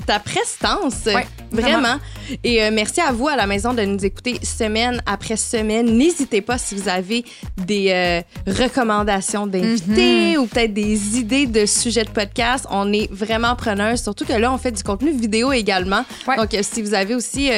ta 0.00 0.18
prestance, 0.18 1.04
Ouais, 1.06 1.26
vraiment. 1.52 1.80
vraiment. 1.80 1.98
Et 2.44 2.62
euh, 2.62 2.70
merci 2.72 3.00
à 3.00 3.10
vous 3.12 3.28
à 3.28 3.36
la 3.36 3.46
maison 3.46 3.74
de 3.74 3.82
nous 3.82 4.04
écouter 4.04 4.38
semaine 4.44 5.02
après 5.06 5.36
semaine. 5.36 5.96
N'hésitez 5.96 6.40
pas 6.40 6.58
si 6.58 6.74
vous 6.76 6.88
avez 6.88 7.24
des 7.56 7.88
euh, 7.90 8.22
recommandations 8.46 9.46
d'invités 9.46 10.36
ou 10.38 10.46
peut-être 10.46 10.72
des 10.74 11.18
idées 11.18 11.46
de 11.46 11.66
sujets 11.66 12.04
de 12.04 12.10
podcast. 12.10 12.66
On 12.70 12.92
est 12.92 13.10
vraiment 13.12 13.54
preneurs, 13.56 13.98
surtout 13.98 14.24
que 14.24 14.32
là, 14.32 14.52
on 14.52 14.58
fait 14.58 14.72
du 14.72 14.82
contenu 14.82 15.10
vidéo 15.12 15.52
également. 15.52 16.04
Ouais. 16.28 16.36
Donc, 16.36 16.54
euh, 16.54 16.60
si 16.62 16.82
vous 16.82 16.94
avez 16.94 17.14
aussi 17.14 17.50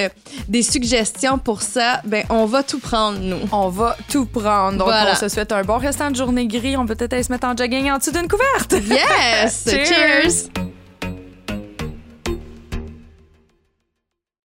des 0.48 0.62
suggestions 0.62 1.38
pour 1.38 1.62
ça, 1.62 2.00
ben 2.04 2.24
on 2.30 2.46
va 2.46 2.62
tout 2.62 2.78
prendre, 2.78 3.18
nous. 3.20 3.36
On 3.52 3.68
va 3.68 3.96
tout 4.10 4.24
prendre. 4.26 4.78
Donc, 4.78 4.86
Voilà. 4.88 5.12
on 5.12 5.16
se 5.16 5.28
souhaite 5.28 5.52
un 5.52 5.62
bon 5.62 5.78
restant 5.78 6.10
de 6.10 6.16
journée 6.16 6.46
gris. 6.46 6.76
On 6.76 6.86
peut 6.86 6.94
peut-être 6.94 7.12
aller 7.12 7.22
se 7.22 7.32
mettre 7.32 7.46
en 7.46 7.56
jogging 7.56 7.90
en 7.90 7.98
dessous 7.98 8.12
d'une 8.12 8.28
couverte. 8.28 8.74
Yes! 8.88 9.64
Cheers! 9.68 10.81